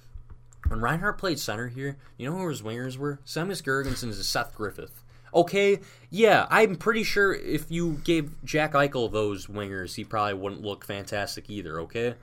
when 0.68 0.80
Reinhart 0.80 1.18
played 1.18 1.38
center 1.38 1.68
here, 1.68 1.96
you 2.16 2.28
know 2.28 2.36
who 2.36 2.48
his 2.48 2.62
wingers 2.62 2.96
were? 2.96 3.20
Zemgus 3.26 3.62
Girgensons 3.62 4.10
is 4.10 4.28
Seth 4.28 4.54
Griffith. 4.54 5.02
Okay, 5.34 5.80
yeah, 6.10 6.46
I'm 6.50 6.76
pretty 6.76 7.04
sure 7.04 7.32
if 7.32 7.70
you 7.70 8.00
gave 8.04 8.42
Jack 8.44 8.72
Eichel 8.72 9.10
those 9.10 9.46
wingers, 9.46 9.94
he 9.94 10.04
probably 10.04 10.34
wouldn't 10.34 10.60
look 10.60 10.84
fantastic 10.84 11.48
either, 11.48 11.80
okay? 11.80 12.14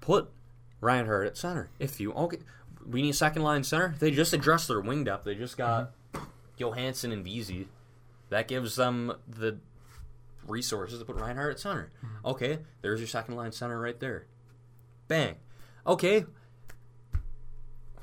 Put 0.00 0.30
Reinhart 0.80 1.26
at 1.26 1.36
center. 1.38 1.70
If 1.78 2.00
you 2.00 2.12
okay, 2.12 2.38
we 2.86 3.00
need 3.00 3.10
a 3.10 3.14
second 3.14 3.42
line 3.42 3.64
center. 3.64 3.94
They 3.98 4.10
just 4.10 4.34
addressed 4.34 4.68
their 4.68 4.80
wing 4.80 5.04
depth. 5.04 5.24
They 5.24 5.34
just 5.34 5.56
got 5.56 5.92
mm-hmm. 6.12 6.24
Johansson 6.58 7.12
and 7.12 7.24
Vesey. 7.24 7.68
That 8.32 8.48
gives 8.48 8.76
them 8.76 9.12
the 9.28 9.58
resources 10.46 10.98
to 10.98 11.04
put 11.04 11.16
Reinhart 11.16 11.52
at 11.52 11.60
center. 11.60 11.90
Mm-hmm. 12.02 12.26
Okay, 12.28 12.58
there's 12.80 12.98
your 12.98 13.06
second 13.06 13.36
line 13.36 13.52
center 13.52 13.78
right 13.78 14.00
there. 14.00 14.24
Bang. 15.06 15.34
Okay. 15.86 16.24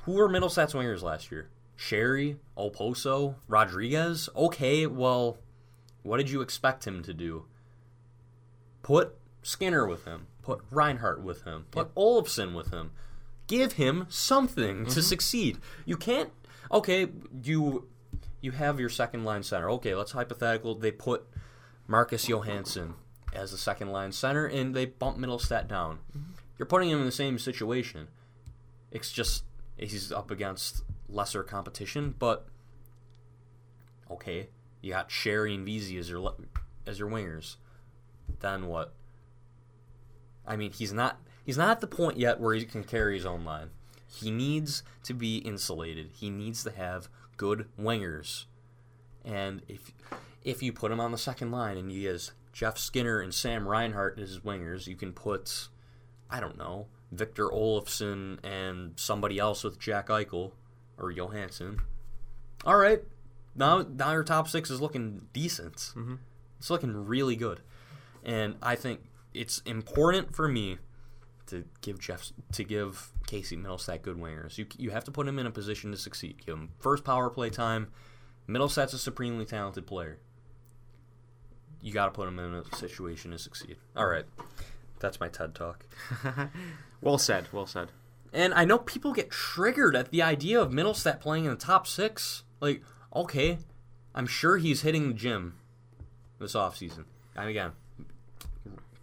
Who 0.04 0.12
were 0.12 0.28
Mittelstadt's 0.28 0.72
wingers 0.72 1.02
last 1.02 1.32
year? 1.32 1.50
Sheary, 1.76 2.36
Okposo, 2.56 3.34
Rodrigues. 3.48 4.28
Okay, 4.36 4.86
well, 4.86 5.38
what 6.04 6.18
did 6.18 6.30
you 6.30 6.42
expect 6.42 6.86
him 6.86 7.02
to 7.02 7.12
do? 7.12 7.46
Put 8.82 9.16
Skinner 9.42 9.84
with 9.84 10.04
him. 10.04 10.28
Put 10.42 10.60
Reinhart 10.70 11.24
with 11.24 11.42
him. 11.42 11.66
Put 11.72 11.92
Olofsson 11.96 12.54
with 12.54 12.70
him. 12.70 12.92
Give 13.48 13.72
him 13.72 14.06
something 14.08 14.84
to 14.84 14.90
mm-hmm. 14.90 15.00
succeed. 15.00 15.58
You 15.84 15.96
can't. 15.96 16.30
Okay, 16.70 17.08
you 17.42 17.88
you 18.40 18.52
have 18.52 18.80
your 18.80 18.88
second 18.88 19.24
line 19.24 19.42
center. 19.42 19.70
Okay, 19.70 19.94
let's 19.94 20.12
hypothetical. 20.12 20.74
They 20.74 20.90
put 20.90 21.26
Marcus 21.86 22.28
Johansson 22.28 22.94
as 23.32 23.50
the 23.50 23.58
second 23.58 23.90
line 23.90 24.12
center, 24.12 24.46
and 24.46 24.74
they 24.74 24.86
bump 24.86 25.18
Mittelstadt 25.18 25.68
down. 25.68 25.98
Mm-hmm. 26.16 26.32
You're 26.58 26.66
putting 26.66 26.90
him 26.90 27.00
in 27.00 27.06
the 27.06 27.12
same 27.12 27.38
situation. 27.38 28.08
It's 28.90 29.10
just 29.12 29.44
he's 29.76 30.12
up 30.12 30.30
against 30.30 30.82
lesser 31.08 31.42
competition, 31.42 32.14
but 32.18 32.46
okay, 34.10 34.48
you 34.80 34.92
got 34.92 35.08
Sheary 35.08 35.54
and 35.54 35.64
Vesey 35.64 35.96
as 35.98 36.10
your 36.10 36.34
as 36.86 36.98
your 36.98 37.08
wingers. 37.08 37.56
Then 38.40 38.66
what? 38.66 38.94
I 40.46 40.56
mean, 40.56 40.72
he's 40.72 40.92
not 40.92 41.20
he's 41.44 41.58
not 41.58 41.70
at 41.70 41.80
the 41.80 41.86
point 41.86 42.18
yet 42.18 42.40
where 42.40 42.54
he 42.54 42.64
can 42.64 42.84
carry 42.84 43.14
his 43.14 43.26
own 43.26 43.44
line. 43.44 43.70
He 44.06 44.30
needs 44.30 44.82
to 45.04 45.14
be 45.14 45.38
insulated. 45.38 46.10
He 46.14 46.30
needs 46.30 46.64
to 46.64 46.70
have 46.72 47.08
good 47.40 47.64
wingers. 47.80 48.44
And 49.24 49.62
if 49.66 49.92
if 50.44 50.62
you 50.62 50.74
put 50.74 50.92
him 50.92 51.00
on 51.00 51.10
the 51.10 51.16
second 51.16 51.50
line 51.50 51.78
and 51.78 51.90
he 51.90 52.04
has 52.04 52.32
Jeff 52.52 52.76
Skinner 52.76 53.18
and 53.18 53.32
Sam 53.32 53.66
Reinhart 53.66 54.18
as 54.18 54.28
his 54.28 54.40
wingers, 54.40 54.86
you 54.86 54.94
can 54.94 55.14
put 55.14 55.68
I 56.28 56.38
don't 56.38 56.58
know, 56.58 56.88
Victor 57.10 57.48
Olofsson 57.48 58.44
and 58.44 58.92
somebody 58.96 59.38
else 59.38 59.64
with 59.64 59.78
Jack 59.78 60.08
Eichel 60.08 60.52
or 60.98 61.10
Johansson. 61.10 61.80
All 62.66 62.76
right, 62.76 63.00
now 63.54 63.86
now 63.88 64.12
your 64.12 64.22
top 64.22 64.46
six 64.46 64.70
is 64.70 64.82
looking 64.82 65.22
decent. 65.32 65.76
Mm-hmm. 65.76 66.16
It's 66.58 66.68
looking 66.68 66.94
really 66.94 67.36
good, 67.36 67.60
and 68.22 68.56
I 68.62 68.76
think 68.76 69.00
it's 69.32 69.60
important 69.60 70.36
for 70.36 70.46
me 70.46 70.76
to 71.46 71.64
give 71.80 72.00
Jeff 72.00 72.32
to 72.52 72.64
give 72.64 73.12
Casey 73.30 73.56
Mittelstadt 73.56 74.02
good 74.02 74.16
wingers. 74.16 74.58
You 74.58 74.66
you 74.76 74.90
have 74.90 75.04
to 75.04 75.12
put 75.12 75.28
him 75.28 75.38
in 75.38 75.46
a 75.46 75.52
position 75.52 75.92
to 75.92 75.96
succeed. 75.96 76.44
Give 76.44 76.56
him 76.56 76.70
first 76.80 77.04
power 77.04 77.30
play 77.30 77.48
time. 77.48 77.86
Mittelstadt's 78.48 78.92
a 78.92 78.98
supremely 78.98 79.44
talented 79.44 79.86
player. 79.86 80.18
you 81.80 81.92
got 81.92 82.06
to 82.06 82.10
put 82.10 82.26
him 82.26 82.40
in 82.40 82.52
a 82.54 82.64
situation 82.76 83.30
to 83.30 83.38
succeed. 83.38 83.76
All 83.96 84.06
right, 84.06 84.24
that's 84.98 85.20
my 85.20 85.28
TED 85.28 85.54
talk. 85.54 85.86
Well 87.02 87.16
said. 87.16 87.46
Well 87.50 87.64
said. 87.66 87.92
And 88.30 88.52
I 88.52 88.66
know 88.66 88.76
people 88.76 89.14
get 89.14 89.30
triggered 89.30 89.96
at 89.96 90.10
the 90.10 90.20
idea 90.20 90.60
of 90.60 90.70
Mittelstadt 90.70 91.18
playing 91.18 91.46
in 91.46 91.50
the 91.52 91.56
top 91.56 91.86
six. 91.86 92.42
Like, 92.60 92.82
okay, 93.16 93.56
I'm 94.14 94.26
sure 94.26 94.58
he's 94.58 94.82
hitting 94.82 95.08
the 95.08 95.14
gym 95.14 95.54
this 96.38 96.54
offseason. 96.54 97.04
And 97.34 97.48
again, 97.48 97.72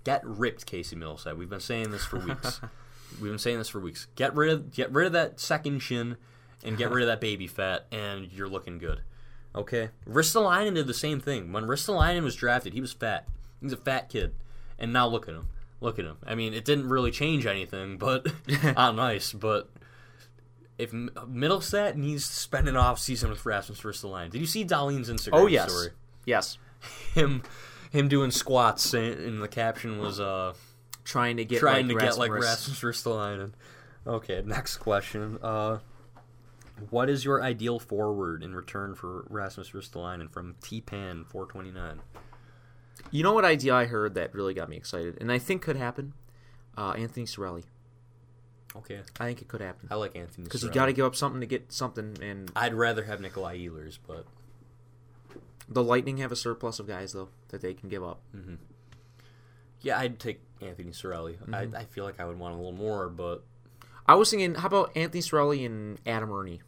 get 0.04 0.24
ripped, 0.24 0.68
Casey 0.68 0.96
Mittelstadt. 0.96 1.38
We've 1.38 1.50
been 1.50 1.60
saying 1.60 1.90
this 1.90 2.06
for 2.06 2.20
weeks. 2.20 2.62
We've 3.22 3.32
been 3.32 3.40
saying 3.40 3.58
this 3.58 3.70
for 3.70 3.80
weeks. 3.80 4.08
Get 4.16 4.36
rid 4.36 4.52
of 4.52 4.72
get 4.74 4.92
rid 4.92 5.08
of 5.08 5.14
that 5.14 5.40
second 5.40 5.80
shin 5.80 6.18
and 6.64 6.78
get 6.78 6.92
rid 6.92 7.04
of 7.04 7.08
that 7.08 7.22
baby 7.22 7.48
fat, 7.48 7.86
and 7.92 8.32
you're 8.32 8.50
looking 8.50 8.78
good. 8.78 9.02
Okay, 9.56 9.90
Ristolainen 10.08 10.76
did 10.76 10.88
the 10.88 10.94
same 10.94 11.20
thing. 11.20 11.52
When 11.52 11.64
Ristolainen 11.66 12.24
was 12.24 12.36
drafted, 12.36 12.74
he 12.74 12.82
was 12.82 12.94
fat. 12.94 13.28
He's 13.62 13.74
a 13.74 13.78
fat 13.78 14.10
kid, 14.10 14.36
and 14.78 14.94
now 14.94 15.08
look 15.08 15.28
at 15.28 15.34
him. 15.34 15.48
Look 15.82 15.98
at 16.00 16.06
him. 16.06 16.18
I 16.26 16.36
mean, 16.36 16.54
it 16.54 16.66
didn't 16.66 16.90
really 16.90 17.12
change 17.12 17.46
anything, 17.46 17.98
but 17.98 18.28
on 18.76 18.96
nice. 18.98 19.32
But 19.34 19.70
if 20.78 20.94
M- 20.94 21.10
Mittelstadt 21.16 21.96
needs 21.96 22.28
to 22.28 22.36
spend 22.36 22.68
an 22.68 22.76
off 22.76 23.00
season 23.00 23.30
with 23.32 23.46
Rasmus 23.46 23.82
Ristolainen, 23.82 24.30
did 24.32 24.42
you 24.42 24.48
see 24.48 24.64
Dahlin's 24.66 25.10
Instagram 25.10 25.30
Oh 25.34 25.48
yes. 25.48 25.72
story? 25.72 25.90
Yes. 26.26 26.58
Him, 27.14 27.42
him 27.92 28.08
doing 28.08 28.30
squats, 28.32 28.94
and 28.94 29.42
the 29.42 29.48
caption 29.48 29.98
was 30.00 30.20
uh 30.20 30.54
Trying 31.08 31.38
to 31.38 31.46
get 31.46 31.60
trying 31.60 31.88
like 31.88 31.98
to 32.00 32.06
get 32.06 32.18
like 32.18 32.32
Rasmus- 32.32 32.68
Rasmus 32.82 32.98
Ristolainen. 32.98 33.52
Okay, 34.06 34.42
next 34.46 34.78
question. 34.78 35.40
Uh, 35.42 35.80
what 36.90 37.10
is 37.10 37.24
your 37.24 37.42
ideal 37.42 37.80
forward 37.80 38.44
in 38.44 38.54
return 38.54 38.94
for 38.94 39.26
Rasmus 39.30 39.70
Ristolainen 39.72 40.30
from 40.30 40.56
T 40.62 40.82
Pan 40.82 41.24
four 41.24 41.46
twenty 41.46 41.72
nine? 41.72 42.02
You 43.10 43.24
know 43.24 43.32
what 43.32 43.46
idea 43.46 43.74
I 43.74 43.86
heard 43.86 44.16
that 44.16 44.34
really 44.34 44.54
got 44.54 44.68
me 44.68 44.76
excited, 44.76 45.18
and 45.22 45.32
I 45.32 45.40
think 45.40 45.62
could 45.62 45.78
happen? 45.78 46.12
Uh, 46.78 46.92
Anthony 46.92 47.26
Cirelli. 47.26 47.64
Okay, 48.76 49.00
I 49.18 49.26
think 49.28 49.42
it 49.42 49.48
could 49.48 49.62
happen 49.62 49.88
I 49.90 49.96
like 49.96 50.16
Anthony 50.16 50.44
because 50.44 50.62
you 50.62 50.70
got 50.70 50.88
to 50.88 50.94
give 50.94 51.06
up 51.06 51.16
something 51.16 51.40
to 51.40 51.48
get 51.48 51.72
something, 51.72 52.18
and 52.22 52.52
I'd 52.54 52.74
rather 52.74 53.06
have 53.06 53.22
Nikolai 53.22 53.58
Ehlers, 53.60 53.98
but 54.06 54.26
the 55.70 55.82
Lightning 55.82 56.18
have 56.18 56.34
a 56.34 56.36
surplus 56.36 56.80
of 56.80 56.88
guys 56.88 57.14
though 57.14 57.30
that 57.48 57.62
they 57.62 57.74
can 57.74 57.88
give 57.88 58.04
up. 58.04 58.22
yeah, 59.82 59.98
I'd 59.98 60.20
take 60.20 60.42
Anthony 60.62 60.92
Cirelli. 60.92 61.38
Mm-hmm. 61.38 61.54
I, 61.54 61.80
I 61.80 61.86
feel 61.86 62.04
like 62.04 62.20
I 62.20 62.26
would 62.26 62.40
want 62.40 62.54
a 62.54 62.58
little 62.58 62.72
more, 62.72 63.10
but 63.10 63.44
I 64.06 64.16
was 64.16 64.30
thinking, 64.30 64.56
how 64.56 64.68
about 64.68 64.96
Anthony 64.96 65.22
Cirelli 65.22 65.66
and 65.66 66.00
Adam 66.06 66.32
Erne, 66.32 66.60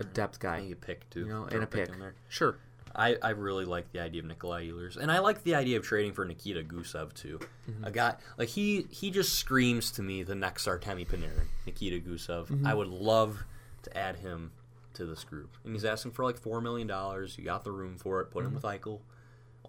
a 0.00 0.04
depth 0.04 0.40
guy, 0.40 0.58
you 0.58 0.76
pick 0.76 1.08
too. 1.10 1.20
you 1.20 1.26
know, 1.26 1.46
and 1.50 1.62
a 1.62 1.66
pick. 1.66 1.88
there. 1.98 2.14
Sure. 2.28 2.58
I, 2.94 3.16
I 3.22 3.30
really 3.30 3.66
like 3.66 3.92
the 3.92 4.00
idea 4.00 4.22
of 4.22 4.26
Nikolai 4.26 4.68
Ehlers, 4.68 4.96
and 4.96 5.12
I 5.12 5.18
like 5.18 5.44
the 5.44 5.54
idea 5.54 5.76
of 5.76 5.84
trading 5.84 6.14
for 6.14 6.24
Nikita 6.24 6.62
Gusev 6.62 7.12
too. 7.12 7.38
Mm-hmm. 7.70 7.84
A 7.84 7.90
guy 7.90 8.14
like 8.38 8.48
he 8.48 8.86
he 8.90 9.10
just 9.10 9.34
screams 9.34 9.90
to 9.92 10.02
me 10.02 10.22
the 10.22 10.34
next 10.34 10.66
Artemi 10.66 11.06
Panarin, 11.06 11.48
Nikita 11.66 12.00
Gusev. 12.00 12.46
Mm-hmm. 12.46 12.66
I 12.66 12.72
would 12.72 12.88
love 12.88 13.44
to 13.82 13.96
add 13.96 14.16
him 14.16 14.50
to 14.94 15.04
this 15.04 15.24
group, 15.24 15.56
and 15.62 15.74
he's 15.74 15.84
asking 15.84 16.12
for 16.12 16.24
like 16.24 16.38
four 16.38 16.62
million 16.62 16.86
dollars. 16.86 17.36
You 17.36 17.44
got 17.44 17.64
the 17.64 17.70
room 17.70 17.98
for 17.98 18.22
it. 18.22 18.30
Put 18.30 18.44
him 18.44 18.52
mm-hmm. 18.52 18.54
with 18.54 18.64
Eichel, 18.64 19.00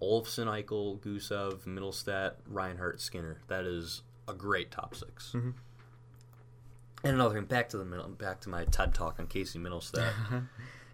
Olofsson, 0.02 0.46
Eichel, 0.46 0.98
Gusev, 1.00 1.64
Mittelstadt, 1.64 2.34
Reinhart, 2.46 3.00
Skinner. 3.00 3.38
That 3.48 3.64
is 3.64 4.02
a 4.26 4.34
great 4.34 4.70
top 4.70 4.94
6 4.94 5.32
mm-hmm. 5.34 5.50
And 7.04 7.14
another 7.14 7.36
thing, 7.36 7.44
back 7.44 7.68
to 7.70 7.78
the 7.78 7.84
middle, 7.84 8.08
back 8.08 8.40
to 8.40 8.48
my 8.48 8.64
TED 8.64 8.92
talk 8.92 9.20
on 9.20 9.28
Casey 9.28 9.58
Mittelstadt 9.58 9.98
uh-huh. 10.08 10.40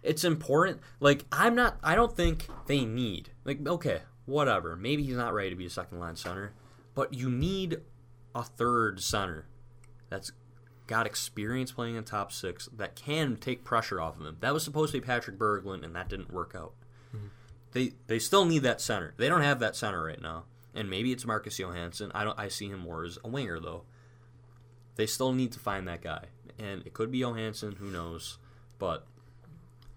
it's 0.03 0.23
important. 0.23 0.79
Like 0.99 1.25
I'm 1.31 1.55
not. 1.55 1.77
I 1.83 1.95
don't 1.95 2.15
think 2.15 2.47
they 2.67 2.85
need. 2.85 3.29
Like 3.43 3.65
okay, 3.65 4.01
whatever. 4.25 4.75
Maybe 4.75 5.03
he's 5.03 5.17
not 5.17 5.33
ready 5.33 5.49
to 5.49 5.55
be 5.55 5.65
a 5.65 5.69
second 5.69 5.99
line 5.99 6.15
center, 6.15 6.53
but 6.93 7.13
you 7.13 7.31
need 7.31 7.77
a 8.35 8.43
third 8.43 9.01
center 9.01 9.47
that's 10.09 10.31
got 10.87 11.07
experience 11.07 11.71
playing 11.71 11.95
in 11.95 12.03
top 12.03 12.31
six 12.31 12.69
that 12.75 12.95
can 12.95 13.37
take 13.37 13.63
pressure 13.63 13.99
off 13.99 14.19
of 14.19 14.25
him. 14.25 14.37
That 14.41 14.53
was 14.53 14.63
supposed 14.63 14.93
to 14.93 15.01
be 15.01 15.05
Patrick 15.05 15.37
Berglund, 15.37 15.83
and 15.83 15.95
that 15.95 16.09
didn't 16.09 16.31
work 16.31 16.53
out. 16.55 16.73
Mm-hmm. 17.15 17.27
They 17.75 17.91
they 18.07 18.19
still 18.19 18.45
need 18.45 18.59
that 18.59 18.79
center. 18.79 19.13
They 19.17 19.27
don't 19.27 19.41
have 19.41 19.59
that 19.59 19.75
center 19.75 20.01
right 20.01 20.21
now, 20.21 20.45
and 20.73 20.89
maybe 20.89 21.11
it's 21.11 21.25
Marcus 21.25 21.59
Johansson. 21.59 22.09
I 22.15 22.23
don't. 22.23 22.39
I 22.39 22.47
see 22.47 22.69
him 22.69 22.79
more 22.79 23.03
as 23.03 23.19
a 23.21 23.27
winger 23.27 23.59
though. 23.59 23.83
They 24.95 25.05
still 25.05 25.33
need 25.33 25.51
to 25.51 25.59
find 25.59 25.85
that 25.89 26.01
guy, 26.01 26.27
and 26.57 26.87
it 26.87 26.93
could 26.93 27.11
be 27.11 27.19
Johansson. 27.19 27.73
Who 27.73 27.91
knows? 27.91 28.37
But 28.79 29.05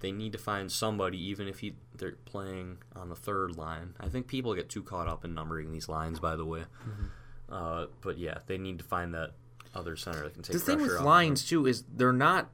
they 0.00 0.10
need 0.10 0.32
to 0.32 0.38
find 0.38 0.72
somebody, 0.72 1.22
even 1.28 1.46
if 1.46 1.60
he, 1.60 1.74
they're 1.96 2.16
playing 2.24 2.78
on 2.96 3.10
the 3.10 3.14
third 3.14 3.56
line. 3.56 3.94
I 4.00 4.08
think 4.08 4.26
people 4.26 4.56
get 4.56 4.68
too 4.68 4.82
caught 4.82 5.06
up 5.06 5.24
in 5.24 5.32
numbering 5.32 5.70
these 5.70 5.88
lines, 5.88 6.18
by 6.18 6.34
the 6.34 6.44
way. 6.44 6.64
Uh, 7.48 7.86
but 8.00 8.18
yeah, 8.18 8.38
they 8.48 8.58
need 8.58 8.78
to 8.78 8.84
find 8.84 9.14
that 9.14 9.34
other 9.72 9.94
center 9.94 10.24
that 10.24 10.34
can 10.34 10.42
take 10.42 10.54
The 10.54 10.58
thing 10.58 10.80
with 10.80 11.00
lines 11.00 11.44
too 11.44 11.64
is 11.64 11.84
they're 11.94 12.12
not 12.12 12.50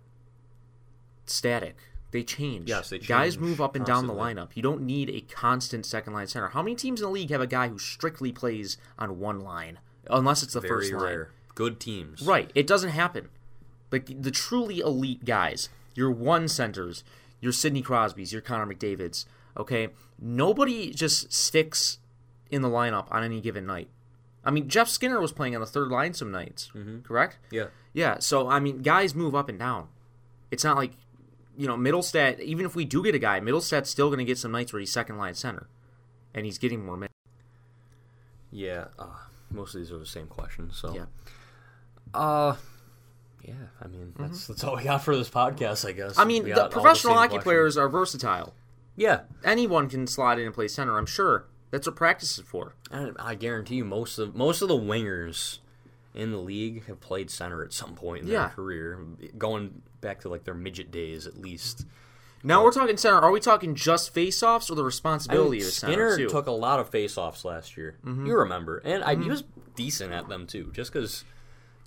static. 1.24 1.78
They 2.14 2.22
change. 2.22 2.68
Yes, 2.68 2.90
they 2.90 3.00
Guys 3.00 3.38
move 3.38 3.60
up 3.60 3.74
and 3.74 3.84
down 3.84 4.06
the 4.06 4.14
lineup. 4.14 4.50
You 4.54 4.62
don't 4.62 4.82
need 4.82 5.10
a 5.10 5.22
constant 5.22 5.84
second 5.84 6.12
line 6.12 6.28
center. 6.28 6.46
How 6.46 6.62
many 6.62 6.76
teams 6.76 7.00
in 7.00 7.06
the 7.06 7.10
league 7.10 7.30
have 7.30 7.40
a 7.40 7.46
guy 7.48 7.66
who 7.66 7.76
strictly 7.76 8.30
plays 8.30 8.76
on 8.96 9.18
one 9.18 9.40
line, 9.40 9.80
unless 10.08 10.44
it's 10.44 10.52
the. 10.52 10.60
Very 10.60 10.90
first 10.90 10.92
line? 10.92 11.26
Good 11.56 11.80
teams. 11.80 12.22
Right. 12.22 12.52
It 12.54 12.68
doesn't 12.68 12.90
happen. 12.90 13.30
Like 13.90 14.22
the 14.22 14.30
truly 14.30 14.78
elite 14.78 15.24
guys, 15.24 15.70
your 15.96 16.12
one 16.12 16.46
centers, 16.46 17.02
your 17.40 17.50
Sidney 17.50 17.82
Crosby's, 17.82 18.32
your 18.32 18.42
Connor 18.42 18.72
McDavid's. 18.72 19.26
Okay, 19.56 19.88
nobody 20.16 20.92
just 20.92 21.32
sticks 21.32 21.98
in 22.48 22.62
the 22.62 22.70
lineup 22.70 23.08
on 23.10 23.24
any 23.24 23.40
given 23.40 23.66
night. 23.66 23.88
I 24.44 24.52
mean, 24.52 24.68
Jeff 24.68 24.88
Skinner 24.88 25.20
was 25.20 25.32
playing 25.32 25.56
on 25.56 25.60
the 25.60 25.66
third 25.66 25.88
line 25.88 26.14
some 26.14 26.30
nights, 26.30 26.70
mm-hmm. 26.76 27.00
correct? 27.00 27.38
Yeah. 27.50 27.66
Yeah. 27.92 28.20
So 28.20 28.48
I 28.48 28.60
mean, 28.60 28.82
guys 28.82 29.16
move 29.16 29.34
up 29.34 29.48
and 29.48 29.58
down. 29.58 29.88
It's 30.52 30.62
not 30.62 30.76
like 30.76 30.92
you 31.56 31.66
know 31.66 31.76
Mittelstadt. 31.76 32.40
Even 32.40 32.66
if 32.66 32.74
we 32.74 32.84
do 32.84 33.02
get 33.02 33.14
a 33.14 33.18
guy, 33.18 33.40
Mittelstadt's 33.40 33.90
still 33.90 34.08
going 34.08 34.18
to 34.18 34.24
get 34.24 34.38
some 34.38 34.52
nights 34.52 34.72
where 34.72 34.80
he's 34.80 34.92
second 34.92 35.18
line 35.18 35.34
center, 35.34 35.68
and 36.34 36.44
he's 36.44 36.58
getting 36.58 36.84
more 36.84 36.96
minutes. 36.96 37.14
Yeah. 38.50 38.86
Uh, 38.98 39.06
most 39.50 39.74
of 39.74 39.80
these 39.80 39.90
are 39.90 39.98
the 39.98 40.06
same 40.06 40.26
questions. 40.26 40.76
So. 40.76 40.94
Yeah. 40.94 41.06
Uh. 42.12 42.56
Yeah. 43.42 43.54
I 43.82 43.88
mean, 43.88 44.14
that's 44.18 44.46
that's 44.46 44.64
all 44.64 44.76
we 44.76 44.84
got 44.84 45.02
for 45.02 45.16
this 45.16 45.28
podcast, 45.28 45.86
I 45.86 45.92
guess. 45.92 46.12
Mm-hmm. 46.12 46.20
I 46.20 46.24
mean, 46.24 46.44
the 46.44 46.68
professional 46.68 47.12
same 47.12 47.18
hockey 47.18 47.28
questions. 47.28 47.44
players 47.44 47.76
are 47.76 47.88
versatile. 47.88 48.54
Yeah. 48.96 49.22
anyone 49.44 49.88
can 49.88 50.06
slot 50.06 50.38
in 50.38 50.46
and 50.46 50.54
play 50.54 50.68
center. 50.68 50.96
I'm 50.96 51.06
sure 51.06 51.46
that's 51.70 51.86
what 51.86 51.96
practice 51.96 52.38
is 52.38 52.44
for. 52.44 52.74
And 52.90 53.16
I 53.18 53.34
guarantee 53.34 53.76
you, 53.76 53.84
most 53.84 54.18
of 54.18 54.34
most 54.34 54.62
of 54.62 54.68
the 54.68 54.76
wingers 54.76 55.58
in 56.14 56.30
the 56.30 56.38
league 56.38 56.86
have 56.86 57.00
played 57.00 57.28
center 57.30 57.62
at 57.64 57.72
some 57.72 57.94
point 57.94 58.22
in 58.22 58.28
Yeah. 58.28 58.40
their 58.46 58.48
career, 58.50 58.98
going 59.36 59.82
back 60.00 60.20
to 60.20 60.28
like 60.28 60.44
their 60.44 60.54
midget 60.54 60.90
days 60.90 61.26
at 61.26 61.36
least. 61.40 61.86
Now 62.46 62.62
we're 62.62 62.72
talking 62.72 62.96
center. 62.98 63.18
Are 63.18 63.30
we 63.30 63.40
talking 63.40 63.74
just 63.74 64.12
face-offs 64.12 64.70
or 64.70 64.74
the 64.74 64.82
I 64.82 64.86
responsibility 64.86 65.58
mean, 65.58 65.66
of 65.66 65.72
Skinner 65.72 65.92
center 66.10 66.16
too? 66.16 66.26
Mm-hmm. 66.26 66.36
took 66.36 66.46
a 66.46 66.50
lot 66.52 66.78
of 66.78 66.90
face-offs 66.90 67.44
last 67.44 67.76
year. 67.76 67.96
You 68.04 68.36
remember, 68.36 68.78
and 68.84 69.02
I, 69.02 69.16
he 69.16 69.28
was 69.30 69.44
decent 69.74 70.12
at 70.12 70.28
them 70.28 70.46
too. 70.46 70.70
Just 70.74 70.92
because 70.92 71.24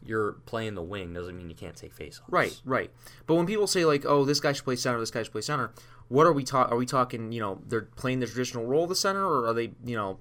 you're 0.03 0.33
playing 0.47 0.73
the 0.75 0.81
wing 0.81 1.13
doesn't 1.13 1.37
mean 1.37 1.49
you 1.49 1.55
can't 1.55 1.75
take 1.75 1.93
face-offs. 1.93 2.31
right, 2.31 2.59
right. 2.65 2.91
But 3.27 3.35
when 3.35 3.45
people 3.45 3.67
say 3.67 3.85
like, 3.85 4.03
"Oh, 4.05 4.25
this 4.25 4.39
guy 4.39 4.51
should 4.53 4.63
play 4.65 4.75
center," 4.77 4.99
this 4.99 5.11
guy 5.11 5.21
should 5.23 5.31
play 5.31 5.41
center, 5.41 5.71
what 6.07 6.25
are 6.25 6.33
we 6.33 6.43
talking? 6.43 6.73
Are 6.73 6.77
we 6.77 6.85
talking? 6.87 7.31
You 7.31 7.39
know, 7.39 7.61
they're 7.67 7.83
playing 7.95 8.19
the 8.19 8.25
traditional 8.27 8.65
role 8.65 8.83
of 8.83 8.89
the 8.89 8.95
center, 8.95 9.23
or 9.25 9.45
are 9.47 9.53
they, 9.53 9.71
you 9.85 9.95
know, 9.95 10.17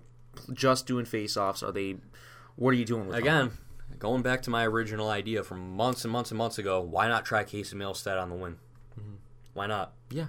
just 0.52 0.86
doing 0.86 1.06
face-offs? 1.06 1.62
Are 1.62 1.72
they? 1.72 1.96
What 2.56 2.70
are 2.70 2.76
you 2.76 2.84
doing 2.84 3.06
with 3.06 3.24
them? 3.24 3.58
Going 3.98 4.22
back 4.22 4.42
to 4.42 4.50
my 4.50 4.66
original 4.66 5.08
idea 5.08 5.42
from 5.42 5.74
months 5.74 6.04
and 6.04 6.12
months 6.12 6.30
and 6.30 6.36
months 6.38 6.58
ago, 6.58 6.80
why 6.80 7.08
not 7.08 7.24
try 7.24 7.44
Casey 7.44 7.76
Mittelstadt 7.76 8.20
on 8.20 8.28
the 8.28 8.34
win? 8.36 8.56
Mm-hmm. 9.00 9.14
Why 9.54 9.66
not? 9.66 9.92
Yeah, 10.10 10.26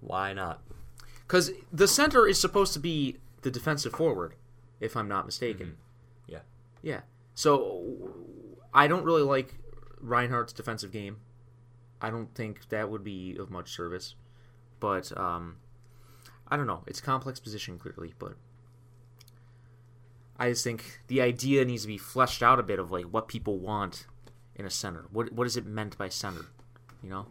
Why 0.00 0.32
not? 0.32 0.62
because 1.26 1.52
the 1.72 1.86
center 1.86 2.26
is 2.26 2.40
supposed 2.40 2.72
to 2.72 2.80
be 2.80 3.18
the 3.42 3.50
defensive 3.52 3.92
forward, 3.92 4.34
if 4.80 4.96
I'm 4.96 5.06
not 5.08 5.26
mistaken. 5.26 5.76
Yeah. 6.26 6.40
Yeah. 6.82 7.00
So 7.34 7.84
I 8.74 8.88
don't 8.88 9.04
really 9.04 9.22
like 9.22 9.54
Reinhart's 10.00 10.52
defensive 10.52 10.90
game. 10.90 11.18
I 12.00 12.10
don't 12.10 12.34
think 12.34 12.68
that 12.70 12.90
would 12.90 13.04
be 13.04 13.36
of 13.38 13.48
much 13.50 13.70
service. 13.70 14.14
But 14.80 15.16
um, 15.16 15.56
I 16.48 16.56
don't 16.56 16.66
know. 16.66 16.82
It's 16.88 16.98
a 16.98 17.02
complex 17.02 17.38
position 17.38 17.78
clearly, 17.78 18.14
but 18.18 18.34
I 20.40 20.48
just 20.50 20.64
think 20.64 21.00
the 21.06 21.20
idea 21.20 21.64
needs 21.64 21.82
to 21.82 21.88
be 21.88 21.98
fleshed 21.98 22.42
out 22.42 22.58
a 22.58 22.62
bit 22.62 22.78
of 22.78 22.90
like 22.90 23.04
what 23.04 23.28
people 23.28 23.58
want 23.58 24.06
in 24.56 24.64
a 24.66 24.70
center. 24.70 25.04
What 25.12 25.32
what 25.32 25.46
is 25.46 25.56
it 25.56 25.66
meant 25.66 25.96
by 25.98 26.08
center? 26.08 26.46
You 27.02 27.10
know? 27.10 27.26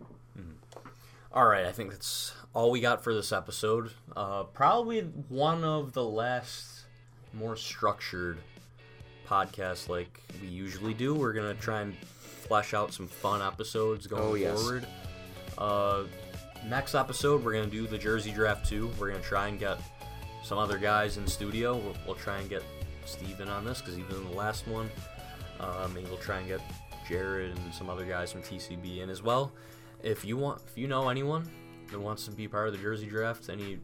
All 1.32 1.46
right, 1.46 1.66
I 1.68 1.72
think 1.72 1.92
that's 1.92 2.34
all 2.56 2.72
we 2.72 2.80
got 2.82 3.04
for 3.04 3.14
this 3.14 3.32
episode. 3.32 3.92
Uh, 4.16 4.44
probably 4.46 5.02
one 5.28 5.64
of 5.64 5.94
the 5.94 6.04
last 6.04 6.86
more 7.34 7.56
structured 7.56 8.40
podcasts 9.28 9.88
like 9.88 10.22
we 10.42 10.48
usually 10.48 10.96
do. 10.96 11.14
We're 11.14 11.34
gonna 11.34 11.54
try 11.54 11.82
and 11.82 11.96
flesh 11.98 12.74
out 12.74 12.94
some 12.94 13.08
fun 13.08 13.44
episodes 13.44 14.08
going 14.08 14.24
Oh, 14.24 14.34
yes. 14.34 14.60
forward. 14.60 14.88
Uh, 15.58 16.04
next 16.66 16.96
episode, 16.96 17.44
we're 17.44 17.54
gonna 17.54 17.68
do 17.68 17.86
the 17.86 17.98
Jersey 17.98 18.32
Draft 18.32 18.68
too. 18.68 18.90
We're 19.00 19.12
gonna 19.12 19.22
try 19.24 19.50
and 19.50 19.60
get 19.60 19.78
some 20.44 20.58
other 20.58 20.80
guys 20.80 21.18
in 21.18 21.28
studio. 21.28 21.76
We'll, 21.78 21.96
we'll 22.08 22.16
try 22.16 22.40
and 22.40 22.50
get 22.50 22.64
Steven 23.06 23.48
on 23.50 23.66
this 23.66 23.80
because 23.82 23.96
he 23.96 24.04
was 24.04 24.16
in 24.18 24.24
the 24.26 24.36
last 24.36 24.68
one. 24.68 24.90
Um, 25.60 25.94
Maybe 25.94 26.08
we'll 26.08 26.18
try 26.18 26.40
and 26.40 26.48
get 26.48 26.62
Jared 27.08 27.56
and 27.58 27.74
some 27.74 27.90
other 27.90 28.06
guys 28.06 28.32
from 28.32 28.42
TCB 28.42 29.00
in 29.02 29.10
as 29.10 29.22
well. 29.24 29.52
If 30.04 30.24
you 30.24 30.38
want, 30.38 30.62
if 30.68 30.78
you 30.78 30.88
know 30.88 31.10
anyone 31.10 31.50
that 31.92 32.00
wants 32.00 32.26
to 32.26 32.32
be 32.32 32.48
part 32.48 32.68
of 32.68 32.74
the 32.74 32.80
Jersey 32.80 33.08
Draft, 33.08 33.50
any 33.50 33.80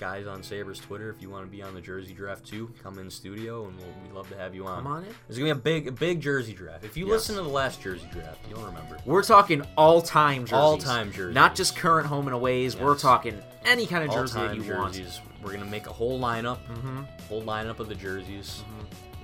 guys 0.00 0.26
on 0.26 0.42
Sabres 0.42 0.78
Twitter, 0.80 1.10
if 1.10 1.20
you 1.20 1.28
want 1.30 1.44
to 1.44 1.50
be 1.50 1.62
on 1.62 1.74
the 1.74 1.80
Jersey 1.80 2.14
Draft 2.14 2.44
too, 2.46 2.72
come 2.82 2.98
in 2.98 3.10
studio 3.10 3.66
and 3.66 3.76
we'll, 3.76 3.86
we'd 4.02 4.12
love 4.12 4.28
to 4.30 4.36
have 4.38 4.54
you 4.54 4.66
on. 4.66 4.82
Come 4.82 4.92
on 4.92 5.04
in. 5.04 5.14
There's 5.28 5.38
gonna 5.38 5.54
be 5.54 5.60
a 5.60 5.62
big, 5.62 5.88
a 5.88 5.92
big 5.92 6.20
Jersey 6.20 6.54
Draft. 6.54 6.84
If 6.84 6.96
you 6.96 7.04
Yes. 7.06 7.12
listen 7.12 7.36
to 7.36 7.42
the 7.42 7.48
last 7.48 7.82
Jersey 7.82 8.08
Draft, 8.12 8.38
you'll 8.48 8.62
remember. 8.64 8.98
We're 9.04 9.22
talking 9.22 9.62
all-time 9.76 10.42
jerseys. 10.46 10.52
All-time 10.54 11.12
jerseys. 11.12 11.34
Not 11.34 11.54
just 11.54 11.76
current 11.76 12.06
home 12.06 12.26
and 12.26 12.34
aways. 12.34 12.76
We're 12.76 12.96
talking 12.98 13.40
any 13.64 13.86
kind 13.86 14.04
of 14.04 14.10
All 14.10 14.16
jersey 14.16 14.40
that 14.40 14.46
time 14.48 14.62
you 14.62 14.74
want. 14.74 14.98
Jerseys. 15.44 15.52
We're 15.52 15.58
gonna 15.58 15.70
make 15.70 15.86
a 15.86 15.92
whole 15.92 16.18
lineup, 16.20 16.58
Mm-hmm. 16.68 17.02
whole 17.28 17.42
lineup 17.42 17.78
of 17.78 17.88
the 17.88 17.94
jerseys, 17.94 18.62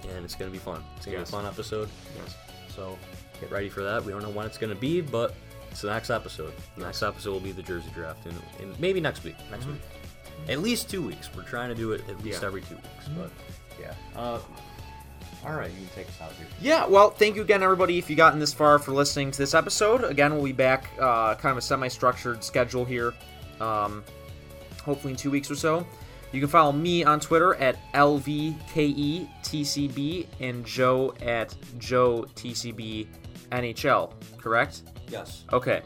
and 0.08 0.24
it's 0.24 0.34
gonna 0.34 0.50
be 0.50 0.58
fun. 0.58 0.82
It's 0.96 1.06
gonna 1.06 1.18
Yes. 1.18 1.30
be 1.30 1.36
a 1.36 1.40
fun 1.40 1.46
episode. 1.46 1.88
Yes. 2.22 2.36
So 2.74 2.98
get 3.40 3.50
ready 3.50 3.68
for 3.68 3.82
that. 3.82 4.04
We 4.04 4.12
don't 4.12 4.22
know 4.22 4.30
when 4.30 4.46
it's 4.46 4.58
gonna 4.58 4.74
be, 4.74 5.00
but 5.00 5.34
it's 5.70 5.82
the 5.82 5.90
next 5.90 6.10
episode. 6.10 6.52
The 6.76 6.84
next 6.84 7.02
episode 7.02 7.32
will 7.32 7.40
be 7.40 7.52
the 7.52 7.62
Jersey 7.62 7.90
draft, 7.94 8.26
and, 8.26 8.34
and 8.60 8.78
maybe 8.80 9.00
next 9.00 9.24
week. 9.24 9.36
Next 9.50 9.66
week, 9.66 9.80
at 10.48 10.60
least 10.60 10.88
two 10.90 11.02
weeks. 11.02 11.28
We're 11.36 11.42
trying 11.42 11.68
to 11.68 11.74
do 11.74 11.92
it 11.92 12.02
at 12.08 12.22
least 12.24 12.40
Yeah. 12.42 12.46
every 12.48 12.62
two 12.62 12.74
weeks. 12.76 13.08
But 13.16 13.30
yeah. 13.80 13.94
Uh, 14.16 14.38
all 15.44 15.54
right, 15.54 15.70
you 15.70 15.76
can 15.86 15.88
take 15.94 16.08
us 16.08 16.20
out 16.20 16.32
here. 16.32 16.46
Yeah, 16.60 16.86
well, 16.86 17.10
thank 17.10 17.34
you 17.36 17.40
again, 17.42 17.62
everybody, 17.62 17.96
if 17.98 18.10
you 18.10 18.16
gotten 18.16 18.38
this 18.40 18.52
far 18.52 18.78
for 18.78 18.92
listening 18.92 19.30
to 19.30 19.38
this 19.38 19.54
episode. 19.54 20.04
Again, 20.04 20.34
we'll 20.34 20.44
be 20.44 20.52
back, 20.52 20.90
uh, 21.00 21.34
kind 21.36 21.52
of 21.52 21.56
a 21.56 21.62
semi-structured 21.62 22.44
schedule 22.44 22.84
here, 22.84 23.14
um, 23.58 24.04
hopefully 24.84 25.12
in 25.12 25.16
two 25.16 25.30
weeks 25.30 25.50
or 25.50 25.54
so. 25.54 25.86
You 26.32 26.40
can 26.40 26.48
follow 26.48 26.72
me 26.72 27.04
on 27.04 27.20
Twitter 27.20 27.54
at 27.56 27.76
LVKETCB 27.92 29.26
and 30.38 30.64
Joe 30.64 31.12
at 31.20 31.50
JoeTCBNHL, 31.78 34.12
correct? 34.38 34.82
Yes. 35.08 35.44
Okay. 35.52 35.82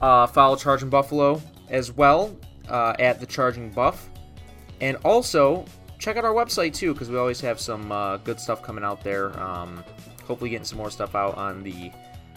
Uh, 0.00 0.28
follow 0.28 0.54
Charging 0.54 0.88
Buffalo 0.88 1.42
as 1.68 1.90
well 1.92 2.36
uh, 2.68 2.94
at 2.98 3.18
the 3.18 3.26
Charging 3.26 3.70
Buff, 3.70 4.08
and 4.80 4.96
also 5.04 5.64
check 5.98 6.16
out 6.16 6.24
our 6.24 6.32
website 6.32 6.74
too 6.74 6.92
because 6.92 7.10
we 7.10 7.18
always 7.18 7.40
have 7.40 7.58
some 7.58 7.90
uh, 7.90 8.18
good 8.18 8.38
stuff 8.38 8.62
coming 8.62 8.84
out 8.84 9.02
there. 9.02 9.36
Um, 9.40 9.82
hopefully, 10.24 10.50
getting 10.50 10.64
some 10.64 10.78
more 10.78 10.90
stuff 10.90 11.16
out 11.16 11.36
on 11.36 11.64
the 11.64 11.90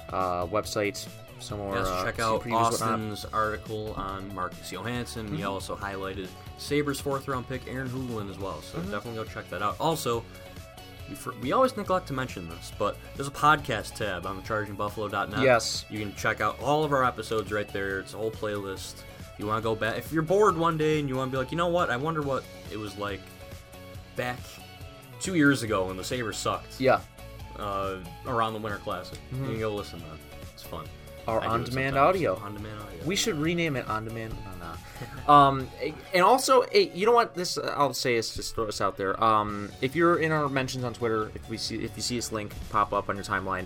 uh, 0.09 0.47
website. 0.47 1.07
Some 1.39 1.59
more. 1.59 1.75
Yes, 1.75 1.87
uh, 1.87 2.03
check 2.03 2.19
out 2.19 2.39
whatnot. 2.39 2.73
Austin's 2.73 3.25
article 3.25 3.93
on 3.93 4.33
Marcus 4.33 4.71
Johansson. 4.71 5.27
Mm-hmm. 5.27 5.35
He 5.37 5.43
also 5.43 5.75
highlighted 5.75 6.27
Sabres 6.61 6.99
fourth 7.01 7.27
round 7.27 7.47
pick 7.49 7.67
Aaron 7.67 7.89
Huglen 7.89 8.29
as 8.29 8.37
well. 8.39 8.61
So 8.61 8.77
Mm-hmm. 8.77 8.91
definitely 8.91 9.23
go 9.23 9.29
check 9.29 9.49
that 9.49 9.61
out. 9.61 9.75
Also, 9.79 10.23
we, 11.09 11.15
for, 11.15 11.33
we 11.41 11.51
always 11.51 11.75
neglect 11.75 12.07
to 12.07 12.13
mention 12.13 12.47
this, 12.49 12.71
but 12.77 12.97
there's 13.15 13.27
a 13.27 13.31
podcast 13.31 13.95
tab 13.95 14.25
on 14.25 14.35
the 14.37 14.41
chargingbuffalo.net. 14.43 15.41
Yes. 15.41 15.85
You 15.89 15.99
can 15.99 16.13
check 16.15 16.39
out 16.39 16.59
all 16.61 16.83
of 16.83 16.93
our 16.93 17.03
episodes 17.03 17.51
right 17.51 17.67
there. 17.67 17.99
It's 17.99 18.13
a 18.13 18.17
whole 18.17 18.31
playlist. 18.31 18.93
If 19.19 19.39
you 19.39 19.47
want 19.47 19.57
to 19.57 19.63
go 19.63 19.75
back, 19.75 19.97
if 19.97 20.11
you're 20.13 20.21
bored 20.21 20.55
one 20.57 20.77
day 20.77 20.99
and 20.99 21.09
you 21.09 21.15
want 21.15 21.31
to 21.31 21.35
be 21.35 21.37
like, 21.39 21.51
you 21.51 21.57
know 21.57 21.67
what, 21.67 21.89
I 21.89 21.97
wonder 21.97 22.21
what 22.21 22.43
it 22.71 22.77
was 22.77 22.95
like 22.97 23.21
back 24.15 24.39
two 25.19 25.35
years 25.35 25.63
ago 25.63 25.87
when 25.87 25.97
the 25.97 26.03
Sabres 26.03 26.37
sucked 26.37 26.79
Yeah. 26.79 26.99
uh, 27.57 27.97
around 28.27 28.53
the 28.53 28.59
Winter 28.59 28.77
Classic. 28.79 29.17
You 29.33 29.43
can 29.45 29.59
go 29.59 29.73
listen 29.73 29.99
to 29.99 30.05
that. 30.05 30.17
It's 30.53 30.63
fun. 30.63 30.85
Our 31.27 31.43
it 31.43 31.47
on-demand 31.47 31.97
audio. 31.97 32.35
On-demand 32.35 32.79
audio. 32.79 33.05
We 33.05 33.15
should 33.15 33.35
rename 33.35 33.75
it 33.75 33.87
on 33.87 34.05
demand. 34.05 34.33
No, 34.59 34.67
no. 35.27 35.33
um, 35.33 35.69
and 36.13 36.23
also, 36.23 36.65
you 36.71 37.05
know 37.05 37.11
what? 37.11 37.35
This 37.35 37.57
I'll 37.57 37.93
say 37.93 38.15
is 38.15 38.35
just 38.35 38.55
throw 38.55 38.65
this 38.65 38.81
out 38.81 38.97
there. 38.97 39.21
Um, 39.23 39.71
if 39.81 39.95
you're 39.95 40.17
in 40.17 40.31
our 40.31 40.49
mentions 40.49 40.83
on 40.83 40.93
Twitter, 40.93 41.31
if 41.35 41.47
we 41.49 41.57
see 41.57 41.83
if 41.83 41.95
you 41.95 42.01
see 42.01 42.15
this 42.15 42.31
link 42.31 42.53
pop 42.69 42.93
up 42.93 43.09
on 43.09 43.15
your 43.15 43.25
timeline, 43.25 43.65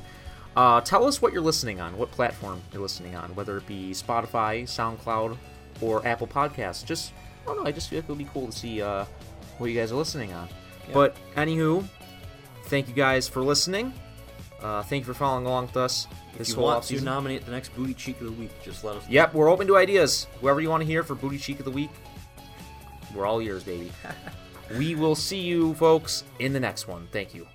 uh, 0.56 0.82
tell 0.82 1.06
us 1.06 1.22
what 1.22 1.34
you're 1.34 1.42
listening 1.42 1.82
on, 1.82 1.98
what 1.98 2.12
platform 2.12 2.62
you're 2.72 2.82
listening 2.82 3.16
on, 3.16 3.34
whether 3.36 3.58
it 3.58 3.68
be 3.68 3.92
Spotify, 3.92 4.64
SoundCloud, 4.64 5.38
or 5.82 6.06
Apple 6.06 6.28
Podcasts. 6.28 6.86
Just 6.86 7.14
I 7.44 7.48
don't 7.48 7.58
know. 7.64 7.68
I 7.68 7.72
just 7.72 7.90
feel 7.90 8.00
like 8.00 8.06
it 8.06 8.10
would 8.10 8.18
be 8.18 8.30
cool 8.34 8.48
to 8.48 8.52
see 8.52 8.82
uh, 8.82 9.06
what 9.58 9.68
you 9.68 9.78
guys 9.80 9.92
are 9.92 9.96
listening 9.96 10.34
on. 10.34 10.48
But 10.94 11.16
anywho, 11.36 11.84
thank 12.66 12.88
you 12.88 12.94
guys 12.94 13.28
for 13.28 13.42
listening. 13.42 13.94
Uh, 14.62 14.82
thank 14.84 15.02
you 15.02 15.06
for 15.14 15.18
following 15.18 15.46
along 15.46 15.68
with 15.68 15.78
us. 15.78 16.08
If 16.34 16.38
This 16.40 16.50
you 16.50 16.56
whole 16.56 16.66
want 16.66 16.84
to 16.84 16.96
offseason. 16.96 17.04
nominate 17.04 17.46
the 17.46 17.52
next 17.52 17.76
booty 17.76 17.94
cheek 17.94 18.20
of 18.20 18.26
the 18.28 18.32
week, 18.34 18.52
just 18.64 18.84
let 18.84 18.96
us 18.96 19.04
know. 19.04 19.10
Yep, 19.12 19.34
we're 19.34 19.50
open 19.50 19.68
to 19.68 19.78
ideas. 19.78 20.28
Whoever 20.42 20.60
you 20.62 20.70
want 20.70 20.82
to 20.82 20.88
hear 20.88 21.04
for 21.04 21.14
Booty 21.16 21.38
Cheek 21.38 21.60
of 21.60 21.66
the 21.66 21.72
Week, 21.72 21.92
we're 23.14 23.26
all 23.26 23.42
yours, 23.42 23.64
baby. 23.64 23.92
we 24.78 24.96
will 24.96 25.16
see 25.16 25.40
you, 25.40 25.74
folks, 25.76 26.24
in 26.40 26.52
the 26.54 26.60
next 26.60 26.88
one. 26.88 27.08
Thank 27.12 27.34
you. 27.36 27.48